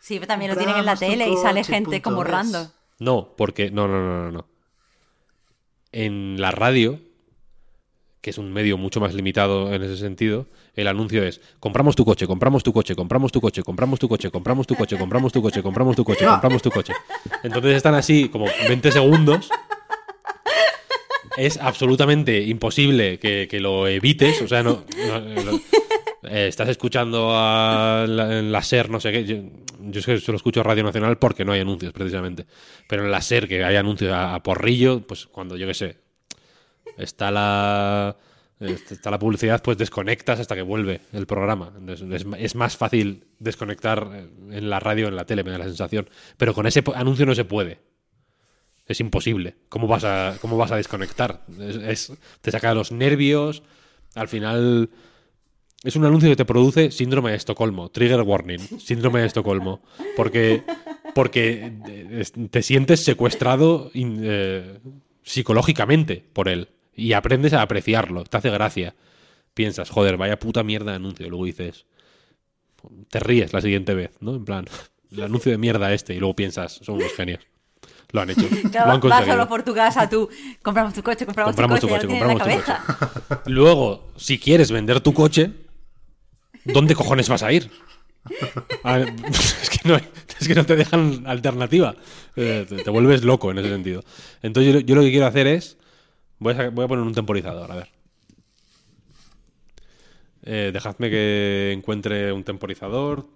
Sí, 0.04 0.16
pero 0.16 0.28
también 0.28 0.52
lo 0.52 0.58
tienen 0.58 0.76
en 0.76 0.86
la 0.86 0.98
tele 0.98 1.30
y 1.30 1.38
sale 1.38 1.64
gente 1.64 2.02
como 2.02 2.26
random. 2.26 2.68
No, 3.00 3.30
porque 3.38 3.72
no, 3.72 3.88
no, 3.88 4.02
no, 4.02 4.24
no, 4.24 4.32
no. 4.34 4.46
En 5.94 6.42
la 6.42 6.52
radio 6.52 7.00
que 8.20 8.30
es 8.30 8.38
un 8.38 8.52
medio 8.52 8.78
mucho 8.78 9.00
más 9.00 9.14
limitado 9.14 9.74
en 9.74 9.82
ese 9.82 9.96
sentido, 9.96 10.48
el 10.76 10.88
anuncio 10.88 11.24
es 11.24 11.40
compramos 11.62 11.96
tu 11.96 12.04
coche, 12.04 12.28
compramos 12.28 12.64
tu 12.64 12.74
coche, 12.74 12.96
compramos 12.96 13.32
tu 13.32 13.40
coche, 13.40 13.64
compramos 13.64 13.98
tu 13.98 14.10
coche, 14.10 14.30
compramos 14.30 14.68
tu 14.68 14.76
coche, 14.76 14.98
compramos 14.98 15.32
tu 15.32 15.42
coche, 15.42 15.62
compramos 15.64 15.96
tu 15.96 16.04
coche, 16.04 16.26
compramos 16.26 16.62
tu 16.62 16.72
coche. 16.72 16.94
Entonces 17.42 17.78
están 17.78 17.96
así 17.96 18.28
como 18.28 18.46
20 18.68 18.92
segundos. 18.92 19.50
Es 21.38 21.58
absolutamente 21.58 22.44
imposible 22.44 23.20
que, 23.20 23.60
lo 23.60 23.88
evites, 23.88 24.42
o 24.42 24.48
sea, 24.48 24.64
no, 24.64 24.84
eh, 26.26 26.48
estás 26.48 26.70
escuchando 26.70 27.32
a 27.34 28.06
la, 28.08 28.62
SER, 28.64 28.90
no 28.90 29.00
sé 29.00 29.12
qué. 29.12 29.26
Yo, 29.26 30.00
es 30.00 30.06
que 30.06 30.20
solo 30.20 30.38
escucho 30.38 30.64
Radio 30.64 30.84
Nacional 30.84 31.18
porque 31.18 31.46
no 31.46 31.52
hay 31.52 31.62
anuncios, 31.62 31.94
precisamente. 31.94 32.46
Pero 32.88 33.06
en 33.06 33.12
la 33.12 33.22
SER, 33.22 33.48
que 33.48 33.64
hay 33.64 33.76
anuncios 33.76 34.14
a, 34.14 34.42
porrillo, 34.44 35.02
pues 35.06 35.28
cuando 35.28 35.58
yo 35.58 35.68
qué 35.68 35.74
sé, 35.74 35.98
está 36.98 37.32
la 37.32 38.18
Está 38.60 39.12
la 39.12 39.20
publicidad, 39.20 39.62
pues 39.62 39.78
desconectas 39.78 40.40
hasta 40.40 40.56
que 40.56 40.62
vuelve 40.62 41.02
el 41.12 41.26
programa. 41.26 41.74
Es, 42.38 42.56
más 42.56 42.78
fácil 42.78 43.26
desconectar 43.40 44.28
en 44.52 44.70
la 44.70 44.80
radio, 44.80 45.08
en 45.08 45.16
la 45.16 45.26
tele, 45.26 45.44
me 45.44 45.52
da 45.52 45.58
la 45.58 45.66
sensación. 45.66 46.10
Pero 46.38 46.54
con 46.54 46.66
ese 46.66 46.84
anuncio 46.96 47.26
no 47.26 47.36
se 47.36 47.44
puede. 47.44 47.80
Es 48.86 49.00
imposible. 49.00 49.56
¿Cómo 49.70 49.88
vas 49.88 50.04
a, 50.04 50.38
cómo 50.40 50.56
vas 50.58 50.72
a 50.72 50.78
desconectar? 50.78 51.44
Es, 51.60 52.14
te 52.42 52.52
saca 52.52 52.74
los 52.74 52.92
nervios. 52.92 53.64
Al 54.16 54.28
final. 54.28 54.90
Es 55.84 55.98
un 55.98 56.06
anuncio 56.06 56.30
que 56.30 56.38
te 56.38 56.46
produce 56.46 56.92
síndrome 56.92 57.32
de 57.32 57.38
Estocolmo, 57.38 57.90
trigger 57.90 58.22
warning, 58.22 58.60
síndrome 58.80 59.20
de 59.20 59.28
Estocolmo, 59.28 59.82
porque, 60.16 60.64
porque 61.14 61.74
te 62.50 62.64
sientes 62.64 63.04
secuestrado 63.04 63.92
eh, 63.94 64.80
psicológicamente 65.24 66.24
por 66.32 66.48
él 66.48 66.70
y 66.96 67.12
aprendes 67.12 67.52
a 67.52 67.62
apreciarlo, 67.62 68.24
te 68.24 68.38
hace 68.38 68.50
gracia. 68.50 68.96
Piensas, 69.54 69.90
joder, 69.90 70.16
vaya 70.16 70.40
puta 70.40 70.64
mierda 70.64 70.92
de 70.92 70.98
anuncio, 70.98 71.30
luego 71.30 71.46
dices, 71.46 71.86
te 73.10 73.20
ríes 73.20 73.52
la 73.52 73.60
siguiente 73.60 73.94
vez, 73.94 74.12
¿no? 74.22 74.36
En 74.36 74.46
plan, 74.46 74.66
el 75.12 75.24
anuncio 75.24 75.52
de 75.52 75.58
mierda 75.58 75.94
este, 75.94 76.16
y 76.16 76.20
luego 76.20 76.36
piensas, 76.36 76.80
son 76.82 76.96
unos 76.96 77.12
genios. 77.14 77.42
Lo 78.12 78.22
han 78.22 78.30
hecho. 78.30 78.42
lo 78.74 78.92
han 78.92 79.02
vas 79.02 79.26
solo 79.26 79.50
por 79.50 79.64
tu 79.64 79.74
casa, 79.74 80.08
tú. 80.08 80.30
Compramos 80.62 80.94
tu 80.94 81.04
coche, 81.04 81.26
compramos, 81.26 81.56
tu 81.56 81.68
coche. 81.68 82.08
compramos 82.08 82.42
tu 82.42 82.50
coche. 82.50 83.42
Luego, 83.48 84.12
si 84.16 84.40
quieres 84.40 84.72
vender 84.72 85.02
tu 85.02 85.14
coche, 85.14 85.63
¿dónde 86.66 86.96
cojones 86.96 87.30
vas 87.30 87.44
a 87.44 87.52
ir? 87.52 87.70
es, 88.30 89.70
que 89.70 89.88
no, 89.88 89.96
es, 89.96 90.48
que 90.48 90.56
no, 90.56 90.66
te 90.66 90.76
dejan 90.76 91.24
alternativa. 91.28 91.96
Eh, 92.36 92.66
te, 92.84 92.90
vuelves 92.90 93.24
loco 93.24 93.52
en 93.52 93.60
ese 93.60 93.70
sentido. 93.70 94.04
Entonces, 94.42 94.84
yo, 94.86 94.96
lo 94.96 95.02
que 95.02 95.12
quiero 95.12 95.26
hacer 95.26 95.48
es. 95.48 95.78
Voy 96.40 96.54
a, 96.54 96.70
voy 96.70 96.86
a 96.86 96.88
poner 96.88 97.06
un 97.06 97.14
temporizador, 97.14 97.72
a 97.72 97.76
ver. 97.76 97.90
Eh, 100.46 100.72
dejadme 100.74 101.10
que 101.10 101.72
encuentre 101.72 102.32
un 102.34 102.44
temporizador. 102.44 103.28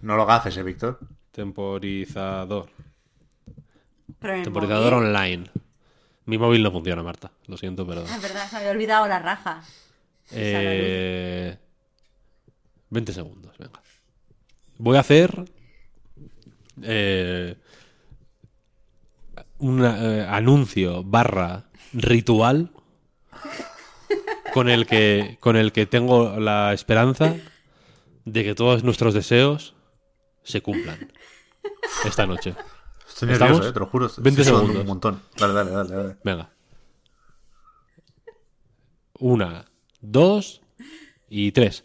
No 0.00 0.16
lo 0.16 0.30
haces, 0.30 0.56
¿eh, 0.56 0.62
Víctor? 0.62 0.98
Temporizador. 1.32 2.70
Temporizador 4.20 4.94
online. 4.94 5.44
Mi 6.26 6.38
móvil 6.38 6.62
no 6.62 6.70
funciona, 6.70 7.02
Marta. 7.02 7.32
Lo 7.46 7.56
siento, 7.56 7.86
pero. 7.86 8.04
Ah, 8.08 8.16
es 8.16 8.22
verdad, 8.22 8.46
se 8.46 8.54
me 8.54 8.58
había 8.58 8.70
olvidado 8.70 9.08
la 9.08 9.18
raja. 9.18 9.62
Eh... 10.30 11.56
20 12.92 13.12
segundos, 13.14 13.56
venga. 13.58 13.82
Voy 14.78 14.96
a 14.96 15.00
hacer. 15.00 15.44
Eh, 16.82 17.56
un 19.58 19.84
eh, 19.84 20.26
anuncio 20.28 21.04
barra 21.04 21.64
ritual 21.92 22.72
con 24.52 24.68
el 24.68 24.86
que 24.86 25.36
con 25.40 25.56
el 25.56 25.70
que 25.72 25.86
tengo 25.86 26.40
la 26.40 26.72
esperanza 26.72 27.36
de 28.24 28.44
que 28.44 28.54
todos 28.54 28.82
nuestros 28.82 29.14
deseos 29.14 29.74
se 30.42 30.60
cumplan 30.62 31.12
esta 32.04 32.26
noche. 32.26 32.54
Estoy 33.06 33.28
nervioso, 33.28 33.68
eh, 33.68 33.72
te 33.72 33.80
lo 33.80 33.86
juro. 33.86 34.10
20 34.18 34.44
segundos. 34.44 34.76
Un 34.76 34.86
montón. 34.86 35.22
Dale, 35.38 35.52
dale, 35.54 35.70
dale, 35.70 35.94
dale. 35.94 36.16
Venga. 36.24 36.50
Una, 39.18 39.64
dos 40.00 40.62
y 41.28 41.52
tres. 41.52 41.84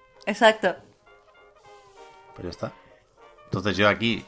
Exacto. 0.25 0.75
Pues 2.35 2.43
ya 2.43 2.49
está. 2.49 2.73
Entonces 3.45 3.77
yo 3.77 3.89
aquí 3.89 4.25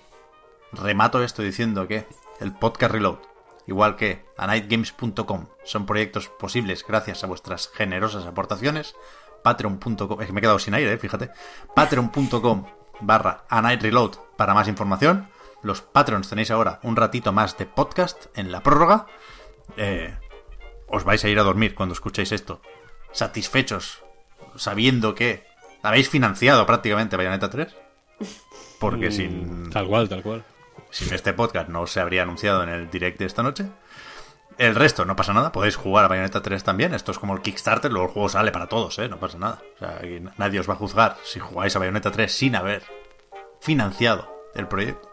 remato 0.72 1.24
esto 1.24 1.42
diciendo 1.42 1.88
que 1.88 2.06
el 2.40 2.54
podcast 2.54 2.92
Reload, 2.92 3.20
igual 3.68 3.96
que 3.96 4.26
anightgames.com, 4.38 5.48
son 5.64 5.86
proyectos 5.86 6.28
posibles 6.28 6.86
gracias 6.86 7.24
a 7.24 7.28
vuestras 7.28 7.70
generosas 7.70 8.26
aportaciones. 8.26 8.96
Patreon.com, 9.44 10.22
es 10.22 10.28
que 10.28 10.34
me 10.34 10.40
he 10.40 10.42
quedado 10.42 10.60
sin 10.60 10.74
aire, 10.74 10.98
fíjate. 10.98 11.32
Patreon.com 11.76 12.66
barra 13.02 13.46
anightreload 13.50 14.16
para 14.38 14.54
más 14.54 14.68
información. 14.68 15.30
Los 15.62 15.82
Patreons 15.82 16.30
tenéis 16.30 16.52
ahora 16.52 16.80
un 16.84 16.96
ratito 16.96 17.32
más 17.32 17.58
de 17.58 17.66
podcast 17.66 18.26
en 18.38 18.52
la 18.52 18.64
prórroga. 18.64 19.06
Eh, 19.78 20.18
os 20.88 21.04
vais 21.04 21.24
a 21.24 21.30
ir 21.30 21.40
a 21.40 21.44
dormir 21.44 21.76
cuando 21.76 21.94
escuchéis 21.94 22.32
esto. 22.32 22.62
Satisfechos, 23.12 24.04
sabiendo 24.56 25.16
que 25.16 25.46
habéis 25.84 26.10
financiado 26.10 26.66
prácticamente 26.66 27.18
Bayonetta 27.18 27.50
3. 27.50 27.76
Porque 28.80 29.10
mm, 29.10 29.12
sin. 29.12 29.70
Tal 29.70 29.88
cual, 29.88 30.10
tal 30.10 30.24
cual. 30.24 30.44
Sin 30.90 31.14
este 31.14 31.34
podcast 31.34 31.70
no 31.70 31.86
se 31.88 32.00
habría 32.00 32.24
anunciado 32.24 32.64
en 32.64 32.70
el 32.70 32.90
direct 32.90 33.20
de 33.20 33.26
esta 33.26 33.44
noche. 33.44 33.66
El 34.58 34.76
resto, 34.76 35.04
no 35.06 35.16
pasa 35.16 35.34
nada, 35.34 35.52
podéis 35.52 35.76
jugar 35.76 36.06
a 36.06 36.08
Bayonetta 36.08 36.42
3 36.42 36.64
también. 36.64 36.94
Esto 36.94 37.12
es 37.12 37.20
como 37.20 37.34
el 37.34 37.42
Kickstarter, 37.42 37.92
luego 37.92 38.08
el 38.08 38.14
juego 38.14 38.30
sale 38.30 38.52
para 38.52 38.68
todos, 38.68 39.00
¿eh? 39.00 39.10
No 39.10 39.20
pasa 39.20 39.38
nada. 39.40 39.62
O 39.76 39.80
sea, 39.80 40.02
nadie 40.38 40.60
os 40.60 40.70
va 40.70 40.74
a 40.74 40.78
juzgar 40.78 41.18
si 41.24 41.40
jugáis 41.40 41.76
a 41.76 41.80
Bayonetta 41.80 42.12
3 42.12 42.32
sin 42.32 42.56
haber 42.56 42.84
financiado 43.60 44.32
el 44.54 44.68
proyecto. 44.68 45.10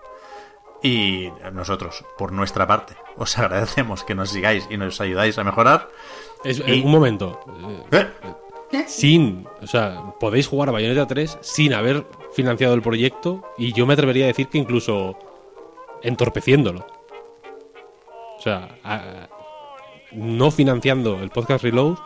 Y 0.82 1.30
nosotros, 1.52 2.04
por 2.18 2.32
nuestra 2.32 2.66
parte, 2.66 2.94
os 3.16 3.38
agradecemos 3.38 4.04
que 4.04 4.14
nos 4.14 4.30
sigáis 4.30 4.66
y 4.70 4.76
nos 4.76 5.00
ayudáis 5.00 5.38
a 5.38 5.44
mejorar. 5.44 5.88
Es, 6.44 6.60
Un 6.60 6.90
momento. 6.90 7.40
¿Eh? 7.90 8.10
Sin, 8.86 9.46
o 9.60 9.66
sea, 9.66 10.14
podéis 10.20 10.46
jugar 10.46 10.68
a 10.68 10.72
Bayonetta 10.72 11.06
3 11.06 11.38
sin 11.40 11.74
haber 11.74 12.06
financiado 12.32 12.74
el 12.74 12.82
proyecto 12.82 13.44
y 13.58 13.72
yo 13.72 13.86
me 13.86 13.94
atrevería 13.94 14.24
a 14.24 14.28
decir 14.28 14.48
que 14.48 14.58
incluso 14.58 15.18
entorpeciéndolo. 16.02 16.86
O 18.38 18.42
sea, 18.42 18.78
no 20.12 20.50
financiando 20.50 21.20
el 21.20 21.30
podcast 21.30 21.64
Reload, 21.64 21.98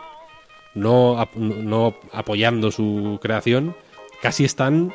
no, 0.73 1.27
no 1.35 1.95
apoyando 2.11 2.71
su 2.71 3.19
creación, 3.21 3.75
casi 4.21 4.43
están 4.43 4.93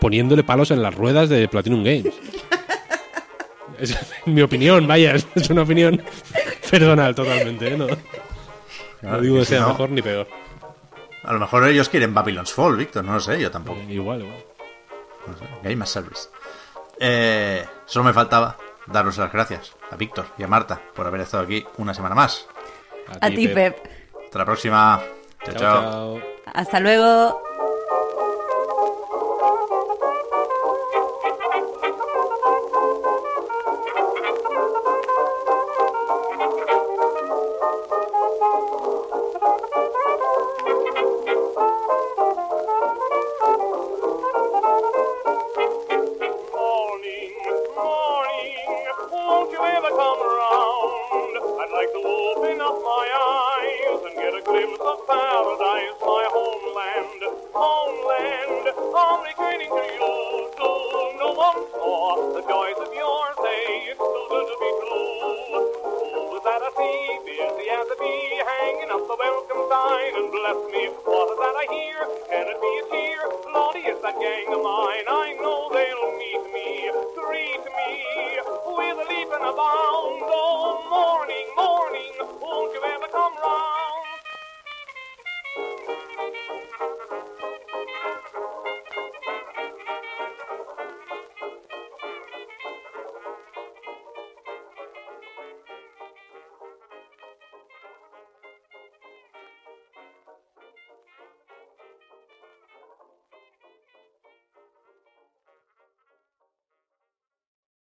poniéndole 0.00 0.44
palos 0.44 0.70
en 0.70 0.82
las 0.82 0.94
ruedas 0.94 1.28
de 1.28 1.48
Platinum 1.48 1.82
Games. 1.82 2.14
Es 3.78 3.94
mi 4.24 4.40
opinión, 4.40 4.86
vaya, 4.86 5.16
es 5.34 5.50
una 5.50 5.60
opinión 5.60 6.00
personal 6.70 7.14
totalmente, 7.14 7.74
¿eh? 7.74 7.76
No, 9.02 9.20
digo 9.20 9.38
que 9.40 9.44
sea 9.44 9.66
mejor 9.66 9.90
ni 9.90 10.00
peor. 10.00 10.26
A 11.26 11.32
lo 11.32 11.40
mejor 11.40 11.66
ellos 11.66 11.88
quieren 11.88 12.14
Babylon's 12.14 12.52
Fall, 12.52 12.76
Víctor, 12.76 13.04
no 13.04 13.14
lo 13.14 13.20
sé, 13.20 13.40
yo 13.40 13.50
tampoco. 13.50 13.80
Eh, 13.80 13.94
igual, 13.94 14.22
igual. 14.22 14.44
No 15.26 15.36
sé, 15.36 15.44
Game 15.62 15.82
as 15.82 15.90
Service. 15.90 16.28
Eh, 17.00 17.64
solo 17.84 18.04
me 18.04 18.12
faltaba 18.12 18.56
daros 18.86 19.18
las 19.18 19.32
gracias 19.32 19.74
a 19.90 19.96
Víctor 19.96 20.26
y 20.38 20.44
a 20.44 20.48
Marta 20.48 20.80
por 20.94 21.06
haber 21.06 21.22
estado 21.22 21.42
aquí 21.42 21.66
una 21.78 21.92
semana 21.94 22.14
más. 22.14 22.46
A, 23.20 23.28
ti, 23.28 23.48
Pep. 23.48 23.76
Hasta 24.24 24.38
la 24.38 24.44
próxima. 24.44 25.02
chao. 25.44 25.54
chao. 25.56 26.20
Hasta 26.54 26.80
luego. 26.80 27.45